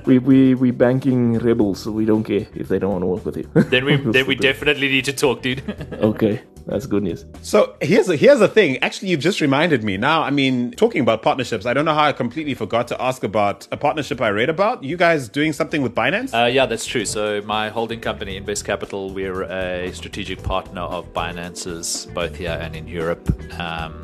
we 0.06 0.18
we 0.18 0.56
we 0.56 0.72
banking 0.72 1.38
rebels, 1.38 1.84
so 1.84 1.92
we 1.92 2.06
don't 2.06 2.24
care 2.24 2.48
if 2.56 2.68
they 2.68 2.80
don't 2.80 2.92
want 2.92 3.04
to 3.04 3.08
work 3.08 3.26
with 3.26 3.38
you. 3.38 3.48
then 3.70 3.86
we 3.86 3.96
then 4.18 4.26
we 4.26 4.36
definitely 4.36 4.90
need 4.90 5.06
to 5.06 5.14
talk, 5.14 5.42
dude. 5.42 5.62
okay. 5.94 6.42
That's 6.66 6.86
good 6.86 7.04
news. 7.04 7.26
So 7.42 7.76
here's 7.82 8.10
a, 8.10 8.16
here's 8.16 8.40
the 8.40 8.48
thing. 8.48 8.78
Actually, 8.80 9.10
you've 9.10 9.20
just 9.20 9.42
reminded 9.42 9.84
me. 9.84 9.98
Now, 9.98 10.22
I 10.22 10.30
mean, 10.30 10.72
talking 10.72 11.02
about 11.02 11.22
partnerships, 11.22 11.66
I 11.66 11.74
don't 11.74 11.86
know 11.86 11.94
how 11.94 12.06
I 12.06 12.14
completely 12.14 12.54
forgot 12.54 12.88
to 12.90 13.02
ask 13.02 13.24
about 13.24 13.68
a 13.72 13.78
partnership 13.78 14.22
I 14.22 14.30
read 14.30 14.50
about. 14.50 14.84
You 14.84 14.98
guys 14.98 15.28
doing 15.30 15.54
something 15.54 15.82
with 15.82 15.96
Binance? 15.96 16.34
Uh, 16.34 16.48
yeah, 16.48 16.66
that's 16.66 16.86
true. 16.86 17.06
So 17.06 17.42
my 17.42 17.70
holding 17.70 18.00
company, 18.00 18.38
Invest 18.38 18.66
Capital, 18.66 19.12
we're 19.12 19.44
a 19.44 19.92
strategic 19.94 20.44
partner 20.44 20.82
of 20.82 21.12
Binance's, 21.14 22.06
both 22.08 22.36
here 22.36 22.58
and 22.62 22.76
in 22.76 22.88
Europe, 22.88 23.28
um, 23.60 24.02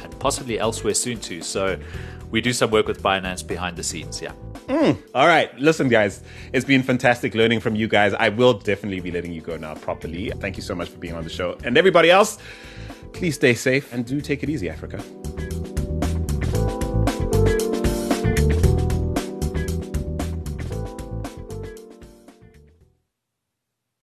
and 0.00 0.18
possibly 0.20 0.58
elsewhere 0.58 0.94
soon 0.94 1.18
too. 1.18 1.42
So 1.42 1.78
we 2.30 2.40
do 2.40 2.52
some 2.52 2.70
work 2.70 2.86
with 2.86 3.02
Binance 3.02 3.46
behind 3.46 3.76
the 3.76 3.82
scenes. 3.82 4.20
Yeah. 4.20 4.32
Mm. 4.68 4.96
All 5.14 5.26
right. 5.26 5.56
Listen, 5.58 5.88
guys, 5.88 6.22
it's 6.52 6.64
been 6.64 6.82
fantastic 6.82 7.34
learning 7.34 7.60
from 7.60 7.74
you 7.74 7.88
guys. 7.88 8.14
I 8.14 8.28
will 8.28 8.54
definitely 8.54 9.00
be 9.00 9.10
letting 9.10 9.32
you 9.32 9.40
go 9.40 9.56
now 9.56 9.74
properly. 9.74 10.30
Thank 10.38 10.56
you 10.56 10.62
so 10.62 10.74
much 10.74 10.88
for 10.88 10.98
being 10.98 11.14
on 11.14 11.24
the 11.24 11.30
show. 11.30 11.58
And 11.64 11.76
everybody 11.76 12.10
else, 12.10 12.38
please 13.12 13.34
stay 13.34 13.54
safe 13.54 13.92
and 13.92 14.06
do 14.06 14.20
take 14.20 14.42
it 14.42 14.50
easy, 14.50 14.70
Africa. 14.70 15.02